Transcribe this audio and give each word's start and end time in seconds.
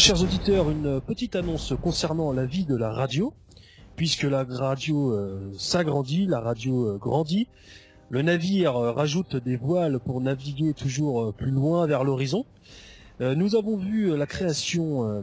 chers 0.00 0.22
auditeurs, 0.22 0.70
une 0.70 0.98
petite 1.02 1.36
annonce 1.36 1.74
concernant 1.82 2.32
la 2.32 2.46
vie 2.46 2.64
de 2.64 2.74
la 2.74 2.90
radio, 2.90 3.34
puisque 3.96 4.22
la 4.22 4.44
radio 4.44 5.12
euh, 5.12 5.52
s'agrandit, 5.58 6.24
la 6.26 6.40
radio 6.40 6.86
euh, 6.86 6.96
grandit. 6.96 7.48
Le 8.08 8.22
navire 8.22 8.76
euh, 8.76 8.92
rajoute 8.92 9.36
des 9.36 9.56
voiles 9.56 10.00
pour 10.00 10.22
naviguer 10.22 10.72
toujours 10.72 11.34
plus 11.34 11.50
loin 11.50 11.86
vers 11.86 12.02
l'horizon. 12.02 12.46
Nous 13.20 13.54
avons 13.54 13.76
vu 13.76 14.16
la 14.16 14.24
création 14.24 15.22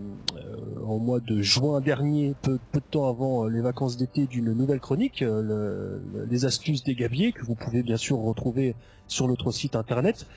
au 0.86 1.00
mois 1.00 1.20
de 1.20 1.41
juin 1.41 1.81
dernier, 1.81 2.36
peu, 2.44 2.59
de 2.75 2.80
temps 2.80 3.09
avant 3.09 3.48
les 3.48 3.59
vacances 3.59 3.98
d'été, 3.98 4.28
d'une 4.28 4.53
nouvelle 4.53 4.80
chronique, 4.80 5.22
le- 5.22 5.41
le- 5.41 6.25
les 6.30 6.45
astuces 6.45 6.84
des 6.84 6.94
gabiers, 6.94 7.31
que 7.31 7.44
vous 7.44 7.55
pouvez 7.55 7.81
bien 7.81 7.98
sûr 7.98 8.20
retrouver 8.20 8.75
sur 9.08 9.28
notre 9.28 9.50
site 9.50 9.75
internet. 9.75 10.28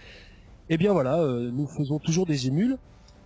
Et 0.71 0.79
bien 0.79 0.95
voilà, 0.95 1.19
nous 1.53 1.67
faisons 1.67 1.99
toujours 1.99 2.25
des 2.25 2.47
émules, 2.47 2.79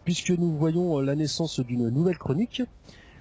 puisque 0.05 0.31
nous 0.31 0.57
voyons 0.57 0.99
euh, 0.99 1.03
la 1.03 1.15
naissance 1.15 1.61
d'une 1.61 1.89
nouvelle 1.89 2.19
chronique, 2.19 2.63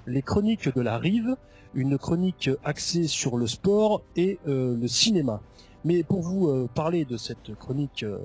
les 0.06 0.22
chroniques 0.22 0.74
de 0.74 0.82
la 0.82 0.98
rive, 0.98 1.36
une 1.74 1.98
chronique 1.98 2.50
axée 2.64 3.08
sur 3.08 3.38
le 3.38 3.48
sport 3.48 4.02
et 4.16 4.40
euh, 4.48 4.78
le 4.78 4.88
cinéma. 4.88 5.42
Mais 5.86 6.04
pour 6.04 6.22
vous 6.22 6.48
euh, 6.48 6.70
parler 6.74 7.06
de 7.06 7.18
cette 7.18 7.56
chronique 7.56 8.04
euh, 8.04 8.18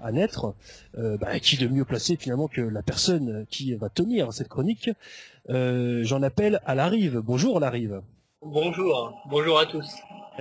à 0.00 0.12
naître, 0.12 0.54
bah, 0.94 1.40
qui 1.40 1.56
de 1.56 1.66
mieux 1.66 1.86
placé 1.86 2.16
finalement 2.16 2.46
que 2.46 2.60
la 2.60 2.82
personne 2.82 3.46
qui 3.48 3.74
va 3.74 3.88
tenir 3.88 4.34
cette 4.34 4.48
chronique 4.48 4.90
J'en 5.48 6.22
appelle 6.22 6.60
à 6.66 6.74
la 6.74 6.88
rive. 6.88 7.22
Bonjour 7.24 7.58
la 7.58 7.70
rive. 7.70 8.02
Bonjour, 8.42 9.14
bonjour 9.30 9.58
à 9.58 9.64
tous. 9.64 9.88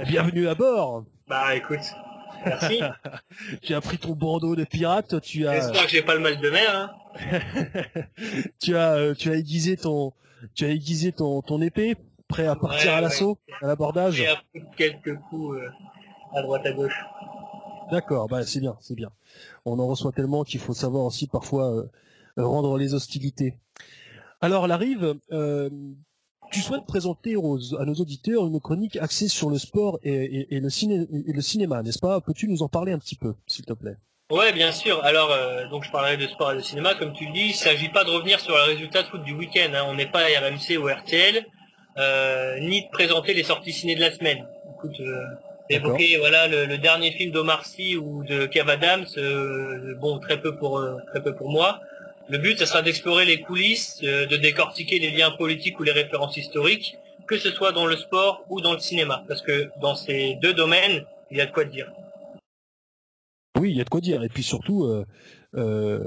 Bienvenue 0.06 0.50
à 0.50 0.56
bord. 0.56 1.06
Bah 1.30 1.56
écoute, 1.56 1.80
merci. 2.46 2.82
Tu 3.62 3.74
as 3.74 3.82
pris 3.82 3.98
ton 3.98 4.14
bandeau 4.14 4.56
de 4.56 4.64
pirate, 4.64 5.20
tu 5.22 5.48
as, 5.48 5.54
J'espère 5.56 5.86
que 5.86 5.90
j'ai 5.92 6.02
pas 6.02 6.16
le 6.16 6.22
mal 6.22 6.40
de 6.40 6.50
mer. 6.50 6.76
Hein. 6.76 7.40
tu 8.62 8.76
as, 8.76 8.94
euh, 8.94 9.14
tu 9.14 9.30
as 9.30 9.36
aiguisé 9.36 9.78
ton, 9.78 10.14
tu 10.56 10.66
as 10.66 10.70
aiguisé 10.70 11.12
ton, 11.12 11.42
ton 11.42 11.62
épée, 11.62 11.96
prêt 12.28 12.46
à 12.48 12.56
partir 12.56 12.88
Ouais, 12.88 12.94
à 12.94 12.96
ouais. 12.96 13.02
l'assaut, 13.02 13.38
à 13.62 13.68
l'abordage. 13.68 14.16
J'ai 14.16 14.28
appris 14.28 14.64
quelques 14.78 15.16
coups 15.30 15.58
euh, 15.58 15.70
à 16.36 16.42
droite 16.42 16.66
à 16.66 16.72
gauche. 16.74 17.00
D'accord, 17.92 18.28
bah 18.28 18.44
c'est 18.46 18.60
bien, 18.60 18.76
c'est 18.82 18.96
bien. 18.96 19.12
On 19.66 19.78
en 19.80 19.88
reçoit 19.88 20.12
tellement 20.12 20.44
qu'il 20.44 20.60
faut 20.60 20.74
savoir 20.74 21.06
aussi 21.06 21.28
parfois 21.28 21.72
euh, 21.76 21.90
rendre 22.38 22.78
les 22.78 22.94
hostilités. 22.94 23.58
Alors 24.42 24.68
la 24.68 24.78
rive, 24.78 25.16
euh, 25.32 25.70
tu 26.54 26.62
souhaites 26.62 26.86
présenter 26.86 27.36
aux- 27.36 27.58
à 27.80 27.86
nos 27.86 27.94
auditeurs 27.96 28.46
une 28.46 28.59
chronique 28.59 28.96
axée 28.98 29.28
sur 29.28 29.50
le 29.50 29.58
sport 29.58 30.00
et, 30.04 30.14
et- 30.14 30.56
et 30.56 30.59
le, 30.59 30.70
ciné- 30.70 31.08
et 31.28 31.34
le 31.34 31.42
cinéma, 31.42 31.82
n'est-ce 31.84 32.00
pas? 32.00 32.22
Peux-tu 32.22 32.48
nous 32.48 32.62
en 32.64 32.70
parler 32.70 32.92
un 32.94 33.00
petit 33.00 33.16
peu, 33.16 33.34
s'il 33.48 33.66
te 33.66 33.73
plaît? 33.73 33.96
Ouais, 34.32 34.54
bien 34.54 34.72
sûr. 34.72 35.04
Alors, 35.04 35.31
euh, 35.31 35.68
donc 35.70 35.84
je 35.84 35.92
parlerai 35.92 36.18
de 36.18 36.28
sport 36.28 36.54
et 36.54 36.56
de 36.56 36.62
cinéma, 36.62 36.96
comme 36.96 37.14
tu 37.14 37.26
le 37.26 37.34
dis. 37.34 37.48
Il 37.50 37.54
s'agit 37.54 37.90
pas 37.90 38.04
de 38.04 38.09
revenir 38.09 38.40
sur 38.40 38.56
le 38.56 38.64
résultat 38.64 39.04
de 39.04 39.08
foot 39.08 39.24
du 39.24 39.34
week-end. 39.34 39.72
hein. 39.76 39.84
On 39.88 39.96
n'est 39.96 40.08
pas 40.09 40.22
à 40.22 40.40
RMC 40.48 40.78
ou 40.78 40.88
RTL, 40.88 41.46
euh, 41.98 42.59
ni 42.62 42.81
de 42.84 42.90
présenter 42.91 43.34
les 43.34 43.44
sorties 43.44 43.74
ciné 43.74 43.96
de 43.96 44.02
la 44.02 44.12
semaine. 44.14 44.46
Écoute, 44.78 45.00
euh, 45.02 45.24
évoquer 45.70 46.18
voilà 46.18 46.47
le, 46.47 46.66
le 46.66 46.78
dernier 46.78 47.12
film 47.12 47.31
d'Omar 47.31 47.66
Sy 47.66 47.96
ou 47.97 48.24
de 48.24 48.46
Kev 48.47 48.70
Adams, 48.72 49.06
euh, 49.18 49.96
bon 50.00 50.20
très 50.20 50.40
peu 50.41 50.56
pour 50.56 50.78
euh, 50.80 50.96
très 51.12 51.22
peu 51.22 51.35
pour 51.35 51.50
moi. 51.52 51.80
Le 52.29 52.38
but, 52.38 52.57
ce 52.57 52.66
sera 52.66 52.81
d'explorer 52.81 53.25
les 53.25 53.41
coulisses, 53.41 54.00
euh, 54.03 54.25
de 54.25 54.38
décortiquer 54.38 54.97
les 55.00 55.11
liens 55.11 55.31
politiques 55.31 55.79
ou 55.79 55.84
les 55.84 55.91
références 55.91 56.38
historiques, 56.38 56.95
que 57.28 57.38
ce 57.38 57.50
soit 57.51 57.72
dans 57.72 57.85
le 57.85 57.95
sport 57.97 58.44
ou 58.50 58.61
dans 58.61 58.73
le 58.73 58.79
cinéma, 58.79 59.23
parce 59.28 59.41
que 59.41 59.69
dans 59.81 59.95
ces 59.95 60.35
deux 60.41 60.53
domaines, 60.53 61.06
il 61.31 61.38
y 61.38 61.41
a 61.41 61.45
de 61.45 61.51
quoi 61.51 61.66
dire. 61.66 61.91
Oui, 63.59 63.72
il 63.72 63.78
y 63.78 63.81
a 63.81 63.84
de 63.84 63.89
quoi 63.89 64.01
dire. 64.01 64.23
Et 64.23 64.29
puis 64.29 64.44
surtout, 64.44 64.85
euh, 64.85 65.06
euh, 65.56 66.00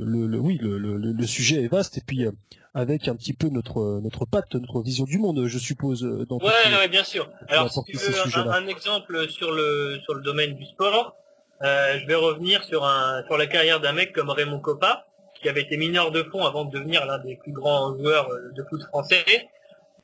le, 0.00 0.26
le- 0.26 0.38
oui, 0.38 0.58
le, 0.60 0.76
le- 0.78 0.96
le 0.98 1.26
sujet 1.26 1.62
est 1.64 1.68
vaste. 1.68 1.96
Et 1.98 2.02
puis 2.06 2.26
euh, 2.26 2.30
avec 2.74 3.08
un 3.08 3.16
petit 3.16 3.32
peu 3.32 3.48
notre 3.48 4.00
notre 4.02 4.26
patte, 4.26 4.54
notre 4.54 4.82
vision 4.82 5.04
du 5.04 5.18
monde, 5.18 5.46
je 5.46 5.58
suppose. 5.58 6.04
euh, 6.04 6.26
Dans 6.28 6.38
Ouais, 6.38 6.50
ouais, 6.78 6.88
bien 6.88 7.04
sûr. 7.04 7.30
Alors, 7.48 7.72
si 7.72 7.80
tu 7.84 7.96
veux 7.96 8.50
un 8.52 8.66
exemple 8.66 9.28
sur 9.30 9.50
le 9.50 9.98
sur 10.04 10.14
le 10.14 10.20
domaine 10.22 10.54
du 10.54 10.66
sport, 10.66 11.16
euh, 11.62 11.98
je 12.00 12.06
vais 12.06 12.14
revenir 12.14 12.62
sur 12.64 12.84
un 12.84 13.24
sur 13.26 13.38
la 13.38 13.46
carrière 13.46 13.80
d'un 13.80 13.92
mec 13.92 14.12
comme 14.12 14.28
Raymond 14.30 14.60
Coppa, 14.60 15.06
qui 15.40 15.48
avait 15.48 15.62
été 15.62 15.76
mineur 15.76 16.10
de 16.10 16.22
fond 16.24 16.44
avant 16.44 16.64
de 16.64 16.70
devenir 16.70 17.06
l'un 17.06 17.18
des 17.18 17.36
plus 17.36 17.52
grands 17.52 17.96
joueurs 17.96 18.30
euh, 18.30 18.50
de 18.52 18.62
foot 18.68 18.82
français. 18.84 19.24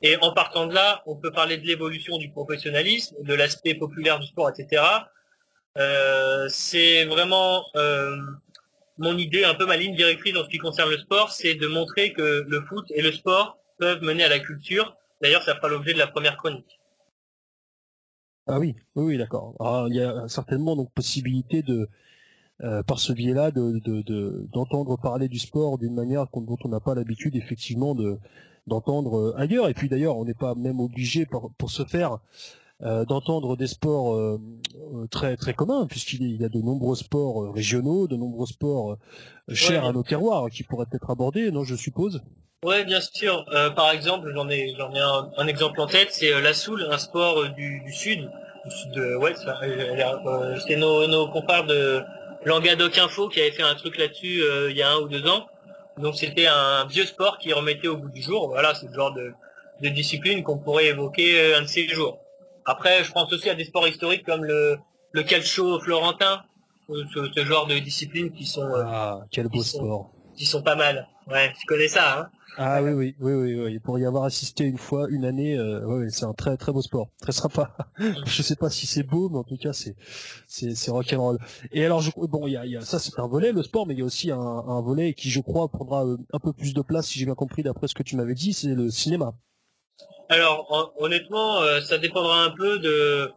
Et 0.01 0.17
en 0.17 0.31
partant 0.31 0.67
de 0.67 0.73
là, 0.73 1.01
on 1.05 1.15
peut 1.15 1.31
parler 1.31 1.57
de 1.57 1.65
l'évolution 1.65 2.17
du 2.17 2.29
professionnalisme, 2.29 3.15
de 3.23 3.33
l'aspect 3.33 3.75
populaire 3.75 4.19
du 4.19 4.27
sport, 4.27 4.49
etc. 4.49 4.83
Euh, 5.77 6.47
c'est 6.49 7.05
vraiment 7.05 7.65
euh, 7.75 8.15
mon 8.97 9.17
idée, 9.17 9.43
un 9.43 9.55
peu 9.55 9.65
ma 9.65 9.77
ligne 9.77 9.95
directrice 9.95 10.35
en 10.35 10.43
ce 10.43 10.49
qui 10.49 10.57
concerne 10.57 10.89
le 10.89 10.97
sport, 10.97 11.31
c'est 11.31 11.55
de 11.55 11.67
montrer 11.67 12.13
que 12.13 12.45
le 12.47 12.61
foot 12.61 12.85
et 12.89 13.01
le 13.01 13.11
sport 13.11 13.57
peuvent 13.79 14.01
mener 14.01 14.23
à 14.23 14.29
la 14.29 14.39
culture. 14.39 14.95
D'ailleurs, 15.21 15.43
ça 15.43 15.55
fera 15.55 15.67
l'objet 15.67 15.93
de 15.93 15.99
la 15.99 16.07
première 16.07 16.37
chronique. 16.37 16.79
Ah 18.47 18.59
oui, 18.59 18.75
oui, 18.95 19.05
oui, 19.05 19.17
d'accord. 19.17 19.55
Ah, 19.59 19.85
il 19.89 19.95
y 19.95 20.01
a 20.01 20.27
certainement 20.27 20.75
donc 20.75 20.91
possibilité 20.93 21.63
de, 21.63 21.89
euh, 22.63 22.81
par 22.83 22.99
ce 22.99 23.13
biais-là, 23.13 23.51
de, 23.51 23.79
de, 23.85 24.01
de- 24.01 24.47
d'entendre 24.53 24.97
parler 24.97 25.27
du 25.27 25.39
sport 25.39 25.77
d'une 25.77 25.93
manière 25.93 26.25
dont 26.33 26.57
on 26.63 26.69
n'a 26.69 26.79
pas 26.79 26.95
l'habitude 26.95 27.35
effectivement 27.35 27.93
de 27.95 28.17
d'entendre 28.65 29.17
euh, 29.17 29.33
ailleurs. 29.37 29.69
Et 29.69 29.73
puis 29.73 29.87
d'ailleurs, 29.89 30.17
on 30.17 30.25
n'est 30.25 30.33
pas 30.33 30.53
même 30.55 30.79
obligé 30.81 31.25
pour, 31.25 31.51
pour 31.57 31.69
ce 31.71 31.85
faire 31.85 32.17
euh, 32.83 33.05
d'entendre 33.05 33.55
des 33.55 33.67
sports 33.67 34.13
euh, 34.15 34.39
très 35.09 35.37
très 35.37 35.53
communs, 35.53 35.85
puisqu'il 35.87 36.41
y 36.41 36.43
a- 36.45 36.49
de 36.49 36.59
nombreux 36.61 36.95
sports 36.95 37.53
régionaux, 37.53 38.07
de 38.07 38.15
nombreux 38.17 38.45
sports 38.47 38.97
chers 39.49 39.83
Ouais. 39.83 39.89
à 39.89 39.93
nos 39.93 40.03
terroirs 40.03 40.49
qui 40.49 40.63
pourraient 40.63 40.85
être 40.91 41.09
abordés, 41.09 41.49
non, 41.51 41.63
je 41.63 41.75
suppose. 41.75 42.21
Ouais, 42.65 42.83
bien 42.85 42.99
sûr. 43.01 43.45
Euh, 43.53 43.69
par 43.69 43.91
exemple, 43.91 44.31
j'en 44.33 44.49
ai, 44.49 44.73
j'en 44.77 44.91
ai 44.93 44.99
un, 44.99 45.29
un 45.37 45.47
exemple 45.47 45.79
en 45.79 45.87
tête, 45.87 46.09
c'est 46.11 46.33
euh, 46.33 46.41
la 46.41 46.53
soule, 46.53 46.85
un 46.91 46.97
sport 46.97 47.37
euh, 47.39 47.49
du, 47.49 47.81
du 47.85 47.93
sud, 47.93 48.29
du 48.65 48.71
sud-ouest. 48.75 49.45
Euh, 49.63 50.57
c'est 50.67 50.75
nos, 50.75 51.07
nos 51.07 51.27
confrères 51.29 51.65
de 51.65 52.01
Languedoc 52.45 52.97
Info 52.97 53.27
qui 53.29 53.39
avaient 53.41 53.51
fait 53.51 53.63
un 53.63 53.75
truc 53.75 53.97
là-dessus 53.97 54.41
euh, 54.41 54.71
il 54.71 54.77
y 54.77 54.81
a 54.81 54.91
un 54.91 54.97
ou 54.97 55.07
deux 55.07 55.27
ans. 55.27 55.47
Donc 55.97 56.15
c'était 56.15 56.47
un 56.47 56.85
vieux 56.85 57.05
sport 57.05 57.37
qui 57.39 57.51
remettait 57.53 57.87
au 57.87 57.97
bout 57.97 58.09
du 58.09 58.21
jour. 58.21 58.47
Voilà, 58.49 58.73
c'est 58.75 58.87
le 58.87 58.93
genre 58.93 59.13
de, 59.13 59.33
de 59.81 59.89
discipline 59.89 60.43
qu'on 60.43 60.57
pourrait 60.59 60.87
évoquer 60.87 61.39
euh, 61.39 61.57
un 61.57 61.61
de 61.63 61.67
ces 61.67 61.87
jours. 61.87 62.19
Après, 62.65 63.03
je 63.03 63.11
pense 63.11 63.31
aussi 63.33 63.49
à 63.49 63.55
des 63.55 63.65
sports 63.65 63.87
historiques 63.87 64.25
comme 64.25 64.43
le, 64.43 64.77
le 65.11 65.23
calcio 65.23 65.79
florentin, 65.79 66.43
ce, 66.89 67.29
ce 67.35 67.45
genre 67.45 67.65
de 67.67 67.77
disciplines 67.79 68.31
qui 68.31 68.45
sont, 68.45 68.61
euh, 68.63 68.83
Ah, 68.85 69.19
quel 69.31 69.47
beau 69.47 69.63
sont- 69.63 69.77
sport. 69.79 70.11
qui 70.37 70.45
sont 70.45 70.61
pas 70.61 70.75
mal. 70.75 71.07
Ouais, 71.27 71.51
tu 71.59 71.65
connais 71.65 71.87
ça, 71.87 72.19
hein? 72.19 72.29
Ah 72.59 72.81
oui, 72.81 72.91
oui, 72.91 73.15
oui, 73.19 73.33
oui, 73.33 73.55
oui. 73.55 73.79
Pour 73.79 73.99
y 73.99 74.05
avoir 74.05 74.23
assisté 74.23 74.63
une 74.63 74.79
fois, 74.79 75.07
une 75.11 75.25
année, 75.25 75.55
euh, 75.55 75.85
ouais, 75.85 76.09
c'est 76.09 76.25
un 76.25 76.33
très 76.33 76.57
très 76.57 76.71
beau 76.71 76.81
sport, 76.81 77.09
très 77.21 77.31
sympa. 77.31 77.75
je 78.25 78.41
sais 78.41 78.55
pas 78.55 78.71
si 78.71 78.87
c'est 78.87 79.03
beau, 79.03 79.29
mais 79.29 79.37
en 79.37 79.43
tout 79.43 79.57
cas 79.57 79.73
c'est 79.73 79.95
c'est 80.47 80.73
c'est 80.73 80.89
rock'n'roll. 80.89 81.37
Et 81.71 81.85
alors, 81.85 82.01
je, 82.01 82.09
bon, 82.15 82.47
il 82.47 82.53
y 82.53 82.57
a, 82.57 82.65
y 82.65 82.75
a 82.75 82.81
ça, 82.81 82.97
c'est 82.97 83.19
un 83.19 83.27
volet 83.27 83.51
le 83.51 83.61
sport, 83.61 83.85
mais 83.85 83.93
il 83.93 83.99
y 83.99 84.01
a 84.01 84.05
aussi 84.05 84.31
un, 84.31 84.39
un 84.39 84.81
volet 84.81 85.13
qui, 85.13 85.29
je 85.29 85.39
crois, 85.39 85.69
prendra 85.69 86.03
euh, 86.05 86.17
un 86.33 86.39
peu 86.39 86.51
plus 86.51 86.73
de 86.73 86.81
place, 86.81 87.07
si 87.07 87.19
j'ai 87.19 87.25
bien 87.25 87.35
compris 87.35 87.61
d'après 87.61 87.87
ce 87.87 87.93
que 87.93 88.01
tu 88.03 88.15
m'avais 88.15 88.33
dit, 88.33 88.53
c'est 88.53 88.73
le 88.73 88.89
cinéma. 88.89 89.35
Alors 90.29 90.65
hon- 90.69 91.03
honnêtement, 91.05 91.61
euh, 91.61 91.81
ça 91.81 91.97
dépendra 91.97 92.43
un 92.43 92.51
peu 92.51 92.79
de 92.79 93.31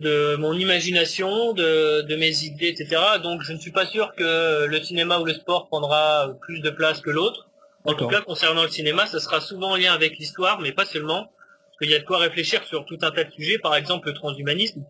de 0.00 0.36
mon 0.36 0.54
imagination, 0.54 1.52
de, 1.52 2.02
de 2.02 2.16
mes 2.16 2.44
idées, 2.44 2.68
etc. 2.68 3.18
Donc 3.22 3.42
je 3.42 3.52
ne 3.52 3.58
suis 3.58 3.72
pas 3.72 3.86
sûr 3.86 4.14
que 4.16 4.66
le 4.66 4.82
cinéma 4.82 5.18
ou 5.20 5.24
le 5.26 5.34
sport 5.34 5.68
prendra 5.68 6.34
plus 6.42 6.60
de 6.60 6.70
place 6.70 7.00
que 7.00 7.10
l'autre. 7.10 7.49
En 7.84 7.94
tout 7.94 8.08
cas, 8.08 8.20
concernant 8.20 8.62
le 8.64 8.68
cinéma, 8.68 9.06
ça 9.06 9.20
sera 9.20 9.40
souvent 9.40 9.70
en 9.70 9.76
lien 9.76 9.92
avec 9.92 10.18
l'histoire, 10.18 10.60
mais 10.60 10.72
pas 10.72 10.84
seulement. 10.84 11.24
Parce 11.24 11.78
qu'il 11.80 11.90
y 11.90 11.94
a 11.94 11.98
de 11.98 12.04
quoi 12.04 12.18
réfléchir 12.18 12.62
sur 12.64 12.84
tout 12.84 12.98
un 13.02 13.10
tas 13.10 13.24
de 13.24 13.32
sujets, 13.32 13.58
par 13.58 13.74
exemple 13.74 14.08
le 14.08 14.14
transhumanisme. 14.14 14.84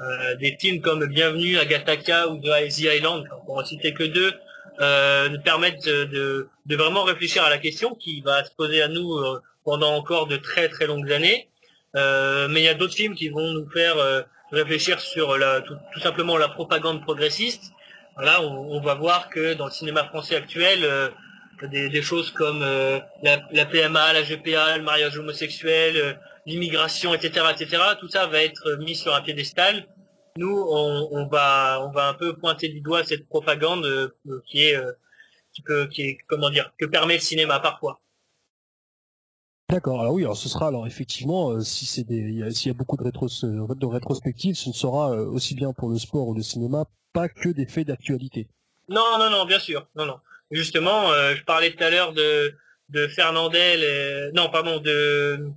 Euh, 0.00 0.34
des 0.36 0.56
films 0.60 0.82
comme 0.82 1.06
Bienvenue 1.06 1.56
à 1.56 1.64
Gattaca 1.64 2.28
ou 2.28 2.38
The 2.38 2.68
The 2.68 2.80
Island, 2.96 3.24
pour 3.46 3.56
en 3.56 3.64
citer 3.64 3.94
que 3.94 4.04
deux, 4.04 4.34
euh, 4.80 5.30
nous 5.30 5.40
permettent 5.40 5.86
de, 5.86 6.04
de, 6.04 6.48
de 6.66 6.76
vraiment 6.76 7.04
réfléchir 7.04 7.42
à 7.42 7.48
la 7.48 7.56
question 7.56 7.94
qui 7.94 8.20
va 8.20 8.44
se 8.44 8.50
poser 8.50 8.82
à 8.82 8.88
nous 8.88 9.14
euh, 9.14 9.40
pendant 9.64 9.94
encore 9.94 10.26
de 10.26 10.36
très 10.36 10.68
très 10.68 10.86
longues 10.86 11.10
années. 11.10 11.48
Euh, 11.96 12.46
mais 12.50 12.60
il 12.60 12.64
y 12.64 12.68
a 12.68 12.74
d'autres 12.74 12.94
films 12.94 13.14
qui 13.14 13.30
vont 13.30 13.48
nous 13.54 13.70
faire 13.70 13.96
euh, 13.96 14.20
réfléchir 14.52 15.00
sur 15.00 15.38
la, 15.38 15.62
tout, 15.62 15.76
tout 15.94 16.00
simplement 16.00 16.36
la 16.36 16.50
propagande 16.50 17.00
progressiste. 17.02 17.72
Voilà, 18.16 18.42
on, 18.42 18.76
on 18.76 18.80
va 18.82 18.94
voir 18.94 19.30
que 19.30 19.54
dans 19.54 19.64
le 19.64 19.72
cinéma 19.72 20.04
français 20.04 20.36
actuel, 20.36 20.80
euh, 20.84 21.08
des, 21.64 21.88
des 21.88 22.02
choses 22.02 22.30
comme 22.30 22.62
euh, 22.62 22.98
la, 23.22 23.40
la 23.52 23.66
PMA, 23.66 24.12
la 24.12 24.22
GPA, 24.22 24.78
le 24.78 24.84
mariage 24.84 25.18
homosexuel, 25.18 25.96
euh, 25.96 26.14
l'immigration, 26.46 27.14
etc., 27.14 27.46
etc. 27.52 27.82
Tout 28.00 28.08
ça 28.08 28.26
va 28.26 28.42
être 28.42 28.76
mis 28.80 28.94
sur 28.94 29.14
un 29.14 29.22
piédestal. 29.22 29.86
Nous, 30.36 30.66
on, 30.70 31.08
on 31.12 31.26
va, 31.26 31.80
on 31.82 31.90
va 31.92 32.08
un 32.08 32.14
peu 32.14 32.36
pointer 32.36 32.68
du 32.68 32.80
doigt 32.80 33.04
cette 33.04 33.26
propagande 33.28 33.84
euh, 33.84 34.42
qui 34.46 34.62
est, 34.62 34.76
euh, 34.76 34.92
qui 35.52 35.62
peut, 35.62 35.86
qui 35.86 36.02
est, 36.02 36.18
comment 36.26 36.50
dire, 36.50 36.72
que 36.78 36.84
permet 36.84 37.14
le 37.14 37.20
cinéma 37.20 37.60
parfois. 37.60 38.00
D'accord. 39.68 40.00
Alors 40.00 40.12
oui, 40.12 40.22
alors 40.22 40.36
ce 40.36 40.48
sera 40.48 40.68
alors 40.68 40.86
effectivement, 40.86 41.50
euh, 41.50 41.60
si 41.60 41.86
c'est 41.86 42.04
des, 42.04 42.52
s'il 42.52 42.68
y 42.68 42.74
a 42.74 42.78
beaucoup 42.78 42.96
de, 42.96 43.02
rétros, 43.02 43.28
de 43.42 43.86
rétrospectives, 43.86 44.54
ce 44.54 44.68
ne 44.68 44.74
sera 44.74 45.12
euh, 45.12 45.26
aussi 45.26 45.54
bien 45.56 45.72
pour 45.72 45.88
le 45.88 45.98
sport 45.98 46.28
ou 46.28 46.34
le 46.34 46.42
cinéma, 46.42 46.84
pas 47.12 47.28
que 47.28 47.48
des 47.48 47.66
faits 47.66 47.88
d'actualité. 47.88 48.48
Non, 48.88 49.18
non, 49.18 49.28
non, 49.28 49.44
bien 49.44 49.58
sûr, 49.58 49.88
non, 49.96 50.06
non. 50.06 50.18
Justement, 50.50 51.12
je 51.34 51.42
parlais 51.42 51.72
tout 51.72 51.82
à 51.82 51.90
l'heure 51.90 52.12
de, 52.12 52.54
de 52.88 53.08
Fernandel, 53.08 54.30
non, 54.34 54.48
pardon, 54.48 54.78
de, 54.78 55.50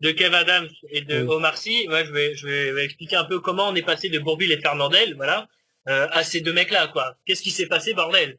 de 0.00 0.10
Kev 0.10 0.34
Adams 0.34 0.68
et 0.90 1.00
de 1.00 1.22
Omar 1.26 1.56
Sy. 1.56 1.86
Moi, 1.88 2.04
je 2.04 2.12
vais, 2.12 2.34
je 2.34 2.46
vais 2.46 2.84
expliquer 2.84 3.16
un 3.16 3.24
peu 3.24 3.40
comment 3.40 3.68
on 3.68 3.74
est 3.74 3.82
passé 3.82 4.10
de 4.10 4.18
Bourville 4.18 4.52
et 4.52 4.60
Fernandel, 4.60 5.14
voilà, 5.16 5.48
à 5.86 6.22
ces 6.24 6.42
deux 6.42 6.52
mecs-là, 6.52 6.88
quoi. 6.88 7.16
Qu'est-ce 7.24 7.42
qui 7.42 7.50
s'est 7.50 7.68
passé, 7.68 7.94
bordel? 7.94 8.38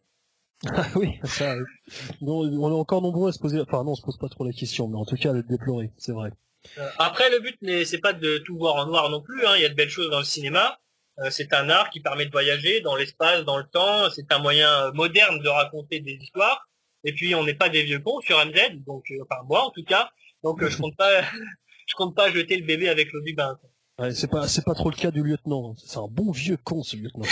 Ah 0.67 0.87
oui, 0.95 1.19
ça, 1.23 1.55
on 2.21 2.71
est 2.71 2.73
encore 2.73 3.01
nombreux 3.01 3.29
à 3.29 3.31
se 3.31 3.39
poser, 3.39 3.59
enfin 3.59 3.83
non, 3.83 3.91
on 3.91 3.95
se 3.95 4.01
pose 4.01 4.17
pas 4.17 4.29
trop 4.29 4.45
la 4.45 4.53
question, 4.53 4.87
mais 4.87 4.97
en 4.97 5.05
tout 5.05 5.15
cas 5.15 5.31
à 5.31 5.33
le 5.33 5.43
déplorer, 5.43 5.91
c'est 5.97 6.11
vrai. 6.11 6.31
Euh, 6.77 6.89
après, 6.97 7.29
le 7.29 7.39
but, 7.39 7.57
c'est 7.85 7.99
pas 7.99 8.13
de 8.13 8.37
tout 8.39 8.57
voir 8.57 8.75
en 8.75 8.87
noir 8.87 9.09
non 9.09 9.21
plus, 9.21 9.45
hein. 9.45 9.53
il 9.55 9.61
y 9.61 9.65
a 9.65 9.69
de 9.69 9.75
belles 9.75 9.89
choses 9.89 10.09
dans 10.09 10.19
le 10.19 10.25
cinéma. 10.25 10.79
Euh, 11.19 11.29
c'est 11.29 11.53
un 11.53 11.69
art 11.69 11.89
qui 11.89 12.01
permet 12.01 12.25
de 12.25 12.31
voyager 12.31 12.81
dans 12.81 12.95
l'espace, 12.95 13.45
dans 13.45 13.57
le 13.57 13.65
temps, 13.65 14.09
c'est 14.13 14.31
un 14.31 14.39
moyen 14.39 14.91
moderne 14.91 15.39
de 15.39 15.47
raconter 15.47 15.99
des 16.01 16.13
histoires. 16.13 16.67
Et 17.05 17.13
puis, 17.13 17.35
on 17.35 17.45
n'est 17.45 17.53
pas 17.53 17.69
des 17.69 17.83
vieux 17.83 17.99
cons 17.99 18.19
sur 18.21 18.43
MZ, 18.43 18.83
donc, 18.85 19.05
euh, 19.11 19.23
enfin, 19.29 19.41
moi 19.47 19.63
en 19.63 19.69
tout 19.69 19.83
cas, 19.83 20.09
donc 20.43 20.67
je 20.67 20.77
compte 20.77 20.97
pas, 20.97 21.21
je 21.87 21.95
compte 21.95 22.15
pas 22.15 22.31
jeter 22.31 22.57
le 22.57 22.65
bébé 22.65 22.89
avec 22.89 23.11
l'eau 23.13 23.21
du 23.21 23.33
bain. 23.33 23.57
Ouais, 23.99 24.13
c'est 24.13 24.27
pas, 24.27 24.47
c'est 24.47 24.65
pas 24.65 24.73
trop 24.73 24.89
le 24.89 24.95
cas 24.95 25.11
du 25.11 25.23
lieutenant. 25.23 25.75
C'est 25.77 25.99
un 25.99 26.07
bon 26.09 26.31
vieux 26.31 26.57
con, 26.57 26.83
ce 26.83 26.97
lieutenant. 26.97 27.25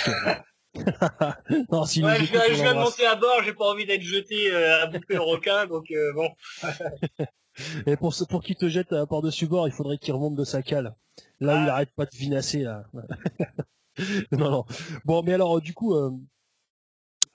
non, 1.71 1.85
si 1.85 2.03
ouais, 2.03 2.19
je, 2.19 2.53
viens, 2.55 2.73
de 2.73 2.79
monter 2.79 3.05
à 3.05 3.15
bord, 3.15 3.43
j'ai 3.43 3.53
pas 3.53 3.65
envie 3.65 3.85
d'être 3.85 4.01
jeté 4.01 4.51
euh, 4.51 4.83
à 4.83 4.87
bouffer 4.87 5.15
le 5.15 5.21
requin, 5.21 5.65
donc 5.67 5.91
euh, 5.91 6.13
bon. 6.13 6.29
Et 7.85 7.97
pour, 7.97 8.15
pour 8.29 8.41
qu'il 8.41 8.55
te 8.55 8.69
jette 8.69 8.95
par-dessus 9.09 9.47
bord, 9.47 9.67
il 9.67 9.73
faudrait 9.73 9.97
qu'il 9.97 10.13
remonte 10.13 10.35
de 10.35 10.43
sa 10.43 10.63
cale. 10.63 10.95
Là, 11.39 11.63
il 11.63 11.69
ah. 11.69 11.73
arrête 11.73 11.91
pas 11.95 12.05
de 12.05 12.15
vinasser, 12.15 12.59
là. 12.59 12.85
non, 14.31 14.51
non. 14.51 14.65
Bon, 15.05 15.23
mais 15.23 15.33
alors, 15.33 15.61
du 15.61 15.73
coup, 15.73 15.95
euh, 15.95 16.11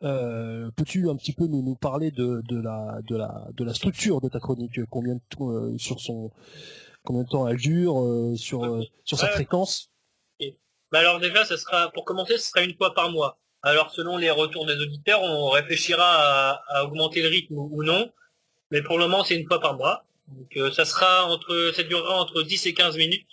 euh, 0.02 0.70
peux-tu 0.76 1.08
un 1.08 1.16
petit 1.16 1.32
peu 1.32 1.46
nous, 1.46 1.62
nous 1.62 1.76
parler 1.76 2.10
de, 2.10 2.42
de, 2.48 2.60
la, 2.60 3.00
de, 3.02 3.16
la, 3.16 3.46
de 3.52 3.64
la 3.64 3.74
structure 3.74 4.20
de 4.20 4.28
ta 4.28 4.40
chronique? 4.40 4.84
Combien 4.90 5.14
de 5.14 5.20
temps, 5.28 5.78
sur 5.78 6.00
son, 6.00 6.30
combien 7.04 7.22
de 7.22 7.28
temps 7.28 7.46
elle 7.48 7.56
dure, 7.56 8.02
sur, 8.36 8.84
sur 9.04 9.18
sa 9.18 9.28
fréquence? 9.28 9.90
bah 10.90 11.00
alors 11.00 11.20
déjà, 11.20 11.44
ça 11.44 11.56
sera 11.56 11.90
pour 11.90 12.04
commencer, 12.04 12.38
ce 12.38 12.48
sera 12.48 12.62
une 12.62 12.74
fois 12.76 12.94
par 12.94 13.10
mois. 13.10 13.38
Alors 13.62 13.90
selon 13.92 14.16
les 14.16 14.30
retours 14.30 14.66
des 14.66 14.76
auditeurs, 14.76 15.22
on 15.22 15.50
réfléchira 15.50 16.62
à, 16.68 16.84
augmenter 16.84 17.22
le 17.22 17.28
rythme 17.28 17.58
ou 17.58 17.82
non, 17.82 18.10
mais 18.70 18.82
pour 18.82 18.98
le 18.98 19.06
moment, 19.06 19.24
c'est 19.24 19.36
une 19.36 19.46
fois 19.46 19.60
par 19.60 19.76
mois. 19.76 20.04
Donc 20.28 20.56
euh, 20.56 20.70
ça 20.70 20.84
sera 20.84 21.24
entre, 21.26 21.72
ça 21.74 21.82
durera 21.82 22.20
entre 22.20 22.42
10 22.42 22.66
et 22.66 22.74
15 22.74 22.96
minutes. 22.96 23.28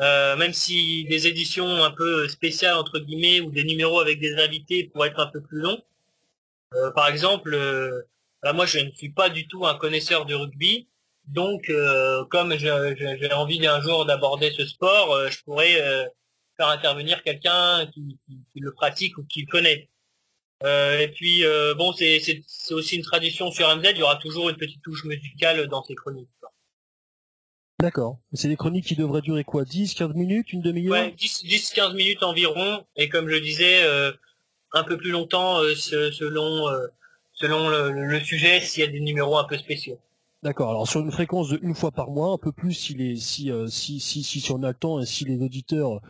Euh, 0.00 0.36
même 0.36 0.52
si 0.52 1.04
des 1.04 1.28
éditions 1.28 1.84
un 1.84 1.90
peu 1.92 2.28
spéciales 2.28 2.74
entre 2.76 2.98
guillemets 2.98 3.40
ou 3.40 3.50
des 3.52 3.64
numéros 3.64 4.00
avec 4.00 4.18
des 4.18 4.34
invités 4.34 4.90
pourraient 4.92 5.08
être 5.08 5.20
un 5.20 5.28
peu 5.28 5.40
plus 5.40 5.60
longs. 5.60 5.80
Euh, 6.74 6.90
par 6.92 7.08
exemple, 7.08 7.56
bah, 8.42 8.52
moi 8.52 8.66
je 8.66 8.80
ne 8.80 8.90
suis 8.90 9.10
pas 9.10 9.28
du 9.28 9.46
tout 9.46 9.66
un 9.66 9.76
connaisseur 9.76 10.26
de 10.26 10.34
rugby, 10.34 10.88
donc 11.26 11.70
comme 12.30 12.56
j'ai 12.56 13.32
envie 13.32 13.58
d'un 13.60 13.80
jour 13.80 14.04
d'aborder 14.06 14.50
ce 14.50 14.66
sport, 14.66 15.30
je 15.30 15.42
pourrais 15.44 16.10
faire 16.56 16.68
intervenir 16.68 17.22
quelqu'un 17.22 17.86
qui, 17.86 18.18
le 18.54 18.72
pratique 18.72 19.18
ou 19.18 19.24
qui 19.24 19.42
le 19.42 19.50
connaît. 19.50 19.88
Euh, 20.62 21.00
et 21.00 21.08
puis 21.08 21.44
euh, 21.44 21.74
bon, 21.74 21.92
c'est 21.92 22.20
aussi 22.70 22.96
une 22.96 23.02
tradition 23.02 23.50
sur 23.50 23.68
MZ, 23.76 23.90
il 23.90 23.98
y 23.98 24.02
aura 24.02 24.16
toujours 24.16 24.48
une 24.48 24.56
petite 24.56 24.82
touche 24.82 25.04
musicale 25.04 25.66
dans 25.66 25.82
ces 25.82 25.94
chroniques. 25.94 26.28
D'accord. 27.80 28.18
C'est 28.32 28.48
des 28.48 28.56
chroniques 28.56 28.86
qui 28.86 28.96
devraient 28.96 29.20
durer 29.20 29.44
quoi? 29.44 29.64
10, 29.64 29.94
15 29.94 30.14
minutes, 30.14 30.52
une 30.52 30.62
demi-heure? 30.62 30.92
Ouais, 30.92 31.14
10, 31.16 31.72
15 31.74 31.94
minutes 31.94 32.22
environ. 32.22 32.84
Et 32.96 33.08
comme 33.08 33.28
je 33.28 33.36
disais, 33.36 33.82
euh, 33.84 34.12
un 34.72 34.84
peu 34.84 34.96
plus 34.96 35.10
longtemps 35.10 35.58
selon, 35.58 36.66
selon 37.32 37.90
le 37.90 38.20
sujet, 38.20 38.60
s'il 38.60 38.84
y 38.84 38.86
a 38.86 38.90
des 38.90 39.00
numéros 39.00 39.38
un 39.38 39.44
peu 39.44 39.56
spéciaux. 39.56 39.98
D'accord. 40.44 40.68
Alors 40.68 40.86
sur 40.86 41.00
une 41.00 41.10
fréquence 41.10 41.48
de 41.48 41.58
une 41.62 41.74
fois 41.74 41.90
par 41.90 42.10
mois, 42.10 42.32
un 42.32 42.36
peu 42.36 42.52
plus 42.52 42.74
si 42.74 42.92
les 42.92 43.16
si 43.16 43.50
euh, 43.50 43.66
si, 43.66 43.98
si, 43.98 44.22
si 44.22 44.52
on 44.52 44.62
a 44.62 44.68
le 44.68 44.74
temps 44.74 45.00
et 45.00 45.06
si 45.06 45.24
les 45.24 45.40
auditeurs 45.40 46.02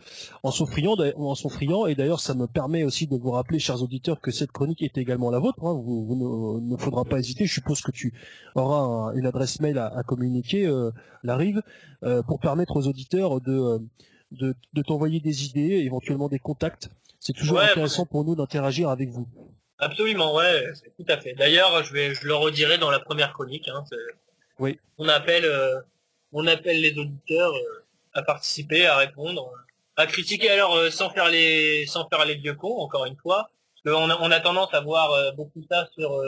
en 0.43 0.51
sont 0.51 0.65
friands, 0.65 0.97
en 1.15 1.35
sont 1.35 1.47
friands. 1.47 1.85
Et 1.85 1.95
d'ailleurs, 1.95 2.19
ça 2.19 2.33
me 2.33 2.45
permet 2.45 2.83
aussi 2.83 3.07
de 3.07 3.15
vous 3.15 3.31
rappeler, 3.31 3.59
chers 3.59 3.81
auditeurs, 3.81 4.19
que 4.19 4.31
cette 4.31 4.51
chronique 4.51 4.81
est 4.81 4.97
également 4.97 5.31
la 5.31 5.39
vôtre. 5.39 5.63
Hein. 5.63 5.81
Vous, 5.81 6.59
ne, 6.61 6.75
faudra 6.75 7.05
pas 7.05 7.17
hésiter. 7.17 7.45
Je 7.45 7.53
suppose 7.53 7.79
que 7.79 7.91
tu 7.91 8.13
auras 8.55 9.13
une 9.15 9.25
adresse 9.25 9.61
mail 9.61 9.77
à, 9.77 10.03
communiquer, 10.03 10.65
euh, 10.65 10.91
la 11.23 11.37
Rive, 11.37 11.61
euh, 12.03 12.21
pour 12.21 12.41
permettre 12.41 12.75
aux 12.75 12.87
auditeurs 12.87 13.39
de 13.39 13.79
de, 14.31 14.53
de 14.73 14.81
t'envoyer 14.81 15.21
des 15.21 15.45
idées, 15.45 15.83
éventuellement 15.85 16.27
des 16.27 16.39
contacts. 16.39 16.89
C'est 17.21 17.31
toujours 17.31 17.61
intéressant 17.61 18.05
pour 18.05 18.25
nous 18.25 18.35
d'interagir 18.35 18.89
avec 18.89 19.11
vous. 19.11 19.29
Absolument, 19.77 20.35
ouais, 20.35 20.73
tout 20.97 21.05
à 21.07 21.17
fait. 21.17 21.35
D'ailleurs, 21.35 21.83
je 21.85 21.93
vais, 21.93 22.13
je 22.13 22.27
le 22.27 22.35
redirai 22.35 22.77
dans 22.77 22.91
la 22.91 22.99
première 22.99 23.31
chronique. 23.31 23.69
Hein, 23.69 23.83
oui. 24.59 24.79
On 24.97 25.07
appelle, 25.07 25.45
euh, 25.45 25.81
on 26.31 26.47
appelle 26.47 26.81
les 26.81 26.97
auditeurs 26.97 27.53
euh, 27.53 27.85
à 28.13 28.23
participer, 28.23 28.85
à 28.85 28.97
répondre, 28.97 29.51
à 29.95 30.07
critiquer. 30.07 30.49
Alors 30.49 30.75
euh, 30.75 30.89
sans 30.89 31.09
faire 31.09 31.29
les, 31.29 31.85
sans 31.87 32.07
faire 32.07 32.25
les 32.25 32.35
vieux 32.35 32.55
cons, 32.55 32.77
encore 32.77 33.05
une 33.05 33.17
fois. 33.17 33.49
Parce 33.83 33.97
on, 33.97 34.09
a, 34.09 34.17
on 34.21 34.31
a 34.31 34.39
tendance 34.39 34.73
à 34.73 34.81
voir 34.81 35.35
beaucoup 35.35 35.61
ça 35.69 35.87
sur, 35.95 36.19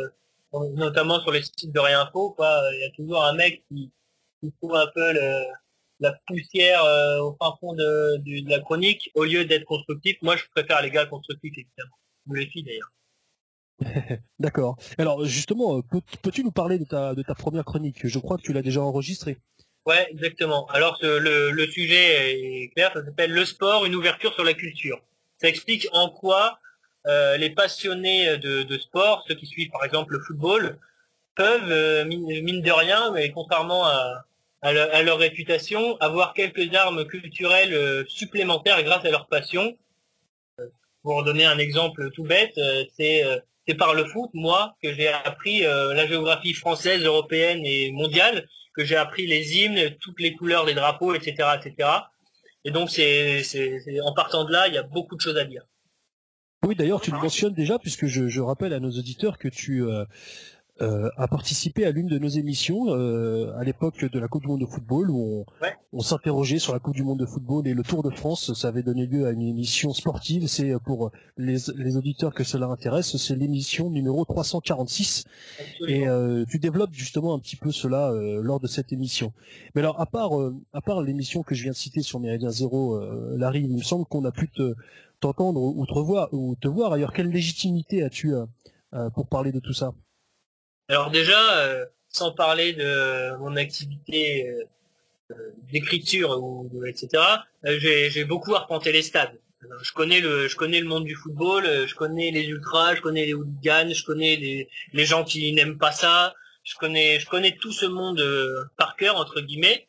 notamment 0.75 1.19
sur 1.21 1.31
les 1.31 1.41
sites 1.41 1.71
de 1.71 1.79
réinfo. 1.79 2.31
Quoi. 2.31 2.61
Il 2.73 2.81
y 2.81 2.83
a 2.83 2.91
toujours 2.91 3.23
un 3.23 3.33
mec 3.33 3.63
qui, 3.67 3.91
qui 4.39 4.51
trouve 4.61 4.75
un 4.75 4.85
peu 4.93 5.11
le, 5.13 5.43
la 5.99 6.13
poussière 6.27 6.83
au 7.23 7.35
fin 7.41 7.57
fond 7.59 7.73
de, 7.73 8.17
de, 8.17 8.47
la 8.47 8.59
chronique 8.59 9.09
au 9.15 9.23
lieu 9.23 9.43
d'être 9.45 9.65
constructif. 9.65 10.17
Moi, 10.21 10.35
je 10.35 10.43
préfère 10.55 10.83
les 10.83 10.91
gars 10.91 11.07
constructifs, 11.07 11.57
évidemment. 11.57 11.97
Ou 12.27 12.35
les 12.35 12.45
filles 12.45 12.63
d'ailleurs. 12.63 12.91
D'accord. 14.39 14.77
Alors 14.97 15.25
justement, 15.25 15.77
euh, 15.77 15.99
peux-tu 16.21 16.43
nous 16.43 16.51
parler 16.51 16.79
de 16.79 16.85
ta, 16.85 17.35
première 17.35 17.65
chronique? 17.65 17.99
Je 18.03 18.19
crois 18.19 18.37
que 18.37 18.41
tu 18.41 18.53
l'as 18.53 18.61
déjà 18.61 18.81
enregistrée. 18.81 19.37
Ouais, 19.85 20.07
exactement. 20.11 20.67
Alors 20.67 20.97
le, 21.01 21.65
sujet 21.71 22.63
est 22.63 22.69
clair, 22.69 22.91
ça 22.93 23.03
s'appelle 23.03 23.31
Le 23.31 23.45
sport, 23.45 23.85
une 23.85 23.95
ouverture 23.95 24.33
sur 24.33 24.43
la 24.43 24.53
culture. 24.53 25.01
Ça 25.39 25.47
explique 25.47 25.87
en 25.93 26.09
quoi 26.09 26.59
euh, 27.05 27.37
les 27.37 27.51
passionnés 27.51 28.37
de, 28.37 28.77
sport, 28.77 29.23
ceux 29.27 29.35
qui 29.35 29.45
suivent 29.45 29.69
par 29.69 29.85
exemple 29.85 30.13
le 30.13 30.19
football, 30.19 30.77
peuvent, 31.35 31.71
euh, 31.71 32.03
mine, 32.05 32.61
de 32.61 32.71
rien, 32.71 33.11
mais 33.11 33.31
contrairement 33.31 33.85
à, 33.85 34.25
à, 34.61 35.03
leur 35.03 35.19
réputation, 35.19 35.95
avoir 36.01 36.33
quelques 36.33 36.73
armes 36.73 37.05
culturelles 37.05 38.05
supplémentaires 38.09 38.83
grâce 38.83 39.05
à 39.05 39.11
leur 39.11 39.27
passion. 39.27 39.77
Pour 41.03 41.23
donner 41.23 41.45
un 41.45 41.59
exemple 41.59 42.11
tout 42.11 42.23
bête, 42.23 42.59
c'est 42.97 43.23
c'est 43.67 43.75
par 43.75 43.93
le 43.93 44.05
foot, 44.05 44.29
moi, 44.33 44.75
que 44.81 44.93
j'ai 44.93 45.09
appris 45.09 45.65
euh, 45.65 45.93
la 45.93 46.07
géographie 46.07 46.53
française, 46.53 47.03
européenne 47.03 47.61
et 47.65 47.91
mondiale, 47.91 48.47
que 48.73 48.85
j'ai 48.85 48.95
appris 48.95 49.27
les 49.27 49.57
hymnes, 49.57 49.95
toutes 49.99 50.19
les 50.19 50.33
couleurs 50.33 50.65
des 50.65 50.73
drapeaux, 50.73 51.13
etc., 51.13 51.49
etc. 51.61 51.89
Et 52.63 52.71
donc, 52.71 52.89
c'est, 52.89 53.43
en 54.03 54.13
partant 54.13 54.45
de 54.45 54.51
là, 54.51 54.67
il 54.67 54.73
y 54.73 54.77
a 54.77 54.83
beaucoup 54.83 55.15
de 55.15 55.21
choses 55.21 55.37
à 55.37 55.45
dire. 55.45 55.63
Oui, 56.65 56.75
d'ailleurs, 56.75 57.01
tu 57.01 57.11
le 57.11 57.17
mentionnes 57.17 57.53
déjà, 57.53 57.77
puisque 57.79 58.07
je, 58.07 58.27
je 58.27 58.41
rappelle 58.41 58.73
à 58.73 58.79
nos 58.79 58.91
auditeurs 58.91 59.37
que 59.37 59.47
tu, 59.47 59.83
euh, 59.83 60.05
euh, 60.81 61.09
a 61.17 61.27
participé 61.27 61.85
à 61.85 61.91
l'une 61.91 62.07
de 62.07 62.19
nos 62.19 62.27
émissions 62.27 62.85
euh, 62.89 63.51
à 63.57 63.63
l'époque 63.63 64.05
de 64.05 64.19
la 64.19 64.27
Coupe 64.27 64.43
du 64.43 64.47
Monde 64.47 64.61
de 64.61 64.65
football 64.65 65.09
où 65.09 65.45
on, 65.93 66.01
s'interrogeait 66.01 66.59
sur 66.59 66.73
la 66.73 66.79
Coupe 66.79 66.95
du 66.95 67.03
Monde 67.03 67.19
de 67.19 67.25
football 67.25 67.67
et 67.67 67.73
le 67.73 67.83
Tour 67.83 68.03
de 68.03 68.09
France. 68.09 68.53
Ça 68.53 68.67
avait 68.67 68.83
donné 68.83 69.05
lieu 69.05 69.25
à 69.25 69.31
une 69.31 69.41
émission 69.41 69.93
sportive. 69.93 70.47
C'est 70.47 70.73
pour 70.85 71.11
les, 71.37 71.57
les, 71.75 71.97
auditeurs 71.97 72.33
que 72.33 72.43
cela 72.43 72.67
intéresse, 72.67 73.17
c'est 73.17 73.35
l'émission 73.35 73.89
numéro 73.89 74.25
346. 74.25 75.25
Et 75.87 76.07
euh, 76.07 76.45
tu 76.49 76.59
développes 76.59 76.93
justement 76.93 77.33
un 77.33 77.39
petit 77.39 77.55
peu 77.55 77.71
cela 77.71 78.11
euh, 78.11 78.41
lors 78.41 78.59
de 78.59 78.67
cette 78.67 78.91
émission. 78.91 79.33
Mais 79.75 79.81
alors 79.81 79.99
à 79.99 80.05
part 80.05 80.39
euh, 80.39 80.55
à 80.73 80.81
part 80.81 81.01
l'émission 81.01 81.43
que 81.43 81.55
je 81.55 81.63
viens 81.63 81.71
de 81.71 81.77
citer 81.77 82.01
sur 82.01 82.19
Méridien 82.19 82.51
Zéro, 82.51 82.99
Larry, 83.35 83.61
il 83.61 83.73
me 83.73 83.81
semble 83.81 84.05
qu'on 84.05 84.25
a 84.25 84.31
pu 84.31 84.49
te 84.49 84.75
t'entendre 85.19 85.61
ou 85.61 85.85
te 85.85 85.99
voir 85.99 86.29
ou 86.31 86.55
te 86.55 86.67
voir. 86.67 86.93
Ailleurs, 86.93 87.13
quelle 87.13 87.29
légitimité 87.29 88.03
as-tu 88.03 88.33
pour 89.13 89.27
parler 89.27 89.51
de 89.51 89.59
tout 89.59 89.73
ça? 89.73 89.93
Alors 90.89 91.11
déjà, 91.11 91.59
euh, 91.59 91.85
sans 92.09 92.31
parler 92.31 92.73
de 92.73 93.35
mon 93.37 93.55
activité 93.57 94.47
euh, 94.47 94.63
euh, 95.31 95.51
d'écriture 95.71 96.31
ou 96.41 96.85
etc. 96.85 97.21
J'ai 97.63 98.23
beaucoup 98.23 98.55
arpenté 98.55 98.91
les 98.91 99.01
stades. 99.01 99.37
Je 99.81 99.91
connais 99.91 100.21
le, 100.21 100.47
je 100.47 100.55
connais 100.55 100.79
le 100.79 100.87
monde 100.87 101.03
du 101.03 101.15
football, 101.15 101.65
je 101.87 101.93
connais 101.95 102.31
les 102.31 102.45
ultras, 102.45 102.95
je 102.95 103.01
connais 103.01 103.25
les 103.25 103.33
hooligans, 103.33 103.93
je 103.93 104.05
connais 104.05 104.37
les, 104.37 104.69
les 104.93 105.05
gens 105.05 105.25
qui 105.25 105.51
n'aiment 105.53 105.77
pas 105.77 105.91
ça. 105.91 106.33
Je 106.63 106.75
connais, 106.75 107.19
je 107.19 107.27
connais 107.27 107.57
tout 107.57 107.71
ce 107.71 107.85
monde 107.85 108.23
par 108.77 108.95
cœur 108.95 109.17
entre 109.17 109.41
guillemets. 109.41 109.87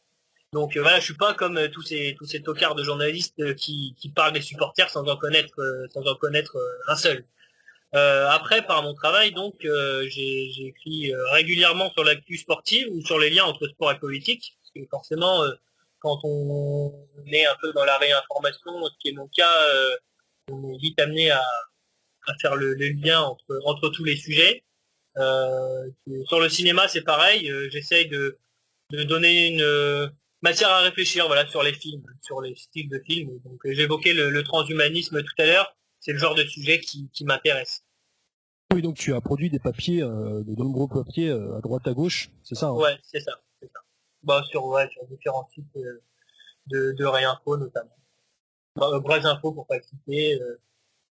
Donc 0.52 0.76
voilà, 0.76 0.98
je 0.98 1.04
suis 1.04 1.14
pas 1.14 1.34
comme 1.34 1.68
tous 1.68 1.82
ces 1.82 2.16
tous 2.18 2.24
ces 2.24 2.42
tocards 2.42 2.74
de 2.74 2.82
journalistes 2.82 3.54
qui, 3.56 3.94
qui 3.98 4.08
parlent 4.08 4.32
des 4.32 4.40
supporters 4.40 4.90
sans 4.90 5.04
en 5.06 5.16
connaître 5.16 5.60
sans 5.92 6.02
en 6.06 6.14
connaître 6.16 6.56
un 6.88 6.96
seul. 6.96 7.24
Euh, 7.94 8.28
après, 8.28 8.66
par 8.66 8.82
mon 8.82 8.94
travail, 8.94 9.32
donc, 9.32 9.64
euh, 9.64 10.06
j'ai 10.08 10.66
écrit 10.66 11.12
euh, 11.12 11.30
régulièrement 11.32 11.90
sur 11.92 12.04
l'actu 12.04 12.36
sportive 12.36 12.86
ou 12.92 13.00
sur 13.04 13.18
les 13.18 13.30
liens 13.30 13.44
entre 13.44 13.66
sport 13.68 13.92
et 13.92 13.98
politique, 13.98 14.58
parce 14.60 14.70
que 14.74 14.90
forcément, 14.90 15.42
quand 16.00 16.18
on 16.24 16.92
est 17.26 17.46
un 17.46 17.56
peu 17.60 17.72
dans 17.72 17.84
la 17.84 17.96
réinformation, 17.98 18.86
ce 18.86 18.98
qui 19.00 19.08
est 19.08 19.12
mon 19.12 19.28
cas, 19.28 19.52
on 20.50 20.70
est 20.70 20.78
vite 20.78 21.00
amené 21.00 21.30
à, 21.30 21.42
à 22.26 22.34
faire 22.40 22.56
le, 22.56 22.74
lien 22.74 23.20
entre, 23.20 23.60
entre 23.64 23.88
tous 23.88 24.04
les 24.04 24.16
sujets. 24.16 24.62
Euh, 25.16 25.90
sur 26.26 26.40
le 26.40 26.48
cinéma, 26.48 26.86
c'est 26.88 27.02
pareil. 27.02 27.50
Euh, 27.50 27.68
J'essaye 27.70 28.08
de, 28.08 28.38
de 28.90 29.02
donner 29.02 29.48
une 29.48 29.62
euh, 29.62 30.08
matière 30.42 30.70
à 30.70 30.80
réfléchir, 30.80 31.26
voilà, 31.26 31.46
sur 31.46 31.62
les 31.62 31.72
films, 31.72 32.04
sur 32.22 32.40
les 32.40 32.54
styles 32.54 32.88
de 32.88 33.00
films. 33.04 33.40
Donc, 33.44 33.64
euh, 33.66 33.72
j'évoquais 33.72 34.12
le, 34.12 34.30
le 34.30 34.42
transhumanisme 34.44 35.22
tout 35.22 35.42
à 35.42 35.46
l'heure. 35.46 35.74
C'est 36.00 36.12
le 36.12 36.18
genre 36.18 36.34
de 36.34 36.44
sujet 36.44 36.80
qui, 36.80 37.08
qui 37.12 37.24
m'intéresse. 37.24 37.84
Oui, 38.72 38.82
donc 38.82 38.96
tu 38.96 39.14
as 39.14 39.20
produit 39.20 39.48
des 39.50 39.58
papiers, 39.58 40.02
euh, 40.02 40.42
de 40.44 40.54
nombreux 40.54 40.88
papiers 40.88 41.30
euh, 41.30 41.56
à 41.56 41.60
droite 41.60 41.86
à 41.86 41.94
gauche, 41.94 42.30
c'est 42.44 42.54
ça 42.54 42.66
hein? 42.66 42.72
Ouais, 42.72 42.98
c'est 43.02 43.20
ça, 43.20 43.32
ça. 43.62 43.80
Bah, 44.22 44.42
sur, 44.48 44.66
ouais, 44.66 44.88
sur 44.90 45.06
différents 45.06 45.48
sites 45.54 45.64
euh, 45.76 46.02
de, 46.66 46.92
de 46.92 47.04
Réinfo 47.04 47.56
notamment. 47.56 47.96
Bah, 48.76 48.98
Bras 49.00 49.24
Info 49.24 49.52
pour 49.52 49.66
pas 49.66 49.80
citer. 49.80 50.38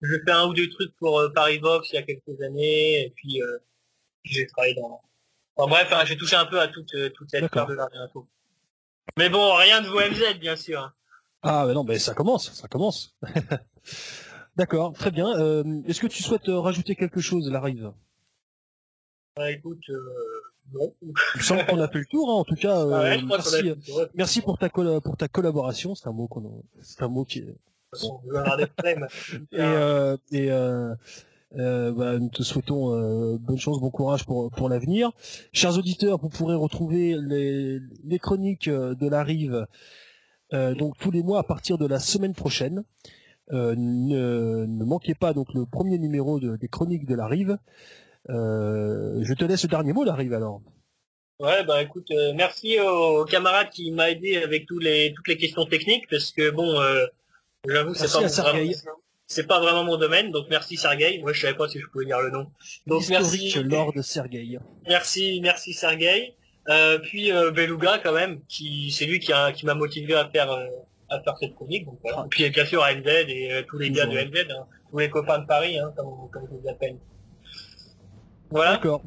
je 0.02 0.18
fais 0.26 0.32
un 0.32 0.48
ou 0.48 0.54
deux 0.54 0.68
trucs 0.70 0.96
pour 0.98 1.20
euh, 1.20 1.30
Paris 1.30 1.60
Vox 1.60 1.90
il 1.92 1.96
y 1.96 1.98
a 2.00 2.04
quelques 2.04 2.42
années, 2.42 3.04
et 3.06 3.10
puis 3.12 3.40
j'ai 4.24 4.48
travaillé 4.48 4.74
dans. 4.76 5.02
Enfin, 5.56 5.70
bref, 5.70 5.88
hein, 5.92 6.04
j'ai 6.06 6.18
touché 6.18 6.36
un 6.36 6.46
peu 6.48 6.60
à 6.60 6.68
toute, 6.68 6.92
toute 7.14 7.30
cette 7.30 7.48
part 7.52 7.68
de 7.68 7.76
la 7.76 7.86
Réinfo. 7.86 8.28
Mais 9.18 9.30
bon, 9.30 9.54
rien 9.56 9.82
de 9.82 9.88
VMZ, 9.90 10.40
bien 10.40 10.56
sûr. 10.56 10.82
hein. 10.82 10.94
Ah, 11.44 11.66
mais 11.68 11.74
non, 11.74 11.84
mais 11.84 12.00
ça 12.00 12.16
commence, 12.16 12.52
ça 12.52 12.68
commence. 12.68 13.16
D'accord, 14.56 14.94
très 14.94 15.12
bien. 15.12 15.28
Euh, 15.40 15.82
Est-ce 15.88 16.00
que 16.00 16.08
tu 16.08 16.22
souhaites 16.22 16.48
euh, 16.50 16.60
rajouter 16.60 16.96
quelque 16.96 17.20
chose, 17.22 17.50
Larive? 17.52 17.92
Bah, 19.36 19.50
écoute, 19.52 19.82
euh, 19.90 20.00
bon. 20.68 20.94
Il 21.02 21.08
me 21.38 21.42
semble 21.42 21.66
qu'on 21.66 21.80
a 21.80 21.88
fait 21.88 22.00
le 22.00 22.06
tour, 22.06 22.30
hein, 22.30 22.34
en 22.36 22.44
tout 22.44 22.56
cas. 22.56 22.80
euh, 22.80 22.92
Ah 22.94 23.02
ouais, 23.04 23.18
a 23.18 23.22
merci, 23.24 23.64
tour. 23.86 23.98
Toute 24.06 24.10
merci 24.16 24.42
pour 24.42 24.58
ta 24.60 24.70
pour 24.70 25.18
ta 25.18 25.28
collaboration. 25.28 25.96
C'est 25.96 26.08
un 26.08 26.12
mot 26.14 26.28
qu'on, 26.28 26.64
c'est 26.82 27.02
un 27.02 27.08
mot 27.08 27.26
qui 27.26 27.44
façon, 27.92 28.22
de 28.26 28.66
près, 28.78 28.96
mais- 28.96 29.08
Et, 29.52 29.60
euh, 29.60 30.18
et 30.32 30.52
euh, 30.52 30.94
euh, 31.56 31.92
bah, 31.92 32.20
nous 32.20 32.30
te 32.30 32.44
souhaitons 32.44 32.94
euh, 32.94 33.38
bonne 33.40 33.58
chance, 33.58 33.80
bon 33.80 33.90
courage 33.90 34.24
pour 34.26 34.52
pour 34.52 34.70
l'avenir. 34.70 35.12
Chers 35.52 35.80
auditeurs, 35.80 36.20
vous 36.20 36.30
pourrez 36.30 36.56
retrouver 36.56 37.18
les, 37.20 37.80
les 38.04 38.20
chroniques 38.20 38.68
euh, 38.68 38.94
de 38.94 39.08
la 39.10 39.24
Rive 39.24 39.66
euh, 40.54 40.76
donc 40.76 40.96
tous 41.00 41.10
les 41.10 41.24
mois 41.24 41.40
à 41.40 41.44
partir 41.44 41.80
de 41.80 41.88
la 41.88 42.00
semaine 42.00 42.36
prochaine. 42.36 42.84
Euh, 43.52 43.76
ne, 43.78 44.66
ne 44.66 44.84
manquez 44.86 45.16
pas 45.16 45.34
donc 45.34 45.54
le 45.54 45.66
premier 45.66 45.98
numéro 46.00 46.40
de- 46.40 46.56
des 46.56 46.68
chroniques 46.70 47.06
de 47.06 47.16
la 47.16 47.28
Rive. 47.28 47.58
Euh, 48.30 49.20
je 49.22 49.34
te 49.34 49.44
laisse 49.44 49.64
le 49.64 49.70
dernier 49.70 49.92
mot, 49.94 50.04
la 50.04 50.16
Rive 50.16 50.34
alors. 50.34 50.62
Ouais, 51.40 51.64
bah 51.66 51.82
écoute, 51.82 52.10
euh, 52.12 52.32
merci 52.36 52.80
au 52.80 53.26
camarade 53.26 53.70
qui 53.70 53.92
m'a 53.92 54.12
aidé 54.12 54.38
avec 54.38 54.66
tous 54.66 54.80
les, 54.80 55.14
toutes 55.14 55.28
les 55.28 55.36
questions 55.38 55.66
techniques, 55.66 56.08
parce 56.10 56.32
que 56.32 56.52
bon, 56.52 56.80
j'avoue, 57.68 57.94
c'est 57.96 58.04
pas, 58.12 58.30
Sergueï. 58.30 58.74
vraiment- 58.74 58.98
c'est 59.28 59.48
pas 59.48 59.60
vraiment 59.60 59.84
mon 59.84 59.98
domaine, 59.98 60.32
donc 60.32 60.46
merci 60.50 60.78
Sergei. 60.78 61.20
Moi, 61.20 61.34
je 61.34 61.42
savais 61.42 61.56
pas 61.58 61.68
si 61.68 61.80
je 61.80 61.88
pouvais 61.88 62.06
dire 62.06 62.22
le 62.22 62.30
nom. 62.30 62.48
Donc 62.88 63.02
Historique 63.02 63.42
merci, 63.56 63.64
Lord 63.64 63.94
Sergei. 64.04 64.58
merci, 64.88 65.40
merci 65.42 65.74
Sergei. 65.74 66.36
Euh, 66.70 66.98
puis 67.00 67.30
Beluga 67.54 67.98
quand 68.02 68.14
même, 68.14 68.40
qui 68.48 68.90
c'est 68.92 69.06
lui 69.06 69.20
qui 69.20 69.34
a 69.34 69.52
qui 69.52 69.66
m'a 69.66 69.76
motivé 69.76 70.14
à 70.14 70.30
faire 70.30 70.50
à 71.14 71.22
faire 71.22 71.38
cette 71.40 71.56
chronique. 71.56 71.86
Donc, 71.86 72.00
voilà. 72.02 72.20
Ah. 72.22 72.28
Puis 72.30 72.50
bien 72.50 72.66
sûr 72.66 72.84
NZ 72.84 73.08
et 73.28 73.54
euh, 73.54 73.64
tous 73.68 73.78
les 73.78 73.92
gars 73.92 74.06
de. 74.06 74.18
NZ, 74.18 74.52
hein, 74.52 74.66
tous 74.90 75.00
les 75.00 75.10
copains 75.10 75.40
de 75.40 75.46
Paris, 75.46 75.78
hein, 75.78 75.92
comme, 75.96 76.30
comme 76.32 76.48
je 76.52 76.62
les 76.62 76.70
appelle. 76.70 76.98
Voilà. 78.50 78.74
D'accord. 78.74 79.02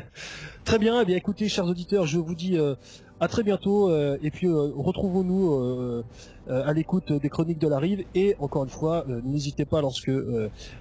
très 0.64 0.78
bien. 0.78 1.00
Eh 1.00 1.04
bien, 1.04 1.16
écoutez, 1.16 1.48
chers 1.48 1.64
auditeurs, 1.64 2.06
je 2.06 2.18
vous 2.18 2.34
dis 2.34 2.58
euh, 2.58 2.74
à 3.22 3.28
très 3.28 3.42
bientôt. 3.44 3.88
euh, 3.88 4.18
et 4.22 4.30
puis, 4.30 4.48
euh, 4.48 4.70
retrouvons-nous 4.76 5.52
euh, 5.54 6.02
à 6.48 6.72
l'écoute 6.72 7.12
des 7.12 7.28
chroniques 7.28 7.60
de 7.60 7.68
la 7.68 7.78
Rive. 7.78 8.04
Et 8.16 8.34
encore 8.40 8.64
une 8.64 8.70
fois, 8.70 9.04
n'hésitez 9.24 9.64
pas 9.64 9.80
lorsque 9.80 10.10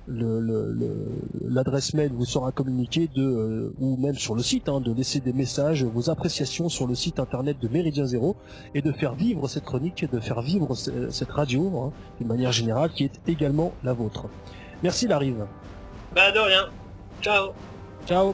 l'adresse 0.07 1.93
mail 1.93 2.11
vous 2.13 2.25
sera 2.25 2.51
communiquée, 2.51 3.07
de, 3.15 3.73
ou 3.79 3.95
même 3.97 4.15
sur 4.15 4.33
le 4.35 4.41
site, 4.41 4.69
hein, 4.69 4.81
de 4.81 4.91
laisser 4.91 5.19
des 5.19 5.33
messages, 5.33 5.83
vos 5.83 6.09
appréciations 6.09 6.67
sur 6.67 6.87
le 6.87 6.95
site 6.95 7.19
internet 7.19 7.57
de 7.61 7.67
Méridien 7.67 8.05
Zéro, 8.05 8.35
et 8.73 8.81
de 8.81 8.91
faire 8.91 9.13
vivre 9.13 9.47
cette 9.47 9.65
chronique, 9.65 10.05
de 10.11 10.19
faire 10.19 10.41
vivre 10.41 10.73
ce- 10.75 11.09
cette 11.09 11.31
radio, 11.31 11.71
hein, 11.77 11.91
d'une 12.19 12.27
manière 12.27 12.51
générale, 12.51 12.89
qui 12.91 13.03
est 13.03 13.19
également 13.27 13.71
la 13.83 13.93
vôtre. 13.93 14.25
Merci, 14.83 15.07
la 15.07 15.19
Rive. 15.19 15.45
Bah 16.15 16.31
de 16.31 16.39
rien. 16.39 16.63
Ciao. 17.21 17.49
Ciao. 18.07 18.33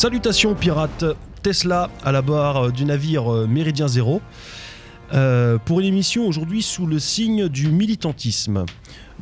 Salutations 0.00 0.54
pirates, 0.54 1.04
Tesla 1.42 1.90
à 2.02 2.10
la 2.10 2.22
barre 2.22 2.72
du 2.72 2.86
navire 2.86 3.30
euh, 3.30 3.46
Méridien 3.46 3.86
Zéro. 3.86 4.22
Euh, 5.12 5.58
pour 5.58 5.80
une 5.80 5.84
émission 5.84 6.26
aujourd'hui 6.26 6.62
sous 6.62 6.86
le 6.86 6.98
signe 6.98 7.50
du 7.50 7.68
militantisme. 7.68 8.64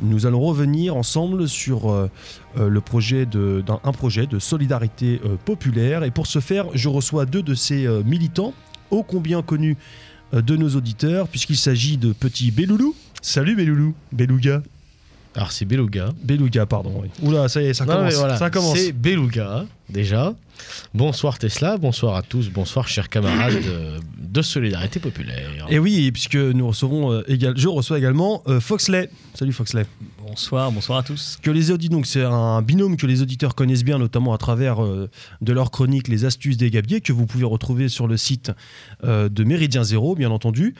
Nous 0.01 0.25
allons 0.25 0.39
revenir 0.39 0.95
ensemble 0.95 1.49
sur 1.49 1.91
euh, 1.91 2.09
un 2.55 2.79
projet 2.79 3.25
de 3.25 4.39
solidarité 4.39 5.19
populaire. 5.43 6.05
Et 6.05 6.11
pour 6.11 6.27
ce 6.27 6.39
faire, 6.39 6.67
je 6.73 6.87
reçois 6.87 7.25
deux 7.25 7.43
de 7.43 7.55
ces 7.55 7.85
militants, 8.05 8.53
ô 8.89 9.03
combien 9.03 9.41
connus 9.41 9.75
de 10.31 10.55
nos 10.55 10.77
auditeurs, 10.77 11.27
puisqu'il 11.27 11.57
s'agit 11.57 11.97
de 11.97 12.13
petits 12.13 12.51
Beloulou. 12.51 12.95
Salut 13.21 13.57
Beloulou, 13.57 13.95
Beluga. 14.13 14.61
Alors 15.35 15.51
c'est 15.51 15.65
Beluga. 15.65 16.09
Beluga, 16.23 16.65
pardon. 16.65 17.01
oui. 17.03 17.09
Oula, 17.21 17.47
ça 17.49 17.61
y 17.61 17.65
est, 17.67 17.73
ça 17.73 17.85
Non, 17.85 17.93
commence. 17.93 18.11
mais 18.13 18.17
voilà, 18.17 18.37
Ça 18.37 18.49
commence. 18.49 18.77
C'est 18.77 18.91
Beluga, 18.91 19.65
déjà. 19.89 20.33
Bonsoir 20.93 21.37
Tesla, 21.39 21.77
bonsoir 21.77 22.15
à 22.17 22.21
tous, 22.21 22.49
bonsoir 22.49 22.87
chers 22.89 23.07
camarades 23.07 23.53
de, 23.53 23.99
de 24.21 24.41
Solidarité 24.41 24.99
Populaire. 24.99 25.49
Et 25.69 25.79
oui, 25.79 26.11
puisque 26.11 26.35
nous 26.35 26.67
recevons 26.67 27.13
euh, 27.13 27.23
égal, 27.31 27.53
je 27.55 27.67
reçois 27.69 27.97
également 27.97 28.41
euh, 28.47 28.59
Foxley. 28.59 29.09
Salut 29.35 29.53
Foxley. 29.53 29.85
Bonsoir, 30.27 30.71
bonsoir 30.71 30.97
à 30.99 31.03
tous. 31.03 31.37
Que 31.41 31.49
les 31.51 31.71
auditeurs, 31.71 31.95
donc 31.97 32.07
c'est 32.07 32.23
un 32.23 32.61
binôme 32.61 32.97
que 32.97 33.07
les 33.07 33.21
auditeurs 33.21 33.55
connaissent 33.55 33.85
bien, 33.85 33.99
notamment 33.99 34.33
à 34.33 34.37
travers 34.37 34.83
euh, 34.83 35.09
de 35.41 35.53
leur 35.53 35.71
chronique 35.71 36.07
Les 36.09 36.25
Astuces 36.25 36.57
des 36.57 36.71
Gabiers, 36.71 36.99
que 37.01 37.13
vous 37.13 37.25
pouvez 37.25 37.45
retrouver 37.45 37.87
sur 37.87 38.07
le 38.07 38.17
site 38.17 38.51
euh, 39.05 39.29
de 39.29 39.43
Méridien 39.45 39.83
Zéro, 39.83 40.13
bien 40.15 40.31
entendu. 40.31 40.75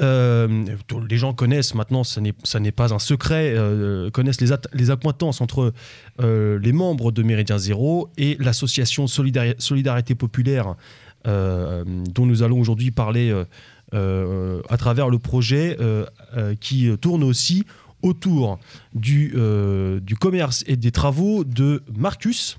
Euh, 0.00 0.64
les 1.08 1.16
gens 1.18 1.34
connaissent 1.34 1.74
maintenant, 1.74 2.02
ça 2.04 2.20
n'est 2.20 2.72
pas 2.72 2.92
un 2.92 2.98
secret, 2.98 3.54
euh, 3.56 4.10
connaissent 4.10 4.40
les, 4.40 4.50
les 4.72 4.90
accointances 4.90 5.40
entre 5.40 5.72
euh, 6.20 6.58
les 6.58 6.72
membres 6.72 7.12
de 7.12 7.22
Méridien 7.22 7.58
Zéro 7.58 8.08
et 8.16 8.36
l'association 8.40 9.06
Solidari- 9.06 9.54
Solidarité 9.58 10.14
Populaire, 10.14 10.74
dont 11.24 12.26
nous 12.26 12.42
allons 12.42 12.60
aujourd'hui 12.60 12.90
parler 12.90 13.32
à 13.92 14.76
travers 14.76 15.08
le 15.08 15.18
projet 15.18 15.78
qui 16.60 16.90
tourne 17.00 17.24
aussi 17.24 17.64
autour 18.02 18.58
du 18.92 19.32
commerce 20.20 20.64
et 20.66 20.76
des 20.76 20.90
travaux 20.90 21.44
de 21.44 21.82
Marcus, 21.96 22.58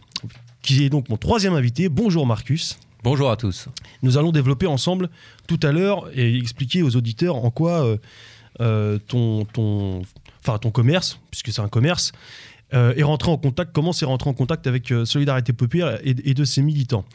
qui 0.63 0.84
est 0.84 0.89
donc 0.89 1.10
mon 1.10 1.18
troisième 1.18 1.54
invité. 1.54 1.89
Bonjour 1.89 2.25
Marcus. 2.25 2.80
Bonjour 3.05 3.29
à 3.29 3.38
tous. 3.38 3.67
Nous 4.01 4.17
allons 4.17 4.31
développer 4.31 4.65
ensemble 4.65 5.09
tout 5.47 5.59
à 5.62 5.71
l'heure 5.71 6.09
et 6.17 6.35
expliquer 6.39 6.81
aux 6.81 6.95
auditeurs 6.95 7.35
en 7.35 7.51
quoi 7.51 7.85
euh, 7.85 7.97
euh, 8.62 8.97
ton, 8.97 9.45
ton, 9.45 10.01
enfin, 10.41 10.57
ton 10.57 10.71
commerce, 10.71 11.19
puisque 11.29 11.51
c'est 11.51 11.62
un 11.62 11.67
commerce, 11.67 12.13
euh, 12.74 12.95
est 12.95 13.03
rentré 13.03 13.29
en 13.29 13.38
contact, 13.38 13.74
comment 13.75 13.93
c'est 13.93 14.05
rentré 14.05 14.27
en 14.27 14.33
contact 14.33 14.65
avec 14.65 14.91
euh, 14.91 15.05
Solidarité 15.05 15.53
Populaire 15.53 16.00
et, 16.03 16.15
et 16.24 16.33
de 16.33 16.43
ses 16.43 16.63
militants. 16.63 17.05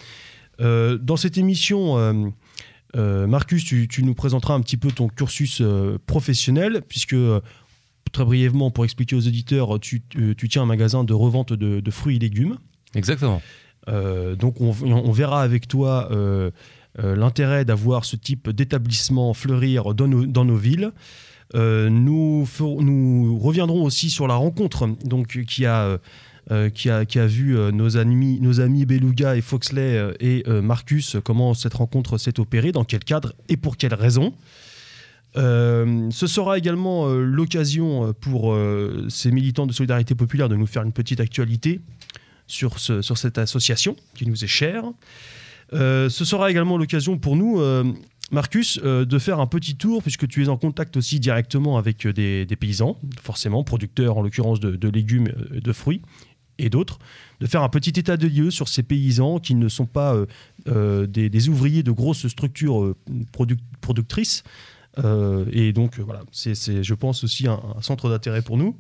Dans 0.61 1.17
cette 1.17 1.39
émission, 1.39 2.33
Marcus, 2.95 3.65
tu, 3.65 3.89
tu 3.89 4.05
nous 4.05 4.15
présenteras 4.15 4.55
un 4.55 4.61
petit 4.61 4.77
peu 4.77 4.93
ton 4.93 5.09
cursus 5.09 5.61
professionnel, 6.07 6.83
puisque 6.87 7.17
très 8.13 8.25
brièvement, 8.27 8.71
pour 8.71 8.85
expliquer 8.85 9.17
aux 9.17 9.27
auditeurs, 9.27 9.81
tu, 9.81 10.03
tu- 10.09 10.37
tu 10.37 10.49
tiens 10.51 10.63
un 10.63 10.67
magasin 10.67 11.03
de 11.03 11.15
revente 11.15 11.53
de, 11.55 11.81
de 11.81 11.91
fruits 11.91 12.17
et 12.17 12.19
légumes. 12.21 12.59
Exactement. 12.95 13.41
Euh, 13.89 14.37
donc 14.37 14.61
on, 14.61 14.73
verra 15.13 15.43
avec 15.43 15.67
toi 15.67 16.09
euh, 16.11 16.51
euh, 17.03 17.17
l'intérêt 17.17 17.65
d'avoir 17.65 18.05
ce 18.05 18.17
type 18.17 18.51
d'établissement 18.51 19.33
fleurir 19.35 19.95
dans 19.95 20.07
nos, 20.09 20.57
villes. 20.57 20.93
Nous, 21.55 22.47
reviendrons 23.41 23.83
aussi 23.83 24.11
sur 24.11 24.29
la 24.29 24.35
rencontre 24.35 24.89
donc, 25.05 25.45
qui, 25.47 25.67
a, 25.67 25.99
vu 27.27 27.57
nos, 27.73 27.97
amis, 27.97 28.87
Beluga 28.87 29.37
et 29.37 29.41
Foxley 29.41 30.15
et 30.21 30.45
Marcus, 30.47 31.17
comment 31.25 31.55
cette 31.55 31.75
rencontre 31.75 32.19
s'est 32.19 32.39
opérée, 32.39 32.73
dans 32.73 32.85
quel 32.85 33.01
cadre 33.01 33.33
et 33.49 33.57
pour 33.57 33.77
quelles 33.77 33.95
raisons. 33.95 34.35
Ce 35.35 36.27
sera 36.27 36.59
également 36.59 37.09
l'occasion 37.09 38.13
pour 38.21 38.57
ces 39.09 39.31
militants 39.33 39.67
de 39.67 39.73
solidarité 39.73 40.15
populaire 40.15 40.49
de 40.49 40.57
nous 40.57 40.67
faire 40.67 40.83
une 40.83 40.93
petite 40.93 41.21
actualité 41.21 41.81
sur, 42.51 42.79
ce- 42.79 43.03
sur 43.03 43.17
cette 43.19 43.39
association 43.39 43.97
qui 44.15 44.27
nous 44.27 44.45
est 44.45 44.49
chère. 44.49 44.85
Euh, 45.73 46.09
ce 46.09 46.25
sera 46.25 46.51
également 46.51 46.77
l'occasion 46.77 47.17
pour 47.17 47.37
nous 47.37 47.61
euh, 47.61 47.85
Marcus, 48.33 48.81
euh, 48.85 49.05
de 49.05 49.19
faire 49.19 49.39
un 49.41 49.47
petit 49.47 49.77
tour, 49.77 50.03
puisque 50.03 50.27
tu 50.27 50.43
es 50.45 50.49
en 50.49 50.57
contact 50.57 50.97
aussi 50.97 51.21
directement 51.21 51.79
avec 51.79 52.07
des, 52.07 52.47
paysans, 52.59 52.99
forcément, 53.23 53.63
producteurs 53.65 54.19
en 54.19 54.23
l'occurrence 54.23 54.61
de, 54.61 54.89
légumes, 54.89 55.33
de 55.53 55.73
fruits 55.73 56.03
et 56.59 56.69
d'autres, 56.71 56.99
de 57.41 57.47
faire 57.47 57.63
un 57.63 57.69
petit 57.69 57.99
état 57.99 58.17
de 58.17 58.27
lieu 58.27 58.51
sur 58.51 58.69
ces 58.69 58.83
paysans 58.83 59.39
qui 59.39 59.55
ne 59.55 59.69
sont 59.69 59.87
pas 59.87 60.15
des, 60.67 61.49
ouvriers 61.49 61.83
de 61.83 61.91
grosses 61.91 62.29
structures 62.29 62.95
produc- 63.33 63.59
productrices. 63.81 64.43
Et 65.53 65.73
donc, 65.73 65.99
voilà, 65.99 66.21
c'est, 66.31 66.83
je 66.85 66.95
pense, 66.95 67.25
aussi 67.25 67.47
un 67.49 67.61
centre 67.81 68.11
d'intérêt 68.11 68.43
pour 68.43 68.59
nous. 68.59 68.77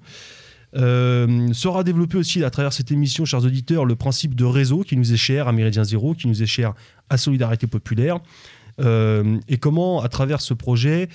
Euh, 0.76 1.52
sera 1.52 1.82
développé 1.82 2.16
aussi 2.16 2.44
à 2.44 2.50
travers 2.50 2.72
cette 2.72 2.92
émission, 2.92 3.24
chers 3.24 3.44
auditeurs, 3.44 3.84
le 3.84 3.96
principe 3.96 4.34
de 4.34 4.44
réseau 4.44 4.82
qui 4.82 4.96
nous 4.96 5.12
est 5.12 5.16
cher 5.16 5.48
à 5.48 5.52
Méridien 5.52 5.84
Zéro, 5.84 6.14
qui 6.14 6.28
nous 6.28 6.42
est 6.42 6.46
cher 6.46 6.74
à 7.08 7.16
Solidarité 7.16 7.66
Populaire. 7.66 8.20
Euh, 8.80 9.38
et 9.48 9.58
comment, 9.58 10.02
à 10.02 10.08
travers 10.08 10.40
ce 10.40 10.54
projet, 10.54 11.08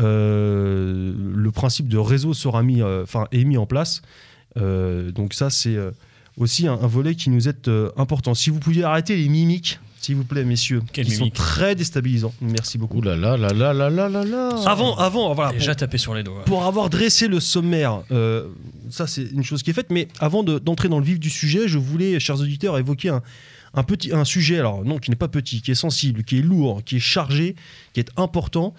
euh, 0.00 1.12
le 1.34 1.50
principe 1.50 1.88
de 1.88 1.98
réseau 1.98 2.32
sera 2.32 2.62
mis, 2.62 2.80
est 2.80 3.44
mis 3.44 3.58
en 3.58 3.66
place. 3.66 4.02
Donc 4.56 5.34
ça, 5.34 5.50
c'est 5.50 5.76
aussi 6.38 6.66
un, 6.66 6.76
volet 6.76 7.14
qui 7.14 7.30
nous 7.30 7.48
est 7.48 7.70
important. 7.96 8.34
Si 8.34 8.50
vous 8.50 8.60
pouviez 8.60 8.84
arrêter 8.84 9.16
les 9.16 9.28
mimiques, 9.28 9.78
s'il 10.02 10.16
vous 10.16 10.24
plaît, 10.24 10.44
messieurs, 10.44 10.82
Quelles 10.92 11.06
qui 11.06 11.12
sont 11.14 11.30
très 11.30 11.74
déstabilisants. 11.74 12.34
Merci 12.40 12.76
beaucoup. 12.76 12.98
Ouh 12.98 13.02
là 13.02 13.16
là 13.16 13.36
là 13.36 13.48
là 13.52 13.72
là 13.72 13.88
là 13.88 14.08
là 14.08 14.24
là. 14.24 14.48
Avant, 14.66 14.96
avant, 14.96 15.32
voilà, 15.34 15.52
Déjà 15.52 15.74
tapé 15.74 15.96
sur 15.96 16.14
les 16.14 16.22
doigts. 16.22 16.44
pour 16.44 16.64
avoir 16.64 16.90
dressé 16.90 17.28
le 17.28 17.40
sommaire, 17.40 18.02
euh, 18.10 18.48
ça 18.90 19.06
c'est 19.06 19.22
une 19.22 19.44
chose 19.44 19.62
qui 19.62 19.70
est 19.70 19.74
faite, 19.74 19.90
mais 19.90 20.08
avant 20.18 20.42
de- 20.42 20.58
d'entrer 20.58 20.88
dans 20.88 20.98
le 20.98 21.04
vif 21.04 21.18
du 21.20 21.30
sujet, 21.30 21.68
je 21.68 21.78
voulais, 21.78 22.18
chers 22.20 22.40
auditeurs, 22.40 22.76
évoquer 22.78 23.08
un, 23.10 23.22
un 23.74 23.82
petit, 23.84 24.12
un 24.12 24.24
sujet, 24.24 24.58
alors 24.58 24.84
non, 24.84 24.98
qui 24.98 25.10
n'est 25.10 25.16
pas 25.16 25.28
petit, 25.28 25.62
qui 25.62 25.70
est 25.70 25.74
sensible, 25.76 26.24
qui 26.24 26.38
est 26.38 26.42
lourd, 26.42 26.82
qui 26.84 26.96
est 26.96 27.00
chargé, 27.00 27.54
qui 27.94 28.00
est 28.00 28.10
important, 28.16 28.74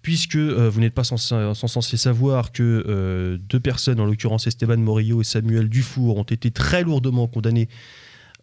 puisque 0.00 0.36
euh, 0.36 0.70
vous 0.70 0.80
n'êtes 0.80 0.94
pas 0.94 1.04
sans, 1.04 1.16
sans 1.16 1.54
censé 1.54 1.96
savoir 1.96 2.50
que 2.52 2.62
euh, 2.88 3.36
deux 3.48 3.60
personnes, 3.60 4.00
en 4.00 4.04
l'occurrence 4.06 4.46
Esteban 4.46 4.76
Morillo 4.78 5.20
et 5.20 5.24
Samuel 5.24 5.68
Dufour, 5.68 6.16
ont 6.18 6.22
été 6.24 6.50
très 6.50 6.82
lourdement 6.82 7.26
condamnés 7.26 7.68
euh, 7.68 7.76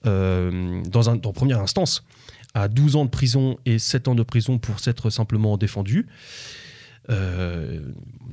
dans, 0.05 1.09
un, 1.09 1.15
dans 1.15 1.33
première 1.33 1.59
instance 1.59 2.03
à 2.53 2.67
12 2.67 2.95
ans 2.95 3.05
de 3.05 3.09
prison 3.09 3.57
et 3.65 3.79
7 3.79 4.07
ans 4.07 4.15
de 4.15 4.23
prison 4.23 4.57
pour 4.57 4.79
s'être 4.79 5.09
simplement 5.09 5.57
défendus. 5.57 6.07
Euh, 7.09 7.79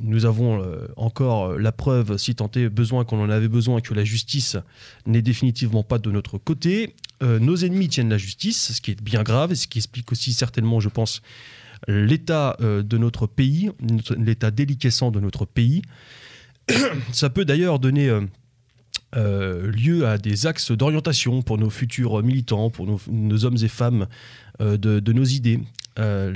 nous 0.02 0.26
avons 0.26 0.62
euh, 0.62 0.86
encore 0.96 1.58
la 1.58 1.72
preuve, 1.72 2.18
si 2.18 2.34
tant 2.34 2.50
est 2.56 2.68
besoin 2.68 3.04
qu'on 3.04 3.22
en 3.22 3.30
avait 3.30 3.48
besoin, 3.48 3.80
que 3.80 3.94
la 3.94 4.04
justice 4.04 4.56
n'est 5.06 5.22
définitivement 5.22 5.82
pas 5.82 5.98
de 5.98 6.10
notre 6.10 6.38
côté. 6.38 6.94
Euh, 7.22 7.38
nos 7.38 7.56
ennemis 7.56 7.88
tiennent 7.88 8.10
la 8.10 8.18
justice, 8.18 8.72
ce 8.72 8.80
qui 8.80 8.90
est 8.90 9.02
bien 9.02 9.22
grave 9.22 9.52
et 9.52 9.54
ce 9.54 9.66
qui 9.66 9.78
explique 9.78 10.12
aussi 10.12 10.34
certainement, 10.34 10.80
je 10.80 10.90
pense, 10.90 11.22
l'état 11.88 12.56
euh, 12.60 12.82
de 12.82 12.98
notre 12.98 13.26
pays, 13.26 13.70
l'état 14.18 14.50
déliquescent 14.50 15.10
de 15.10 15.20
notre 15.20 15.46
pays. 15.46 15.82
Ça 17.12 17.30
peut 17.30 17.46
d'ailleurs 17.46 17.78
donner 17.78 18.10
euh, 19.16 19.70
lieu 19.70 20.06
à 20.06 20.18
des 20.18 20.46
axes 20.46 20.72
d'orientation 20.72 21.42
pour 21.42 21.58
nos 21.58 21.70
futurs 21.70 22.22
militants, 22.22 22.70
pour 22.70 22.86
nos, 22.86 23.44
hommes 23.44 23.56
et 23.62 23.68
femmes 23.68 24.06
euh, 24.60 24.76
de, 24.76 25.12
nos 25.12 25.24
idées. 25.24 25.60
Euh, 25.98 26.30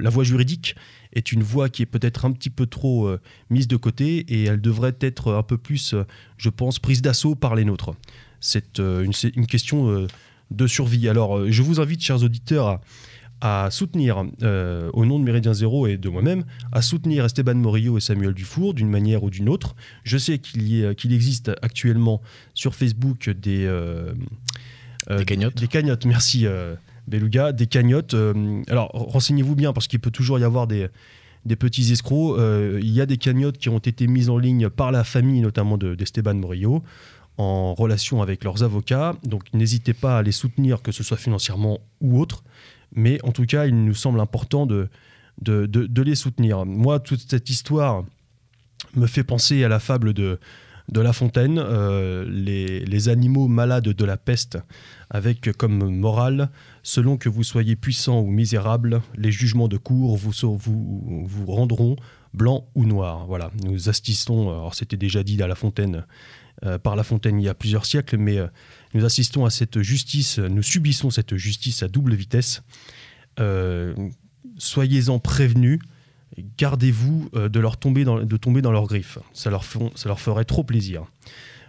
la 0.00 0.10
voie 0.10 0.24
juridique 0.24 0.76
est 1.14 1.32
une 1.32 1.42
voie 1.42 1.70
qui 1.70 1.82
est 1.82 1.86
peut-être 1.86 2.26
un 2.26 2.32
petit 2.32 2.50
peu 2.50 2.66
trop 2.66 3.08
mise 3.48 3.68
de 3.68 3.76
côté 3.76 4.18
et 4.28 4.44
elle 4.44 4.60
devrait 4.60 4.96
être 5.00 5.32
un 5.32 5.42
peu 5.42 5.56
plus, 5.56 5.94
je 6.36 6.48
pense, 6.50 6.78
prise 6.78 7.00
d'assaut 7.00 7.34
par 7.34 7.54
les 7.54 7.64
nôtres. 7.64 7.94
C'est 8.40 8.78
une, 8.78 9.12
une 9.34 9.46
question 9.46 10.06
de 10.50 10.66
survie. 10.66 11.08
Alors, 11.08 11.50
je 11.50 11.62
vous 11.62 11.80
invite, 11.80 12.02
chers 12.02 12.22
auditeurs, 12.22 12.66
à, 12.66 12.80
à 13.40 13.68
soutenir, 13.70 14.24
euh, 14.42 14.90
au 14.94 15.04
nom 15.04 15.18
de 15.18 15.24
Méridien 15.24 15.52
Zéro 15.52 15.86
et 15.86 15.98
de 15.98 16.08
moi-même, 16.08 16.44
à 16.72 16.80
soutenir 16.80 17.24
Esteban 17.24 17.54
Morillo 17.54 17.98
et 17.98 18.00
Samuel 18.00 18.32
Dufour 18.32 18.72
d'une 18.72 18.88
manière 18.88 19.24
ou 19.24 19.30
d'une 19.30 19.48
autre. 19.48 19.76
Je 20.04 20.16
sais 20.16 20.38
qu'il 20.38 20.94
qu'il 20.96 21.12
existe 21.12 21.50
actuellement 21.60 22.22
sur 22.54 22.74
Facebook 22.74 23.28
des, 23.28 23.66
euh, 23.66 24.14
euh, 25.10 25.18
Des 25.18 25.24
cagnottes. 25.26 25.56
Des 25.56 25.68
cagnottes, 25.68 26.06
merci 26.06 26.46
Beluga. 27.08 27.52
Des 27.52 27.66
cagnottes. 27.66 28.16
alors, 28.68 28.88
renseignez-vous 28.92 29.54
bien 29.54 29.72
parce 29.72 29.86
qu'il 29.86 30.00
peut 30.00 30.10
toujours 30.10 30.38
y 30.38 30.44
avoir 30.44 30.66
des, 30.66 30.88
des 31.44 31.56
petits 31.56 31.92
escrocs. 31.92 32.38
Il 32.80 32.88
y 32.90 33.00
a 33.02 33.06
des 33.06 33.18
cagnottes 33.18 33.58
qui 33.58 33.68
ont 33.68 33.78
été 33.78 34.06
mises 34.06 34.30
en 34.30 34.38
ligne 34.38 34.70
par 34.70 34.92
la 34.92 35.04
famille, 35.04 35.40
notamment 35.42 35.76
de- 35.76 35.94
d'Esteban 35.94 36.34
Morillo, 36.34 36.82
en 37.36 37.74
relation 37.74 38.22
avec 38.22 38.42
leurs 38.44 38.62
avocats. 38.62 39.14
Donc, 39.24 39.52
n'hésitez 39.52 39.92
pas 39.92 40.18
à 40.18 40.22
les 40.22 40.32
soutenir, 40.32 40.80
que 40.80 40.90
ce 40.90 41.02
soit 41.02 41.18
financièrement 41.18 41.80
ou 42.00 42.18
autre. 42.18 42.42
Mais 42.96 43.22
en 43.22 43.30
tout 43.30 43.44
cas, 43.44 43.66
il 43.66 43.84
nous 43.84 43.94
semble 43.94 44.18
important 44.20 44.66
de, 44.66 44.88
les 45.46 46.14
soutenir. 46.14 46.66
Moi, 46.66 46.98
toute 46.98 47.20
cette 47.20 47.48
histoire 47.48 48.04
me 48.94 49.06
fait 49.06 49.24
penser 49.24 49.62
à 49.62 49.68
la 49.68 49.78
fable 49.78 50.14
de, 50.14 50.38
La 50.92 51.12
Fontaine, 51.12 51.58
euh, 51.58 52.24
les, 52.28 53.08
animaux 53.08 53.46
malades 53.46 53.84
de 53.88 54.04
la 54.04 54.16
peste, 54.16 54.58
avec 55.10 55.52
comme 55.56 55.90
morale, 55.90 56.50
selon 56.82 57.18
que 57.18 57.28
vous 57.28 57.44
soyez 57.44 57.76
puissant 57.76 58.20
ou 58.20 58.30
misérable, 58.30 59.02
les 59.14 59.30
jugements 59.30 59.68
de 59.68 59.76
cour 59.76 60.16
vous, 60.16 60.32
vous 60.56 61.46
rendront 61.46 61.96
blanc 62.32 62.66
ou 62.74 62.84
noir. 62.84 63.26
Voilà, 63.26 63.50
nous 63.64 63.88
assistons, 63.88 64.50
alors 64.50 64.74
c'était 64.74 64.96
déjà 64.96 65.22
dit 65.22 65.42
à 65.42 65.46
La 65.46 65.54
Fontaine, 65.54 66.04
euh, 66.64 66.78
par 66.78 66.96
La 66.96 67.02
Fontaine 67.02 67.38
il 67.40 67.44
y 67.44 67.48
a 67.48 67.54
plusieurs 67.54 67.84
siècles, 67.84 68.16
mais 68.16 68.38
euh, 68.38 68.46
nous 68.94 69.04
assistons 69.04 69.44
à 69.44 69.50
cette 69.50 69.82
justice, 69.82 70.38
nous 70.38 70.62
subissons 70.62 71.10
cette 71.10 71.36
justice 71.36 71.82
à 71.82 71.88
double 71.88 72.14
vitesse. 72.14 72.62
Euh, 73.40 73.94
Soyez-en 74.58 75.18
prévenus, 75.18 75.80
gardez-vous 76.58 77.30
euh, 77.34 77.48
de, 77.48 77.60
tomber 78.36 78.62
dans, 78.62 78.72
leurs 78.72 78.86
griffes. 78.86 79.18
Ça 79.32 79.50
leur, 79.50 79.64
ferait 79.64 80.44
trop 80.44 80.64
plaisir. 80.64 81.04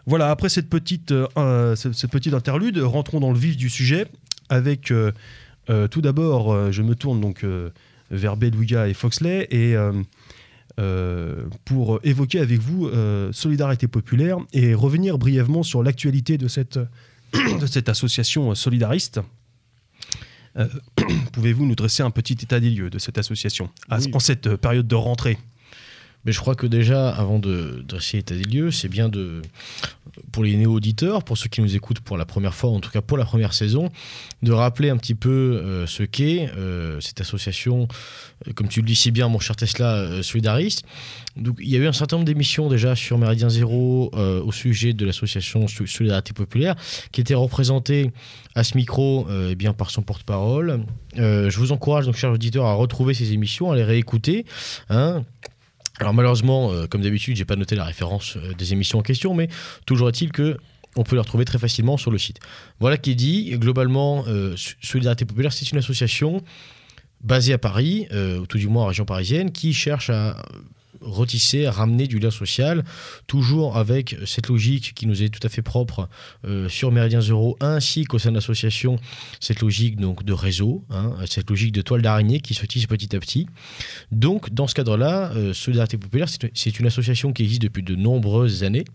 Voilà, 0.05 0.31
après 0.31 0.49
cette 0.49 0.69
petite, 0.69 1.11
euh, 1.11 1.27
euh, 1.37 1.75
ce, 1.75 1.91
ce 1.91 2.07
petit 2.07 2.33
interlude, 2.33 2.77
rentrons 2.77 3.19
dans 3.19 3.31
le 3.31 3.39
vif 3.39 3.57
du 3.57 3.69
sujet 3.69 4.07
avec 4.49 4.93
tout 5.91 6.01
d'abord, 6.01 6.71
je 6.71 6.81
me 6.81 6.95
tourne 6.95 7.19
donc 7.19 7.45
vers 8.09 8.37
Beluga 8.37 8.87
et 8.87 8.93
Foxley 8.93 9.49
euh, 10.79 11.43
pour 11.65 11.99
évoquer 12.03 12.39
avec 12.39 12.59
vous 12.59 12.87
euh, 12.87 13.31
Solidarité 13.33 13.87
Populaire 13.87 14.37
et 14.53 14.73
revenir 14.73 15.17
brièvement 15.17 15.63
sur 15.63 15.81
l'actualité 15.83 16.37
de 16.37 16.47
cette, 16.47 16.79
de 17.33 17.65
cette 17.65 17.89
association 17.89 18.53
solidariste. 18.55 19.19
Euh, 20.57 20.67
Pouvez-vous 21.33 21.65
nous 21.65 21.75
dresser 21.75 22.03
un 22.03 22.11
petit 22.11 22.33
état 22.33 22.59
des 22.59 22.69
lieux 22.69 22.89
de 22.89 22.99
cette 22.99 23.17
association 23.17 23.69
à- 23.89 23.99
en 24.13 24.19
cette 24.19 24.55
période 24.55 24.87
de 24.87 24.95
rentrée? 24.95 25.37
Mais 26.27 26.33
je 26.33 26.39
crois 26.41 26.55
que 26.55 26.67
déjà, 26.67 27.09
avant 27.09 27.39
de 27.39 27.83
dresser 27.87 28.17
l'état 28.17 28.35
des 28.35 28.43
lieux, 28.43 28.69
c'est 28.69 28.89
bien 28.89 29.07
de, 29.07 29.41
pour 30.33 30.43
les 30.43 30.57
néo-auditeurs, 30.57 31.23
pour 31.23 31.37
ceux 31.37 31.47
qui 31.47 31.61
nous 31.61 31.73
écoutent 31.73 32.01
pour 32.01 32.17
la 32.17 32.25
première 32.25 32.53
fois, 32.53 32.69
en 32.69 32.81
tout 32.81 32.91
cas 32.91 32.99
pour 33.01 33.17
la 33.17 33.23
première 33.23 33.53
saison, 33.53 33.89
de 34.43 34.51
rappeler 34.51 34.89
un 34.89 34.97
petit 34.97 35.15
peu 35.15 35.29
euh, 35.29 35.87
ce 35.87 36.03
qu'est 36.03 36.51
euh, 36.57 36.99
cette 36.99 37.21
association, 37.21 37.87
euh, 38.45 38.51
comme 38.53 38.67
tu 38.67 38.81
le 38.81 38.85
dis 38.85 38.95
si 38.95 39.11
bien, 39.11 39.29
mon 39.29 39.39
cher 39.39 39.55
Tesla, 39.55 40.21
solidariste. 40.21 40.83
Donc, 41.37 41.55
il 41.61 41.69
y 41.69 41.77
a 41.77 41.79
eu 41.79 41.87
un 41.87 41.93
certain 41.93 42.17
nombre 42.17 42.25
d'émissions 42.25 42.67
déjà 42.67 42.93
sur 42.93 43.17
Méridien 43.17 43.47
Zéro 43.47 44.11
au 44.13 44.51
sujet 44.51 44.91
de 44.91 45.05
l'association 45.05 45.67
Sol- 45.69 45.87
Solidarité 45.87 46.33
Populaire, 46.33 46.75
qui 47.13 47.21
était 47.21 47.35
représentée 47.35 48.11
à 48.53 48.65
ce 48.65 48.75
micro 48.75 49.27
eh 49.49 49.55
bien, 49.55 49.71
par 49.71 49.91
son 49.91 50.01
porte-parole. 50.01 50.83
Je 51.15 51.57
vous 51.57 51.71
encourage, 51.71 52.05
donc, 52.05 52.15
chers 52.15 52.31
auditeurs, 52.31 52.65
à 52.65 52.73
retrouver 52.73 53.13
ces 53.13 53.31
émissions, 53.31 53.71
à 53.71 53.75
les 53.77 53.83
réécouter. 53.85 54.45
hein. 54.89 55.23
Alors 55.99 56.13
malheureusement, 56.13 56.71
euh, 56.71 56.85
comme 56.87 57.01
d'habitude, 57.01 57.35
j'ai 57.35 57.45
pas 57.45 57.55
noté 57.55 57.75
la 57.75 57.83
référence 57.83 58.37
euh, 58.37 58.53
des 58.53 58.73
émissions 58.73 58.99
en 58.99 59.01
question, 59.01 59.33
mais 59.33 59.47
toujours 59.85 60.09
est-il 60.09 60.31
que 60.31 60.57
on 60.95 61.03
peut 61.03 61.15
les 61.15 61.21
retrouver 61.21 61.45
très 61.45 61.59
facilement 61.59 61.97
sur 61.97 62.09
le 62.09 62.17
site. 62.17 62.39
Voilà 62.79 62.97
qui 62.97 63.11
est 63.11 63.15
dit. 63.15 63.51
Globalement, 63.51 64.23
euh, 64.27 64.55
Solidarité 64.81 65.25
Populaire, 65.25 65.53
c'est 65.53 65.69
une 65.71 65.77
association 65.77 66.41
basée 67.21 67.53
à 67.53 67.57
Paris, 67.57 68.07
ou 68.11 68.45
tout 68.45 68.57
du 68.57 68.67
moins 68.67 68.83
en 68.83 68.87
région 68.87 69.05
parisienne, 69.05 69.51
qui 69.51 69.73
cherche 69.73 70.11
à 70.11 70.43
retisser, 71.01 71.67
ramener 71.67 72.07
du 72.07 72.19
lien 72.19 72.31
social, 72.31 72.83
toujours 73.27 73.77
avec 73.77 74.15
cette 74.25 74.47
logique 74.47 74.93
qui 74.95 75.07
nous 75.07 75.23
est 75.23 75.29
tout 75.29 75.45
à 75.45 75.49
fait 75.49 75.61
propre 75.61 76.09
euh, 76.45 76.69
sur 76.69 76.91
Méridien 76.91 77.21
Zéro, 77.21 77.57
ainsi 77.59 78.05
qu'au 78.05 78.19
sein 78.19 78.29
de 78.29 78.35
l'association, 78.35 78.97
cette 79.39 79.61
logique 79.61 79.97
donc 79.97 80.23
de 80.23 80.33
réseau, 80.33 80.83
hein, 80.89 81.13
cette 81.25 81.49
logique 81.49 81.71
de 81.71 81.81
toile 81.81 82.01
d'araignée 82.01 82.39
qui 82.39 82.53
se 82.53 82.65
tisse 82.65 82.85
petit 82.85 83.15
à 83.15 83.19
petit. 83.19 83.47
Donc, 84.11 84.53
dans 84.53 84.67
ce 84.67 84.75
cadre-là, 84.75 85.31
euh, 85.35 85.53
Solidarité 85.53 85.97
Populaire, 85.97 86.27
c'est 86.53 86.79
une 86.79 86.87
association 86.87 87.33
qui 87.33 87.43
existe 87.43 87.61
depuis 87.61 87.83
de 87.83 87.95
nombreuses 87.95 88.63
années, 88.63 88.85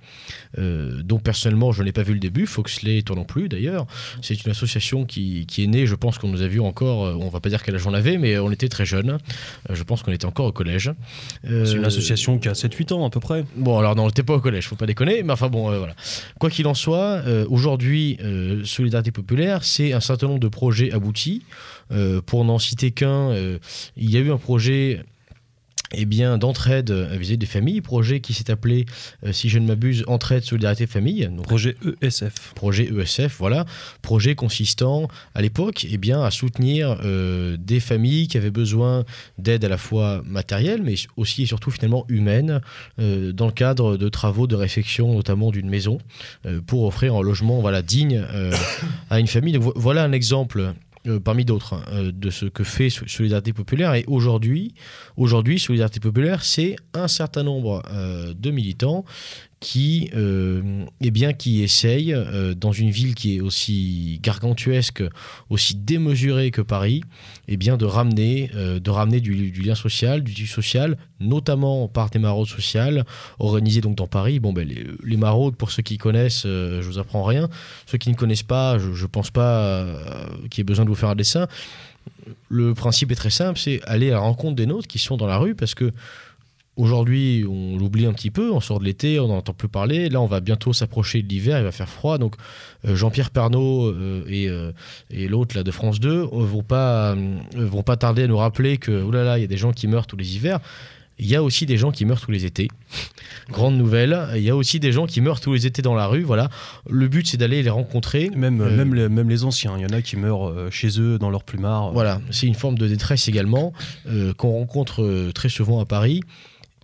euh, 0.58 1.02
dont 1.02 1.18
personnellement, 1.18 1.72
je 1.72 1.82
n'ai 1.82 1.92
pas 1.92 2.02
vu 2.02 2.14
le 2.14 2.20
début, 2.20 2.46
Foxley, 2.46 3.02
toi 3.02 3.16
non 3.16 3.24
plus 3.24 3.48
d'ailleurs. 3.48 3.86
C'est 4.20 4.44
une 4.44 4.50
association 4.50 5.04
qui, 5.04 5.46
qui 5.46 5.64
est 5.64 5.66
née, 5.66 5.86
je 5.86 5.94
pense 5.94 6.18
qu'on 6.18 6.28
nous 6.28 6.42
a 6.42 6.48
vu 6.48 6.60
encore, 6.60 7.20
on 7.20 7.28
va 7.28 7.40
pas 7.40 7.48
dire 7.48 7.62
quel 7.62 7.74
âge 7.74 7.86
on 7.86 7.94
avait, 7.94 8.18
mais 8.18 8.38
on 8.38 8.50
était 8.50 8.68
très 8.68 8.86
jeunes. 8.86 9.18
Je 9.70 9.82
pense 9.82 10.02
qu'on 10.02 10.12
était 10.12 10.26
encore 10.26 10.46
au 10.46 10.52
collège. 10.52 10.90
Euh, 11.46 11.90
association 11.92 12.38
qui 12.38 12.48
a 12.48 12.52
7-8 12.52 12.92
ans 12.92 13.06
à 13.06 13.10
peu 13.10 13.20
près. 13.20 13.44
Bon, 13.56 13.78
alors 13.78 13.94
non, 13.94 14.04
on 14.04 14.06
n'était 14.06 14.22
pas 14.22 14.34
au 14.34 14.40
collège, 14.40 14.68
faut 14.68 14.76
pas 14.76 14.86
déconner, 14.86 15.22
mais 15.22 15.32
enfin 15.32 15.48
bon, 15.48 15.70
euh, 15.70 15.78
voilà. 15.78 15.94
Quoi 16.38 16.50
qu'il 16.50 16.66
en 16.66 16.74
soit, 16.74 17.22
euh, 17.26 17.46
aujourd'hui, 17.48 18.18
euh, 18.22 18.64
Solidarité 18.64 19.10
Populaire, 19.10 19.64
c'est 19.64 19.92
un 19.92 20.00
certain 20.00 20.28
nombre 20.28 20.40
de 20.40 20.48
projets 20.48 20.92
aboutis, 20.92 21.42
pour 22.24 22.46
n'en 22.46 22.58
citer 22.58 22.90
qu'un, 22.90 23.34
il 23.34 24.10
y 24.10 24.16
a 24.16 24.20
eu 24.20 24.32
un 24.32 24.38
projet 24.38 25.04
eh 25.94 26.04
bien, 26.04 26.38
d'entraide 26.38 26.90
vis-à-vis 26.90 27.38
des 27.38 27.46
familles, 27.46 27.80
projet 27.80 28.20
qui 28.20 28.32
s'est 28.34 28.50
appelé, 28.50 28.86
euh, 29.24 29.32
si 29.32 29.48
je 29.48 29.58
ne 29.58 29.66
m'abuse, 29.66 30.04
Entraide, 30.06 30.42
Solidarité, 30.42 30.86
Famille. 30.86 31.26
Donc, 31.34 31.44
Projet 31.46 31.76
ESF. 32.00 32.52
projet 32.54 32.88
ESF, 32.92 33.36
voilà, 33.38 33.64
projet 34.02 34.34
consistant 34.34 35.08
à 35.34 35.42
l'époque 35.42 35.86
eh 35.90 35.98
bien, 35.98 36.22
à 36.22 36.30
soutenir 36.30 36.98
euh, 37.04 37.56
des 37.58 37.80
familles 37.80 38.28
qui 38.28 38.36
avaient 38.36 38.50
besoin 38.50 39.04
d'aide 39.38 39.64
à 39.64 39.68
la 39.68 39.78
fois 39.78 40.22
matérielle, 40.26 40.82
mais 40.82 40.94
aussi 41.16 41.42
et 41.42 41.46
surtout 41.46 41.70
finalement 41.70 42.04
humaine, 42.08 42.60
euh, 42.98 43.32
dans 43.32 43.46
le 43.46 43.52
cadre 43.52 43.96
de 43.96 44.08
travaux 44.08 44.46
de 44.46 44.56
réfection 44.56 45.14
notamment 45.14 45.50
d'une 45.50 45.68
maison, 45.68 45.98
euh, 46.46 46.60
pour 46.66 46.84
offrir 46.84 47.14
un 47.16 47.22
logement 47.22 47.60
voilà, 47.60 47.82
digne 47.82 48.24
euh, 48.32 48.52
à 49.10 49.20
une 49.20 49.26
famille. 49.26 49.52
Donc, 49.54 49.62
vo- 49.62 49.72
voilà 49.76 50.04
un 50.04 50.12
exemple. 50.12 50.72
Euh, 51.06 51.18
parmi 51.20 51.44
d'autres, 51.44 51.74
hein, 51.74 51.82
euh, 51.92 52.12
de 52.12 52.30
ce 52.30 52.46
que 52.46 52.64
fait 52.64 52.90
So- 52.90 53.06
Solidarité 53.06 53.52
Populaire. 53.52 53.94
Et 53.94 54.04
aujourd'hui, 54.06 54.74
aujourd'hui 55.16 55.58
Solidarité 55.58 56.00
Populaire, 56.00 56.44
c'est 56.44 56.76
un 56.94 57.08
certain 57.08 57.42
nombre 57.42 57.82
euh, 57.90 58.34
de 58.34 58.50
militants 58.50 59.04
qui, 59.62 60.10
euh, 60.16 60.84
eh 61.00 61.12
bien, 61.12 61.32
qui 61.32 61.62
essayent, 61.62 62.12
euh, 62.12 62.52
dans 62.52 62.72
une 62.72 62.90
ville 62.90 63.14
qui 63.14 63.36
est 63.36 63.40
aussi 63.40 64.18
gargantuesque, 64.20 65.04
aussi 65.50 65.76
démesurée 65.76 66.50
que 66.50 66.62
Paris, 66.62 67.02
eh 67.46 67.56
bien, 67.56 67.76
de 67.76 67.84
ramener, 67.84 68.50
euh, 68.56 68.80
de 68.80 68.90
ramener 68.90 69.20
du, 69.20 69.52
lien 69.52 69.76
social, 69.76 70.24
du 70.24 70.34
tissu 70.34 70.48
social, 70.48 70.98
notamment 71.20 71.86
par 71.86 72.10
des 72.10 72.18
maraudes 72.18 72.48
sociales 72.48 73.04
organisées 73.38 73.80
donc 73.80 73.94
dans 73.94 74.08
Paris. 74.08 74.40
Bon, 74.40 74.52
ben, 74.52 74.66
les, 74.66 74.84
les 75.04 75.16
maraudes, 75.16 75.54
pour 75.54 75.70
ceux 75.70 75.82
qui 75.82 75.96
connaissent, 75.96 76.42
je 76.42 76.82
vous 76.82 76.98
apprends 76.98 77.22
rien. 77.22 77.48
Ceux 77.86 77.98
qui 77.98 78.10
ne 78.10 78.16
connaissent 78.16 78.42
pas, 78.42 78.78
je 78.78 78.88
ne 78.88 79.06
pense 79.06 79.30
pas 79.30 79.86
qu'il 80.50 80.58
y 80.58 80.62
ait 80.62 80.64
besoin 80.64 80.84
de 80.84 80.90
vous 80.90 80.96
faire 80.96 81.10
un 81.10 81.14
dessin. 81.14 81.46
Le 82.48 82.74
principe 82.74 83.12
est 83.12 83.16
très 83.16 83.30
simple, 83.30 83.60
c'est 83.60 83.80
aller 83.84 84.10
à 84.10 84.14
la 84.14 84.18
rencontre 84.18 84.56
des 84.56 84.66
nôtres 84.66 84.88
qui 84.88 84.98
sont 84.98 85.16
dans 85.16 85.28
la 85.28 85.36
rue 85.36 85.54
parce 85.54 85.76
que 85.76 85.92
Aujourd'hui, 86.76 87.44
on 87.46 87.76
l'oublie 87.76 88.06
un 88.06 88.14
petit 88.14 88.30
peu, 88.30 88.50
on 88.50 88.60
sort 88.60 88.80
de 88.80 88.84
l'été, 88.84 89.20
on 89.20 89.28
n'en 89.28 89.36
entend 89.36 89.52
plus 89.52 89.68
parler. 89.68 90.08
Là, 90.08 90.22
on 90.22 90.26
va 90.26 90.40
bientôt 90.40 90.72
s'approcher 90.72 91.22
de 91.22 91.28
l'hiver, 91.28 91.58
il 91.58 91.64
va 91.64 91.72
faire 91.72 91.88
froid. 91.88 92.16
Donc, 92.16 92.34
euh, 92.86 92.96
Jean-Pierre 92.96 93.30
Pernaud 93.30 93.88
euh, 93.88 94.24
et, 94.26 94.48
euh, 94.48 94.72
et 95.10 95.28
l'autre 95.28 95.54
là, 95.54 95.64
de 95.64 95.70
France 95.70 96.00
2 96.00 96.08
euh, 96.10 96.26
vont 96.30 96.62
pas, 96.62 97.14
vont 97.54 97.82
pas 97.82 97.96
tarder 97.98 98.22
à 98.22 98.26
nous 98.26 98.38
rappeler 98.38 98.78
que, 98.78 99.02
oulala, 99.02 99.36
il 99.38 99.42
y 99.42 99.44
a 99.44 99.48
des 99.48 99.58
gens 99.58 99.72
qui 99.72 99.86
meurent 99.86 100.06
tous 100.06 100.16
les 100.16 100.34
hivers. 100.34 100.60
Il 101.18 101.26
y 101.26 101.36
a 101.36 101.42
aussi 101.42 101.66
des 101.66 101.76
gens 101.76 101.92
qui 101.92 102.06
meurent 102.06 102.22
tous 102.22 102.30
les 102.30 102.46
étés. 102.46 102.68
Grande 103.50 103.76
nouvelle. 103.76 104.18
Il 104.34 104.42
y 104.42 104.48
a 104.48 104.56
aussi 104.56 104.80
des 104.80 104.92
gens 104.92 105.04
qui 105.06 105.20
meurent 105.20 105.40
tous 105.40 105.52
les 105.52 105.66
étés 105.66 105.82
dans 105.82 105.94
la 105.94 106.06
rue. 106.06 106.22
Voilà. 106.22 106.48
Le 106.88 107.06
but, 107.06 107.26
c'est 107.28 107.36
d'aller 107.36 107.62
les 107.62 107.70
rencontrer. 107.70 108.30
Même, 108.34 108.62
Euh, 108.62 108.74
même, 108.74 108.94
les, 108.94 109.10
même 109.10 109.28
les 109.28 109.44
anciens. 109.44 109.74
Il 109.76 109.82
y 109.82 109.86
en 109.86 109.94
a 109.94 110.00
qui 110.00 110.16
meurent 110.16 110.52
chez 110.70 110.98
eux, 110.98 111.18
dans 111.18 111.28
leur 111.28 111.44
plumard. 111.44 111.92
Voilà, 111.92 112.22
c'est 112.30 112.46
une 112.46 112.54
forme 112.54 112.78
de 112.78 112.88
détresse 112.88 113.28
également 113.28 113.74
euh, 114.08 114.32
qu'on 114.32 114.52
rencontre 114.52 115.30
très 115.34 115.50
souvent 115.50 115.80
à 115.80 115.84
Paris. 115.84 116.22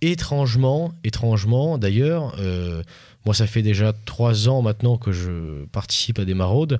Étrangement, 0.01 0.93
étrangement 1.03 1.77
d'ailleurs, 1.77 2.35
euh, 2.39 2.83
moi 3.25 3.33
ça 3.33 3.47
fait 3.47 3.61
déjà 3.61 3.93
trois 4.05 4.47
ans 4.47 4.61
maintenant 4.61 4.97
que 4.97 5.11
je 5.11 5.65
participe 5.65 6.19
à 6.19 6.25
des 6.25 6.33
maraudes. 6.33 6.79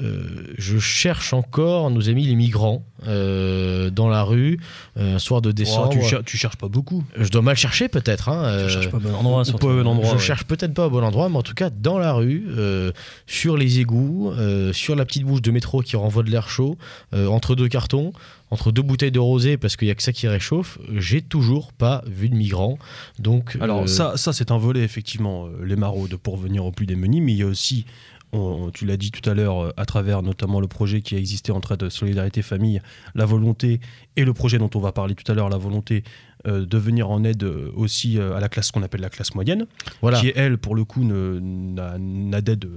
Euh, 0.00 0.54
je 0.58 0.78
cherche 0.78 1.32
encore 1.32 1.90
nos 1.90 2.08
amis 2.08 2.24
les 2.24 2.34
migrants 2.36 2.84
euh, 3.06 3.90
dans 3.90 4.08
la 4.08 4.22
rue, 4.22 4.58
euh, 4.96 5.16
un 5.16 5.18
soir 5.18 5.40
de 5.42 5.48
Oh, 5.50 5.52
décembre. 5.52 5.90
tu, 5.90 6.02
cher- 6.02 6.22
tu 6.24 6.36
cherches 6.36 6.56
pas 6.56 6.68
beaucoup. 6.68 7.04
Je 7.16 7.28
dois 7.30 7.42
mal 7.42 7.56
chercher 7.56 7.88
peut-être. 7.88 8.28
Hein, 8.28 8.42
Je 8.58 8.64
euh, 8.64 8.68
cherche 8.68 8.90
pas 8.90 8.96
au 8.98 9.00
bon 9.00 9.14
endroit. 9.14 9.42
pas 9.44 9.52
bon 9.58 10.04
je 10.04 10.12
ouais. 10.12 10.18
cherche 10.18 10.44
peut-être 10.44 10.72
pas 10.74 10.86
au 10.86 10.90
bon 10.90 11.02
endroit, 11.02 11.28
mais 11.28 11.36
en 11.36 11.42
tout 11.42 11.54
cas 11.54 11.70
dans 11.70 11.98
la 11.98 12.12
rue, 12.12 12.44
euh, 12.50 12.92
sur 13.26 13.56
les 13.56 13.80
égouts, 13.80 14.30
euh, 14.32 14.72
sur 14.72 14.94
la 14.96 15.04
petite 15.04 15.24
bouche 15.24 15.42
de 15.42 15.50
métro 15.50 15.80
qui 15.82 15.96
renvoie 15.96 16.22
de 16.22 16.30
l'air 16.30 16.48
chaud, 16.48 16.78
euh, 17.14 17.26
entre 17.26 17.54
deux 17.56 17.68
cartons, 17.68 18.12
entre 18.50 18.70
deux 18.72 18.82
bouteilles 18.82 19.10
de 19.12 19.18
rosé 19.18 19.56
parce 19.56 19.76
qu'il 19.76 19.88
y 19.88 19.90
a 19.90 19.94
que 19.94 20.02
ça 20.02 20.12
qui 20.12 20.26
réchauffe. 20.28 20.78
J'ai 20.96 21.22
toujours 21.22 21.72
pas 21.72 22.02
vu 22.06 22.28
de 22.28 22.34
migrants. 22.36 22.78
Donc 23.18 23.56
Alors 23.60 23.82
euh, 23.82 23.86
ça, 23.86 24.16
ça 24.16 24.32
c'est 24.32 24.50
un 24.52 24.58
volet 24.58 24.82
effectivement, 24.82 25.48
les 25.64 25.76
maraudes 25.76 26.16
pour 26.16 26.36
venir 26.36 26.64
au 26.64 26.70
plus 26.72 26.86
démunis, 26.86 27.20
mais 27.20 27.32
il 27.32 27.38
y 27.38 27.42
a 27.42 27.46
aussi, 27.46 27.84
on- 28.32 28.70
tu 28.70 28.84
l'as 28.86 28.96
dit 28.96 29.10
tout 29.10 29.28
à 29.28 29.34
l'heure, 29.34 29.58
euh, 29.58 29.70
à 29.76 29.84
travers 29.86 30.22
notamment 30.22 30.60
le 30.60 30.68
projet 30.68 31.00
qui 31.00 31.14
a 31.14 31.18
existé 31.18 31.50
entre 31.52 31.76
de 31.76 31.88
Solidarité 31.88 32.42
Famille, 32.42 32.80
la 33.14 33.24
volonté, 33.24 33.80
et 34.16 34.24
le 34.24 34.32
projet 34.34 34.58
dont 34.58 34.70
on 34.74 34.80
va 34.80 34.92
parler 34.92 35.14
tout 35.14 35.30
à 35.30 35.34
l'heure, 35.34 35.48
la 35.48 35.56
volonté 35.58 36.04
euh, 36.46 36.64
de 36.64 36.78
venir 36.78 37.10
en 37.10 37.24
aide 37.24 37.42
euh, 37.42 37.72
aussi 37.74 38.18
à 38.20 38.38
la 38.38 38.48
classe 38.48 38.70
qu'on 38.70 38.82
appelle 38.84 39.00
la 39.00 39.10
classe 39.10 39.34
moyenne, 39.34 39.66
voilà. 40.02 40.20
qui 40.20 40.32
elle, 40.36 40.56
pour 40.56 40.76
le 40.76 40.84
coup, 40.84 41.02
n'a 41.02 42.40
d'aide 42.40 42.68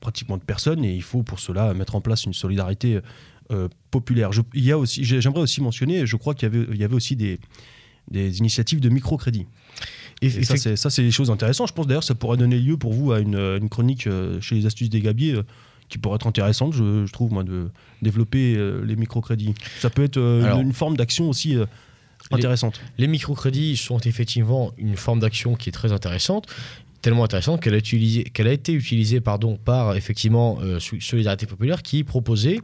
pratiquement 0.00 0.36
de 0.36 0.42
personne, 0.42 0.84
et 0.84 0.94
il 0.94 1.02
faut 1.02 1.22
pour 1.22 1.40
cela 1.40 1.74
mettre 1.74 1.94
en 1.96 2.00
place 2.00 2.24
une 2.24 2.34
solidarité 2.34 3.00
euh, 3.52 3.68
populaire. 3.90 4.30
Je- 4.32 4.42
il 4.54 4.64
y 4.64 4.70
a 4.70 4.78
aussi, 4.78 5.02
j'ai- 5.04 5.20
j'aimerais 5.20 5.40
aussi 5.40 5.60
mentionner, 5.60 6.06
je 6.06 6.14
crois 6.16 6.34
qu'il 6.34 6.44
y 6.52 6.56
avait, 6.56 6.66
il 6.72 6.76
y 6.80 6.84
avait 6.84 6.94
aussi 6.94 7.16
des, 7.16 7.40
des 8.08 8.38
initiatives 8.38 8.78
de 8.80 8.88
microcrédit. 8.88 9.46
Et- 10.22 10.26
Et 10.26 10.42
ça, 10.44 10.56
c'est, 10.56 10.76
ça, 10.76 10.90
c'est 10.90 11.02
des 11.02 11.10
choses 11.10 11.30
intéressantes. 11.30 11.68
Je 11.68 11.72
pense 11.72 11.86
d'ailleurs 11.86 12.04
ça 12.04 12.14
pourrait 12.14 12.36
donner 12.36 12.58
lieu 12.58 12.76
pour 12.76 12.92
vous 12.92 13.12
à 13.12 13.20
une, 13.20 13.36
une 13.36 13.68
chronique 13.68 14.06
euh, 14.06 14.40
chez 14.40 14.54
les 14.54 14.66
astuces 14.66 14.90
des 14.90 15.00
gabiers 15.00 15.34
euh, 15.34 15.42
qui 15.88 15.98
pourrait 15.98 16.16
être 16.16 16.26
intéressante, 16.26 16.72
je, 16.72 17.04
je 17.06 17.12
trouve, 17.12 17.32
moi, 17.32 17.42
de 17.42 17.68
développer 18.02 18.54
euh, 18.56 18.84
les 18.84 18.96
microcrédits. 18.96 19.54
Ça 19.80 19.90
peut 19.90 20.04
être 20.04 20.18
Alors, 20.18 20.60
une, 20.60 20.68
une 20.68 20.72
forme 20.72 20.96
d'action 20.96 21.28
aussi 21.28 21.54
les- 21.54 21.64
intéressante. 22.30 22.80
Les 22.98 23.06
microcrédits 23.08 23.76
sont 23.76 23.98
effectivement 24.00 24.72
une 24.78 24.96
forme 24.96 25.20
d'action 25.20 25.54
qui 25.56 25.68
est 25.70 25.72
très 25.72 25.90
intéressante, 25.90 26.46
tellement 27.02 27.24
intéressante 27.24 27.60
qu'elle 27.62 27.74
a, 27.74 27.78
utilisé- 27.78 28.24
qu'elle 28.24 28.46
a 28.46 28.52
été 28.52 28.72
utilisée 28.74 29.20
pardon, 29.20 29.56
par 29.56 29.96
effectivement 29.96 30.58
euh, 30.60 30.78
Sol- 30.78 31.00
Solidarité 31.00 31.46
Populaire 31.46 31.82
qui 31.82 32.04
proposait, 32.04 32.60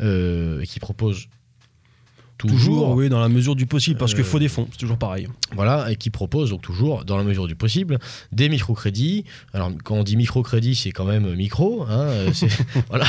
euh, 0.00 0.62
qui 0.64 0.80
propose 0.80 1.28
toujours, 2.38 2.90
oui, 2.94 3.08
dans 3.08 3.20
la 3.20 3.28
mesure 3.28 3.54
du 3.56 3.66
possible, 3.66 3.98
parce 3.98 4.12
qu'il 4.14 4.22
Euh, 4.22 4.24
faut 4.26 4.38
des 4.38 4.48
fonds, 4.48 4.68
c'est 4.70 4.78
toujours 4.78 4.96
pareil. 4.98 5.26
voilà, 5.54 5.90
et 5.90 5.96
qui 5.96 6.10
propose 6.10 6.50
donc 6.50 6.62
toujours, 6.62 7.04
dans 7.04 7.16
la 7.16 7.24
mesure 7.24 7.46
du 7.46 7.54
possible, 7.56 7.98
des 8.32 8.48
microcrédits. 8.48 9.24
Alors, 9.52 9.70
quand 9.84 9.96
on 9.96 10.02
dit 10.04 10.16
microcrédit, 10.16 10.74
c'est 10.74 10.92
quand 10.92 11.04
même 11.04 11.34
micro. 11.34 11.82
Hein, 11.82 12.00
euh, 12.08 12.30
voilà, 12.88 13.06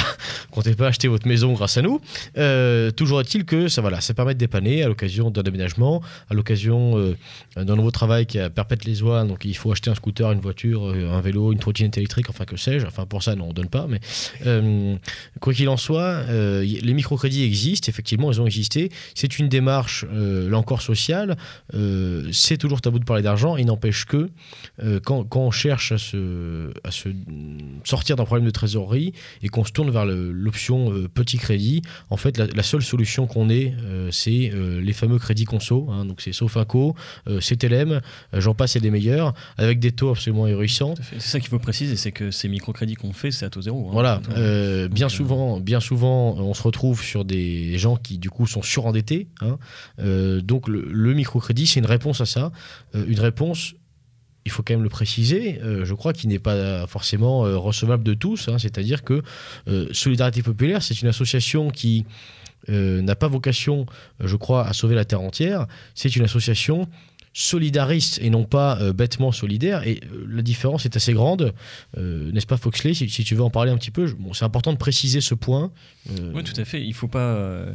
comptez 0.51 0.73
pas 0.73 0.87
acheter 0.87 1.07
votre 1.07 1.27
maison 1.27 1.53
grâce 1.53 1.77
à 1.77 1.81
nous. 1.81 2.01
Euh, 2.37 2.91
toujours 2.91 3.21
est-il 3.21 3.45
que 3.45 3.67
ça, 3.67 3.81
voilà, 3.81 4.01
ça 4.01 4.13
permet 4.13 4.33
de 4.33 4.39
dépanner 4.39 4.83
à 4.83 4.87
l'occasion 4.87 5.29
d'un 5.31 5.43
déménagement, 5.43 6.01
à 6.29 6.33
l'occasion 6.33 6.97
euh, 6.97 7.15
d'un 7.55 7.75
nouveau 7.75 7.91
travail 7.91 8.25
qui 8.25 8.37
est 8.37 8.41
à 8.41 8.49
Perpète-les-Oies. 8.49 9.25
Donc, 9.25 9.45
il 9.45 9.55
faut 9.55 9.71
acheter 9.71 9.89
un 9.89 9.95
scooter, 9.95 10.31
une 10.31 10.39
voiture, 10.41 10.85
un 10.87 11.21
vélo, 11.21 11.51
une 11.53 11.59
trottinette 11.59 11.97
électrique, 11.97 12.29
enfin, 12.29 12.45
que 12.45 12.57
sais-je. 12.57 12.87
Enfin, 12.87 13.05
pour 13.05 13.21
ça, 13.23 13.35
non, 13.35 13.49
on 13.49 13.53
donne 13.53 13.69
pas. 13.69 13.85
Mais 13.87 13.99
euh, 14.45 14.95
quoi 15.39 15.53
qu'il 15.53 15.69
en 15.69 15.77
soit, 15.77 16.23
les 16.29 16.93
microcrédits 16.93 17.43
existent, 17.43 17.89
effectivement, 17.89 18.31
ils 18.31 18.41
ont 18.41 18.45
existé. 18.47 18.89
C'est 19.19 19.37
une 19.37 19.49
démarche, 19.49 20.05
euh, 20.13 20.49
là 20.49 20.57
encore, 20.57 20.81
sociale. 20.81 21.35
Euh, 21.73 22.29
c'est 22.31 22.55
toujours 22.55 22.79
tabou 22.79 22.99
de 22.99 23.03
parler 23.03 23.21
d'argent. 23.21 23.57
Il 23.57 23.65
n'empêche 23.65 24.05
que 24.05 24.29
euh, 24.81 25.01
quand, 25.03 25.25
quand 25.25 25.41
on 25.41 25.51
cherche 25.51 25.91
à 25.91 25.97
se, 25.97 26.71
à 26.85 26.91
se 26.91 27.09
sortir 27.83 28.15
d'un 28.15 28.23
problème 28.23 28.45
de 28.45 28.51
trésorerie 28.51 29.11
et 29.43 29.49
qu'on 29.49 29.65
se 29.65 29.73
tourne 29.73 29.91
vers 29.91 30.05
l'option 30.05 30.93
euh, 30.93 31.09
petit 31.13 31.37
crédit, 31.37 31.81
en 32.09 32.15
fait, 32.15 32.37
la, 32.37 32.47
la 32.47 32.63
seule 32.63 32.81
solution 32.81 33.27
qu'on 33.27 33.49
ait, 33.49 33.73
c'est 34.11 34.51
les 34.81 34.93
fameux 34.93 35.19
crédits 35.19 35.43
conso. 35.43 35.87
hein. 35.91 36.05
donc, 36.05 36.21
c'est 36.21 36.31
Sofinco, 36.31 36.95
CTLM, 37.41 37.99
j'en 38.33 38.53
passe 38.53 38.77
et 38.77 38.79
des 38.79 38.91
meilleurs, 38.91 39.33
avec 39.57 39.79
des 39.79 39.91
taux 39.91 40.11
absolument 40.11 40.47
fait. 40.47 40.95
C'est 41.19 41.19
ça 41.19 41.39
qu'il 41.41 41.49
faut 41.49 41.59
préciser, 41.59 41.97
c'est 41.97 42.13
que 42.13 42.31
ces 42.31 42.47
microcrédits 42.47 42.95
qu'on 42.95 43.11
fait, 43.11 43.31
c'est 43.31 43.45
à 43.45 43.49
taux 43.49 43.61
zéro. 43.61 43.87
hein. 43.87 43.91
Voilà, 43.91 44.21
bien 44.87 45.09
souvent, 45.09 45.59
bien 45.59 45.81
souvent, 45.81 46.35
on 46.37 46.53
se 46.53 46.63
retrouve 46.63 47.03
sur 47.03 47.25
des 47.25 47.77
gens 47.77 47.97
qui 47.97 48.17
du 48.17 48.29
coup 48.29 48.47
sont 48.47 48.61
surendettés. 48.61 49.08
Hein. 49.41 49.57
Euh, 49.99 50.41
donc 50.41 50.67
le, 50.67 51.13
microcrédit, 51.13 51.67
c'est 51.67 51.79
une 51.79 51.85
réponse 51.85 52.21
à 52.21 52.25
ça, 52.25 52.51
Euh, 52.95 53.05
une 53.07 53.19
réponse. 53.19 53.73
Il 54.45 54.51
faut 54.51 54.63
quand 54.63 54.73
même 54.73 54.83
le 54.83 54.89
préciser, 54.89 55.59
euh, 55.61 55.85
je 55.85 55.93
crois 55.93 56.13
qu'il 56.13 56.29
n'est 56.29 56.39
pas 56.39 56.87
forcément 56.87 57.41
recevable 57.41 58.03
de 58.03 58.13
tous. 58.13 58.47
hein. 58.47 58.57
C'est-à-dire 58.57 59.03
que 59.03 59.21
Solidarité 59.91 60.41
Populaire, 60.41 60.81
c'est 60.81 61.01
une 61.01 61.07
association 61.07 61.69
qui 61.69 62.05
n'a 62.67 63.15
pas 63.15 63.27
vocation, 63.27 63.85
je 64.19 64.35
crois, 64.35 64.65
à 64.65 64.73
sauver 64.73 64.95
la 64.95 65.05
terre 65.05 65.21
entière. 65.21 65.67
C'est 65.93 66.15
une 66.15 66.23
association 66.23 66.87
solidariste 67.33 68.19
et 68.23 68.29
non 68.29 68.43
pas 68.43 68.91
bêtement 68.93 69.31
solidaire. 69.31 69.85
Et 69.87 69.99
la 70.27 70.41
différence 70.41 70.85
est 70.85 70.95
assez 70.95 71.13
grande, 71.13 71.53
n'est-ce 71.97 72.47
pas 72.47 72.57
Foxley 72.57 72.93
si, 72.93 73.07
tu 73.07 73.35
veux 73.35 73.43
en 73.43 73.51
parler 73.51 73.71
un 73.71 73.77
petit 73.77 73.91
peu, 73.91 74.11
bon, 74.17 74.33
c'est 74.33 74.45
important 74.45 74.73
de 74.73 74.77
préciser 74.77 75.21
ce 75.21 75.35
point. 75.35 75.71
Oui, 76.33 76.43
tout 76.43 76.59
à 76.59 76.65
fait. 76.65 76.81
Il 76.83 76.93
faut 76.93 77.07
pas. 77.09 77.65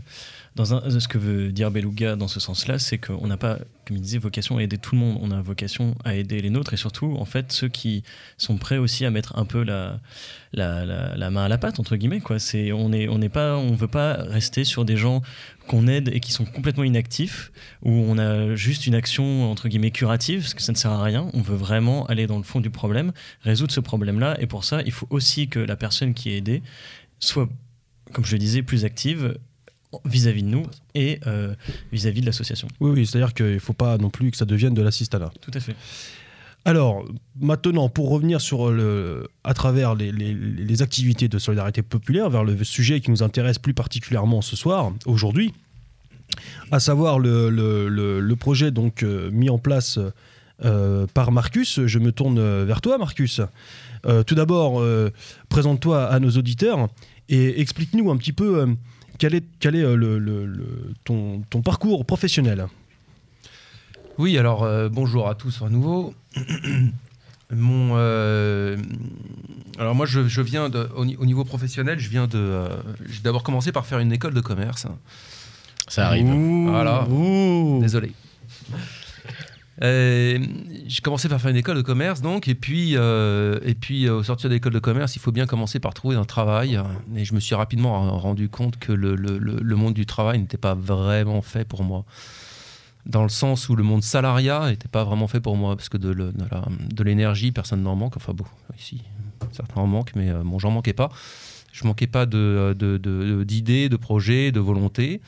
Dans 0.57 0.65
ce 0.65 1.09
que 1.09 1.19
veut 1.19 1.51
dire 1.51 1.73
Beluga 1.73 2.15
dans 2.15 2.29
ce 2.29 2.39
sens-là, 2.39 2.79
c'est 2.79 2.97
qu'on 2.97 3.27
n'a 3.27 3.37
pas, 3.37 3.59
comme 3.85 3.97
il 3.97 4.01
disait, 4.01 4.19
vocation 4.19 4.57
à 4.59 4.63
aider 4.63 4.79
tout 4.79 4.95
le 4.95 5.01
monde. 5.01 5.19
On 5.21 5.33
a 5.33 5.43
vocation 5.43 5.97
à 6.05 6.15
aider 6.15 6.41
les 6.41 6.51
nôtres 6.51 6.75
et 6.75 6.77
surtout, 6.77 7.17
en 7.19 7.25
fait, 7.25 7.51
ceux 7.51 7.69
qui 7.69 8.05
sont 8.39 8.57
prêts 8.57 8.79
aussi 8.79 9.05
à 9.05 9.11
mettre 9.11 9.37
un 9.37 9.47
peu 9.47 9.65
la, 9.65 9.99
main 10.53 11.45
à 11.45 11.49
la 11.49 11.59
pâte 11.59 11.81
entre 11.81 11.97
guillemets. 11.97 12.23
On 12.73 12.93
est, 12.93 13.09
on 13.09 13.19
n'est 13.19 13.29
veut 13.29 13.89
pas 13.89 14.15
rester 14.15 14.63
sur 14.63 14.85
des 14.85 14.97
gens 14.97 15.23
qu'on 15.67 15.89
aide 15.89 16.09
et 16.13 16.21
qui 16.21 16.31
sont 16.31 16.45
complètement 16.45 16.85
inactifs 16.85 17.51
où 17.83 17.91
on 17.91 18.17
a 18.19 18.55
juste 18.55 18.87
une 18.87 18.95
action 18.95 19.51
entre 19.51 19.69
guillemets 19.69 19.91
curative 19.91 20.43
parce 20.43 20.55
que 20.55 20.63
ça 20.63 20.71
ne 20.71 20.77
sert 20.77 20.93
à 20.93 21.03
rien. 21.03 21.31
On 21.35 21.41
veut 21.41 21.57
vraiment 21.57 22.07
aller 22.07 22.29
dans 22.29 22.39
le 22.39 22.45
fond 22.45 22.61
du 22.61 22.71
problème, 22.71 23.13
résoudre 23.41 23.73
ce 23.73 23.81
problème-là 23.81 24.37
et 24.39 24.47
pour 24.47 24.63
ça, 24.63 24.83
il 24.83 24.93
faut 24.93 25.09
aussi 25.11 25.49
que 25.49 25.59
la 25.59 25.75
personne 25.75 26.15
qui 26.15 26.31
est 26.31 26.37
aidée 26.37 26.63
soit, 27.19 27.49
comme 28.13 28.25
je 28.25 28.33
le 28.33 28.39
disais, 28.39 28.63
plus 28.63 28.85
active. 28.85 29.37
Vis-à-vis 30.05 30.43
de 30.43 30.49
nous 30.49 30.63
et 30.95 31.21
euh, 31.27 31.55
vis-à-vis 31.93 32.21
de 32.21 32.27
l'association. 32.27 32.69
Oui, 32.81 32.91
oui, 32.93 33.07
c'est-à-dire 33.07 33.35
qu'il 33.35 33.55
ne 33.55 33.59
faut 33.59 33.73
pas 33.73 33.99
non 33.99 34.11
plus 34.11 34.31
que 34.31 34.37
ça 34.37 34.45
devienne 34.45 34.75
de 34.75 34.83
l'assistanat. 34.83 35.31
Tout 35.41 35.51
à 35.55 35.61
fait. 35.61 35.75
Alors, 36.67 37.05
maintenant, 37.39 37.91
pour 37.91 38.09
revenir 38.09 38.41
sur 38.41 38.71
le, 38.71 39.29
à 39.45 39.53
travers 39.53 39.95
les, 39.95 40.11
les- 40.13 40.33
les 40.33 40.83
activités 40.83 41.29
de 41.29 41.39
solidarité 41.39 41.83
populaire, 41.83 42.31
vers 42.31 42.43
le 42.43 42.63
sujet 42.65 43.01
qui 43.01 43.11
nous 43.11 43.23
intéresse 43.23 43.59
plus 43.59 43.75
particulièrement 43.75 44.41
ce 44.41 44.57
soir, 44.57 44.93
aujourd'hui, 45.05 45.53
à 46.73 46.81
savoir 46.81 47.19
le, 47.19 47.51
le- 47.51 47.89
le- 47.89 48.37
projet 48.37 48.71
donc 48.71 49.03
euh, 49.03 49.31
mis 49.31 49.51
en 49.51 49.59
place 49.59 49.99
euh, 50.65 51.07
par 51.13 51.33
Marcus. 51.33 51.81
Je 51.85 51.99
me 51.99 52.13
tourne 52.13 52.65
vers 52.65 52.81
toi, 52.81 52.97
Marcus. 52.99 53.41
Tout 54.27 54.35
d'abord, 54.35 54.83
présente-toi 55.49 56.05
à 56.07 56.19
nos 56.21 56.31
auditeurs 56.33 56.89
et 57.31 57.61
explique-nous 57.63 58.11
un 58.11 58.19
petit 58.19 58.35
peu 58.35 58.67
quel 59.19 59.35
est, 59.35 59.45
quel 59.61 59.77
est 59.77 59.83
euh, 59.85 59.97
le, 59.97 60.19
le- 60.19 60.47
le- 60.47 60.93
ton, 61.05 61.43
ton 61.51 61.63
parcours 61.63 62.05
professionnel. 62.05 62.67
Oui, 64.19 64.39
alors 64.39 64.63
euh, 64.63 64.89
bonjour 64.89 65.29
à 65.29 65.35
tous 65.35 65.63
à 65.63 65.69
nouveau. 65.69 66.15
Mon, 67.51 67.91
euh, 67.95 68.77
alors 69.79 69.95
moi, 69.95 70.07
je, 70.07 70.27
je 70.27 70.41
viens 70.41 70.71
de, 70.71 70.89
au, 70.97 71.05
ni- 71.05 71.17
au 71.17 71.27
niveau 71.27 71.45
professionnel, 71.45 71.99
je 72.01 72.09
viens 72.09 72.27
de. 72.27 72.39
euh, 72.39 72.69
j'ai 73.09 73.21
d'abord 73.21 73.43
commencé 73.43 73.71
par 73.71 73.87
faire 73.87 73.99
une 73.99 74.13
école 74.13 74.35
de 74.35 74.41
commerce. 74.41 74.87
Ça 75.89 76.07
arrive. 76.07 76.27
Voilà. 76.27 77.07
Ouh. 77.09 77.79
Désolé. 77.83 78.13
Euh, 79.83 80.39
j'ai 80.87 81.01
commencé 81.01 81.29
par 81.29 81.41
faire 81.41 81.51
une 81.51 81.57
école 81.57 81.77
de 81.77 81.83
commerce, 81.83 82.21
donc, 82.21 82.47
et 82.47 82.55
puis, 82.55 82.93
euh, 82.97 83.59
et 83.65 83.75
puis 83.75 84.07
euh, 84.07 84.15
au 84.19 84.23
sortir 84.23 84.49
de 84.49 84.55
l'école 84.55 84.73
de 84.73 84.79
commerce, 84.79 85.17
il 85.17 85.19
faut 85.19 85.33
bien 85.33 85.47
commencer 85.47 85.81
par 85.81 85.95
trouver 85.95 86.15
un 86.17 86.25
travail. 86.25 86.81
Et 87.17 87.25
je 87.25 87.35
me 87.35 87.41
suis 87.41 87.55
rapidement 87.57 88.17
rendu 88.19 88.49
compte 88.49 88.79
que 88.79 88.93
le, 88.93 89.17
le- 89.17 89.39
le- 89.39 89.77
monde 89.77 89.95
du 89.95 90.07
travail 90.07 90.39
n'était 90.39 90.57
pas 90.59 90.75
vraiment 90.75 91.43
fait 91.43 91.65
pour 91.65 91.83
moi. 91.83 92.05
Dans 93.07 93.25
le 93.25 93.29
sens 93.29 93.69
où 93.69 93.75
le 93.77 93.83
monde 93.83 94.03
salariat 94.03 94.71
n'était 94.71 94.89
pas 94.89 95.03
vraiment 95.05 95.27
fait 95.27 95.41
pour 95.41 95.57
moi, 95.57 95.77
parce 95.77 95.89
que 95.89 95.99
de, 95.99 96.15
de 96.15 96.33
de 96.33 97.03
l'énergie, 97.05 97.51
personne 97.51 97.83
n'en 97.83 97.97
manque. 97.97 98.17
Enfin 98.17 98.33
bon, 98.33 98.45
ici, 98.79 99.03
certains 99.51 99.81
en 99.81 99.87
manquent, 99.89 100.13
mais 100.15 100.31
bon, 100.45 100.59
j'en 100.61 100.71
manquais 100.71 100.93
pas. 100.95 101.11
Je 101.73 101.85
manquais 101.85 102.07
pas 102.07 102.25
de, 102.27 102.75
de- 102.79 102.97
de- 102.97 103.43
d'idées, 103.43 103.89
de 103.89 103.97
projets, 103.97 104.53
de 104.53 104.61
volonté 104.61 105.21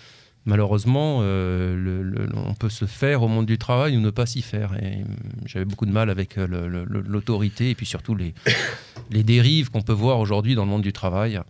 malheureusement, 0.47 1.19
euh, 1.23 2.27
on 2.35 2.55
peut 2.55 2.71
se 2.71 2.87
faire 2.87 3.23
au 3.23 3.29
monde 3.29 3.47
du 3.47 3.59
travail 3.59 3.97
ou 3.97 4.01
ne 4.01 4.11
pas 4.11 4.27
s'y 4.27 4.43
faire. 4.43 4.73
Et 4.83 5.03
hum, 5.03 5.09
j'avais 5.45 5.65
beaucoup 5.65 5.87
de 5.87 5.93
mal 5.93 6.09
avec 6.09 6.39
euh, 6.39 6.47
l'autorité 6.87 7.71
et 7.71 7.75
puis 7.75 7.87
surtout 7.87 8.15
les, 9.11 9.23
dérives 9.23 9.71
qu'on 9.71 9.83
peut 9.83 9.93
voir 9.93 10.19
aujourd'hui 10.21 10.55
dans 10.55 10.65
le 10.65 10.71
monde 10.71 10.83
du 10.83 10.93
travail. 10.93 11.41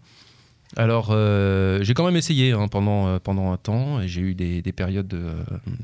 Alors, 0.74 1.08
euh, 1.10 1.78
j'ai 1.82 1.94
quand 1.94 2.04
même 2.04 2.16
essayé 2.16 2.52
hein, 2.52 2.66
pendant, 2.68 3.06
euh, 3.06 3.18
pendant 3.22 3.52
un 3.52 3.56
temps 3.56 4.00
et 4.00 4.08
j'ai 4.08 4.22
eu 4.22 4.34
des, 4.34 4.62
des 4.62 4.72
périodes 4.72 5.06
de, 5.06 5.18
euh, 5.18 5.34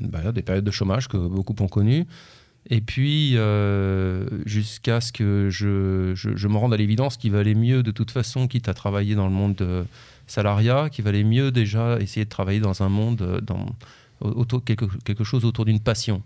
bah, 0.01 0.31
des 0.31 0.41
périodes 0.41 0.65
de 0.65 0.71
chômage 0.71 1.07
que 1.07 1.17
beaucoup 1.17 1.55
ont 1.61 1.67
connues. 1.67 2.05
Et 2.69 2.81
puis, 2.81 3.33
euh, 3.35 4.25
jusqu'à 4.45 5.01
ce 5.01 5.11
que 5.11 5.49
je 5.49 6.47
me 6.47 6.57
rende 6.57 6.73
à 6.73 6.77
l'évidence 6.77 7.17
qu'il 7.17 7.31
valait 7.31 7.55
mieux, 7.55 7.83
de 7.83 7.91
toute 7.91 8.11
façon, 8.11 8.47
quitte 8.47 8.69
à 8.69 8.73
travailler 8.73 9.15
dans 9.15 9.27
le 9.27 9.33
monde 9.33 9.55
de 9.55 9.85
salariat, 10.33 10.89
qu'il 10.89 11.03
valait 11.05 11.23
mieux 11.23 11.51
déjà 11.51 11.99
essayer 11.99 12.25
de 12.25 12.29
travailler 12.29 12.59
dans 12.59 12.81
un 12.83 12.89
monde, 12.89 13.21
euh, 13.21 13.41
dans, 13.41 13.65
autour, 14.21 14.63
quelque, 14.63 14.85
quelque 15.05 15.23
chose 15.23 15.45
autour 15.45 15.65
d'une 15.65 15.79
passion. 15.79 16.21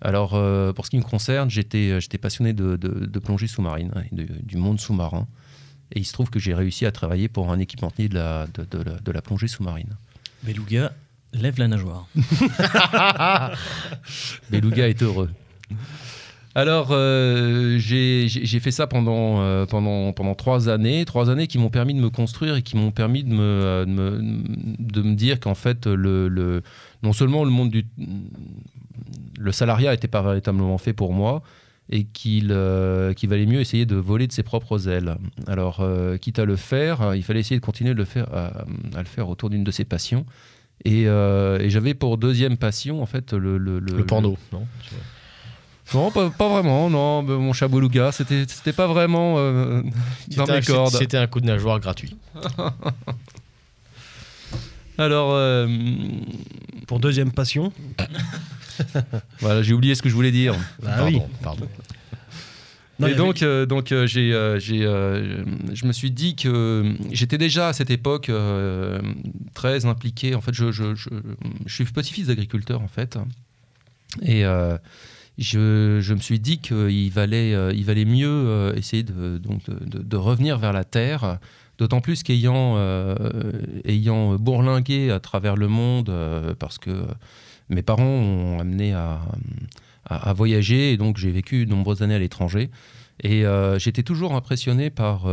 Alors, 0.00 0.34
euh, 0.34 0.72
pour 0.72 0.84
ce 0.86 0.90
qui 0.90 0.96
me 0.98 1.02
concerne, 1.02 1.48
j'étais 1.48 2.00
j'étais 2.00 2.18
passionné 2.18 2.52
de, 2.52 2.74
de- 2.76 3.06
de 3.06 3.18
plongée 3.20 3.46
sous-marine, 3.46 3.92
hein, 3.94 4.02
de- 4.10 4.26
du 4.42 4.56
monde 4.56 4.80
sous-marin. 4.80 5.26
Et 5.94 6.00
il 6.00 6.04
se 6.04 6.12
trouve 6.12 6.28
que 6.30 6.40
j'ai 6.40 6.54
réussi 6.54 6.86
à 6.86 6.90
travailler 6.92 7.28
pour 7.28 7.52
un 7.52 7.58
équipementier 7.60 8.08
de 8.08 8.14
la, 8.16 8.46
de, 8.54 8.64
de 8.70 8.82
la, 8.82 8.98
de 8.98 9.12
la 9.12 9.22
plongée 9.22 9.46
sous-marine. 9.48 9.94
Beluga, 10.42 10.92
lève 11.34 11.58
la 11.58 11.68
nageoire. 11.68 12.08
Beluga 14.50 14.88
est 14.88 15.02
heureux. 15.02 15.30
Alors, 16.54 16.88
euh, 16.90 17.78
j'ai 17.78 18.28
fait 18.60 18.70
ça 18.70 18.86
pendant, 18.86 19.40
euh, 19.40 19.64
pendant, 19.64 20.12
pendant 20.12 20.34
trois 20.34 20.68
années, 20.68 21.04
trois 21.06 21.30
années 21.30 21.46
qui 21.46 21.56
m'ont 21.58 21.70
permis 21.70 21.94
de 21.94 22.00
me 22.00 22.10
construire 22.10 22.56
et 22.56 22.62
qui 22.62 22.76
m'ont 22.76 22.90
permis 22.90 23.24
de 23.24 23.32
me, 23.32 23.40
euh, 23.40 23.84
de 23.86 23.90
me, 23.90 24.20
de 24.78 25.02
me 25.02 25.14
dire 25.14 25.40
qu'en 25.40 25.54
fait, 25.54 25.86
le, 25.86 26.28
le- 26.28 26.62
non 27.02 27.12
seulement 27.14 27.44
le 27.44 27.50
monde 27.50 27.70
du. 27.70 27.86
Le 29.38 29.50
salariat 29.50 29.92
n'était 29.92 30.08
pas 30.08 30.22
véritablement 30.22 30.76
fait 30.78 30.92
pour 30.92 31.12
moi 31.14 31.42
et 31.90 32.04
qu'il 32.04 32.48
valait 32.48 33.46
mieux 33.46 33.60
essayer 33.60 33.86
de 33.86 33.96
voler 33.96 34.26
de 34.26 34.32
ses 34.32 34.42
propres 34.42 34.88
ailes. 34.88 35.16
Alors, 35.46 35.82
quitte 36.20 36.38
à 36.38 36.44
le 36.44 36.56
faire, 36.56 37.14
il 37.14 37.22
fallait 37.22 37.40
essayer 37.40 37.58
de 37.58 37.64
continuer 37.64 37.92
de 37.94 37.98
le 37.98 38.04
faire, 38.04 38.26
à, 38.32 38.64
à 38.94 38.98
le 38.98 39.06
faire 39.08 39.28
autour 39.28 39.48
d'une 39.50 39.64
de 39.64 39.70
ses 39.70 39.84
passions. 39.84 40.26
Et, 40.84 41.02
et 41.04 41.70
j'avais 41.70 41.94
pour 41.94 42.18
deuxième 42.18 42.56
passion, 42.56 43.02
en 43.02 43.06
fait, 43.06 43.32
le, 43.32 43.56
le, 43.58 43.78
Le 43.80 44.04
porno, 44.04 44.36
non 44.52 44.66
non, 45.94 46.10
pas, 46.10 46.30
pas 46.30 46.48
vraiment, 46.48 46.88
non. 46.90 47.22
Mon 47.22 47.52
chaboulouga, 47.52 48.12
c'était 48.12 48.44
c'était 48.48 48.72
pas 48.72 48.86
vraiment 48.86 49.34
euh, 49.38 49.82
dans 49.82 50.46
C'était 50.46 50.52
un- 50.52 50.54
mes 50.56 50.62
cordes. 50.62 50.94
C'était 50.94 51.16
un 51.18 51.26
coup 51.26 51.40
de 51.40 51.46
nageoire 51.46 51.80
gratuit. 51.80 52.16
Alors, 54.98 55.30
euh, 55.32 55.66
Pour 56.86 57.00
deuxième 57.00 57.32
passion. 57.32 57.72
voilà, 59.40 59.62
j'ai 59.62 59.72
oublié 59.74 59.94
ce 59.94 60.02
que 60.02 60.08
je 60.08 60.14
voulais 60.14 60.30
dire. 60.32 60.54
Ah 60.84 60.96
pardon, 60.98 61.06
oui. 61.06 61.20
pardon. 61.42 61.68
Non, 62.98 63.06
et 63.06 63.10
avait- 63.10 63.16
donc, 63.18 63.42
euh, 63.42 63.66
donc 63.66 63.90
euh, 63.90 64.06
j'ai, 64.06 64.32
euh, 64.32 64.58
j'ai, 64.60 64.84
euh, 64.84 65.44
je 65.72 65.86
me 65.86 65.92
suis 65.92 66.10
dit 66.10 66.36
que 66.36 66.94
j'étais 67.10 67.38
déjà 67.38 67.68
à 67.68 67.72
cette 67.72 67.90
époque 67.90 68.28
euh, 68.28 69.00
très 69.54 69.86
impliqué. 69.86 70.34
En 70.34 70.40
fait, 70.40 70.52
je, 70.54 70.70
je, 70.72 70.94
je, 70.94 71.08
je 71.66 71.74
suis 71.74 71.84
petit-fils 71.84 72.26
d'agriculteur, 72.26 72.80
en 72.82 72.88
fait. 72.88 73.18
Et 74.20 74.44
euh, 74.44 74.76
je, 75.38 76.12
me 76.12 76.18
suis 76.20 76.40
dit 76.40 76.58
qu'il 76.58 77.10
valait, 77.10 77.54
euh, 77.54 78.04
mieux 78.06 78.28
euh, 78.28 78.74
essayer 78.74 79.02
de, 79.02 80.16
revenir 80.16 80.58
vers 80.58 80.72
la 80.72 80.84
terre. 80.84 81.38
D'autant 81.78 82.00
plus 82.00 82.22
qu'ayant 82.22 82.74
euh, 82.76 84.36
bourlingué 84.38 85.10
à 85.10 85.20
travers 85.20 85.56
le 85.56 85.68
monde, 85.68 86.12
parce 86.58 86.78
que 86.78 87.04
mes 87.70 87.82
parents 87.82 88.04
ont 88.04 88.60
amené 88.60 88.92
à, 88.92 89.20
voyager 90.34 90.92
et 90.92 90.96
donc 90.96 91.16
j'ai 91.16 91.30
vécu 91.30 91.64
de 91.64 91.70
nombreuses 91.70 92.02
années 92.02 92.14
à 92.14 92.18
l'étranger. 92.18 92.70
Et 93.24 93.44
j'étais 93.78 94.02
toujours 94.02 94.34
impressionné 94.34 94.90
par, 94.90 95.26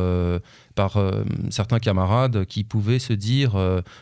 certains 1.50 1.80
camarades 1.80 2.46
qui 2.46 2.64
pouvaient 2.64 3.00
se 3.00 3.14
dire 3.14 3.56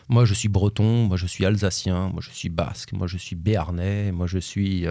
Moi 0.08 0.24
je 0.24 0.32
suis 0.32 0.48
breton, 0.48 1.04
moi 1.06 1.16
je 1.16 1.26
suis 1.26 1.44
alsacien, 1.44 2.08
moi 2.10 2.22
je 2.22 2.30
suis 2.30 2.48
basque, 2.48 2.92
moi 2.92 3.08
je 3.08 3.18
suis 3.18 3.36
béarnais, 3.36 4.12
moi 4.12 4.28
je 4.28 4.38
suis. 4.38 4.86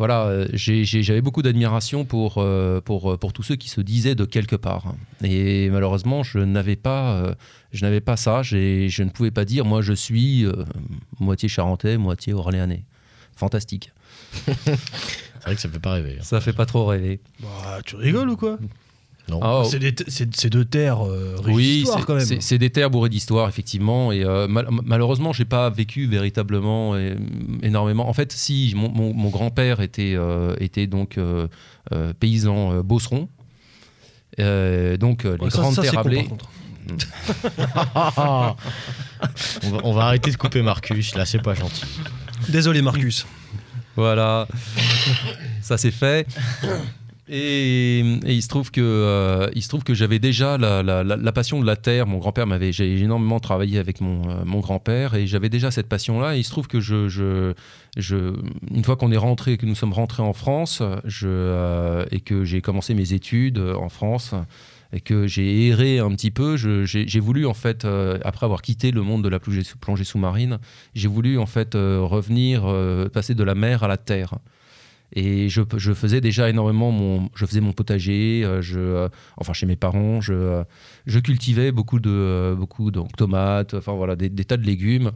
Euh, 0.00 0.06
voilà, 0.06 0.26
euh, 0.28 0.48
j'avais 0.54 1.20
beaucoup 1.20 1.42
d'admiration 1.42 2.04
pour, 2.04 2.38
euh, 2.38 2.80
pour, 2.80 3.18
pour 3.18 3.32
tous 3.32 3.42
ceux 3.42 3.56
qui 3.56 3.68
se 3.68 3.80
disaient 3.82 4.14
de 4.14 4.24
quelque 4.24 4.56
part. 4.56 4.94
Et 5.22 5.68
malheureusement, 5.70 6.22
je 6.22 6.38
n'avais 6.38 6.76
pas, 6.76 7.12
euh, 7.16 7.34
je 7.72 7.84
n'avais 7.84 8.00
pas 8.00 8.16
ça. 8.16 8.42
Je 8.42 9.02
ne 9.02 9.10
pouvais 9.10 9.30
pas 9.30 9.44
dire 9.44 9.64
Moi 9.64 9.82
je 9.82 9.92
suis 9.92 10.44
euh, 10.46 10.52
moitié 11.18 11.48
charentais, 11.48 11.98
moitié 11.98 12.32
orléanais. 12.32 12.84
Fantastique. 13.36 13.92
C'est 14.46 15.44
vrai 15.44 15.54
que 15.54 15.60
ça 15.60 15.68
fait 15.68 15.78
pas 15.80 15.92
rêver. 15.92 16.16
hein. 16.18 16.22
Ça 16.22 16.40
fait 16.40 16.52
pas 16.52 16.66
trop 16.66 16.86
rêver. 16.86 17.20
Bah, 17.40 17.80
tu 17.84 17.96
rigoles 17.96 18.28
ou 18.30 18.36
quoi? 18.36 18.58
Non. 19.30 19.40
Ah, 19.42 19.62
C'est 19.64 19.78
des- 19.78 19.94
C'est 20.08 20.34
c'est 20.36 20.50
deux 20.50 20.64
terres 20.64 21.06
euh, 21.06 21.36
riches 21.42 21.54
Oui, 21.56 21.64
d'histoire, 21.78 21.98
c'est- 22.00 22.04
quand 22.06 22.14
même. 22.16 22.24
c'est- 22.26 22.40
c'est 22.42 22.58
des 22.58 22.70
terres 22.70 22.90
bourrées 22.90 23.08
d'histoire, 23.08 23.48
effectivement. 23.48 24.10
Et 24.12 24.24
euh, 24.24 24.48
mal- 24.48 24.68
malheureusement, 24.84 25.32
j'ai 25.32 25.44
pas 25.44 25.70
vécu 25.70 26.06
véritablement 26.06 26.94
euh, 26.94 27.14
énormément. 27.62 28.08
En 28.08 28.12
fait, 28.12 28.32
si 28.32 28.72
mon, 28.76 28.90
mon- 28.90 29.14
mon 29.14 29.28
grand-père 29.30 29.80
était, 29.80 30.14
euh, 30.16 30.54
était 30.60 30.86
donc 30.86 31.16
euh, 31.18 31.46
euh, 31.92 32.12
paysan 32.18 32.72
euh, 32.72 32.82
beauceron. 32.82 33.28
Euh, 34.38 34.96
donc 34.96 35.24
les 35.24 35.30
Ouais, 35.30 35.48
grandes 35.48 35.74
ça, 35.74 35.82
terres 35.82 36.02
contre. 36.02 36.48
on, 38.16 39.70
va, 39.70 39.78
on 39.84 39.92
va 39.92 40.02
arrêter 40.06 40.30
de 40.30 40.36
couper 40.36 40.62
Marcus, 40.62 41.14
là 41.14 41.24
c'est 41.24 41.42
pas 41.42 41.54
gentil. 41.54 41.84
Désolé, 42.48 42.82
Marcus. 42.82 43.26
Voilà, 43.96 44.46
ça 45.62 45.76
c'est 45.76 45.90
fait. 45.90 46.26
Et, 47.32 48.00
il 48.00 48.42
se 48.42 48.48
trouve 48.48 48.72
que 48.72 48.80
euh, 48.80 49.48
il 49.54 49.62
se 49.62 49.68
trouve 49.68 49.84
que 49.84 49.94
j'avais 49.94 50.18
déjà 50.18 50.58
la, 50.58 51.32
passion 51.32 51.60
de 51.60 51.66
la 51.66 51.76
terre. 51.76 52.08
Mon 52.08 52.18
grand-père 52.18 52.46
m'avait 52.46 52.72
j'ai 52.72 52.98
énormément 52.98 53.38
travaillé 53.38 53.78
avec 53.78 54.00
mon, 54.00 54.28
euh, 54.28 54.44
mon 54.44 54.58
grand-père 54.58 55.14
et 55.14 55.28
j'avais 55.28 55.48
déjà 55.48 55.70
cette 55.70 55.88
passion-là. 55.88 56.36
Et 56.36 56.40
il 56.40 56.44
se 56.44 56.50
trouve 56.50 56.66
que 56.66 56.80
je, 56.80 57.54
une 58.74 58.84
fois 58.84 58.96
qu'on 58.96 59.12
est 59.12 59.16
rentré, 59.16 59.58
que 59.58 59.66
nous 59.66 59.76
sommes 59.76 59.92
rentrés 59.92 60.24
en 60.24 60.32
France, 60.32 60.82
euh, 61.22 62.04
et 62.10 62.20
que 62.20 62.44
j'ai 62.44 62.60
commencé 62.60 62.94
mes 62.94 63.12
études 63.12 63.58
en 63.58 63.88
France 63.88 64.34
et 64.92 65.00
que 65.00 65.28
j'ai 65.28 65.68
erré 65.68 66.00
un 66.00 66.10
petit 66.10 66.32
peu, 66.32 66.56
j'ai 66.56 67.20
voulu 67.20 67.46
en 67.46 67.54
fait 67.54 67.86
après 68.24 68.44
avoir 68.44 68.60
quitté 68.60 68.90
le 68.90 69.02
monde 69.02 69.22
de 69.22 69.28
la 69.28 69.38
plongée, 69.38 69.62
sous- 69.62 69.78
plongée 69.78 70.02
sous-marine, 70.02 70.58
j'ai 70.96 71.06
voulu 71.06 71.38
en 71.38 71.46
fait 71.46 71.74
revenir, 71.74 72.64
passer 73.12 73.36
de 73.36 73.44
la 73.44 73.54
mer 73.54 73.84
à 73.84 73.88
la 73.88 73.98
terre. 73.98 74.34
Et 75.12 75.48
je, 75.48 75.62
faisais 75.92 76.20
déjà 76.20 76.48
énormément 76.48 76.92
mon, 76.92 77.30
je 77.34 77.44
faisais 77.44 77.60
mon 77.60 77.72
potager, 77.72 78.42
euh, 78.44 78.62
je, 78.62 78.78
euh, 78.78 79.08
enfin 79.36 79.52
chez 79.52 79.66
mes 79.66 79.76
parents, 79.76 80.20
je, 80.20 80.32
euh, 80.32 81.20
cultivais 81.24 81.72
beaucoup 81.72 81.98
de, 81.98 82.54
beaucoup 82.56 82.90
donc 82.90 83.16
tomates, 83.16 83.74
enfin 83.74 83.92
voilà 83.92 84.14
des, 84.14 84.30
tas 84.30 84.56
de 84.56 84.64
légumes. 84.64 85.10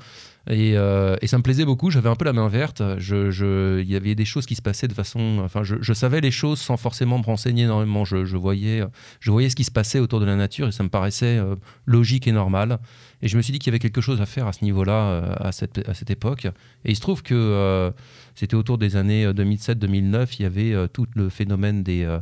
Et, 0.50 0.72
et 0.72 1.26
ça 1.26 1.38
me 1.38 1.42
plaisait 1.42 1.64
beaucoup. 1.64 1.88
J'avais 1.90 2.10
un 2.10 2.16
peu 2.16 2.26
la 2.26 2.34
main 2.34 2.48
verte. 2.48 2.82
Il 3.00 3.84
y 3.88 3.96
avait 3.96 4.14
des 4.14 4.26
choses 4.26 4.44
qui 4.44 4.54
se 4.54 4.60
passaient 4.60 4.88
de 4.88 4.92
façon, 4.92 5.40
enfin 5.42 5.62
je, 5.62 5.76
je 5.80 5.94
savais 5.94 6.20
les 6.20 6.30
choses 6.30 6.60
sans 6.60 6.76
forcément 6.76 7.18
me 7.18 7.24
renseigner 7.24 7.62
énormément. 7.62 8.04
Je, 8.04 8.36
voyais, 8.36 8.84
je 9.20 9.30
voyais 9.30 9.48
ce 9.48 9.56
qui 9.56 9.64
se 9.64 9.70
passait 9.70 10.00
autour 10.00 10.20
de 10.20 10.26
la 10.26 10.36
nature 10.36 10.68
et 10.68 10.72
ça 10.72 10.82
me 10.82 10.90
paraissait 10.90 11.40
logique 11.86 12.28
et 12.28 12.32
normal. 12.32 12.78
Et 13.24 13.28
je 13.28 13.36
me 13.38 13.42
suis 13.42 13.52
dit 13.52 13.58
qu'il 13.58 13.68
y 13.68 13.72
avait 13.72 13.78
quelque 13.80 14.02
chose 14.02 14.20
à 14.20 14.26
faire 14.26 14.46
à 14.46 14.52
ce 14.52 14.62
niveau-là, 14.62 14.92
euh, 15.08 15.34
à, 15.40 15.50
cette, 15.50 15.88
à 15.88 15.94
cette 15.94 16.10
époque. 16.10 16.44
Et 16.84 16.90
il 16.90 16.94
se 16.94 17.00
trouve 17.00 17.22
que 17.22 17.34
euh, 17.34 17.90
c'était 18.34 18.54
autour 18.54 18.76
des 18.78 18.94
années 18.96 19.26
2007-2009, 19.32 20.36
il 20.38 20.42
y 20.42 20.46
avait 20.46 20.72
euh, 20.74 20.86
tout 20.86 21.06
le 21.14 21.28
phénomène 21.30 21.82
des, 21.82 22.04
euh, 22.04 22.18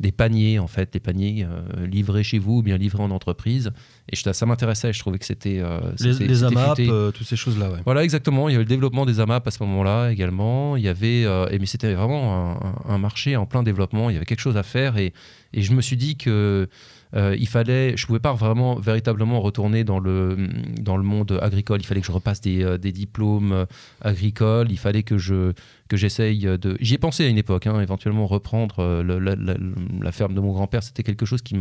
des 0.00 0.12
paniers, 0.12 0.58
en 0.58 0.66
fait, 0.66 0.92
des 0.92 0.98
paniers 0.98 1.44
euh, 1.48 1.86
livrés 1.86 2.22
chez 2.24 2.38
vous 2.38 2.58
ou 2.58 2.62
bien 2.62 2.76
livrés 2.78 3.02
en 3.02 3.10
entreprise. 3.10 3.70
Et 4.10 4.16
je- 4.16 4.32
ça 4.32 4.46
m'intéressait, 4.46 4.92
je 4.92 4.98
trouvais 4.98 5.18
que 5.18 5.24
c'était... 5.26 5.60
euh, 5.60 5.78
Les, 6.00 6.42
AMAP, 6.44 6.76
euh, 6.90 7.10
toutes 7.12 7.26
ces 7.26 7.36
choses-là, 7.36 7.70
ouais. 7.70 7.78
Voilà, 7.84 8.02
exactement. 8.02 8.48
Il 8.48 8.52
y 8.52 8.54
avait 8.56 8.64
le 8.64 8.68
développement 8.68 9.06
des 9.06 9.20
AMAP 9.20 9.46
à 9.46 9.50
ce 9.52 9.62
moment-là 9.62 10.10
également. 10.10 10.76
Il 10.76 10.82
y 10.82 10.88
avait, 10.88 11.24
euh, 11.26 11.46
et 11.50 11.58
mais 11.58 11.66
c'était 11.66 11.94
vraiment 11.94 12.34
un, 12.34 12.66
un- 12.90 12.94
un 12.94 12.98
marché 12.98 13.36
en 13.36 13.46
plein 13.46 13.62
développement. 13.62 14.10
Il 14.10 14.14
y 14.14 14.16
avait 14.16 14.26
quelque 14.26 14.40
chose 14.40 14.56
à 14.56 14.62
faire 14.64 14.96
et, 14.96 15.12
et 15.52 15.62
je 15.62 15.72
me 15.74 15.80
suis 15.82 15.96
dit 15.96 16.16
que 16.16 16.68
euh, 17.16 17.36
il 17.38 17.48
fallait, 17.48 17.96
je 17.96 18.06
pouvais 18.06 18.20
pas 18.20 18.32
vraiment 18.32 18.76
véritablement 18.76 19.40
retourner 19.40 19.82
dans 19.84 19.98
le 19.98 20.36
dans 20.80 20.96
le 20.96 21.02
monde 21.02 21.38
agricole. 21.42 21.80
Il 21.80 21.86
fallait 21.86 22.00
que 22.00 22.06
je 22.06 22.12
repasse 22.12 22.40
des, 22.40 22.62
euh, 22.62 22.78
diplômes 22.78 23.52
euh, 23.52 23.66
agricoles. 24.00 24.70
Il 24.70 24.78
fallait 24.78 25.02
que 25.02 25.18
je 25.18 25.52
que 25.88 25.96
j'essaye 25.96 26.40
de. 26.40 26.76
J'y 26.80 26.94
ai 26.94 26.98
pensé 26.98 27.24
à 27.24 27.28
une 27.28 27.38
époque, 27.38 27.66
hein, 27.66 27.80
éventuellement 27.80 28.26
reprendre 28.26 28.76
euh, 28.78 29.02
la, 29.02 30.12
ferme 30.12 30.34
de 30.34 30.40
mon 30.40 30.52
grand-père. 30.52 30.82
C'était 30.82 31.02
quelque 31.02 31.26
chose 31.26 31.42
qui 31.42 31.56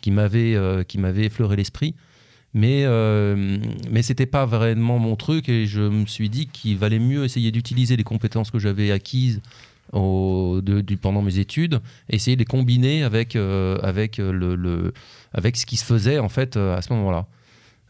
qui 0.00 0.10
m'avait 0.10 0.56
qui 0.86 0.98
m'avait 0.98 1.24
effleuré 1.26 1.56
l'esprit 1.56 1.94
mais 2.52 2.82
euh, 2.84 3.58
mais 3.90 4.02
c'était 4.02 4.26
pas 4.26 4.44
vraiment 4.44 4.98
mon 4.98 5.14
truc 5.14 5.48
et 5.48 5.66
je 5.66 5.82
me 5.82 6.06
suis 6.06 6.28
dit 6.28 6.46
qu'il 6.48 6.76
valait 6.76 6.98
mieux 6.98 7.24
essayer 7.24 7.52
d'utiliser 7.52 7.96
les 7.96 8.02
compétences 8.02 8.50
que 8.50 8.58
j'avais 8.58 8.90
acquises 8.90 9.40
au, 9.92 10.60
pendant 11.00 11.22
mes 11.22 11.38
études 11.38 11.80
essayer 12.08 12.36
de 12.36 12.40
les 12.40 12.46
combiner 12.46 13.02
avec 13.02 13.36
euh, 13.36 13.78
avec 13.82 14.18
le, 14.18 14.54
le- 14.54 14.92
avec 15.32 15.56
ce 15.56 15.66
qui 15.66 15.76
se 15.76 15.84
faisait 15.84 16.18
en 16.18 16.28
fait 16.28 16.56
euh, 16.56 16.76
à 16.76 16.82
ce 16.82 16.92
moment-là. 16.92 17.26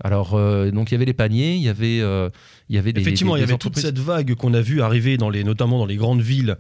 Alors 0.03 0.35
euh, 0.35 0.71
donc 0.71 0.91
il 0.91 0.95
y 0.95 0.97
avait 0.97 1.05
les 1.05 1.13
paniers 1.13 1.55
il 1.57 1.63
y 1.63 1.69
avait 1.69 2.01
euh, 2.01 2.31
il 2.70 2.76
y 2.76 2.78
avait 2.78 2.92
des 2.92 3.00
Effectivement, 3.00 3.35
des- 3.35 3.40
il 3.40 3.42
y 3.42 3.44
avait 3.44 3.59
toute 3.59 3.76
cette 3.78 3.98
vague 3.98 4.35
qu'on 4.37 4.54
a 4.54 4.61
vu 4.61 4.80
arriver 4.80 5.16
dans 5.18 5.28
les, 5.28 5.42
notamment 5.44 5.78
dans 5.78 5.87
les 5.87 5.96
grandes 5.96 6.22
villes, 6.22 6.56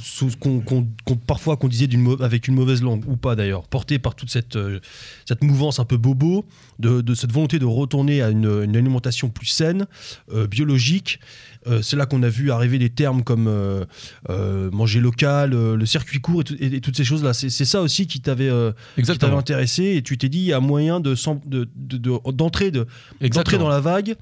sous, 0.00 0.30
qu'on, 0.38 0.60
qu'on- 0.60 0.86
qu'on- 1.04 1.16
parfois 1.16 1.56
qu'on 1.56 1.66
disait 1.66 1.88
d'une 1.88 2.16
avec 2.20 2.46
une 2.46 2.54
mauvaise 2.54 2.80
langue 2.80 3.02
ou 3.08 3.16
pas 3.16 3.34
d'ailleurs, 3.34 3.66
portée 3.66 3.98
par 3.98 4.14
toute 4.14 4.30
cette, 4.30 4.54
euh, 4.54 4.78
cette 5.26 5.42
mouvance 5.42 5.80
un 5.80 5.84
peu 5.84 5.96
bobo, 5.96 6.44
de, 6.78 7.00
de 7.00 7.14
cette 7.14 7.32
volonté 7.32 7.58
de 7.58 7.64
retourner 7.64 8.22
à 8.22 8.30
une, 8.30 8.46
une 8.64 8.76
alimentation 8.76 9.28
plus 9.30 9.46
saine, 9.46 9.86
euh, 10.32 10.46
biologique. 10.46 11.18
Euh, 11.66 11.82
c'est 11.82 11.96
là 11.96 12.06
qu'on 12.06 12.22
a 12.22 12.28
vu 12.28 12.52
arriver 12.52 12.78
des 12.78 12.88
termes 12.90 13.24
comme 13.24 13.48
euh, 13.48 14.70
manger 14.70 15.00
local, 15.00 15.50
le 15.50 15.86
circuit 15.86 16.20
court 16.20 16.42
et, 16.42 16.44
tout- 16.44 16.56
et- 16.60 16.76
et 16.76 16.80
toutes 16.80 16.96
ces 16.96 17.04
choses-là. 17.04 17.34
C'est, 17.34 17.50
c'est 17.50 17.64
ça 17.64 17.82
aussi 17.82 18.06
qui 18.06 18.20
t'avait, 18.20 18.48
qui 18.94 19.02
t'avait 19.18 19.32
intéressé 19.40 19.96
et 19.96 20.02
tu 20.02 20.16
t'es 20.18 20.28
dit 20.28 20.38
il 20.38 20.44
y 20.44 20.52
a 20.52 20.60
moyen 20.60 21.00
de, 21.00 21.14
de- 21.46 21.68
de- 21.74 21.96
de- 21.96 22.30
d'entrer, 22.32 22.70
de, 22.70 22.78
d'entrer 22.80 22.86
exactement 23.20 23.64
dans 23.64 23.68
la 23.70 23.80
vague 23.80 24.14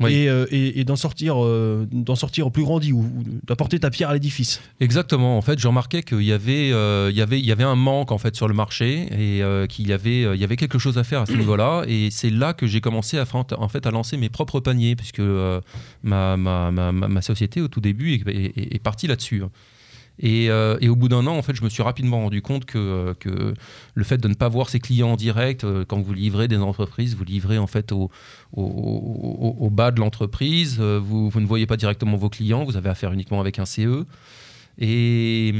Oui. 0.00 0.12
et, 0.12 0.28
euh, 0.28 0.44
et- 0.50 0.80
et 0.80 0.84
d'en 0.84 0.96
sortir, 0.96 1.36
euh, 1.42 1.86
d'en 1.92 2.16
sortir 2.16 2.46
au 2.48 2.50
plus 2.50 2.64
grandi 2.64 2.92
ou, 2.92 2.98
ou 3.02 3.22
d'apporter 3.46 3.78
ta 3.78 3.90
pierre 3.90 4.08
à 4.10 4.14
l'édifice. 4.14 4.60
Exactement. 4.80 5.38
En 5.38 5.40
fait, 5.40 5.58
j'ai 5.58 5.68
remarqué 5.68 6.02
qu'il 6.02 6.22
y 6.22 6.32
avait, 6.32 6.72
euh, 6.72 7.10
il 7.12 7.16
y 7.16 7.20
avait, 7.22 7.38
il 7.38 7.46
y 7.46 7.52
avait 7.52 7.62
un 7.64 7.76
manque 7.76 8.10
en 8.10 8.18
fait 8.18 8.34
sur 8.34 8.48
le 8.48 8.54
marché 8.54 9.06
et 9.12 9.42
qu'il 9.68 9.86
y 9.86 9.92
avait, 9.92 10.22
il 10.22 10.40
y 10.40 10.44
avait 10.44 10.56
quelque 10.56 10.78
chose 10.80 10.98
à 10.98 11.04
faire 11.04 11.20
à 11.20 11.26
ce 11.26 11.32
niveau-là. 11.32 11.84
Et 11.86 12.08
c'est 12.10 12.30
là 12.30 12.54
que 12.54 12.66
j'ai 12.66 12.80
commencé 12.80 13.18
à, 13.18 13.24
en 13.56 13.68
fait 13.68 13.86
à 13.86 13.90
lancer 13.92 14.16
mes 14.16 14.28
propres 14.30 14.58
paniers, 14.60 14.96
puisque 14.96 15.20
ma, 16.02 16.36
ma, 16.36 16.70
ma, 16.70 16.92
ma- 16.92 17.08
ma 17.08 17.22
société 17.22 17.60
au 17.60 17.68
tout 17.68 17.80
début 17.80 18.14
est, 18.14 18.28
est- 18.28 18.74
est 18.74 18.78
partie 18.82 19.06
là-dessus. 19.06 19.42
Et, 20.20 20.48
euh, 20.48 20.76
et 20.80 20.88
au 20.88 20.94
bout 20.96 21.08
d'un 21.08 21.26
an, 21.26 21.36
en 21.36 21.42
fait, 21.42 21.56
je 21.56 21.62
me 21.64 21.68
suis 21.68 21.82
rapidement 21.82 22.20
rendu 22.22 22.40
compte 22.40 22.64
que, 22.66 22.78
euh, 22.78 23.14
que 23.14 23.54
le 23.94 24.04
fait 24.04 24.18
de 24.18 24.28
ne 24.28 24.34
pas 24.34 24.48
voir 24.48 24.68
ses 24.68 24.78
clients 24.78 25.12
en 25.12 25.16
direct, 25.16 25.64
euh, 25.64 25.84
quand 25.86 26.00
vous 26.00 26.12
livrez 26.12 26.46
des 26.46 26.58
entreprises, 26.58 27.16
vous 27.16 27.24
livrez 27.24 27.58
en 27.58 27.66
fait 27.66 27.90
au, 27.92 28.10
bas 29.70 29.90
de 29.90 29.98
l'entreprise, 30.00 30.78
vous, 30.80 31.28
vous 31.30 31.40
ne 31.40 31.46
voyez 31.46 31.66
pas 31.66 31.76
directement 31.76 32.16
vos 32.16 32.28
clients, 32.28 32.64
vous 32.64 32.76
avez 32.76 32.88
affaire 32.90 33.12
uniquement 33.12 33.40
avec 33.40 33.58
un 33.58 33.64
CE. 33.64 34.04
Et, 34.78 35.54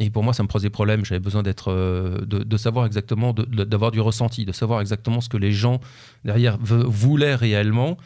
et 0.00 0.10
pour 0.10 0.22
moi, 0.22 0.32
ça 0.32 0.42
me 0.42 0.48
posait 0.48 0.70
problème. 0.70 1.04
J'avais 1.04 1.20
besoin 1.20 1.42
d'être, 1.42 1.70
de, 2.26 2.56
savoir 2.56 2.86
exactement, 2.86 3.34
d'avoir 3.34 3.90
du 3.90 4.00
ressenti, 4.00 4.44
de 4.46 4.52
savoir 4.52 4.80
exactement 4.80 5.20
ce 5.20 5.28
que 5.28 5.36
les 5.36 5.52
gens 5.52 5.80
derrière 6.24 6.58
voulaient 6.60 7.34
réellement 7.34 7.98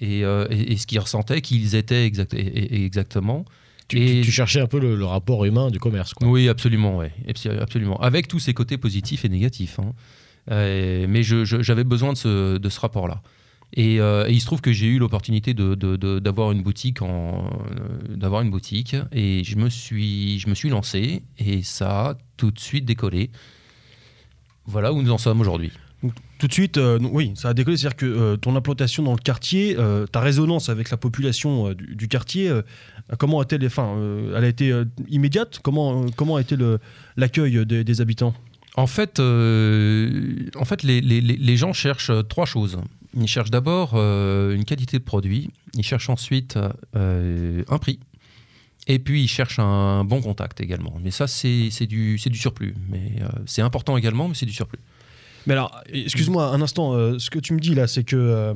et, 0.00 0.20
et- 0.20 0.76
ce 0.76 0.86
qu'ils 0.86 1.00
ressentaient, 1.00 1.40
qui 1.40 1.56
ils 1.60 1.74
étaient 1.74 2.06
exact- 2.06 2.34
exactement. 2.34 3.44
Tu, 3.88 3.98
Et- 3.98 4.06
tu- 4.20 4.26
tu 4.26 4.30
cherchais 4.32 4.60
un 4.60 4.66
peu 4.66 4.78
le, 4.80 4.96
le 4.96 5.04
rapport 5.04 5.44
humain 5.44 5.70
du 5.70 5.78
commerce. 5.78 6.14
Quoi. 6.14 6.26
Oui, 6.28 6.48
absolument, 6.48 6.96
ouais. 6.96 7.12
Abs- 7.28 7.46
absolument. 7.60 8.00
Avec 8.00 8.28
tous 8.28 8.38
ses 8.40 8.54
côtés 8.54 8.78
positifs 8.78 9.24
et 9.24 9.28
négatifs. 9.28 9.78
hein. 9.78 9.92
Euh, 10.50 11.06
mais 11.08 11.22
j'avais 11.22 11.84
besoin 11.84 12.12
de 12.12 12.18
ce, 12.18 12.58
de 12.58 12.68
ce 12.68 12.80
rapport-là. 12.80 13.22
Et, 13.76 13.98
euh, 14.00 14.28
et 14.28 14.32
il 14.32 14.40
se 14.40 14.46
trouve 14.46 14.60
que 14.60 14.72
j'ai 14.72 14.86
eu 14.86 14.98
l'opportunité 14.98 15.52
de, 15.52 15.74
de- 15.74 15.96
de- 15.96 16.18
d'avoir 16.20 16.52
une 16.52 16.62
boutique 16.62 17.02
en, 17.02 17.46
euh, 17.46 18.14
d'avoir 18.16 18.42
une 18.42 18.50
boutique 18.50 18.94
et 19.10 19.42
je 19.42 19.56
me 19.56 19.68
suis, 19.68 20.38
je 20.38 20.48
me 20.48 20.54
suis 20.54 20.68
lancé 20.68 21.22
et 21.38 21.62
ça 21.62 22.10
a 22.10 22.14
tout 22.36 22.50
de 22.52 22.60
suite 22.60 22.84
décollé. 22.84 23.30
Voilà 24.66 24.92
où 24.92 25.02
nous 25.02 25.10
en 25.10 25.18
sommes 25.18 25.40
aujourd'hui. 25.40 25.72
Tout 26.38 26.46
de 26.48 26.52
suite, 26.52 26.76
euh, 26.76 26.98
oui, 27.10 27.32
ça 27.34 27.48
a 27.48 27.54
décollé. 27.54 27.76
C'est-à-dire 27.78 27.96
que 27.96 28.04
euh, 28.06 28.36
ton 28.36 28.54
implantation 28.54 29.02
dans 29.02 29.12
le 29.12 29.18
quartier, 29.18 29.76
euh, 29.78 30.06
ta 30.06 30.20
résonance 30.20 30.68
avec 30.68 30.90
la 30.90 30.98
population 30.98 31.68
euh, 31.70 31.74
du, 31.74 31.96
du 31.96 32.08
quartier, 32.08 32.48
euh, 32.48 32.60
comment 33.18 33.40
a-t-elle, 33.40 33.64
enfin, 33.66 33.94
euh, 33.96 34.34
elle 34.36 34.44
a 34.44 34.48
été 34.48 34.70
euh, 34.72 34.84
immédiate? 35.08 35.60
Comment, 35.62 36.04
euh, 36.04 36.06
comment 36.16 36.36
a 36.36 36.40
été 36.40 36.56
l'accueil 37.16 37.64
des, 37.66 37.84
des 37.84 38.00
habitants? 38.00 38.34
En 38.76 38.86
fait, 38.86 39.20
euh, 39.20 40.36
en 40.56 40.64
fait 40.64 40.82
les, 40.82 41.00
les- 41.00 41.20
les- 41.20 41.36
les 41.36 41.56
gens 41.56 41.72
cherchent 41.72 42.10
euh, 42.10 42.22
trois 42.22 42.46
choses. 42.46 42.78
Ils 43.16 43.28
cherchent 43.28 43.50
d'abord 43.52 43.92
euh, 43.94 44.54
une 44.56 44.64
qualité 44.64 44.98
de 44.98 45.04
produit, 45.04 45.50
ils 45.74 45.84
cherchent 45.84 46.08
ensuite 46.10 46.58
euh, 46.96 47.62
un 47.68 47.78
prix, 47.78 48.00
et 48.88 48.98
puis 48.98 49.22
ils 49.22 49.28
cherchent 49.28 49.60
un 49.60 50.02
bon 50.02 50.20
contact 50.20 50.60
également. 50.60 50.98
Mais 51.00 51.12
ça, 51.12 51.28
c'est 51.28 51.68
c'est 51.70 51.86
du, 51.86 52.18
c'est 52.18 52.30
du 52.30 52.38
surplus. 52.38 52.74
Mais 52.90 53.12
euh, 53.22 53.28
c'est 53.46 53.62
important 53.62 53.96
également, 53.96 54.26
mais 54.26 54.34
c'est 54.34 54.46
du 54.46 54.52
surplus. 54.52 54.80
Mais 55.46 55.52
alors, 55.52 55.78
excuse-moi 55.92 56.46
un 56.48 56.60
instant, 56.60 56.94
euh, 56.94 57.18
ce 57.20 57.30
que 57.30 57.38
tu 57.38 57.52
me 57.52 57.60
dis 57.60 57.74
là, 57.76 57.86
c'est 57.86 58.02
que 58.02 58.16
euh, 58.16 58.54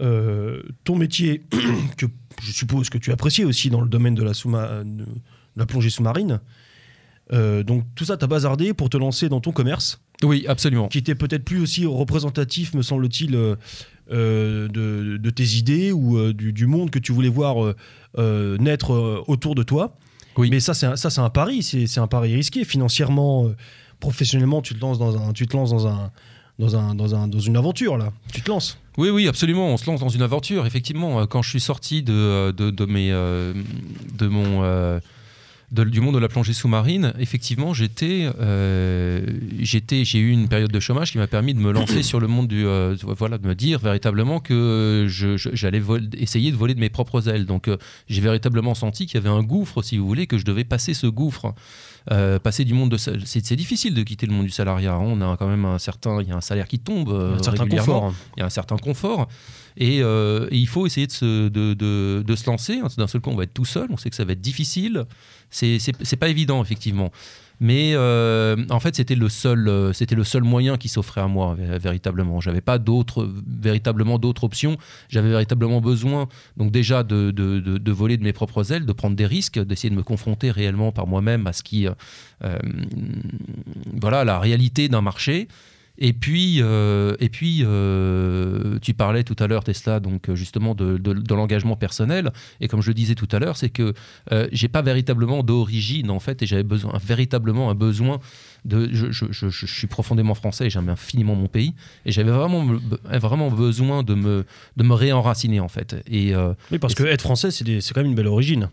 euh, 0.00 0.62
ton 0.82 0.96
métier, 0.96 1.42
que 1.96 2.06
je 2.40 2.52
suppose 2.52 2.90
que 2.90 2.98
tu 2.98 3.12
apprécies 3.12 3.44
aussi 3.44 3.70
dans 3.70 3.80
le 3.80 3.88
domaine 3.88 4.14
de 4.14 4.22
la, 4.22 4.32
de 4.32 5.06
la 5.56 5.66
plongée 5.66 5.90
sous-marine, 5.90 6.40
euh, 7.32 7.62
donc 7.62 7.84
tout 7.94 8.04
ça, 8.04 8.16
t'as 8.16 8.26
bazardé 8.26 8.74
pour 8.74 8.90
te 8.90 8.96
lancer 8.96 9.28
dans 9.28 9.40
ton 9.40 9.52
commerce, 9.52 10.00
Oui, 10.22 10.44
absolument. 10.48 10.88
qui 10.88 10.98
était 10.98 11.14
peut-être 11.14 11.44
plus 11.44 11.60
aussi 11.60 11.86
représentatif, 11.86 12.74
me 12.74 12.82
semble-t-il, 12.82 13.36
euh, 13.36 13.54
euh, 14.10 14.66
de, 14.68 15.16
de 15.16 15.30
tes 15.30 15.44
idées 15.56 15.92
ou 15.92 16.18
euh, 16.18 16.32
du, 16.34 16.52
du 16.52 16.66
monde 16.66 16.90
que 16.90 16.98
tu 16.98 17.12
voulais 17.12 17.28
voir 17.28 17.64
euh, 17.64 17.76
euh, 18.18 18.58
naître 18.58 18.92
euh, 18.92 19.22
autour 19.28 19.54
de 19.54 19.62
toi. 19.62 19.96
Oui. 20.36 20.50
Mais 20.50 20.58
ça, 20.58 20.74
c'est 20.74 20.86
un, 20.86 20.96
ça, 20.96 21.10
c'est 21.10 21.20
un 21.20 21.30
pari, 21.30 21.62
c'est 21.62 21.98
un 22.00 22.06
pari 22.08 22.34
risqué 22.34 22.64
financièrement, 22.64 23.46
euh, 23.46 23.56
professionnellement. 24.00 24.62
Tu 24.62 24.74
te 24.74 24.80
lances 24.80 24.98
dans 24.98 25.16
un, 25.16 25.32
tu 25.32 25.46
te 25.46 25.56
lances 25.56 25.70
dans 25.70 25.86
un, 25.86 26.10
dans 26.58 26.74
un, 26.76 26.94
dans 26.96 27.14
un, 27.14 27.28
dans 27.28 27.38
une 27.38 27.56
aventure 27.56 27.96
là. 27.98 28.12
Tu 28.32 28.40
te 28.42 28.50
lances. 28.50 28.78
Oui, 29.00 29.08
oui, 29.08 29.28
absolument. 29.28 29.68
On 29.68 29.78
se 29.78 29.86
lance 29.86 30.00
dans 30.00 30.10
une 30.10 30.20
aventure. 30.20 30.66
Effectivement, 30.66 31.20
Euh, 31.20 31.26
quand 31.26 31.40
je 31.40 31.48
suis 31.48 31.60
sorti 31.72 32.02
de, 32.02 32.50
de, 32.50 32.70
de 32.70 32.84
mes, 32.84 33.10
euh, 33.12 33.54
de 34.18 34.26
mon, 34.26 34.62
euh, 34.62 35.00
du 35.72 36.00
monde 36.02 36.14
de 36.16 36.18
la 36.18 36.28
plongée 36.28 36.52
sous-marine, 36.52 37.14
effectivement, 37.18 37.72
j'étais, 37.72 38.28
euh, 38.40 39.24
j'étais, 39.60 40.04
j'ai 40.04 40.18
eu 40.18 40.30
une 40.32 40.48
période 40.48 40.70
de 40.70 40.80
chômage 40.80 41.12
qui 41.12 41.18
m'a 41.18 41.28
permis 41.28 41.54
de 41.54 41.60
me 41.60 41.72
lancer 41.72 42.02
sur 42.02 42.20
le 42.20 42.26
monde 42.26 42.48
du, 42.48 42.66
euh, 42.66 42.94
voilà, 43.16 43.38
de 43.38 43.46
me 43.46 43.54
dire 43.54 43.78
véritablement 43.78 44.38
que 44.40 45.06
je- 45.08 45.36
j'allais 45.54 45.80
essayer 46.18 46.50
de 46.50 46.56
voler 46.56 46.74
de 46.74 46.80
mes 46.80 46.90
propres 46.90 47.26
ailes. 47.28 47.46
Donc, 47.46 47.68
euh, 47.68 47.78
j'ai 48.08 48.20
véritablement 48.20 48.74
senti 48.74 49.06
qu'il 49.06 49.14
y 49.14 49.18
avait 49.24 49.34
un 49.34 49.42
gouffre, 49.42 49.80
si 49.82 49.96
vous 49.96 50.06
voulez, 50.06 50.26
que 50.26 50.36
je 50.36 50.44
devais 50.44 50.64
passer 50.64 50.92
ce 50.92 51.06
gouffre. 51.06 51.54
Euh, 52.10 52.38
passer 52.38 52.64
du 52.64 52.72
monde 52.72 52.90
de 52.90 52.96
c'est 52.96 53.56
difficile 53.56 53.92
de 53.92 54.02
quitter 54.02 54.24
le 54.26 54.32
monde 54.32 54.46
du 54.46 54.50
salariat 54.50 54.94
hein. 54.94 55.02
on 55.04 55.20
a 55.20 55.36
quand 55.36 55.46
même 55.46 55.66
un 55.66 55.78
certain 55.78 56.22
il 56.22 56.28
y 56.28 56.32
a 56.32 56.36
un 56.36 56.40
salaire 56.40 56.66
qui 56.66 56.78
tombe 56.78 57.10
euh, 57.10 57.34
un 57.36 57.42
certain 57.42 57.64
régulièrement 57.64 58.00
confort. 58.00 58.14
il 58.36 58.40
y 58.40 58.42
a 58.42 58.46
un 58.46 58.50
certain 58.50 58.78
confort. 58.78 59.28
Et, 59.76 60.02
euh, 60.02 60.48
et 60.50 60.56
il 60.56 60.66
faut 60.66 60.86
essayer 60.86 61.06
de 61.06 61.12
se, 61.12 61.48
de, 61.48 61.74
de- 61.74 62.24
de 62.26 62.36
se 62.36 62.46
lancer. 62.50 62.80
D'un 62.96 63.06
seul 63.06 63.20
coup, 63.20 63.30
on 63.30 63.36
va 63.36 63.44
être 63.44 63.54
tout 63.54 63.64
seul. 63.64 63.86
On 63.90 63.96
sait 63.96 64.10
que 64.10 64.16
ça 64.16 64.24
va 64.24 64.32
être 64.32 64.40
difficile. 64.40 65.04
C'est 65.50 66.16
pas 66.18 66.28
évident, 66.28 66.62
effectivement. 66.62 67.12
Mais 67.60 67.92
euh, 67.94 68.56
en 68.70 68.80
fait, 68.80 68.96
c'était 68.96 69.14
le 69.14 69.28
seul, 69.28 69.68
euh, 69.68 69.92
c'était 69.92 70.14
le 70.14 70.24
seul 70.24 70.42
moyen 70.44 70.78
qui 70.78 70.88
s'offrait 70.88 71.20
à 71.20 71.26
moi 71.26 71.54
vé- 71.60 71.78
véritablement. 71.78 72.40
J'avais 72.40 72.62
pas 72.62 72.78
d'autres, 72.78 73.30
véritablement 73.46 74.18
d'autres 74.18 74.44
options. 74.44 74.78
J'avais 75.10 75.28
véritablement 75.28 75.80
besoin, 75.82 76.26
donc 76.56 76.70
déjà 76.72 77.02
de, 77.02 77.30
de, 77.30 77.60
de- 77.60 77.92
voler 77.92 78.16
de 78.16 78.22
mes 78.24 78.32
propres 78.32 78.72
ailes, 78.72 78.86
de 78.86 78.92
prendre 78.92 79.14
des 79.14 79.26
risques, 79.26 79.58
d'essayer 79.58 79.90
de 79.90 79.94
me 79.96 80.02
confronter 80.02 80.50
réellement 80.50 80.90
par 80.90 81.06
moi-même 81.06 81.46
à 81.46 81.52
ce 81.52 81.62
qui, 81.62 81.86
euh, 81.86 81.94
voilà, 84.00 84.24
la 84.24 84.38
réalité 84.38 84.88
d'un 84.88 85.02
marché. 85.02 85.48
Et 86.02 86.12
puis, 86.14 86.62
euh, 86.62 87.14
et 87.20 87.28
puis 87.28 87.60
euh, 87.62 88.78
tu 88.80 88.94
parlais 88.94 89.22
tout 89.22 89.36
à 89.38 89.46
l'heure, 89.46 89.64
Tesla, 89.64 90.00
donc 90.00 90.28
euh, 90.30 90.34
justement 90.34 90.74
de, 90.74 90.96
de- 90.96 91.12
de 91.12 91.34
l'engagement 91.34 91.76
personnel. 91.76 92.32
Et 92.60 92.68
comme 92.68 92.80
je 92.80 92.88
le 92.88 92.94
disais 92.94 93.14
tout 93.14 93.28
à 93.32 93.38
l'heure, 93.38 93.56
c'est 93.58 93.68
que 93.68 93.92
euh, 94.32 94.48
j'ai 94.52 94.68
pas 94.68 94.80
véritablement 94.82 95.42
d'origine 95.42 96.10
en 96.10 96.18
fait, 96.20 96.42
et 96.42 96.46
j'avais 96.46 96.62
besoin, 96.62 96.92
véritablement 97.04 97.70
un 97.70 97.74
besoin 97.74 98.18
de. 98.64 98.88
Je, 98.92 99.10
je- 99.10 99.26
je- 99.30 99.48
je 99.50 99.66
suis 99.66 99.86
profondément 99.86 100.34
français 100.34 100.66
et 100.66 100.70
j'aime 100.70 100.88
infiniment 100.88 101.34
mon 101.34 101.48
pays, 101.48 101.74
et 102.06 102.12
j'avais 102.12 102.30
vraiment, 102.32 102.62
me- 102.64 102.80
vraiment 103.18 103.50
besoin 103.50 104.02
de 104.02 104.14
me, 104.14 104.44
de 104.78 104.82
me 104.84 104.94
réenraciner 104.94 105.60
en 105.60 105.68
fait. 105.68 105.96
Et 106.10 106.34
Oui, 106.72 106.78
parce 106.78 106.94
que 106.94 107.02
être 107.04 107.20
français, 107.22 107.50
c'est 107.50 107.64
quand 107.92 108.00
même 108.00 108.06
une 108.10 108.14
belle 108.16 108.26
origine. 108.26 108.68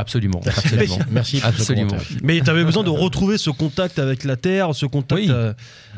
Absolument, 0.00 0.40
absolument. 0.46 0.98
Merci 1.10 1.40
Absolument. 1.42 1.96
Mais 2.22 2.40
tu 2.40 2.50
avais 2.50 2.64
besoin 2.64 2.82
de 2.84 2.90
retrouver 2.90 3.38
ce 3.38 3.50
contact 3.50 3.98
avec 3.98 4.24
la 4.24 4.36
terre, 4.36 4.74
ce 4.74 4.86
contact 4.86 5.20
Oui. 5.22 5.28
euh, 5.30 5.52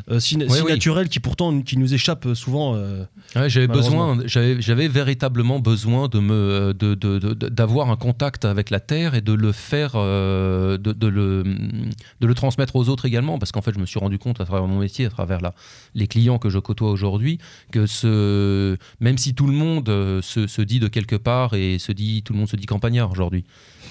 euh, 0.09 0.19
si, 0.19 0.35
Oui, 0.37 0.45
si 0.49 0.61
oui. 0.63 0.71
naturel 0.71 1.09
qui 1.09 1.19
pourtant 1.19 1.61
qui 1.61 1.77
nous 1.77 1.93
échappe 1.93 2.27
souvent. 2.33 2.75
euh, 2.75 3.03
Ouais, 3.35 3.49
j'avais 3.49 3.67
besoin, 3.67 4.17
j'avais, 4.25 4.87
véritablement 4.87 5.59
besoin 5.59 6.07
de 6.07 6.19
me, 6.19 6.73
de, 6.77 6.95
de- 6.95 7.19
de- 7.19 7.33
de- 7.33 7.49
d'avoir 7.49 7.89
un 7.89 7.95
contact 7.95 8.45
avec 8.45 8.69
la 8.69 8.79
terre 8.79 9.15
et 9.15 9.21
de 9.21 9.33
le 9.33 9.51
faire, 9.51 9.91
euh, 9.95 10.77
de, 10.77 11.07
le, 11.07 11.43
de 11.43 12.27
le 12.27 12.33
transmettre 12.33 12.75
aux 12.75 12.89
autres 12.89 13.05
également, 13.05 13.37
parce 13.39 13.51
qu'en 13.51 13.61
fait, 13.61 13.73
je 13.73 13.79
me 13.79 13.85
suis 13.85 13.99
rendu 13.99 14.17
compte 14.17 14.41
à 14.41 14.45
travers 14.45 14.67
mon 14.67 14.79
métier, 14.79 15.05
à 15.05 15.09
travers 15.09 15.39
la, 15.41 15.53
les 15.95 16.07
clients 16.07 16.39
que 16.39 16.49
je 16.49 16.59
côtoie 16.59 16.89
aujourd'hui, 16.91 17.37
que 17.71 17.85
ce, 17.85 18.77
même 18.99 19.17
si 19.17 19.33
tout 19.33 19.47
le 19.47 19.53
monde 19.53 19.87
se, 20.21 20.47
se 20.47 20.61
dit 20.61 20.79
de 20.79 20.87
quelque 20.87 21.15
part 21.15 21.53
et 21.53 21.77
se 21.79 21.91
dit, 21.91 22.23
tout 22.23 22.33
le 22.33 22.39
monde 22.39 22.49
se 22.49 22.55
dit 22.55 22.65
campagnard 22.65 23.11
aujourd'hui. 23.11 23.43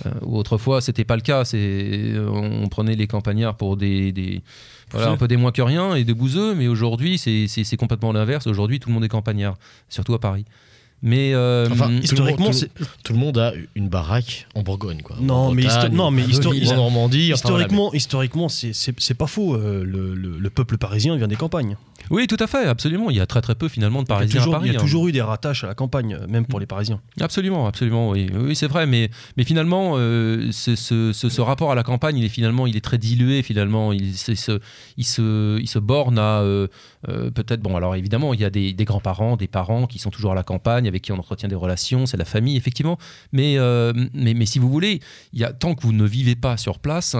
Euh, 0.06 0.10
ou 0.22 0.36
autrefois, 0.36 0.80
c'était 0.80 1.04
pas 1.04 1.16
le 1.16 1.22
cas. 1.22 1.44
C'est, 1.44 2.12
on 2.18 2.68
prenait 2.68 2.96
les 2.96 3.06
campagnards 3.06 3.56
pour 3.56 3.76
des, 3.76 4.12
des 4.12 4.42
voilà, 4.90 5.10
un 5.10 5.16
peu 5.16 5.28
des 5.28 5.36
moins 5.36 5.52
que 5.52 5.62
rien 5.62 5.94
et 5.94 6.04
des 6.04 6.14
bouseux, 6.14 6.54
mais 6.54 6.68
aujourd'hui, 6.68 7.18
c'est 7.18 7.76
complètement 7.76 8.12
l'inverse. 8.12 8.46
Aujourd'hui, 8.46 8.80
tout 8.80 8.88
le 8.88 8.94
monde 8.94 9.04
est 9.04 9.08
campagnard, 9.08 9.56
surtout 9.88 10.14
à 10.14 10.18
Paris. 10.18 10.44
Mais 11.02 11.32
euh, 11.32 11.66
Enfin, 11.70 11.90
historiquement, 12.02 12.50
tout, 13.04 13.12
le 13.14 13.18
monde 13.18 13.38
a 13.38 13.52
une 13.74 13.88
baraque 13.88 14.46
en 14.54 14.62
Bourgogne. 14.62 15.00
Quoi. 15.02 15.16
Non, 15.20 15.50
mais 15.52 15.62
Bretagne, 15.62 15.94
non, 15.94 16.10
mais 16.10 16.22
à 16.22 16.26
histo- 16.26 16.42
Deauville, 16.42 16.68
en 16.68 16.76
Normandie. 16.76 17.32
enfin, 17.32 17.48
voilà, 17.48 17.64
historiquement, 17.64 17.92
historiquement, 17.94 18.48
c'est- 18.50 18.72
c'est 18.74 18.94
c'est 19.00 19.14
pas 19.14 19.26
faux. 19.26 19.54
euh, 19.54 19.82
le, 19.84 20.14
le- 20.14 20.38
le 20.38 20.50
peuple 20.50 20.76
parisien 20.76 21.16
vient 21.16 21.26
des 21.28 21.36
campagnes. 21.36 21.76
oui, 22.10 22.26
tout 22.26 22.36
à 22.38 22.46
fait, 22.46 22.66
absolument. 22.66 23.08
Il 23.10 23.16
y 23.16 23.20
a 23.20 23.26
très 23.26 23.40
très 23.40 23.54
peu 23.54 23.68
finalement 23.68 24.02
de 24.02 24.06
Parisiens 24.06 24.40
toujours, 24.40 24.54
à 24.54 24.58
Paris. 24.58 24.68
il 24.70 24.72
y 24.74 24.76
a 24.76 24.78
hein. 24.78 24.82
toujours 24.82 25.08
eu 25.08 25.12
des 25.12 25.22
rattaches 25.22 25.64
à 25.64 25.68
la 25.68 25.74
campagne, 25.74 26.18
même 26.28 26.44
pour 26.44 26.60
les 26.60 26.66
Parisiens. 26.66 27.00
Absolument, 27.20 27.66
absolument, 27.66 28.10
oui, 28.10 28.28
oui 28.34 28.54
c'est 28.54 28.66
vrai, 28.66 28.86
mais, 28.86 29.10
mais 29.38 29.44
finalement, 29.44 29.94
euh, 29.96 30.50
ce, 30.52 30.74
ce- 30.76 31.12
ce- 31.14 31.28
ce 31.30 31.40
rapport 31.40 31.70
à 31.72 31.74
la 31.74 31.82
campagne, 31.82 32.18
il 32.18 32.24
est 32.24 32.28
finalement, 32.28 32.66
il 32.66 32.76
est 32.76 32.80
très 32.84 32.98
dilué 32.98 33.42
finalement, 33.42 33.92
il, 33.92 34.14
se, 34.16 34.32
il, 34.98 35.04
se, 35.06 35.58
il 35.60 35.68
se 35.68 35.78
borne 35.78 36.18
à 36.18 36.40
euh, 36.40 36.66
euh, 37.08 37.30
peut-être, 37.30 37.60
bon, 37.62 37.76
alors 37.76 37.94
évidemment, 37.96 38.34
il 38.34 38.40
y 38.40 38.44
a 38.44 38.50
des, 38.50 38.72
des 38.74 38.84
grands-parents, 38.84 39.36
des 39.36 39.46
parents 39.48 39.86
qui 39.86 39.98
sont 39.98 40.10
toujours 40.10 40.32
à 40.32 40.34
la 40.34 40.42
campagne, 40.42 40.86
avec 40.90 41.02
qui 41.02 41.12
on 41.12 41.18
entretient 41.18 41.48
des 41.48 41.54
relations, 41.54 42.04
c'est 42.04 42.16
la 42.16 42.24
famille, 42.24 42.56
effectivement, 42.56 42.98
mais, 43.32 43.56
euh, 43.58 43.92
mais, 44.12 44.34
mais 44.34 44.46
si 44.46 44.58
vous 44.58 44.68
voulez, 44.68 45.00
y 45.32 45.44
a, 45.44 45.52
tant 45.52 45.74
que 45.74 45.82
vous 45.82 45.92
ne 45.92 46.04
vivez 46.04 46.36
pas 46.36 46.56
sur 46.56 46.78
place, 46.78 47.16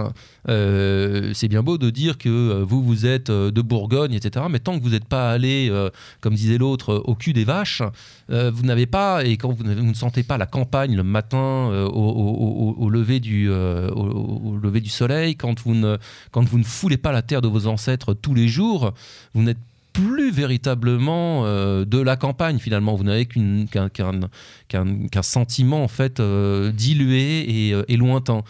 euh, 0.49 1.31
c'est 1.33 1.47
bien 1.47 1.63
beau 1.63 1.77
de 1.77 1.89
dire 1.89 2.17
que 2.17 2.29
euh, 2.29 2.63
vous, 2.63 2.83
vous 2.83 3.05
êtes 3.05 3.31
de 3.31 3.61
Bourgogne, 3.61 4.13
etc., 4.13 4.45
mais 4.49 4.59
tant 4.59 4.77
que 4.77 4.83
vous 4.83 4.91
n'êtes 4.91 5.05
pas 5.05 5.31
allé, 5.31 5.71
comme 6.19 6.35
disait 6.35 6.57
l'autre, 6.57 7.01
au 7.05 7.15
cul 7.15 7.33
des 7.33 7.45
vaches, 7.45 7.81
vous 8.29 8.63
n'avez 8.63 8.85
pas, 8.85 9.23
et 9.23 9.37
quand 9.37 9.51
vous, 9.51 9.63
ne 9.63 9.93
sentez 9.93 10.23
pas 10.23 10.37
la 10.37 10.45
campagne 10.45 10.95
le 10.95 11.03
matin 11.03 11.69
au, 11.93 12.89
lever 12.89 13.19
du, 13.19 13.49
au 13.49 14.57
lever 14.61 14.81
du 14.81 14.89
soleil, 14.89 15.35
quand 15.35 15.61
vous, 15.61 15.73
ne, 15.73 15.97
quand 16.31 16.43
vous 16.43 16.59
ne 16.59 16.63
foulez 16.63 16.97
pas 16.97 17.11
la 17.11 17.21
terre 17.21 17.41
de 17.41 17.47
vos 17.47 17.67
ancêtres 17.67 18.13
tous 18.13 18.33
les 18.33 18.47
jours, 18.47 18.93
vous 19.33 19.43
n'êtes 19.43 19.57
plus 19.93 20.31
véritablement 20.31 21.45
euh, 21.45 21.85
de 21.85 21.97
la 21.99 22.15
campagne 22.15 22.59
finalement. 22.59 22.95
Vous 22.95 23.03
n'avez 23.03 23.25
qu'un 23.25 23.89
qu'un- 23.89 24.11
qu'un 24.69 25.21
sentiment 25.21 25.83
en 25.83 25.87
fait 25.87 26.19
euh, 26.19 26.71
dilué 26.71 27.67
et, 27.67 27.73
euh, 27.73 27.83
lointain. 27.97 28.41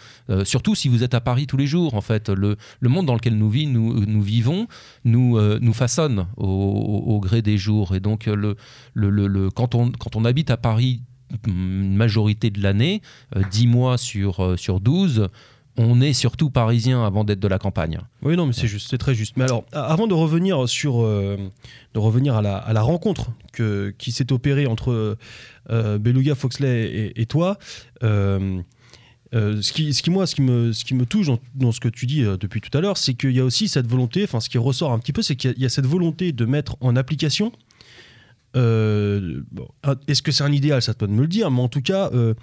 Surtout 0.44 0.74
si 0.74 0.88
vous 0.88 1.02
êtes 1.02 1.14
à 1.14 1.20
Paris 1.20 1.46
tous 1.46 1.56
les 1.56 1.66
jours 1.66 1.94
en 1.94 2.00
fait. 2.00 2.28
Le, 2.28 2.56
le 2.80 2.88
monde 2.88 3.06
dans 3.06 3.14
lequel 3.14 3.36
nous, 3.36 3.50
vi- 3.50 3.66
nous, 3.66 4.04
nous 4.06 4.22
vivons 4.22 4.66
nous, 5.04 5.38
nous 5.60 5.72
façonne 5.72 6.26
au, 6.36 7.20
gré 7.20 7.42
des 7.42 7.58
jours. 7.58 7.94
Et 7.94 8.00
donc 8.00 8.26
le, 8.26 8.56
le, 8.94 9.50
quand, 9.50 9.74
on, 9.74 9.90
quand 9.90 10.16
on 10.16 10.24
habite 10.24 10.50
à 10.50 10.56
Paris 10.56 11.02
une 11.46 11.96
majorité 11.96 12.50
de 12.50 12.62
l'année, 12.62 13.00
euh, 13.36 13.42
10 13.50 13.66
mois 13.66 13.96
sur, 13.96 14.58
sur 14.58 14.80
12, 14.80 15.28
on 15.76 16.00
est 16.00 16.12
surtout 16.12 16.50
parisien 16.50 17.04
avant 17.04 17.24
d'être 17.24 17.40
de 17.40 17.48
la 17.48 17.58
campagne. 17.58 17.98
Oui, 18.22 18.36
non, 18.36 18.46
mais 18.46 18.52
c'est 18.52 18.66
juste, 18.66 18.90
c'est 18.90 18.98
très 18.98 19.14
juste. 19.14 19.36
Mais 19.36 19.44
alors, 19.44 19.64
avant 19.72 20.06
de 20.06 20.14
revenir 20.14 20.68
sur, 20.68 21.02
euh, 21.02 21.36
de 21.94 21.98
revenir 21.98 22.36
à 22.36 22.42
la, 22.42 22.82
rencontre 22.82 23.30
que, 23.52 23.94
qui 23.96 24.12
s'est 24.12 24.32
opérée 24.32 24.66
entre 24.66 25.16
euh, 25.70 25.98
Beluga, 25.98 26.34
Foxley 26.34 27.12
et, 27.16 27.26
toi, 27.26 27.58
euh, 28.02 28.60
ce, 29.32 29.72
qui, 29.72 29.94
ce 29.94 30.02
qui 30.02 30.10
moi, 30.10 30.26
ce 30.26 30.34
qui 30.34 30.42
me, 30.42 30.72
ce 30.72 30.84
qui 30.84 30.94
me 30.94 31.06
touche 31.06 31.28
dans, 31.54 31.72
ce 31.72 31.80
que 31.80 31.88
tu 31.88 32.04
dis 32.06 32.22
depuis 32.22 32.60
tout 32.60 32.76
à 32.76 32.82
l'heure, 32.82 32.98
c'est 32.98 33.14
qu'il 33.14 33.32
y 33.32 33.40
a 33.40 33.44
aussi 33.44 33.68
cette 33.68 33.86
volonté. 33.86 34.24
Enfin, 34.24 34.40
ce 34.40 34.50
qui 34.50 34.58
ressort 34.58 34.92
un 34.92 34.98
petit 34.98 35.12
peu, 35.12 35.22
c'est 35.22 35.36
qu'il 35.36 35.54
y, 35.56 35.64
a 35.64 35.70
cette 35.70 35.86
volonté 35.86 36.32
de 36.32 36.44
mettre 36.44 36.76
en 36.80 36.96
application. 36.96 37.50
Euh, 38.56 39.42
un- 39.82 39.96
Est-ce 40.08 40.22
que 40.22 40.32
c'est 40.32 40.44
un 40.44 40.52
idéal 40.52 40.82
Ça 40.82 40.94
te 40.94 41.04
de 41.04 41.10
me 41.10 41.22
le 41.22 41.26
dire, 41.28 41.50
mais 41.50 41.60
en 41.60 41.68
tout 41.68 41.82
cas, 41.82 42.10
euh, 42.12 42.34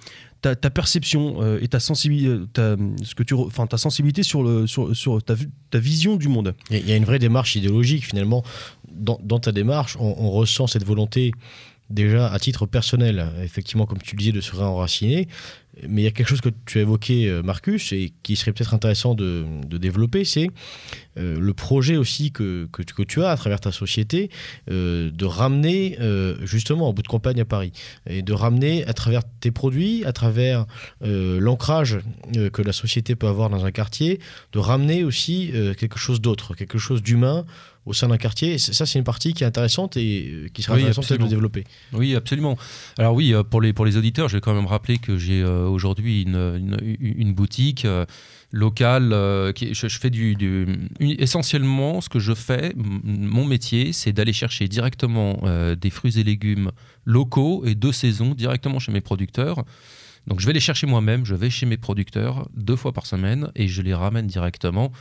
ta, 0.41 0.55
perception 0.55 1.41
euh, 1.41 1.59
et 1.61 1.67
ta 1.67 1.79
sensibilité, 1.79 2.35
ce 2.55 3.15
que 3.15 3.23
tu, 3.23 3.33
enfin, 3.33 3.67
ta 3.67 3.77
sensibilité 3.77 4.23
sur 4.23 4.43
ta, 5.23 5.33
vi- 5.33 5.49
ta 5.69 5.79
vision 5.79 6.15
du 6.15 6.27
monde. 6.27 6.55
Il 6.71 6.87
y 6.87 6.91
a- 6.91 6.95
une 6.95 7.05
vraie 7.05 7.19
démarche 7.19 7.55
idéologique 7.55 8.05
finalement. 8.05 8.43
Dans, 8.91 9.17
ta 9.39 9.51
démarche, 9.51 9.95
on 9.99 10.29
ressent 10.31 10.67
cette 10.67 10.83
volonté 10.85 11.31
déjà 11.89 12.31
à 12.31 12.39
titre 12.39 12.65
personnel, 12.65 13.25
effectivement, 13.43 13.85
comme 13.85 13.99
tu 13.99 14.15
disais, 14.15 14.31
de 14.31 14.41
se 14.41 14.55
réenraciner. 14.55 15.27
Mais 15.87 16.01
il 16.01 16.05
y 16.05 16.07
a 16.07 16.11
quelque 16.11 16.27
chose 16.27 16.41
que 16.41 16.49
tu 16.65 16.79
as 16.79 16.81
évoqué, 16.81 17.27
euh, 17.27 17.41
Marcus, 17.41 17.93
et 17.93 18.11
qui 18.23 18.35
serait 18.35 18.51
peut-être 18.51 18.73
intéressant 18.73 19.15
de, 19.15 19.45
développer, 19.77 20.25
c'est 20.25 20.49
euh, 21.17 21.39
le 21.39 21.53
projet 21.53 21.95
aussi 21.95 22.31
que, 22.31 22.67
que, 22.71 23.03
tu- 23.03 23.23
as 23.23 23.29
à 23.29 23.37
travers 23.37 23.59
ta 23.61 23.71
société 23.71 24.29
euh, 24.69 25.09
de 25.11 25.25
ramener 25.25 25.97
justement 26.43 26.89
en 26.89 26.93
bout 26.93 27.01
de 27.01 27.07
campagne 27.07 27.39
à 27.39 27.45
Paris 27.45 27.71
et 28.09 28.21
de 28.21 28.33
ramener 28.33 28.85
à 28.85 28.93
travers 28.93 29.21
tes 29.39 29.51
produits, 29.51 30.03
à 30.05 30.11
travers 30.11 30.65
l'ancrage 31.01 31.99
que 32.53 32.61
la 32.61 32.73
société 32.73 33.15
peut 33.15 33.27
avoir 33.27 33.49
dans 33.49 33.65
un 33.65 33.71
quartier, 33.71 34.19
de 34.53 34.59
ramener 34.59 35.03
aussi 35.03 35.51
quelque 35.77 35.97
chose 35.97 36.21
d'autre, 36.21 36.55
quelque 36.55 36.77
chose 36.77 37.01
d'humain 37.01 37.45
au 37.85 37.93
sein 37.93 38.07
d'un 38.07 38.17
quartier. 38.17 38.53
Et 38.53 38.57
ça, 38.57 38.85
c'est 38.85 38.99
une 38.99 39.05
partie 39.05 39.33
qui 39.33 39.43
est 39.43 39.47
intéressante 39.47 39.97
et 39.97 40.29
euh, 40.31 40.47
qui 40.53 40.61
sera 40.61 40.75
Oui, 40.75 40.81
intéressante 40.81 41.19
de 41.19 41.27
développer. 41.27 41.63
Oui, 41.93 42.15
absolument. 42.15 42.57
Alors 42.97 43.13
oui, 43.15 43.33
euh, 43.33 43.43
pour 43.43 43.61
les, 43.61 43.73
pour 43.73 43.85
les 43.85 43.97
auditeurs, 43.97 44.27
je 44.29 44.37
vais 44.37 44.41
quand 44.41 44.53
même 44.53 44.67
rappeler 44.67 44.97
que 44.97 45.17
j'ai 45.17 45.41
euh, 45.41 45.65
aujourd'hui 45.67 46.23
une, 46.23 46.35
une, 46.35 46.97
une 46.99 47.33
boutique 47.33 47.87
locale. 48.51 49.53
qui, 49.53 49.73
je, 49.73 49.87
je 49.87 49.99
fais 49.99 50.09
du, 50.09 50.35
essentiellement 50.99 52.01
ce 52.01 52.09
que 52.09 52.19
je 52.19 52.33
fais, 52.33 52.73
mon 52.75 53.45
métier, 53.45 53.93
c'est 53.93 54.11
d'aller 54.11 54.33
chercher 54.33 54.67
directement 54.67 55.41
des 55.79 55.89
fruits 55.89 56.19
et 56.19 56.23
légumes 56.23 56.71
locaux 57.05 57.63
et 57.65 57.75
de 57.75 57.91
saison 57.91 58.33
directement 58.33 58.79
chez 58.79 58.91
mes 58.91 59.01
producteurs. 59.01 59.63
Donc 60.29 60.39
je 60.39 60.45
vais 60.45 60.53
les 60.53 60.59
chercher 60.59 60.85
moi-même, 60.85 61.25
je 61.25 61.33
vais 61.33 61.49
chez 61.49 61.65
mes 61.65 61.75
producteurs 61.75 62.47
deux 62.55 62.75
fois 62.75 62.91
par 62.93 63.07
semaine 63.07 63.51
et 63.55 63.67
je 63.67 63.81
les 63.81 63.95
ramène 63.95 64.27
directement 64.27 64.91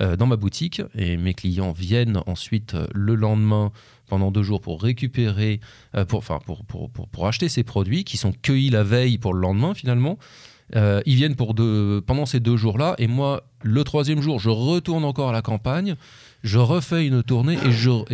euh, 0.00 0.16
dans 0.16 0.26
ma 0.26 0.36
boutique 0.36 0.80
et 0.94 1.18
mes 1.18 1.34
clients 1.34 1.72
viennent 1.72 2.22
ensuite 2.26 2.72
euh, 2.72 2.86
le 2.94 3.14
lendemain 3.14 3.70
pendant 4.08 4.30
deux 4.30 4.42
jours 4.42 4.62
pour 4.62 4.80
récupérer, 4.80 5.60
euh, 5.94 6.06
pour, 6.06 6.20
enfin 6.20 6.40
acheter 7.22 7.50
ces 7.50 7.64
produits 7.64 8.04
qui 8.04 8.16
sont 8.16 8.32
cueillis 8.32 8.70
la 8.70 8.82
veille 8.82 9.18
pour 9.18 9.34
le 9.34 9.40
lendemain 9.40 9.74
finalement. 9.74 10.18
Ils 10.74 11.14
viennent 11.14 11.34
pendant 11.34 12.26
ces 12.26 12.40
deux 12.40 12.58
jours-là 12.58 12.94
et 12.98 13.06
moi 13.06 13.42
le 13.62 13.84
troisième 13.84 14.20
jour 14.20 14.38
je 14.38 14.50
retourne 14.50 15.04
encore 15.04 15.30
à 15.30 15.32
la 15.32 15.40
campagne, 15.40 15.96
je 16.42 16.58
refais 16.58 17.06
une 17.06 17.22
tournée 17.22 17.58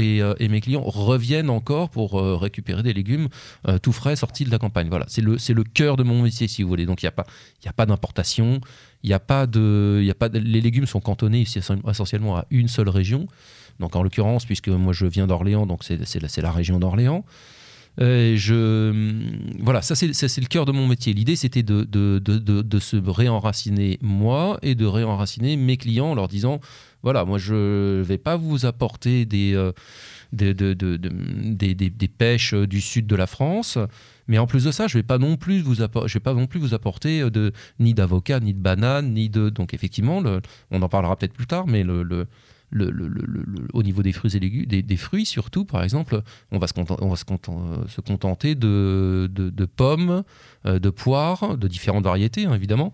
euh, 0.03 0.35
et 0.39 0.49
mes 0.49 0.61
clients 0.61 0.83
reviennent 0.83 1.51
encore 1.51 1.91
pour 1.91 2.19
euh, 2.19 2.37
récupérer 2.37 2.83
des 2.83 2.93
légumes 2.93 3.29
euh, 3.69 3.79
tout 3.79 3.93
frais 3.93 4.17
sortis 4.17 4.45
de 4.45 4.51
la 4.51 4.59
campagne. 4.59 4.89
Voilà, 4.89 5.07
c'est 5.09 5.23
le, 5.23 5.65
cœur 5.65 5.97
de 5.97 6.03
mon 6.03 6.23
métier 6.23 6.49
si 6.49 6.63
vous 6.63 6.69
voulez. 6.69 6.87
Donc 6.87 7.03
il 7.03 7.07
n'y 7.07 7.69
a 7.69 7.73
pas, 7.73 7.87
d'importation, 7.87 8.61
il 9.03 9.13
a 9.13 9.17
a 9.17 9.21
pas 9.21 9.47
de- 9.47 10.39
les 10.39 10.61
légumes 10.61 10.87
sont 10.87 11.01
cantonnés 11.01 11.43
essentiellement 11.43 12.37
à 12.37 12.47
une 12.51 12.69
seule 12.69 12.89
région. 12.89 13.27
Donc 13.81 13.97
en 13.97 14.03
l'occurrence, 14.03 14.45
puisque 14.47 14.69
moi 14.69 14.93
je 14.93 15.07
viens 15.07 15.27
d'Orléans, 15.27 15.67
donc 15.67 15.83
c'est 15.85 16.41
la 16.43 16.53
région 16.53 16.79
d'Orléans. 16.79 17.25
Euh, 18.01 18.35
je, 18.37 19.63
voilà, 19.63 19.81
ça 19.83 19.95
c'est 19.95 20.09
le 20.09 20.47
cœur 20.49 20.65
de 20.67 20.73
mon 20.73 20.89
métier. 20.89 21.13
L'idée 21.13 21.37
c'était 21.37 21.63
de, 21.63 21.85
de, 21.85 22.19
de, 22.19 22.39
de, 22.63 22.79
se 22.81 22.97
réenraciner 22.97 23.99
moi 24.03 24.59
et 24.63 24.75
de 24.75 24.85
réenraciner 24.85 25.57
mes 25.57 25.77
clients 25.77 26.09
en 26.09 26.15
leur 26.15 26.27
disant 26.29 26.61
voilà, 27.05 27.25
moi 27.25 27.39
je 27.39 28.01
vais 28.01 28.19
pas 28.19 28.37
vous 28.37 28.67
apporter 28.67 29.27
des, 29.27 29.55
euh, 29.55 29.71
des, 30.33 30.55
de- 30.55 30.75
de- 30.75 30.97
de- 30.97 31.09
des, 31.55 31.75
des- 31.75 32.09
pêches 32.09 32.55
du 32.55 32.81
sud 32.81 33.07
de 33.07 33.15
la 33.15 33.27
France. 33.27 33.79
Mais 34.27 34.39
en 34.39 34.47
plus 34.47 34.65
de 34.65 34.71
ça, 34.71 34.87
je 34.89 34.97
vais 34.97 35.03
pas 35.03 35.19
non 35.19 35.37
plus 35.37 35.61
vous 35.61 35.83
appor- 35.83 36.09
je 36.09 36.15
vais 36.15 36.21
pas 36.21 36.33
non 36.35 36.47
plus 36.47 36.59
vous 36.59 36.73
apporter 36.75 37.21
euh, 37.21 37.31
de 37.31 37.53
ni 37.79 37.95
d'avocat, 37.95 38.41
ni 38.41 38.55
de 38.55 38.59
banane, 38.61 39.13
ni 39.13 39.29
de 39.29 39.51
donc 39.51 39.75
effectivement, 39.75 40.23
on 40.71 40.83
en 40.83 40.89
parlera 40.89 41.15
peut-être 41.17 41.35
plus 41.35 41.47
tard, 41.47 41.67
mais 41.69 41.85
le- 41.85 42.27
au 43.73 43.83
niveau 43.83 44.03
des 44.03 44.13
fruits 44.13 44.37
et 44.37 44.41
légumes, 44.41 44.67
des, 44.67 44.97
fruits 44.97 45.27
surtout, 45.27 45.65
par 45.65 45.83
exemple, 45.83 46.23
on 46.51 46.59
va 46.59 46.67
se, 46.67 46.75
se 46.75 48.01
contenter 48.01 48.55
de, 48.55 49.67
pommes, 49.77 50.25
euh, 50.67 50.79
de 50.79 50.91
poires, 50.91 51.57
de 51.57 51.69
différentes 51.69 52.05
variétés, 52.05 52.47
hein, 52.47 52.55
évidemment, 52.55 52.93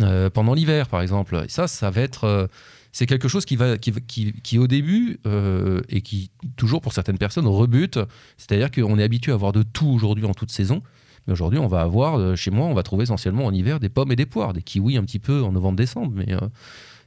euh, 0.00 0.30
pendant 0.30 0.54
l'hiver, 0.54 0.88
par 0.88 1.02
exemple. 1.02 1.42
Et 1.44 1.48
ça, 1.48 1.68
ça 1.68 1.90
va 1.90 2.00
être. 2.00 2.24
euh, 2.24 2.46
c'est 2.94 3.06
quelque 3.06 3.26
chose 3.26 3.44
qui, 3.44 3.56
va, 3.56 3.76
qui, 3.76 3.92
qui, 4.32 4.56
au 4.56 4.68
début, 4.68 5.18
euh, 5.26 5.80
et 5.88 6.00
qui, 6.00 6.30
toujours 6.54 6.80
pour 6.80 6.92
certaines 6.92 7.18
personnes, 7.18 7.48
rebute. 7.48 7.98
C'est-à-dire 8.38 8.70
qu'on 8.70 9.00
est 9.00 9.02
habitué 9.02 9.32
à 9.32 9.34
avoir 9.34 9.50
de 9.50 9.64
tout 9.64 9.88
aujourd'hui 9.88 10.24
en 10.24 10.32
toute 10.32 10.52
saison. 10.52 10.80
Mais 11.26 11.32
aujourd'hui, 11.32 11.58
on 11.58 11.66
va 11.66 11.80
avoir, 11.80 12.18
euh, 12.18 12.36
chez 12.36 12.52
moi, 12.52 12.66
on 12.66 12.74
va 12.74 12.84
trouver 12.84 13.02
essentiellement 13.02 13.46
en 13.46 13.52
hiver 13.52 13.80
des 13.80 13.88
pommes 13.88 14.12
et 14.12 14.16
des 14.16 14.26
poires, 14.26 14.52
des 14.52 14.62
kiwis 14.62 14.96
un 14.96 15.02
petit 15.02 15.18
peu 15.18 15.42
en 15.42 15.50
novembre-décembre. 15.50 16.12
Mais, 16.14 16.32
euh, 16.34 16.46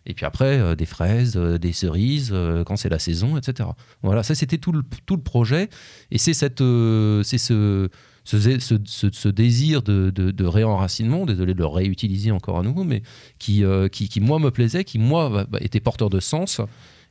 et 0.08 0.14
puis 0.14 0.26
après, 0.26 0.58
euh, 0.58 0.74
des 0.76 0.86
fraises, 0.86 1.36
euh, 1.36 1.58
des 1.60 1.74
cerises, 1.74 2.32
euh, 2.34 2.64
quand 2.64 2.78
c'est 2.78 2.88
la 2.90 2.98
saison, 2.98 3.38
etc. 3.38 3.70
Voilà, 4.02 4.24
ça 4.24 4.36
c'était 4.36 4.58
tout 4.58 4.72
le, 4.72 4.82
tout 5.06 5.18
le 5.18 5.22
projet. 5.22 5.70
Et 6.12 6.18
c'est 6.18 6.34
ce, 6.34 7.22
ce, 7.24 7.90
ce, 8.24 9.10
ce- 9.12 9.28
désir 9.28 9.84
de, 9.84 10.10
de, 10.10 10.46
réenracinement, 10.46 11.26
désolé 11.26 11.54
de 11.54 11.60
le 11.60 11.66
réutiliser 11.66 12.32
encore 12.32 12.58
à 12.58 12.64
nouveau, 12.64 12.86
mais 12.86 13.04
qui, 13.38 13.64
qui, 13.92 14.08
qui, 14.08 14.22
moi 14.22 14.40
me 14.40 14.50
plaisait, 14.50 14.86
qui 14.86 14.98
moi 14.98 15.30
bah, 15.30 15.46
bah, 15.50 15.60
était 15.62 15.82
porteur 15.82 16.10
de 16.10 16.22
sens. 16.22 16.62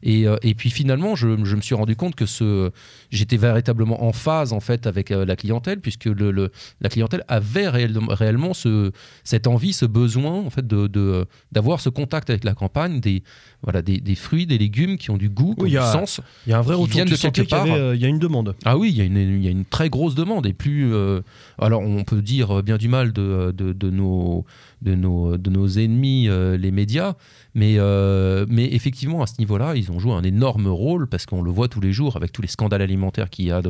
Et, 0.02 0.26
euh, 0.28 0.36
et 0.42 0.54
puis 0.54 0.70
finalement, 0.70 1.14
je, 1.16 1.28
je 1.44 1.56
me 1.56 1.60
suis 1.60 1.74
rendu 1.74 1.96
compte 1.96 2.14
que 2.14 2.26
ce, 2.26 2.70
j'étais 3.10 3.36
véritablement 3.36 4.04
en 4.04 4.12
phase 4.12 4.52
en 4.52 4.60
fait 4.60 4.86
avec 4.86 5.10
euh, 5.10 5.24
la 5.24 5.36
clientèle, 5.36 5.80
puisque 5.80 6.04
le, 6.04 6.30
le- 6.30 6.50
la 6.80 6.88
clientèle 6.88 7.24
avait 7.28 7.68
réellement, 7.68 8.06
réellement 8.12 8.54
ce, 8.54 8.92
cette 9.24 9.46
envie, 9.46 9.72
ce 9.72 9.86
besoin 9.86 10.32
en 10.32 10.50
fait 10.50 10.66
de, 10.66 11.26
d'avoir 11.52 11.80
ce 11.80 11.88
contact 11.88 12.30
avec 12.30 12.44
la 12.44 12.54
campagne, 12.54 13.00
des, 13.00 13.22
voilà, 13.62 13.82
des, 13.82 13.98
des 13.98 14.14
fruits, 14.14 14.46
des 14.46 14.58
légumes 14.58 14.98
qui 14.98 15.10
ont 15.10 15.16
du 15.16 15.28
goût, 15.30 15.54
qui 15.54 15.62
Oui, 15.64 15.78
ont 15.78 15.82
a- 15.82 15.86
du 15.86 15.92
sens. 15.92 16.20
Il 16.46 16.50
y 16.50 16.52
a 16.52 16.58
un 16.58 16.62
vrai 16.62 16.74
retour. 16.74 17.04
de 17.04 17.16
quelque 17.16 17.48
part. 17.48 17.66
euh, 17.66 17.94
Il 17.96 18.02
y 18.02 18.04
a 18.04 18.08
une 18.08 18.18
demande. 18.18 18.54
Ah 18.64 18.76
oui, 18.76 18.90
il 18.90 18.96
y, 18.96 19.00
a 19.00 19.04
une- 19.04 19.16
il 19.16 19.42
y 19.44 19.48
a 19.48 19.50
une 19.50 19.64
très 19.64 19.88
grosse 19.88 20.14
demande. 20.14 20.46
Et 20.46 20.52
plus. 20.52 20.92
euh, 20.92 21.20
alors, 21.58 21.80
on 21.82 22.04
peut 22.04 22.20
dire 22.22 22.62
bien 22.62 22.76
du 22.76 22.88
mal 22.88 23.12
de, 23.12 23.52
de, 23.56 23.72
de 23.72 23.90
nos, 23.90 24.44
de, 24.82 24.94
nos, 24.94 25.36
de 25.36 25.50
nos 25.50 25.68
ennemis, 25.68 26.28
euh, 26.28 26.56
les 26.56 26.70
médias. 26.70 27.14
Mais, 27.54 27.76
euh, 27.78 28.46
mais 28.48 28.66
effectivement, 28.74 29.22
à 29.22 29.26
ce 29.26 29.34
niveau-là, 29.38 29.74
ils 29.76 29.90
ont 29.90 29.98
joué 29.98 30.12
un 30.12 30.22
énorme 30.22 30.68
rôle 30.68 31.06
parce 31.08 31.26
qu'on 31.26 31.42
le 31.42 31.50
voit 31.50 31.68
tous 31.68 31.80
les 31.80 31.92
jours 31.92 32.16
avec 32.16 32.32
tous 32.32 32.42
les 32.42 32.48
scandales 32.48 32.82
alimentaires 32.82 33.30
qu'il 33.30 33.46
y 33.46 33.50
a 33.50 33.60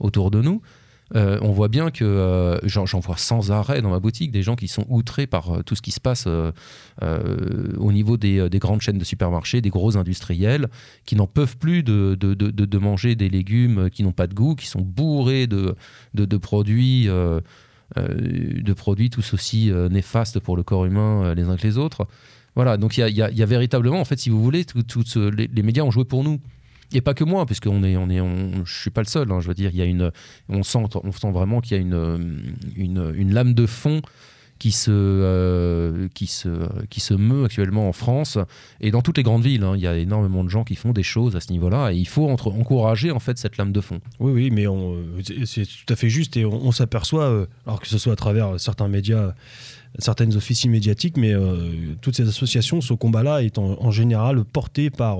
autour 0.00 0.30
de 0.30 0.40
nous. 0.42 0.62
Euh, 1.14 1.38
on 1.40 1.52
voit 1.52 1.68
bien 1.68 1.92
que 1.92 2.58
j'en 2.64 2.98
vois 2.98 3.16
sans 3.16 3.52
arrêt 3.52 3.80
dans 3.80 3.90
ma 3.90 4.00
boutique 4.00 4.32
des 4.32 4.42
gens 4.42 4.56
qui 4.56 4.66
sont 4.66 4.84
outrés 4.88 5.28
par 5.28 5.62
tout 5.64 5.76
ce 5.76 5.82
qui 5.82 5.92
se 5.92 6.00
passe 6.00 6.26
au 6.26 7.92
niveau 7.92 8.16
des, 8.16 8.48
des 8.48 8.58
grandes 8.58 8.80
chaînes 8.80 8.98
de 8.98 9.04
supermarchés, 9.04 9.60
des 9.60 9.70
gros 9.70 9.96
industriels, 9.96 10.66
qui 11.04 11.14
n'en 11.14 11.28
peuvent 11.28 11.58
plus 11.58 11.84
de, 11.84 12.16
de, 12.18 12.34
de- 12.34 12.50
de- 12.50 12.78
manger 12.78 13.14
des 13.14 13.28
légumes 13.28 13.88
qui 13.90 14.02
n'ont 14.02 14.10
pas 14.10 14.26
de 14.26 14.34
goût, 14.34 14.56
qui 14.56 14.66
sont 14.66 14.80
bourrés 14.80 15.46
de, 15.46 15.76
produits, 16.38 17.08
de 17.96 18.72
produits 18.72 19.10
tous 19.10 19.34
aussi 19.34 19.70
euh, 19.70 19.88
néfastes 19.88 20.40
pour 20.40 20.56
le 20.56 20.62
corps 20.62 20.86
humain 20.86 21.24
euh, 21.24 21.34
les 21.34 21.44
uns 21.44 21.56
que 21.56 21.62
les 21.62 21.78
autres. 21.78 22.06
Voilà, 22.54 22.76
donc 22.78 22.96
il 22.96 23.08
y 23.08 23.22
a, 23.22 23.46
véritablement, 23.46 24.00
en 24.00 24.04
fait, 24.04 24.18
si 24.18 24.30
vous 24.30 24.42
voulez, 24.42 24.64
tout, 24.64 24.82
tout 24.82 25.02
ce- 25.04 25.28
les, 25.28 25.62
médias 25.62 25.82
ont 25.82 25.90
joué 25.90 26.04
pour 26.04 26.24
nous. 26.24 26.40
Et 26.92 27.00
pas 27.02 27.12
que 27.12 27.24
moi, 27.24 27.44
parce 27.44 27.60
qu'on 27.60 27.82
est, 27.84 27.96
on 27.96 28.08
est, 28.08 28.20
on, 28.20 28.64
je 28.64 28.80
suis 28.80 28.90
pas 28.90 29.02
le 29.02 29.06
seul. 29.06 29.30
hein, 29.30 29.40
je 29.40 29.48
veux 29.48 29.54
dire, 29.54 29.70
il 29.72 29.76
y 29.76 29.82
a 29.82 29.84
une, 29.84 30.10
on 30.48 30.62
sent, 30.62 30.78
on 30.94 31.12
sent 31.12 31.30
vraiment 31.32 31.60
qu'il 31.60 31.76
y 31.76 31.80
a 31.80 31.82
une, 31.82 32.54
une 32.76 33.34
lame 33.34 33.52
de 33.54 33.66
fond 33.66 34.00
qui 34.58 34.72
se, 34.72 34.90
euh, 34.90 36.08
qui, 36.14 36.26
se, 36.26 36.48
qui 36.88 37.00
se 37.00 37.14
meut 37.14 37.44
actuellement 37.44 37.88
en 37.88 37.92
France 37.92 38.38
et 38.80 38.90
dans 38.90 39.02
toutes 39.02 39.18
les 39.18 39.22
grandes 39.22 39.42
villes. 39.42 39.62
hein. 39.64 39.74
Il 39.76 39.82
y 39.82 39.86
a 39.86 39.96
énormément 39.96 40.44
de 40.44 40.48
gens 40.48 40.64
qui 40.64 40.76
font 40.76 40.92
des 40.92 41.02
choses 41.02 41.36
à 41.36 41.40
ce 41.40 41.52
niveau-là 41.52 41.92
et 41.92 41.96
il 41.96 42.08
faut 42.08 42.28
encourager 42.28 43.10
en 43.10 43.18
fait 43.20 43.38
cette 43.38 43.56
lame 43.56 43.72
de 43.72 43.80
fond. 43.80 44.00
Oui, 44.18 44.32
oui, 44.32 44.50
mais 44.50 44.66
euh, 44.66 45.02
c'est- 45.44 45.66
tout 45.66 45.92
à 45.92 45.96
fait 45.96 46.08
juste 46.08 46.36
et 46.36 46.44
on, 46.44 46.72
s'aperçoit, 46.72 47.24
euh, 47.24 47.46
alors 47.66 47.80
que 47.80 47.88
ce 47.88 47.98
soit 47.98 48.12
à 48.12 48.16
travers 48.16 48.58
certains 48.58 48.88
médias, 48.88 49.34
certaines 49.98 50.34
officines 50.36 50.70
médiatiques, 50.70 51.16
mais 51.16 51.34
toutes 52.00 52.16
ces 52.16 52.28
associations, 52.28 52.80
ce 52.80 52.94
combat-là 52.94 53.42
est 53.42 53.58
en, 53.58 53.90
général 53.90 54.44
porté 54.44 54.90
par, 54.90 55.18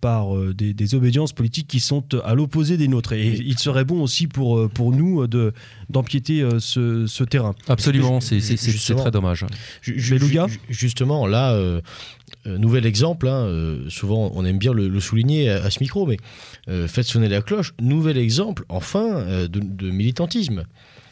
par 0.00 0.36
euh, 0.36 0.54
des, 0.54 0.72
des 0.74 0.94
obédiences 0.94 1.32
politiques 1.32 1.66
qui 1.68 1.80
sont 1.80 2.02
euh, 2.14 2.20
à 2.24 2.34
l'opposé 2.34 2.76
des 2.76 2.88
nôtres. 2.88 3.12
Et 3.12 3.36
il 3.44 3.58
serait 3.58 3.84
bon 3.84 4.02
aussi 4.02 4.26
pour, 4.26 4.58
euh, 4.58 4.68
pour 4.68 4.92
nous 4.92 5.26
de, 5.26 5.52
d'empiéter 5.90 6.46
ce, 6.58 7.06
ce 7.06 7.24
terrain. 7.24 7.54
Absolument, 7.68 8.20
c'est 8.20 8.40
c'est- 8.40 8.56
c'est- 8.56 8.70
très 8.94 9.10
dommage. 9.10 9.44
Ju- 10.48 10.58
Justement, 10.68 11.26
là, 11.26 11.52
euh, 11.52 11.80
nouvel 12.46 12.86
exemple, 12.86 13.28
hein, 13.28 13.44
euh, 13.46 13.88
souvent 13.88 14.30
on 14.34 14.44
aime 14.44 14.58
bien 14.58 14.72
le, 14.72 14.88
le 14.88 15.00
souligner 15.00 15.50
à, 15.50 15.64
à 15.64 15.70
ce 15.70 15.80
micro, 15.80 16.06
mais 16.06 16.16
euh, 16.68 16.88
faites 16.88 17.06
sonner 17.06 17.28
la 17.28 17.42
cloche, 17.42 17.74
nouvel 17.80 18.16
exemple, 18.16 18.64
enfin, 18.68 19.24
de, 19.48 19.60
de 19.60 19.90
militantisme. 19.90 20.64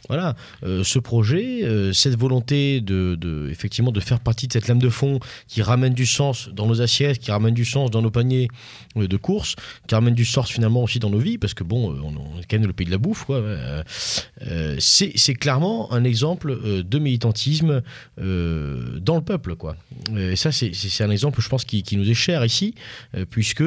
Voilà, 0.08 0.34
euh, 0.64 0.82
ce 0.84 0.98
projet, 0.98 1.64
euh, 1.64 1.92
cette 1.92 2.16
volonté 2.18 2.80
de, 2.80 3.48
effectivement 3.50 3.92
de 3.92 4.00
faire 4.00 4.20
partie 4.20 4.46
de 4.48 4.52
cette 4.54 4.66
lame 4.68 4.78
de 4.78 4.88
fond 4.88 5.20
qui 5.46 5.60
ramène 5.62 5.92
du 5.92 6.06
sens 6.06 6.48
dans 6.48 6.66
nos 6.66 6.80
assiettes, 6.80 7.18
qui 7.18 7.30
ramène 7.30 7.52
du 7.54 7.64
sens 7.66 7.90
dans 7.90 8.00
nos 8.00 8.10
paniers 8.10 8.48
euh, 8.96 9.06
de 9.06 9.16
courses, 9.18 9.54
qui 9.86 9.94
ramène 9.94 10.14
du 10.14 10.24
sens 10.24 10.50
finalement 10.50 10.82
aussi 10.82 10.98
dans 10.98 11.10
nos 11.10 11.18
vies, 11.18 11.36
parce 11.38 11.52
que 11.54 11.62
bon, 11.62 11.90
on, 11.92 12.16
on 12.16 12.40
est 12.40 12.44
quand 12.48 12.58
même 12.58 12.66
le 12.66 12.72
pays 12.72 12.86
de 12.86 12.90
la 12.90 12.98
bouffe, 12.98 13.24
quoi. 13.24 13.42
c'est 14.78 15.34
clairement 15.34 15.92
un 15.92 16.04
exemple 16.04 16.82
de 16.82 16.98
militantisme 16.98 17.82
dans 18.16 19.14
le 19.16 19.20
peuple, 19.22 19.56
quoi. 19.56 19.76
Et 20.16 20.36
ça, 20.36 20.52
c'est- 20.52 20.72
un 21.02 21.10
exemple, 21.10 21.40
je 21.40 21.48
pense, 21.48 21.64
qui, 21.64 21.82
qui 21.82 21.96
nous 21.96 22.10
est 22.10 22.14
cher 22.14 22.44
ici, 22.44 22.74
puisque 23.30 23.62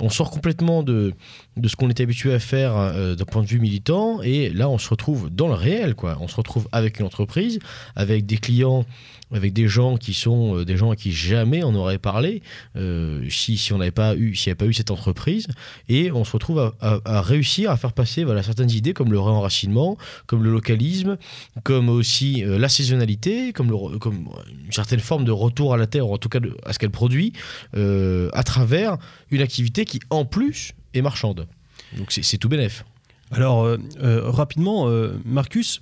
on 0.00 0.08
sort 0.08 0.30
complètement 0.30 0.82
de, 0.82 1.12
de 1.60 1.68
ce 1.68 1.76
qu'on 1.76 1.88
est 1.88 2.00
habitué 2.00 2.32
à 2.32 2.38
faire 2.38 2.76
euh, 2.76 3.14
d'un 3.14 3.24
point 3.24 3.42
de 3.42 3.46
vue 3.46 3.60
militant, 3.60 4.22
et 4.22 4.50
là, 4.50 4.68
on 4.68 4.78
se 4.78 4.88
retrouve 4.88 5.30
dans 5.30 5.48
le 5.48 5.54
réel, 5.54 5.94
quoi. 5.94 6.16
On 6.20 6.28
se 6.28 6.36
retrouve 6.36 6.68
avec 6.72 6.98
une 6.98 7.06
entreprise, 7.06 7.58
avec 7.96 8.26
des 8.26 8.38
clients, 8.38 8.84
avec 9.32 9.52
des 9.52 9.68
gens 9.68 9.96
qui 9.96 10.12
sont 10.12 10.56
euh, 10.56 10.64
des 10.64 10.76
gens 10.76 10.90
à 10.90 10.96
qui 10.96 11.12
jamais 11.12 11.62
on 11.62 11.74
aurait 11.74 11.98
parlé 11.98 12.42
euh, 12.76 13.24
si, 13.30 13.56
si 13.56 13.72
on 13.72 13.78
n'avait 13.78 13.90
pas 13.90 14.16
eu, 14.16 14.34
s'il 14.34 14.48
n'y 14.48 14.52
avait 14.52 14.58
pas 14.58 14.66
eu 14.66 14.72
cette 14.72 14.90
entreprise, 14.90 15.46
et 15.88 16.10
on 16.10 16.24
se 16.24 16.32
retrouve 16.32 16.72
à, 16.80 17.20
réussir 17.20 17.70
à 17.70 17.76
faire 17.76 17.92
passer 17.92 18.24
voilà, 18.24 18.42
certaines 18.42 18.70
idées 18.70 18.92
comme 18.92 19.12
le 19.12 19.20
réenracinement, 19.20 19.96
comme 20.26 20.42
le 20.42 20.50
localisme, 20.50 21.16
comme 21.62 21.88
aussi 21.88 22.42
la 22.44 22.68
saisonnalité, 22.68 23.52
comme, 23.52 23.70
une 23.70 24.72
certaine 24.72 25.00
forme 25.00 25.24
de 25.24 25.30
retour 25.30 25.74
à 25.74 25.76
la 25.76 25.86
terre, 25.86 26.08
ou 26.08 26.14
en 26.14 26.18
tout 26.18 26.28
cas 26.28 26.40
à 26.64 26.72
ce 26.72 26.78
qu'elle 26.78 26.90
produit, 26.90 27.32
à 27.74 28.42
travers 28.42 28.96
une 29.30 29.42
activité 29.42 29.84
qui 29.84 30.00
en 30.10 30.24
plus 30.24 30.74
est 30.94 31.02
marchande. 31.02 31.46
Donc 31.96 32.12
c'est 32.12 32.38
tout 32.38 32.48
bénef. 32.48 32.84
Alors, 33.30 33.64
euh, 33.64 33.78
euh, 34.02 34.28
rapidement, 34.28 34.88
euh, 34.88 35.16
Marcus, 35.24 35.80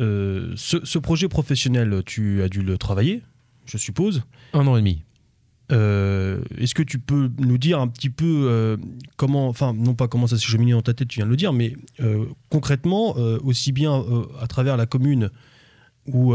euh, 0.00 0.52
ce, 0.56 0.84
ce 0.84 0.98
projet 0.98 1.28
professionnel, 1.28 2.02
tu 2.04 2.42
as 2.42 2.48
dû 2.48 2.62
le 2.62 2.76
travailler, 2.76 3.22
je 3.66 3.78
suppose. 3.78 4.22
Un 4.52 4.66
an 4.66 4.76
et 4.76 4.80
demi. 4.80 5.02
Euh, 5.70 6.40
Est-ce 6.56 6.74
que 6.74 6.82
tu 6.82 6.98
peux 6.98 7.30
nous 7.38 7.58
dire 7.58 7.78
un 7.80 7.88
petit 7.88 8.08
peu 8.10 8.46
euh, 8.48 8.76
comment, 9.16 9.48
enfin 9.48 9.74
non 9.74 9.94
pas 9.94 10.08
comment 10.08 10.26
ça 10.26 10.38
s'est 10.38 10.46
cheminé 10.46 10.72
dans 10.72 10.82
ta 10.82 10.94
tête, 10.94 11.08
tu 11.08 11.18
viens 11.18 11.26
de 11.26 11.30
le 11.30 11.36
dire, 11.36 11.52
mais 11.52 11.74
euh, 12.00 12.24
concrètement, 12.48 13.14
euh, 13.18 13.38
aussi 13.44 13.72
bien 13.72 13.98
euh, 13.98 14.24
à 14.40 14.46
travers 14.46 14.76
la 14.78 14.86
commune 14.86 15.30
ou, 16.06 16.34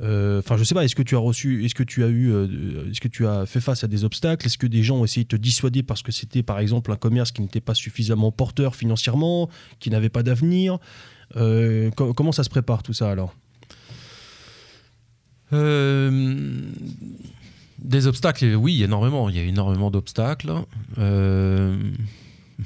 enfin 0.00 0.56
je 0.56 0.64
sais 0.64 0.74
pas, 0.74 0.84
est-ce 0.84 0.94
que 0.94 1.02
tu 1.02 1.16
as 1.16 1.18
reçu, 1.18 1.64
est-ce 1.64 1.74
que 1.74 1.82
tu 1.82 2.04
as 2.04 2.08
eu, 2.08 2.30
euh, 2.32 2.88
est-ce 2.90 3.00
que 3.00 3.08
tu 3.08 3.26
as 3.26 3.46
fait 3.46 3.60
face 3.60 3.82
à 3.84 3.88
des 3.88 4.04
obstacles, 4.04 4.46
est-ce 4.46 4.56
que 4.58 4.66
des 4.68 4.82
gens 4.82 4.98
ont 4.98 5.04
essayé 5.04 5.24
de 5.24 5.28
te 5.28 5.36
dissuader 5.36 5.82
parce 5.82 6.02
que 6.02 6.12
c'était 6.12 6.42
par 6.44 6.58
exemple 6.60 6.92
un 6.92 6.96
commerce 6.96 7.32
qui 7.32 7.42
n'était 7.42 7.60
pas 7.60 7.74
suffisamment 7.74 8.30
porteur 8.30 8.76
financièrement, 8.76 9.48
qui 9.80 9.90
n'avait 9.90 10.08
pas 10.10 10.22
d'avenir, 10.22 10.78
Euh, 11.36 11.90
co- 11.90 12.14
comment 12.14 12.32
ça 12.32 12.42
se 12.42 12.48
prépare 12.48 12.82
tout 12.82 12.94
ça 12.94 13.10
alors? 13.10 13.34
Euh, 15.52 16.60
des 17.78 18.06
obstacles, 18.06 18.54
oui, 18.54 18.82
énormément. 18.82 19.28
Il 19.28 19.36
y 19.36 19.38
a 19.38 19.42
énormément 19.42 19.90
d'obstacles. 19.90 20.52
Euh, 20.98 21.76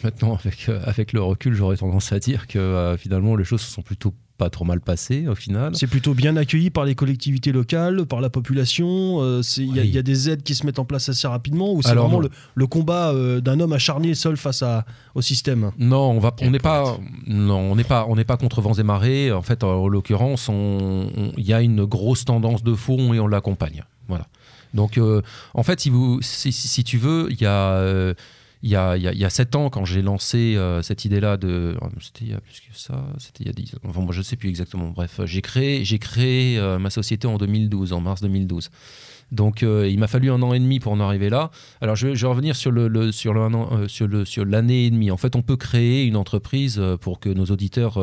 maintenant, 0.03 0.35
avec, 0.37 0.69
euh, 0.69 0.81
avec 0.85 1.13
le 1.13 1.23
recul, 1.23 1.55
j'aurais 1.55 1.77
tendance 1.77 2.13
à 2.13 2.19
dire 2.19 2.47
que 2.47 2.59
euh, 2.59 2.97
finalement, 2.97 3.37
les 3.37 3.45
choses 3.45 3.61
se 3.63 3.71
sont 3.71 3.83
plutôt 3.83 4.15
pas 4.39 4.51
trop 4.51 4.65
mal 4.65 4.81
passé 4.81 5.29
au 5.29 5.35
final. 5.35 5.77
C'est 5.77 5.87
plutôt 5.87 6.15
bien 6.15 6.37
accueilli 6.37 6.71
par 6.71 6.85
les 6.85 6.95
collectivités 6.95 7.53
locales, 7.53 8.07
par 8.07 8.21
la 8.21 8.31
population. 8.31 9.19
euh, 9.23 9.41
Il 9.59 9.67
y, 9.67 9.79
a- 9.79 9.83
Oui. 9.83 9.89
il 9.89 9.95
y 9.95 9.99
a 9.99 10.03
des 10.03 10.31
aides 10.31 10.43
qui 10.43 10.55
se 10.55 10.67
mettent 10.67 10.79
en 10.79 10.85
place 10.85 11.09
assez 11.09 11.29
rapidement 11.29 11.73
ou 11.73 11.83
c'est 11.83 11.95
vraiment 11.95 12.19
le, 12.19 12.29
le 12.55 12.67
combat 12.67 13.11
euh, 13.11 13.41
d'un 13.41 13.61
homme 13.61 13.73
acharné 13.73 14.15
seul 14.15 14.37
face 14.37 14.63
à, 14.63 14.85
au 15.15 15.23
système? 15.23 15.71
Non, 15.79 16.11
on 16.11 16.19
va, 16.19 16.33
Quel 16.37 16.49
on 16.49 16.51
n'est 16.51 16.59
pas, 16.59 16.83
poète. 16.97 17.01
non, 17.27 17.59
on 17.73 17.77
n'est 17.77 17.85
pas, 17.85 18.07
on 18.09 18.17
n'est 18.17 18.25
pas 18.25 18.37
contre 18.37 18.61
vents 18.61 18.75
et 18.75 18.83
marées. 18.83 19.31
En 19.33 19.43
fait, 19.43 19.63
en 19.65 19.87
l'occurrence, 19.89 20.51
il 21.37 21.45
y 21.45 21.53
a 21.53 21.61
une 21.61 21.85
grosse 21.85 22.25
tendance 22.25 22.63
de 22.65 22.75
fond 22.75 23.13
et 23.15 23.21
on 23.21 23.27
l'accompagne. 23.29 23.85
Voilà. 24.09 24.27
Donc, 24.75 24.97
euh, 24.99 25.21
en 25.55 25.63
fait, 25.63 25.81
si 25.81 25.91
vous, 25.91 26.21
si, 26.23 26.51
si- 26.51 26.69
si 26.69 26.83
tu 26.85 26.97
veux, 26.99 27.29
il 27.31 27.41
y 27.41 27.47
a, 27.47 27.73
euh, 27.75 28.15
il 28.63 28.71
y 28.71 28.77
a, 28.77 28.97
il 28.97 29.29
ans 29.57 29.71
quand 29.71 29.85
j'ai 29.85 30.03
lancé 30.03 30.55
euh, 30.57 30.83
cette 30.83 31.05
idée-là 31.05 31.37
de, 31.37 31.77
oh, 31.81 31.87
c'était 32.01 32.25
il 32.25 32.31
y 32.31 32.35
a 32.35 32.41
plus 32.41 32.61
que 32.61 32.79
ça, 32.79 33.05
c'était 33.19 33.43
il 33.45 33.47
y 33.49 33.51
a 33.51 33.53
dix. 33.53 33.75
Enfin, 33.85 34.01
moi, 34.01 34.13
je 34.13 34.23
sais 34.23 34.37
plus 34.37 34.49
exactement. 34.49 34.91
Bref, 34.91 35.21
j'ai 35.25 35.43
créé, 35.43 35.83
créé 35.99 36.59
euh, 36.59 36.79
ma 36.79 36.91
société 36.91 37.27
en 37.27 37.39
2012, 37.39 37.93
en 37.93 38.01
mars 38.01 38.21
2012. 38.21 38.71
Donc, 39.33 39.63
euh, 39.63 39.89
il 39.89 39.99
m'a 39.99 40.07
fallu 40.07 40.31
un 40.31 40.43
an 40.43 40.53
et 40.53 40.61
demi 40.61 40.79
pour 40.79 40.93
en 40.93 41.01
arriver 41.01 41.29
là. 41.29 41.51
Alors, 41.81 41.97
je, 41.97 42.09
vais- 42.09 42.27
revenir 42.27 42.55
sur 42.55 42.71
le, 42.71 43.11
sur 43.11 43.35
le 43.35 43.89
sur 43.89 44.07
le 44.07 44.25
sur 44.25 44.45
l'année 44.45 44.85
et 44.85 44.91
demie. 44.91 45.11
En 45.11 45.17
fait, 45.17 45.35
on 45.35 45.43
peut 45.43 45.57
créer 45.57 46.05
une 46.05 46.17
entreprise 46.17 46.81
pour 47.01 47.19
que 47.19 47.31
nos 47.31 47.47
auditeurs 47.47 47.99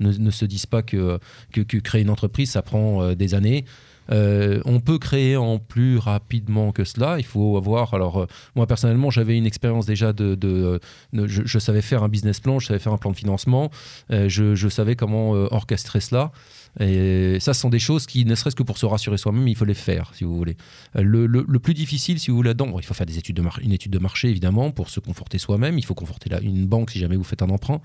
ne, 0.00 0.12
ne 0.12 0.30
se 0.30 0.44
disent 0.44 0.66
pas 0.66 0.82
que, 0.82 1.18
que, 1.52 1.62
créer 1.78 2.02
une 2.02 2.10
entreprise 2.10 2.52
ça 2.52 2.62
prend 2.62 3.12
des 3.14 3.34
années. 3.34 3.64
Euh, 4.10 4.60
on 4.64 4.80
peut 4.80 4.98
créer 4.98 5.36
en 5.36 5.58
plus 5.58 5.98
rapidement 5.98 6.72
que 6.72 6.84
cela. 6.84 7.18
Il 7.18 7.24
faut 7.24 7.56
avoir. 7.56 7.94
Alors, 7.94 8.22
euh, 8.22 8.26
moi 8.54 8.66
personnellement, 8.66 9.10
j'avais 9.10 9.36
une 9.36 9.46
expérience 9.46 9.86
déjà 9.86 10.12
de. 10.12 10.34
de- 10.34 10.80
je, 11.12 11.58
savais 11.58 11.82
faire 11.82 12.02
un 12.02 12.08
business 12.08 12.40
plan, 12.40 12.58
je 12.58 12.66
savais 12.66 12.78
faire 12.78 12.92
un 12.92 12.98
plan 12.98 13.10
de 13.10 13.16
financement, 13.16 13.70
euh, 14.12 14.28
je, 14.28 14.68
savais 14.68 14.96
comment 14.96 15.34
euh, 15.34 15.48
orchestrer 15.50 16.00
cela. 16.00 16.32
Et 16.80 17.38
ça, 17.40 17.54
ce 17.54 17.60
sont 17.60 17.70
des 17.70 17.78
choses 17.78 18.06
qui, 18.06 18.24
ne 18.24 18.34
serait-ce 18.34 18.56
que 18.56 18.62
pour 18.62 18.78
se 18.78 18.86
rassurer 18.86 19.18
soi-même, 19.18 19.48
il 19.48 19.56
faut 19.56 19.64
les 19.64 19.74
faire, 19.74 20.12
si 20.14 20.24
vous 20.24 20.36
voulez. 20.36 20.56
Euh, 20.96 21.02
Le, 21.02 21.58
plus 21.58 21.74
difficile, 21.74 22.18
si 22.18 22.30
vous 22.30 22.36
voulez, 22.36 22.50
là-dedans, 22.50 22.78
il 22.78 22.84
faut 22.84 22.94
faire 22.94 23.06
des 23.06 23.18
études 23.18 23.36
de 23.36 23.42
une 23.62 23.72
étude 23.72 23.92
de 23.92 23.98
marché, 23.98 24.28
évidemment, 24.28 24.70
pour 24.70 24.90
se 24.90 25.00
conforter 25.00 25.38
soi-même. 25.38 25.78
Il 25.78 25.84
faut 25.84 25.94
conforter 25.94 26.30
une 26.42 26.66
banque 26.66 26.90
si 26.90 26.98
jamais 26.98 27.16
vous 27.16 27.24
faites 27.24 27.42
un 27.42 27.50
emprunt. 27.50 27.80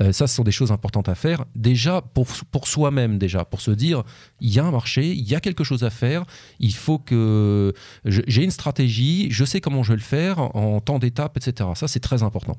Euh, 0.00 0.12
ça, 0.12 0.26
ce 0.26 0.34
sont 0.34 0.44
des 0.44 0.52
choses 0.52 0.70
importantes 0.70 1.08
à 1.08 1.14
faire. 1.14 1.44
Déjà, 1.56 2.00
pour, 2.00 2.26
pour 2.50 2.68
soi-même, 2.68 3.18
déjà, 3.18 3.44
pour 3.44 3.60
se 3.60 3.70
dire, 3.70 4.04
il 4.40 4.52
y 4.52 4.58
a 4.58 4.64
un 4.64 4.70
marché, 4.70 5.12
il 5.12 5.28
y 5.28 5.34
a 5.34 5.40
quelque 5.40 5.64
chose 5.64 5.82
à 5.84 5.90
faire, 5.90 6.24
il 6.60 6.74
faut 6.74 6.98
que 6.98 7.72
j'ai 8.04 8.44
une 8.44 8.50
stratégie, 8.50 9.28
je 9.30 9.44
sais 9.44 9.60
comment 9.60 9.82
je 9.82 9.92
vais 9.92 9.96
le 9.96 10.02
faire 10.02 10.54
en 10.54 10.80
temps 10.80 10.98
d'étape, 10.98 11.36
etc. 11.36 11.70
Ça, 11.74 11.88
c'est 11.88 12.00
très 12.00 12.22
important. 12.22 12.58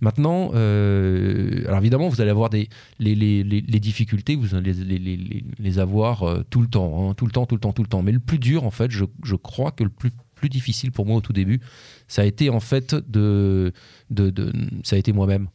Maintenant, 0.00 0.50
euh, 0.54 1.64
alors 1.66 1.78
évidemment, 1.78 2.08
vous 2.08 2.20
allez 2.20 2.30
avoir 2.30 2.50
des, 2.50 2.68
les, 2.98 3.14
les- 3.14 3.42
les- 3.42 3.80
difficultés, 3.80 4.36
vous 4.36 4.54
allez 4.54 4.72
les- 4.74 5.44
les 5.58 5.78
avoir 5.78 6.22
euh, 6.24 6.42
tout 6.50 6.60
le 6.60 6.66
temps, 6.68 7.10
hein, 7.10 7.14
tout 7.14 7.24
le 7.26 7.32
temps, 7.32 7.46
tout 7.46 7.54
le 7.54 7.60
temps, 7.60 7.72
tout 7.72 7.82
le 7.82 7.88
temps. 7.88 8.02
Mais 8.02 8.12
le 8.12 8.20
plus 8.20 8.38
dur, 8.38 8.64
en 8.64 8.70
fait, 8.70 8.90
je, 8.90 9.04
je 9.24 9.36
crois 9.36 9.70
que 9.70 9.84
le 9.84 9.90
plus, 9.90 10.10
plus 10.34 10.48
difficile 10.50 10.92
pour 10.92 11.06
moi 11.06 11.16
au 11.16 11.20
tout 11.22 11.32
début, 11.32 11.60
ça 12.08 12.22
a 12.22 12.24
été 12.26 12.50
en 12.50 12.60
fait 12.60 12.94
de, 12.94 13.72
de, 14.10 14.30
de- 14.30 14.52
ça 14.84 14.96
a 14.96 14.98
été 14.98 15.12
moi-même. 15.12 15.48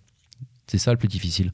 C'est 0.67 0.77
ça 0.79 0.91
le 0.91 0.97
plus 0.97 1.07
difficile. 1.07 1.51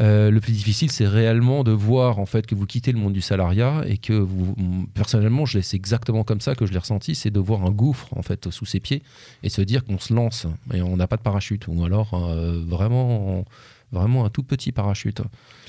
Euh, 0.00 0.30
le 0.30 0.40
plus 0.40 0.52
difficile, 0.52 0.90
c'est 0.90 1.06
réellement 1.06 1.64
de 1.64 1.70
voir 1.70 2.18
en 2.18 2.24
fait 2.24 2.46
que 2.46 2.54
vous 2.54 2.64
quittez 2.66 2.92
le 2.92 2.98
monde 2.98 3.12
du 3.12 3.20
salariat 3.20 3.82
et 3.86 3.98
que 3.98 4.14
vous, 4.14 4.54
personnellement, 4.94 5.44
je 5.44 5.60
c'est 5.60 5.76
exactement 5.76 6.24
comme 6.24 6.40
ça 6.40 6.54
que 6.54 6.64
je 6.64 6.72
l'ai 6.72 6.78
ressenti, 6.78 7.14
c'est 7.14 7.30
de 7.30 7.38
voir 7.38 7.64
un 7.66 7.70
gouffre 7.70 8.08
en 8.16 8.22
fait 8.22 8.50
sous 8.50 8.64
ses 8.64 8.80
pieds 8.80 9.02
et 9.42 9.48
de 9.48 9.52
se 9.52 9.60
dire 9.60 9.84
qu'on 9.84 9.98
se 9.98 10.14
lance 10.14 10.46
et 10.72 10.80
on 10.80 10.96
n'a 10.96 11.06
pas 11.06 11.18
de 11.18 11.22
parachute 11.22 11.66
ou 11.68 11.84
alors 11.84 12.14
euh, 12.14 12.58
vraiment, 12.66 13.44
vraiment 13.92 14.24
un 14.24 14.30
tout 14.30 14.42
petit 14.42 14.72
parachute. 14.72 15.20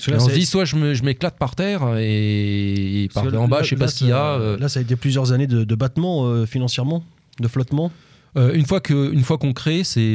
Et 0.08 0.10
là, 0.10 0.16
on 0.16 0.20
se 0.20 0.32
dit 0.34 0.46
soit 0.46 0.64
je 0.64 1.02
m'éclate 1.04 1.36
par 1.36 1.54
terre 1.54 1.96
et, 1.98 3.04
et 3.04 3.08
par 3.08 3.24
que 3.24 3.36
en 3.36 3.46
bas, 3.46 3.58
là- 3.58 3.62
je 3.62 3.68
sais 3.68 3.74
là, 3.76 3.84
pas 3.84 3.88
ce 3.88 3.98
qu'il 3.98 4.08
y 4.08 4.12
a. 4.12 4.24
euh, 4.38 4.56
Là, 4.58 4.70
ça 4.70 4.80
a 4.80 4.82
été 4.82 4.96
plusieurs 4.96 5.32
années 5.32 5.46
de, 5.46 5.64
de 5.64 5.74
battement 5.74 6.24
euh, 6.24 6.46
financièrement, 6.46 7.04
de 7.40 7.46
flottement. 7.48 7.92
une 8.36 8.64
fois 8.64 8.80
que, 8.80 9.12
une 9.12 9.22
fois 9.22 9.36
qu'on 9.36 9.52
crée, 9.52 9.84
c'est, 9.84 10.14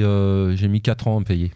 j'ai 0.55 0.67
mis 0.67 0.81
4 0.81 1.07
ans 1.07 1.17
à 1.17 1.19
me 1.19 1.25
payer. 1.25 1.51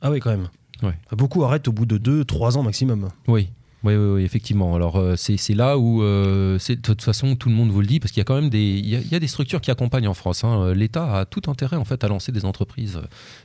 Ah 0.00 0.10
oui, 0.10 0.18
quand 0.20 0.30
même. 0.30 0.48
Ouais. 0.84 0.94
Beaucoup 1.16 1.44
arrêtent 1.44 1.68
au 1.68 1.72
bout 1.72 1.86
de 1.86 1.98
2-3 2.24 2.56
ans 2.58 2.62
maximum. 2.62 3.08
Oui. 3.28 3.48
Oui, 3.82 3.94
oui, 3.96 4.12
oui, 4.14 4.22
effectivement. 4.22 4.74
Alors, 4.74 4.96
euh, 4.96 5.14
c'est 5.14 5.36
là 5.54 5.76
où, 5.76 6.02
euh, 6.02 6.56
de 6.56 6.74
toute 6.76 7.02
façon, 7.02 7.36
tout 7.36 7.50
le 7.50 7.54
monde 7.54 7.70
vous 7.70 7.82
le 7.82 7.86
dit, 7.86 8.00
parce 8.00 8.12
qu'il 8.12 8.20
y 8.20 8.22
a 8.22 8.24
quand 8.24 8.34
même 8.40 8.48
des, 8.48 8.62
il 8.78 8.88
y 8.88 8.96
a, 8.96 9.00
il 9.00 9.08
y 9.12 9.14
a 9.14 9.20
des 9.20 9.26
structures 9.26 9.60
qui 9.60 9.70
accompagnent 9.70 10.08
en 10.08 10.14
France. 10.14 10.42
hein. 10.42 10.72
L'État 10.72 11.18
a 11.18 11.24
tout 11.26 11.42
intérêt, 11.50 11.76
en 11.76 11.84
fait, 11.84 12.02
à 12.02 12.08
lancer 12.08 12.32
des 12.32 12.46
entreprises. 12.46 12.98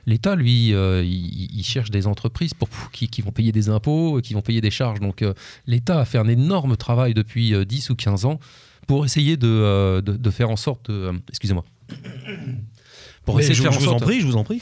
L'État, 0.05 0.37
lui, 0.37 0.73
euh, 0.73 1.03
il, 1.03 1.59
il 1.59 1.63
cherche 1.65 1.91
des 1.91 2.07
entreprises 2.07 2.53
pour, 2.53 2.69
qui, 2.93 3.09
qui 3.09 3.21
vont 3.21 3.31
payer 3.31 3.51
des 3.51 3.67
impôts, 3.67 4.21
qui 4.23 4.33
vont 4.33 4.41
payer 4.41 4.61
des 4.61 4.71
charges. 4.71 5.01
Donc, 5.01 5.25
l'État 5.67 5.99
a 5.99 6.05
fait 6.05 6.17
un 6.19 6.27
énorme 6.29 6.77
travail 6.77 7.13
depuis 7.13 7.53
euh, 7.53 7.65
10 7.65 7.89
ou 7.89 7.95
15 7.97 8.23
ans 8.23 8.39
pour 8.87 9.03
essayer 9.03 9.35
de, 9.35 9.99
de, 9.99 10.13
de 10.15 10.29
faire 10.31 10.49
en 10.49 10.55
sorte 10.55 10.89
de... 10.89 11.11
Excusez-moi. 11.27 11.65
Pour 13.25 13.35
Mais 13.35 13.41
essayer 13.43 13.55
je, 13.55 13.61
de 13.61 13.67
faire 13.69 13.73
je 13.79 13.85
en 13.85 13.91
vous 13.91 13.95
en 13.95 13.99
prie, 13.99 14.21
je 14.21 14.25
vous 14.25 14.37
en 14.37 14.43
prie. 14.45 14.61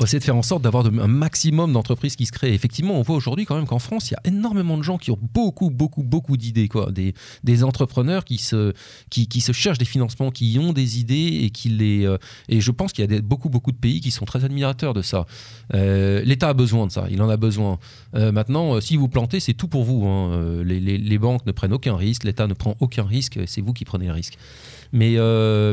Pour 0.00 0.18
de 0.18 0.24
faire 0.24 0.36
en 0.36 0.42
sorte 0.42 0.62
d'avoir 0.62 0.86
un 0.86 1.06
maximum 1.06 1.74
d'entreprises 1.74 2.16
qui 2.16 2.24
se 2.24 2.32
créent. 2.32 2.54
Effectivement, 2.54 2.94
on 2.98 3.02
voit 3.02 3.16
aujourd'hui 3.16 3.44
quand 3.44 3.54
même 3.56 3.66
qu'en 3.66 3.78
France, 3.78 4.10
il 4.10 4.14
y 4.14 4.16
a 4.16 4.20
énormément 4.34 4.78
de 4.78 4.82
gens 4.82 4.96
qui 4.96 5.10
ont 5.10 5.18
beaucoup, 5.34 5.68
beaucoup, 5.68 6.02
beaucoup 6.02 6.38
d'idées. 6.38 6.68
Des, 6.90 7.12
des 7.44 7.64
entrepreneurs 7.64 8.24
qui 8.24 8.38
se, 8.38 8.72
qui, 9.10 9.28
qui 9.28 9.42
se 9.42 9.52
cherchent 9.52 9.76
des 9.76 9.84
financements, 9.84 10.30
qui 10.30 10.58
ont 10.58 10.72
des 10.72 10.98
idées 11.00 11.40
et 11.42 11.50
qui 11.50 11.68
les. 11.68 12.06
euh, 12.06 12.16
et 12.48 12.62
je 12.62 12.70
pense 12.70 12.94
qu'il 12.94 13.10
y 13.10 13.14
a 13.14 13.20
beaucoup, 13.20 13.50
beaucoup 13.50 13.72
de 13.72 13.76
pays 13.76 14.00
qui 14.00 14.10
sont 14.10 14.24
très 14.24 14.42
admirateurs 14.44 14.94
de 14.94 15.02
ça. 15.02 15.26
Euh, 15.74 16.22
L'État 16.24 16.48
a 16.48 16.54
besoin 16.54 16.86
de 16.86 16.92
ça, 16.92 17.06
il 17.10 17.20
en 17.20 17.28
a 17.28 17.36
besoin. 17.36 17.78
Euh, 18.14 18.32
maintenant, 18.32 18.80
si 18.80 18.96
vous 18.96 19.08
plantez, 19.08 19.38
c'est 19.38 19.54
tout 19.54 19.68
pour 19.68 19.84
vous. 19.84 20.06
hein. 20.06 20.62
Les, 20.64 20.80
les- 20.80 20.96
les 20.98 21.18
banques 21.18 21.44
ne 21.44 21.52
prennent 21.52 21.74
aucun 21.74 21.96
risque, 21.96 22.24
l'État 22.24 22.46
ne 22.46 22.54
prend 22.54 22.74
aucun 22.80 23.04
risque, 23.04 23.38
c'est 23.46 23.60
vous 23.60 23.74
qui 23.74 23.84
prenez 23.84 24.06
le 24.06 24.12
risque. 24.12 24.38
Mais, 24.92 25.14
euh, 25.18 25.72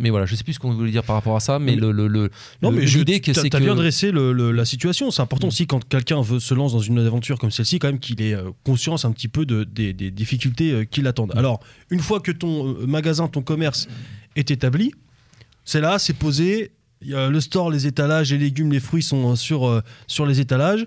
mais 0.00 0.10
voilà, 0.10 0.26
je 0.26 0.36
sais 0.36 0.44
plus 0.44 0.52
ce 0.52 0.58
qu'on 0.60 0.72
voulait 0.72 0.92
dire 0.92 1.02
par 1.02 1.16
rapport 1.16 1.34
à 1.34 1.40
ça, 1.40 1.58
mais 1.58 1.74
le, 1.74 1.90
le, 1.90 2.06
le- 2.06 2.30
Non, 2.62 2.70
mais 2.70 2.86
je- 2.86 2.98
l'idée 2.98 3.20
que 3.20 3.32
c'est 3.42 3.50
que 3.50 3.56
bien 3.64 3.74
dressé 3.74 4.12
le- 4.12 4.32
le- 4.32 4.52
la 4.52 4.64
situation. 4.64 5.10
C'est 5.10 5.22
important 5.22 5.48
aussi 5.48 5.66
quand 5.66 5.84
quelqu'un 5.88 6.20
veut 6.22 6.38
se 6.38 6.54
lance 6.54 6.72
dans 6.72 6.78
une 6.80 6.98
aventure 7.00 7.38
comme 7.38 7.50
celle-ci, 7.50 7.78
quand 7.80 7.88
même 7.88 7.98
qu'il 7.98 8.22
ait 8.22 8.34
euh, 8.34 8.50
conscience 8.64 9.04
un 9.04 9.10
petit 9.12 9.26
peu 9.28 9.44
de, 9.44 9.64
des, 9.64 9.92
des 9.92 10.12
difficultés 10.12 10.70
euh, 10.72 10.84
qui 10.84 11.02
l'attendent. 11.02 11.32
Alors, 11.36 11.60
une 11.90 11.98
fois 12.00 12.20
que 12.20 12.30
ton 12.30 12.76
magasin, 12.86 13.26
ton 13.26 13.42
commerce 13.42 13.88
est 14.36 14.50
établi, 14.52 14.92
c'est 15.64 15.80
là, 15.80 15.98
c'est 15.98 16.14
posé. 16.14 16.70
Le 17.02 17.40
store, 17.40 17.70
les 17.70 17.86
étalages, 17.86 18.30
les 18.32 18.38
légumes, 18.38 18.72
les 18.72 18.80
fruits 18.80 19.02
sont 19.02 19.36
sur, 19.36 19.82
sur 20.06 20.26
les 20.26 20.40
étalages. 20.40 20.84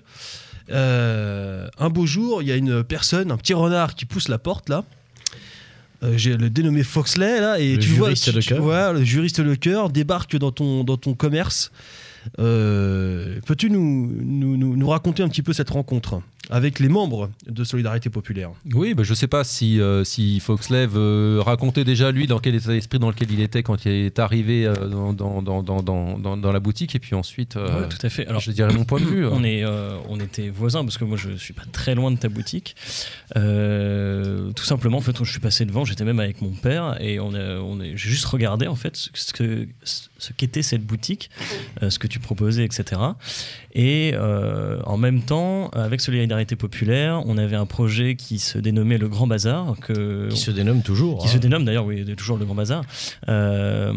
Euh, 0.72 1.67
un 1.78 1.89
beau 1.89 2.05
jour, 2.05 2.41
il 2.41 2.47
y 2.47 2.51
a 2.51 2.55
une 2.55 2.84
personne, 2.84 3.32
un 3.32 3.38
petit 3.38 3.53
renard 3.53 3.95
qui 3.95 4.05
pousse 4.05 4.28
la 4.28 4.38
porte 4.39 4.70
là. 4.70 4.84
Euh, 6.03 6.13
J'ai 6.17 6.37
le 6.37 6.49
dénommé 6.49 6.83
Foxley 6.83 7.41
là 7.41 7.59
et 7.59 7.73
Le 7.73 7.79
tu 7.79 7.89
vois, 7.89 8.07
juriste 8.09 8.31
tu- 8.33 8.39
tu 8.39 8.49
cœur. 8.53 8.61
vois, 8.63 8.93
le 8.93 9.03
juriste 9.03 9.39
le 9.39 9.55
cœur 9.55 9.89
débarque 9.89 10.37
dans 10.37 10.51
ton 10.51 10.83
dans 10.83 10.97
ton 10.97 11.13
commerce. 11.13 11.71
Euh, 12.39 13.39
Peux-tu 13.45 13.69
nous, 13.69 14.11
nous, 14.21 14.57
nous, 14.57 14.75
nous 14.77 14.87
raconter 14.89 15.23
un 15.23 15.29
petit 15.29 15.41
peu 15.41 15.53
cette 15.53 15.69
rencontre? 15.69 16.21
Avec 16.49 16.79
les 16.79 16.89
membres 16.89 17.29
de 17.47 17.63
Solidarité 17.63 18.09
Populaire 18.09 18.49
Oui, 18.73 18.93
bah, 18.93 19.03
je 19.03 19.13
sais 19.13 19.27
pas 19.27 19.43
si, 19.43 19.79
euh, 19.79 20.03
si 20.03 20.39
Foxley 20.39 20.87
veut 20.87 21.39
raconter 21.41 21.83
déjà 21.83 22.11
lui 22.11 22.25
dans 22.27 22.39
quel 22.39 22.55
état 22.55 22.69
d'esprit 22.69 22.99
dans 22.99 23.09
lequel 23.09 23.31
il 23.31 23.39
était 23.41 23.61
quand 23.63 23.85
il 23.85 23.91
est 23.91 24.19
arrivé 24.19 24.65
euh, 24.65 24.73
dans, 24.87 25.13
dans, 25.13 25.41
dans, 25.41 25.61
dans, 25.63 25.81
dans, 25.83 26.17
dans- 26.17 26.37
dans 26.37 26.51
la 26.51 26.59
boutique 26.59 26.95
et 26.95 26.99
puis 26.99 27.15
ensuite 27.15 27.55
euh, 27.55 27.81
Ouais, 27.81 27.87
tout 27.89 27.97
à 28.03 28.09
fait. 28.09 28.25
Alors, 28.27 28.41
je 28.41 28.51
dirais 28.51 28.73
mon 28.73 28.83
point 28.85 28.99
de 28.99 29.05
vue. 29.05 29.25
on, 29.31 29.43
est, 29.43 29.63
euh, 29.63 29.97
on 30.07 30.19
était 30.19 30.49
voisins 30.49 30.83
parce 30.83 30.97
que 30.97 31.03
moi 31.05 31.17
je 31.17 31.31
suis 31.37 31.53
pas 31.53 31.63
très 31.71 31.95
loin 31.95 32.11
de 32.11 32.17
ta 32.17 32.29
boutique. 32.29 32.75
Euh, 33.37 34.51
tout 34.53 34.65
simplement, 34.65 34.97
en 34.97 35.01
fait, 35.01 35.15
je 35.23 35.29
suis 35.29 35.39
passé 35.39 35.65
devant, 35.65 35.85
j'étais 35.85 36.03
même 36.05 36.19
avec 36.19 36.41
mon 36.41 36.51
père 36.51 36.97
et 37.01 37.19
on 37.19 37.33
a, 37.33 37.55
on 37.59 37.79
est, 37.81 37.95
j'ai 37.97 38.09
juste 38.09 38.25
regardé 38.25 38.67
en 38.67 38.75
fait 38.75 38.95
ce, 38.95 39.09
ce 39.13 39.33
que 39.33 39.67
ce 40.17 40.33
qu'était 40.33 40.61
cette 40.63 40.83
boutique, 40.85 41.29
euh, 41.81 41.89
ce 41.89 41.97
que 41.99 42.07
tu 42.07 42.19
proposais, 42.19 42.65
etc. 42.65 43.01
Et 43.73 44.11
euh, 44.15 44.79
en 44.85 44.97
même 44.97 45.21
temps, 45.21 45.69
avec 45.69 46.01
Solidarité 46.01 46.29
Populaire, 46.55 47.21
on 47.25 47.37
avait 47.37 47.55
un 47.55 47.65
projet 47.65 48.15
qui 48.15 48.39
se 48.39 48.57
dénommait 48.57 48.97
le 48.97 49.07
Grand 49.07 49.27
Bazar 49.27 49.75
que 49.81 50.27
Qui 50.29 50.37
se 50.37 50.51
dénomme 50.51 50.81
toujours. 50.81 51.19
qui 51.21 51.27
hein. 51.27 51.31
se 51.31 51.37
dénomme 51.37 51.65
d'ailleurs, 51.65 51.85
oui, 51.85 52.05
toujours 52.15 52.37
le 52.37 52.45
Grand 52.45 52.55
Bazar, 52.55 52.83
euh, 53.27 53.93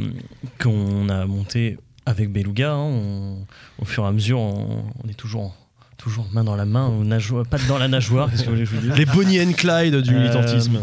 qu'on 0.60 1.08
a 1.08 1.26
monté 1.26 1.78
avec 2.06 2.32
Beluga. 2.32 2.72
hein, 2.72 2.78
on- 2.78 3.46
au 3.78 3.84
fur 3.84 4.04
et 4.04 4.06
à 4.08 4.12
mesure, 4.12 4.38
on, 4.40 4.84
on 5.04 5.08
est 5.08 5.14
toujours, 5.14 5.54
toujours 5.98 6.26
main 6.32 6.44
dans 6.44 6.56
la 6.56 6.64
main, 6.64 6.88
au 6.88 7.04
nageoire, 7.04 7.46
pas 7.46 7.58
dans 7.68 7.78
la 7.78 7.88
nageoire, 7.88 8.30
que 8.30 8.36
vous 8.36 8.44
voulez 8.50 8.64
je 8.66 8.76
vous 8.76 8.94
Les 8.96 9.06
Bonnie 9.06 9.40
and 9.40 9.52
Clyde 9.52 9.96
du 9.96 10.14
Euh, 10.14 10.18
militantisme. 10.18 10.80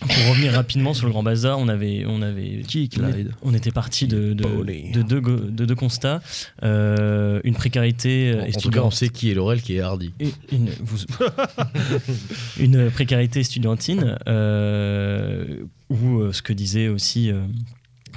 Pour 0.00 0.30
revenir 0.30 0.52
rapidement 0.52 0.92
sur 0.94 1.06
le 1.06 1.12
Grand 1.12 1.22
Bazar, 1.22 1.58
on 1.58 1.68
avait, 1.68 2.04
on 2.06 2.20
avait, 2.22 2.62
Qui, 2.68 2.88
Clyde 2.88 3.30
on 3.42 3.54
était 3.54 3.70
parti 3.70 4.06
de, 4.06 4.34
de, 4.34 4.42
Bonnie. 4.44 4.90
de 4.92 5.02
deux, 5.02 5.20
go- 5.20 5.36
de 5.36 5.64
deux 5.64 5.74
constats, 5.74 6.20
Euh, 6.62 7.40
une 7.44 7.54
précarité 7.54 8.32
euh, 8.34 8.44
En 8.54 8.60
tout 8.60 8.70
cas, 8.70 8.82
on 8.82 8.90
sait 8.90 9.08
qui 9.08 9.30
est 9.30 9.34
Laurel, 9.34 9.62
qui 9.62 9.76
est 9.76 9.80
Hardy. 9.80 10.12
une, 10.20 10.30
une- 10.52 10.70
vous- 10.82 10.98
une 12.58 12.90
précarité 12.90 13.40
estudiantine 13.40 14.16
euh, 14.28 15.44
ou 15.90 16.20
euh, 16.20 16.32
ce 16.32 16.42
que 16.42 16.52
disait 16.52 16.88
aussi 16.88 17.30
euh, 17.30 17.40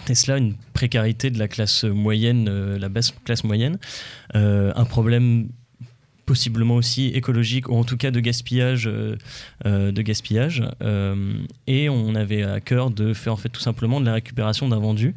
Tesla, 0.05 0.37
une 0.37 0.55
précarité 0.73 1.29
de 1.29 1.39
la 1.39 1.47
classe 1.47 1.83
moyenne, 1.83 2.47
euh, 2.49 2.77
la 2.79 2.89
basse 2.89 3.13
classe 3.25 3.43
moyenne, 3.43 3.77
euh, 4.35 4.71
un 4.75 4.85
problème 4.85 5.49
possiblement 6.29 6.75
aussi 6.75 7.07
écologique 7.07 7.69
ou 7.69 7.75
en 7.75 7.83
tout 7.83 7.97
cas 7.97 8.11
de 8.11 8.19
gaspillage, 8.19 8.85
euh, 8.85 9.15
euh, 9.65 9.91
de 9.91 10.01
gaspillage. 10.03 10.63
Euh, 10.83 11.33
et 11.65 11.89
on 11.89 12.13
avait 12.13 12.43
à 12.43 12.59
cœur 12.59 12.91
de 12.91 13.15
faire 13.15 13.33
en 13.33 13.35
fait 13.35 13.49
tout 13.49 13.61
simplement 13.61 13.99
de 13.99 14.05
la 14.05 14.13
récupération 14.13 14.69
d'un 14.69 14.77
vendu, 14.77 15.15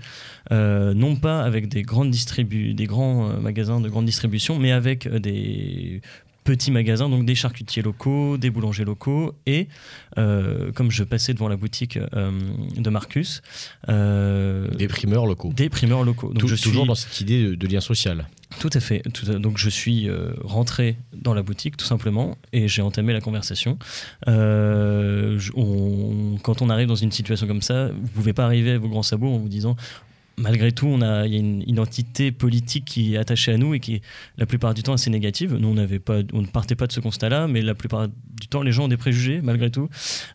non 0.50 1.16
pas 1.16 1.42
avec 1.42 1.68
des 1.68 1.82
grandes 1.82 2.10
distribu 2.10 2.72
des 2.72 2.86
grands 2.86 3.28
magasins 3.40 3.78
de 3.78 3.90
grande 3.90 4.06
distribution, 4.06 4.58
mais 4.58 4.72
avec 4.72 5.06
des 5.06 6.00
petits 6.45 6.70
magasins, 6.70 7.09
donc 7.09 7.24
des 7.24 7.34
charcutiers 7.34 7.82
locaux, 7.82 8.36
des 8.36 8.51
boulangers 8.51 8.84
locaux, 8.84 9.34
et 9.47 9.68
euh, 10.18 10.72
comme 10.72 10.90
je 10.90 11.05
passais 11.05 11.34
devant 11.34 11.49
la 11.49 11.57
boutique 11.57 11.97
euh, 12.14 12.30
de 12.76 12.90
Marcus, 12.90 13.43
euh, 13.88 14.68
Des 14.70 14.88
primeurs 14.88 15.26
locaux. 15.26 15.53
des 15.55 15.68
primeurs 15.68 16.03
locaux. 16.05 16.28
Donc 16.28 16.38
Tou- 16.40 16.49
je 16.49 16.55
suis 16.57 16.68
Toujours 16.70 16.86
dans 16.86 16.95
cette 16.97 17.20
idée 17.20 17.45
de, 17.51 17.55
de 17.55 17.66
lien 17.68 17.80
social. 17.80 18.26
tout 18.59 18.70
à 18.72 18.80
fait. 18.80 19.01
Tout 19.14 19.30
à- 19.30 19.38
donc 19.38 19.57
je 19.59 19.70
suis 19.70 20.09
rentré 20.43 20.97
dans 21.14 21.32
la 21.34 21.43
boutique 21.43 21.76
tout 21.76 21.86
simplement 21.86 22.36
et 22.53 22.66
j'ai 22.68 22.82
entamé 22.82 23.12
la 23.12 23.20
conversation. 23.20 23.78
Je- 24.26 25.51
on- 25.55 26.38
quand 26.43 26.62
on 26.62 26.70
arrive 26.70 26.88
dans 26.88 26.95
une 26.97 27.12
situation 27.12 27.47
comme 27.47 27.62
ça, 27.62 27.88
vous 27.88 28.09
pouvez 28.14 28.32
pas 28.32 28.45
arriver 28.45 28.72
à 28.72 28.78
vos 28.78 28.88
grands 28.88 29.03
sabots 29.03 29.32
en 29.32 29.38
vous 29.38 29.49
disant 29.49 29.76
malgré 30.36 30.72
tout, 30.72 30.86
on 30.86 31.02
a, 31.02 31.26
il 31.26 31.32
y 31.32 31.36
a 31.36 31.40
une 31.40 31.62
identité 31.62 32.32
politique 32.32 32.84
qui 32.84 33.14
est 33.14 33.16
attachée 33.18 33.52
à 33.52 33.56
nous 33.56 33.74
et 33.74 33.80
qui 33.80 33.96
est 33.96 34.02
la 34.38 34.46
plupart 34.46 34.74
du 34.74 34.82
temps 34.82 34.94
assez 34.94 35.10
négative. 35.10 35.56
Nous, 35.56 35.68
on 35.68 35.74
ne 35.74 36.46
partait 36.46 36.74
pas 36.74 36.86
de 36.86 36.92
ce 36.92 37.00
constat-là, 37.00 37.48
mais 37.48 37.62
la 37.62 37.74
plupart 37.74 38.08
du 38.08 38.48
temps, 38.48 38.62
les 38.62 38.72
gens 38.72 38.84
ont 38.84 38.88
des 38.88 38.96
préjugés 38.96 39.40
malgré 39.42 39.70
tout. 39.70 39.88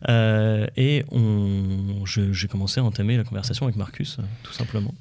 Euh, 0.08 0.66
et 0.76 1.04
j'ai 2.04 2.48
commencé 2.48 2.80
à 2.80 2.84
entamer 2.84 3.16
la 3.16 3.24
conversation 3.24 3.66
avec 3.66 3.76
Marcus, 3.76 4.18
tout 4.42 4.52
simplement. 4.52 4.94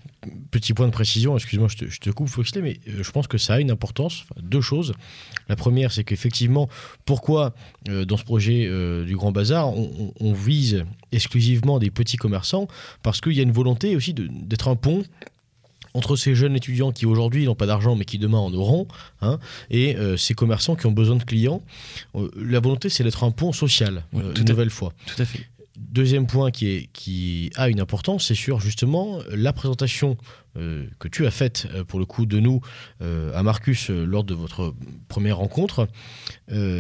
Petit 0.50 0.74
point 0.74 0.88
de 0.88 0.92
précision, 0.92 1.36
excuse-moi, 1.38 1.68
je 1.70 1.78
te, 1.78 1.86
je 1.86 2.00
te 2.00 2.10
coupe, 2.10 2.28
Foxley, 2.28 2.62
mais 2.62 2.80
euh, 2.90 3.04
je 3.04 3.12
pense 3.12 3.28
que 3.28 3.38
ça 3.38 3.54
a 3.56 3.60
une 3.60 3.70
importance. 3.70 4.24
Enfin, 4.24 4.42
deux 4.42 4.62
choses. 4.62 4.94
La 5.48 5.56
première, 5.56 5.92
c'est 5.92 6.04
qu'effectivement, 6.04 6.68
pourquoi 7.06 7.54
euh, 7.88 8.04
dans 8.04 8.18
ce 8.18 8.24
projet 8.24 8.66
euh, 8.68 9.06
du 9.06 9.16
Grand 9.16 9.32
Bazar, 9.32 9.72
on, 9.76 10.34
vise 10.34 10.86
exclusivement 11.12 11.78
des 11.80 11.92
petits 11.92 12.18
commerçants? 12.18 12.68
Parce 13.04 13.22
qu'il 13.22 13.34
y 13.34 13.40
a 13.40 13.44
une 13.44 13.52
volonté 13.52 13.96
aussi 13.96 14.14
d'être 14.16 14.68
un 14.68 14.76
pont 14.76 15.04
entre 15.94 16.16
ces 16.16 16.36
jeunes 16.36 16.56
étudiants 16.56 16.92
qui 16.92 17.06
aujourd'hui 17.06 17.46
n'ont 17.46 17.56
pas 17.56 17.66
d'argent 17.66 17.96
mais 17.96 18.06
qui 18.06 18.18
demain 18.20 18.38
en 18.40 18.54
auront, 18.54 18.88
hein, 19.22 19.40
et 19.70 19.96
euh, 19.98 20.18
ces 20.18 20.34
commerçants 20.34 20.76
qui 20.76 20.86
ont 20.86 20.92
besoin 20.92 21.16
de 21.16 21.24
clients. 21.24 21.64
Euh, 22.16 22.30
la 22.36 22.60
volonté, 22.60 22.90
c'est 22.90 23.04
d'être 23.04 23.24
un 23.24 23.32
pont 23.32 23.52
social, 23.52 24.04
Oui, 24.14 24.22
euh, 24.24 24.34
une 24.34 24.42
à- 24.48 24.52
nouvelle 24.52 24.70
fois. 24.70 24.94
Tout 25.06 25.22
à 25.22 25.26
fait. 25.26 25.48
Deuxième 25.78 26.26
point 26.26 26.50
qui, 26.50 27.52
a 27.56 27.70
une 27.70 27.80
importance, 27.80 28.28
c'est 28.28 28.36
sur 28.36 28.60
justement 28.60 29.20
la 29.30 29.54
présentation 29.54 30.18
euh, 30.58 30.88
que 30.98 31.08
tu 31.08 31.28
as 31.28 31.32
faite 31.32 31.68
euh, 31.76 31.84
pour 31.84 32.00
le 32.00 32.06
coup 32.06 32.26
de 32.26 32.40
nous 32.40 32.62
euh, 33.04 33.32
à 33.36 33.44
Marcus 33.44 33.92
lors 33.92 34.24
de 34.24 34.34
votre 34.34 34.74
première 35.08 35.38
rencontre. 35.38 35.88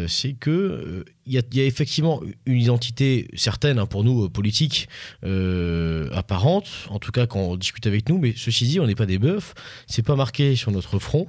C'est 0.08 0.34
que 0.34 1.06
il 1.28 1.34
y, 1.34 1.38
a- 1.38 1.64
effectivement 1.64 2.22
une 2.48 2.60
identité 2.60 3.28
certaine 3.36 3.78
hein, 3.78 3.86
pour 3.86 4.04
nous 4.04 4.30
politique 4.30 4.88
apparente, 5.22 6.68
en 6.90 7.00
tout 7.00 7.12
cas 7.12 7.28
quand 7.28 7.40
on 7.40 7.56
discute 7.56 7.86
avec 7.86 8.10
nous. 8.10 8.18
Mais 8.18 8.34
ceci 8.36 8.66
dit, 8.66 8.80
on 8.80 8.88
n'est 8.88 8.96
pas 8.96 9.06
des 9.06 9.20
bœufs, 9.20 9.54
c'est 9.86 10.04
pas 10.04 10.16
marqué 10.16 10.56
sur 10.56 10.72
notre 10.72 10.98
front. 10.98 11.28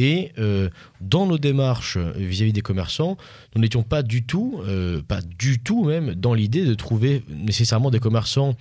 Et 0.00 0.30
euh, 0.38 0.70
dans 1.00 1.26
nos 1.26 1.38
démarches 1.38 1.98
vis-à-vis 1.98 2.52
des 2.52 2.60
commerçants, 2.60 3.16
nous 3.54 3.60
n'étions 3.60 3.82
pas 3.82 4.04
du 4.04 4.22
tout, 4.22 4.60
euh, 4.62 5.02
pas 5.02 5.20
du 5.20 5.58
tout 5.58 5.82
même, 5.84 6.14
dans 6.14 6.34
l'idée 6.34 6.64
de 6.64 6.74
trouver 6.74 7.24
nécessairement 7.28 7.90
des 7.90 7.98
commerçants 7.98 8.54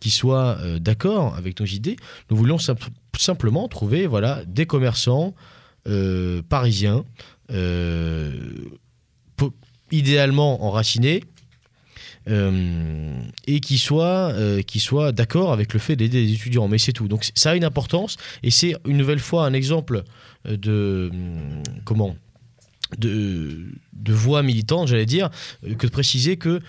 qui 0.00 0.10
soient 0.10 0.58
euh, 0.60 0.78
d'accord 0.78 1.34
avec 1.34 1.58
nos 1.60 1.66
idées. 1.66 1.96
Nous 2.30 2.36
voulions 2.36 2.58
simp- 2.58 2.90
simplement 3.16 3.68
trouver 3.68 4.06
voilà, 4.06 4.44
des 4.46 4.66
commerçants 4.66 5.34
parisiens, 6.50 7.04
idéalement 9.90 10.64
enracinés, 10.64 11.24
et 12.26 13.60
qui 13.60 13.78
soient, 13.78 14.32
euh, 14.32 14.62
qui 14.62 14.80
soient 14.80 15.12
d'accord 15.12 15.52
avec 15.52 15.72
le 15.72 15.80
fait 15.80 15.96
d'aider 15.96 16.24
les 16.24 16.32
étudiants. 16.32 16.68
Mais 16.68 16.78
c'est 16.78 16.92
tout. 16.92 17.08
Donc 17.08 17.30
ça 17.34 17.50
a 17.50 17.56
une 17.56 17.64
importance, 17.64 18.16
et 18.42 18.50
c'est 18.50 18.74
une 18.86 18.96
nouvelle 18.96 19.18
fois 19.18 19.44
un 19.46 19.52
exemple 19.52 20.04
euh, 20.46 20.56
de... 20.56 21.10
comment 21.84 22.16
de, 22.98 23.72
de 23.94 24.12
voix 24.12 24.42
militante, 24.42 24.88
j'allais 24.88 25.06
dire, 25.06 25.30
euh, 25.66 25.74
que 25.74 25.86
de 25.86 25.92
préciser 25.92 26.36
que 26.36 26.60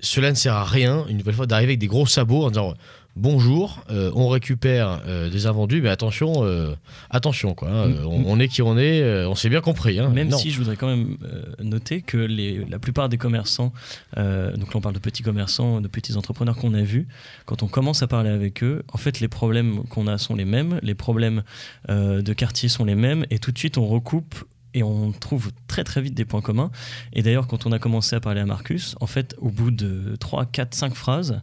cela 0.00 0.30
ne 0.30 0.36
sert 0.36 0.54
à 0.54 0.64
rien, 0.64 1.04
une 1.08 1.18
nouvelle 1.18 1.34
fois, 1.34 1.46
d'arriver 1.46 1.72
avec 1.72 1.80
des 1.80 1.88
gros 1.88 2.06
sabots 2.06 2.44
en 2.44 2.50
disant 2.50 2.74
bonjour, 3.16 3.84
euh, 3.90 4.10
on 4.14 4.28
récupère 4.28 5.02
euh, 5.06 5.28
des 5.30 5.46
invendus, 5.46 5.80
mais 5.82 5.88
attention, 5.88 6.44
euh, 6.44 6.74
attention, 7.10 7.54
quoi. 7.54 7.68
hein, 7.68 7.90
euh, 7.90 8.04
on, 8.04 8.24
on 8.26 8.40
est 8.40 8.48
qui 8.48 8.62
on 8.62 8.78
est, 8.78 9.24
on 9.26 9.34
s'est 9.34 9.48
bien 9.48 9.60
compris. 9.60 9.98
hein. 9.98 10.08
Même 10.10 10.28
Non. 10.28 10.38
si 10.38 10.50
je 10.50 10.58
voudrais 10.58 10.76
quand 10.76 10.88
même 10.88 11.16
noter 11.62 12.02
que 12.02 12.16
les, 12.16 12.64
la 12.66 12.78
plupart 12.78 13.08
des 13.08 13.18
commerçants, 13.18 13.72
donc 14.16 14.68
là 14.68 14.74
on 14.74 14.80
parle 14.80 14.94
de 14.94 15.00
petits 15.00 15.22
commerçants, 15.22 15.80
de 15.80 15.88
petits 15.88 16.16
entrepreneurs 16.16 16.56
qu'on 16.56 16.74
a 16.74 16.82
vus, 16.82 17.08
quand 17.46 17.62
on 17.62 17.68
commence 17.68 18.02
à 18.02 18.06
parler 18.06 18.30
avec 18.30 18.62
eux, 18.62 18.82
en 18.92 18.98
fait 18.98 19.20
les 19.20 19.28
problèmes 19.28 19.82
qu'on 19.84 20.06
a 20.06 20.18
sont 20.18 20.34
les 20.34 20.44
mêmes, 20.44 20.78
les 20.82 20.94
problèmes 20.94 21.42
de 21.88 22.32
quartier 22.32 22.68
sont 22.68 22.84
les 22.84 22.94
mêmes, 22.94 23.24
et 23.30 23.38
tout 23.38 23.52
de 23.52 23.58
suite 23.58 23.78
on 23.78 23.86
recoupe 23.86 24.34
et 24.72 24.82
on 24.84 25.10
trouve 25.10 25.50
très 25.66 25.82
très 25.82 26.00
vite 26.00 26.14
des 26.14 26.24
points 26.24 26.40
communs. 26.42 26.70
Et 27.12 27.22
d'ailleurs 27.22 27.46
quand 27.48 27.66
on 27.66 27.72
a 27.72 27.78
commencé 27.78 28.14
à 28.14 28.20
parler 28.20 28.40
à 28.40 28.46
Marcus, 28.46 28.94
en 29.00 29.06
fait 29.06 29.34
au 29.38 29.48
bout 29.50 29.70
de 29.72 30.16
3, 30.20 30.46
4, 30.46 30.74
5 30.74 30.94
phrases, 30.94 31.40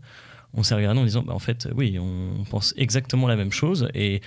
on 0.53 0.63
s'est 0.63 0.75
regardé 0.75 0.99
en 0.99 1.05
disant, 1.05 1.23
bah, 1.23 1.33
en 1.33 1.39
fait 1.39 1.67
oui, 1.75 1.97
on 1.99 2.43
pense 2.49 2.73
exactement 2.77 3.27
la 3.27 3.35
même 3.35 3.51
chose, 3.51 3.89
et 3.93 4.21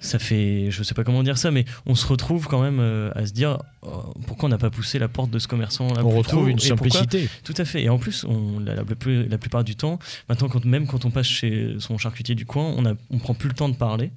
ça 0.00 0.18
fait, 0.18 0.70
je 0.70 0.82
sais 0.82 0.94
pas 0.94 1.04
comment 1.04 1.22
dire 1.22 1.38
ça, 1.38 1.50
mais 1.50 1.64
on 1.86 1.94
se 1.94 2.06
retrouve 2.06 2.46
quand 2.46 2.62
même 2.62 2.78
euh, 2.80 3.10
à 3.14 3.26
se 3.26 3.32
dire 3.32 3.58
oh, 3.82 4.14
pourquoi 4.26 4.46
on 4.46 4.50
n'a 4.50 4.58
pas 4.58 4.70
poussé 4.70 4.98
la 4.98 5.08
porte 5.08 5.30
de 5.30 5.38
ce 5.38 5.48
commerçant 5.48 5.92
là 5.92 6.04
On 6.04 6.10
retrouve 6.10 6.44
tôt 6.44 6.48
une 6.48 6.58
simplicité. 6.58 7.28
Tout 7.42 7.54
à 7.56 7.64
fait. 7.64 7.82
Et 7.82 7.88
en 7.88 7.98
plus, 7.98 8.24
on, 8.24 8.60
la, 8.60 8.74
la 8.74 9.38
plupart 9.38 9.64
du 9.64 9.76
temps, 9.76 9.98
maintenant, 10.28 10.48
quand, 10.48 10.64
même 10.64 10.86
quand 10.86 11.04
on 11.04 11.10
passe 11.10 11.26
chez 11.26 11.76
son 11.78 11.98
charcutier 11.98 12.34
du 12.34 12.46
coin, 12.46 12.72
on, 12.76 12.86
a, 12.86 12.94
on 13.10 13.18
prend 13.18 13.34
plus 13.34 13.48
le 13.48 13.54
temps 13.54 13.68
de 13.68 13.76
parler. 13.76 14.12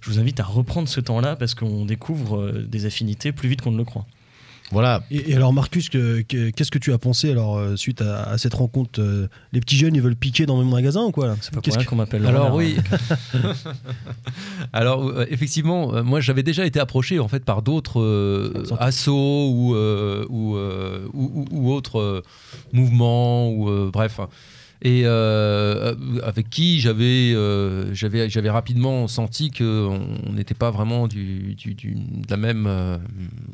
Je 0.00 0.10
vous 0.10 0.18
invite 0.18 0.38
à 0.40 0.44
reprendre 0.44 0.88
ce 0.88 1.00
temps-là 1.00 1.36
parce 1.36 1.54
qu'on 1.54 1.86
découvre 1.86 2.38
euh, 2.38 2.66
des 2.68 2.84
affinités 2.84 3.32
plus 3.32 3.48
vite 3.48 3.62
qu'on 3.62 3.72
ne 3.72 3.78
le 3.78 3.84
croit. 3.84 4.06
Voilà, 4.74 5.02
Et, 5.10 5.30
et 5.30 5.36
alors 5.36 5.52
Marcus, 5.54 5.88
que- 5.88 6.20
que- 6.22 6.50
qu'est-ce 6.50 6.70
que 6.70 6.78
tu 6.78 6.92
as 6.92 6.98
pensé 6.98 7.30
alors 7.30 7.56
euh, 7.56 7.76
suite 7.76 8.02
à, 8.02 8.24
à 8.24 8.36
cette 8.38 8.52
rencontre 8.54 9.00
euh, 9.00 9.28
Les 9.52 9.60
petits 9.60 9.76
jeunes, 9.76 9.94
ils 9.94 10.02
veulent 10.02 10.16
piquer 10.16 10.44
dans 10.46 10.56
mon 10.56 10.64
magasin 10.64 11.02
ou 11.04 11.10
quoi 11.12 11.36
C'est 11.40 11.50
pas 11.50 11.54
pour 11.54 11.62
Qu'est-ce 11.62 11.78
rien 11.78 11.86
qu'on 11.86 11.96
m'appelle 11.96 12.26
Alors 12.26 12.52
oui. 12.54 12.76
Alors 14.72 15.04
euh, 15.08 15.26
effectivement, 15.30 16.02
moi 16.02 16.20
j'avais 16.20 16.42
déjà 16.42 16.66
été 16.66 16.80
approché 16.80 17.18
en 17.18 17.28
fait 17.28 17.44
par 17.44 17.62
d'autres 17.62 18.00
euh, 18.00 18.64
assos 18.80 19.50
ou 19.50 19.74
euh, 19.74 20.26
ou, 20.28 20.56
euh, 20.56 21.06
ou, 21.12 21.30
ou- 21.34 21.46
ou 21.50 21.72
autres 21.72 22.00
euh, 22.00 22.22
mouvements 22.72 23.48
ou 23.50 23.68
euh, 23.68 23.90
bref. 23.92 24.20
Et 24.82 25.02
euh, 25.06 25.94
euh, 25.94 26.20
avec 26.24 26.50
qui 26.50 26.78
j'avais 26.80 27.32
euh, 27.34 27.94
j'avais 27.94 28.28
j'avais 28.28 28.50
rapidement 28.50 29.08
senti 29.08 29.50
que 29.50 29.86
on 29.88 30.32
n'était 30.32 30.54
pas 30.54 30.70
vraiment 30.70 31.08
du, 31.08 31.54
du- 31.54 31.74
du- 31.74 31.94
de 31.94 32.30
la 32.30 32.36
même 32.36 32.66
euh, 32.66 32.98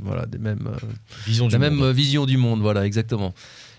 voilà 0.02 0.26
des 0.26 0.38
mêmes 0.38 0.66
euh, 0.66 0.86
vision 1.26 1.46
du 1.46 1.52
la 1.52 1.58
même 1.60 1.74
monde. 1.74 1.94
vision 1.94 2.26
du 2.26 2.36
monde, 2.36 2.60
voilà, 2.60 2.84
exactement. 2.84 3.32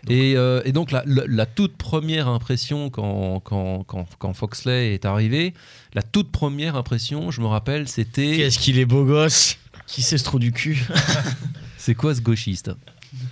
et, 0.07 0.35
euh, 0.37 0.61
et 0.65 0.71
donc, 0.71 0.91
la, 0.91 1.03
la- 1.05 1.25
la 1.27 1.45
toute 1.45 1.75
première 1.75 2.27
impression 2.29 2.89
quand, 2.89 3.39
quand, 3.41 3.83
quand, 3.85 4.05
quand 4.17 4.33
Foxley 4.33 4.93
est 4.93 5.05
arrivé, 5.05 5.53
la 5.93 6.03
toute 6.03 6.31
première 6.31 6.75
impression, 6.75 7.31
je 7.31 7.41
me 7.41 7.47
rappelle, 7.47 7.87
c'était 7.87 8.37
Qu'est-ce 8.37 8.59
qu'il 8.59 8.79
est 8.79 8.85
beau 8.85 9.03
gosse 9.03 9.57
Qui 9.87 10.01
sait 10.03 10.17
ce 10.17 10.23
trou 10.23 10.39
du 10.39 10.51
cul? 10.53 10.85
C'est 11.77 11.95
quoi 11.95 12.15
ce 12.15 12.21
gauchiste? 12.21 12.71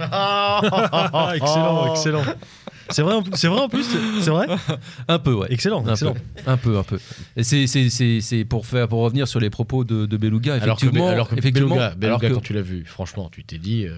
excellent, 1.35 1.91
excellent. 1.93 2.23
C'est 2.91 3.03
vrai, 3.03 3.13
en 3.13 3.21
plus- 3.21 3.33
c'est 3.35 3.47
vrai 3.47 3.59
en 3.61 3.69
plus, 3.69 3.85
c'est- 4.21 4.29
vrai. 4.31 4.47
Un 5.07 5.19
peu, 5.19 5.33
ouais. 5.35 5.47
Excellent, 5.51 5.85
Un 5.85 5.91
excellent. 5.91 6.13
peu, 6.15 6.19
un 6.47 6.57
peu, 6.57 6.77
un 6.79 6.83
peu. 6.83 6.99
Et 7.35 7.43
c'est, 7.43 7.67
c'est, 7.67 7.89
c'est, 7.91 8.19
c'est 8.21 8.45
pour 8.45 8.65
faire, 8.65 8.87
pour 8.87 9.01
revenir 9.01 9.27
sur 9.27 9.39
les 9.39 9.49
propos 9.51 9.83
de, 9.83 10.05
de 10.07 10.17
Beluga, 10.17 10.55
Alors 10.55 10.77
que, 10.77 10.85
effectivement. 10.85 11.07
alors 11.07 11.29
que 11.29 11.35
effectivement, 11.35 11.75
Beluga, 11.75 11.89
Beluga, 11.95 12.07
alors 12.07 12.21
que- 12.21 12.33
quand 12.33 12.41
tu 12.41 12.53
l'as 12.53 12.61
vu, 12.63 12.83
franchement, 12.85 13.29
tu 13.31 13.43
t'es 13.43 13.59
dit, 13.59 13.85
euh, 13.85 13.93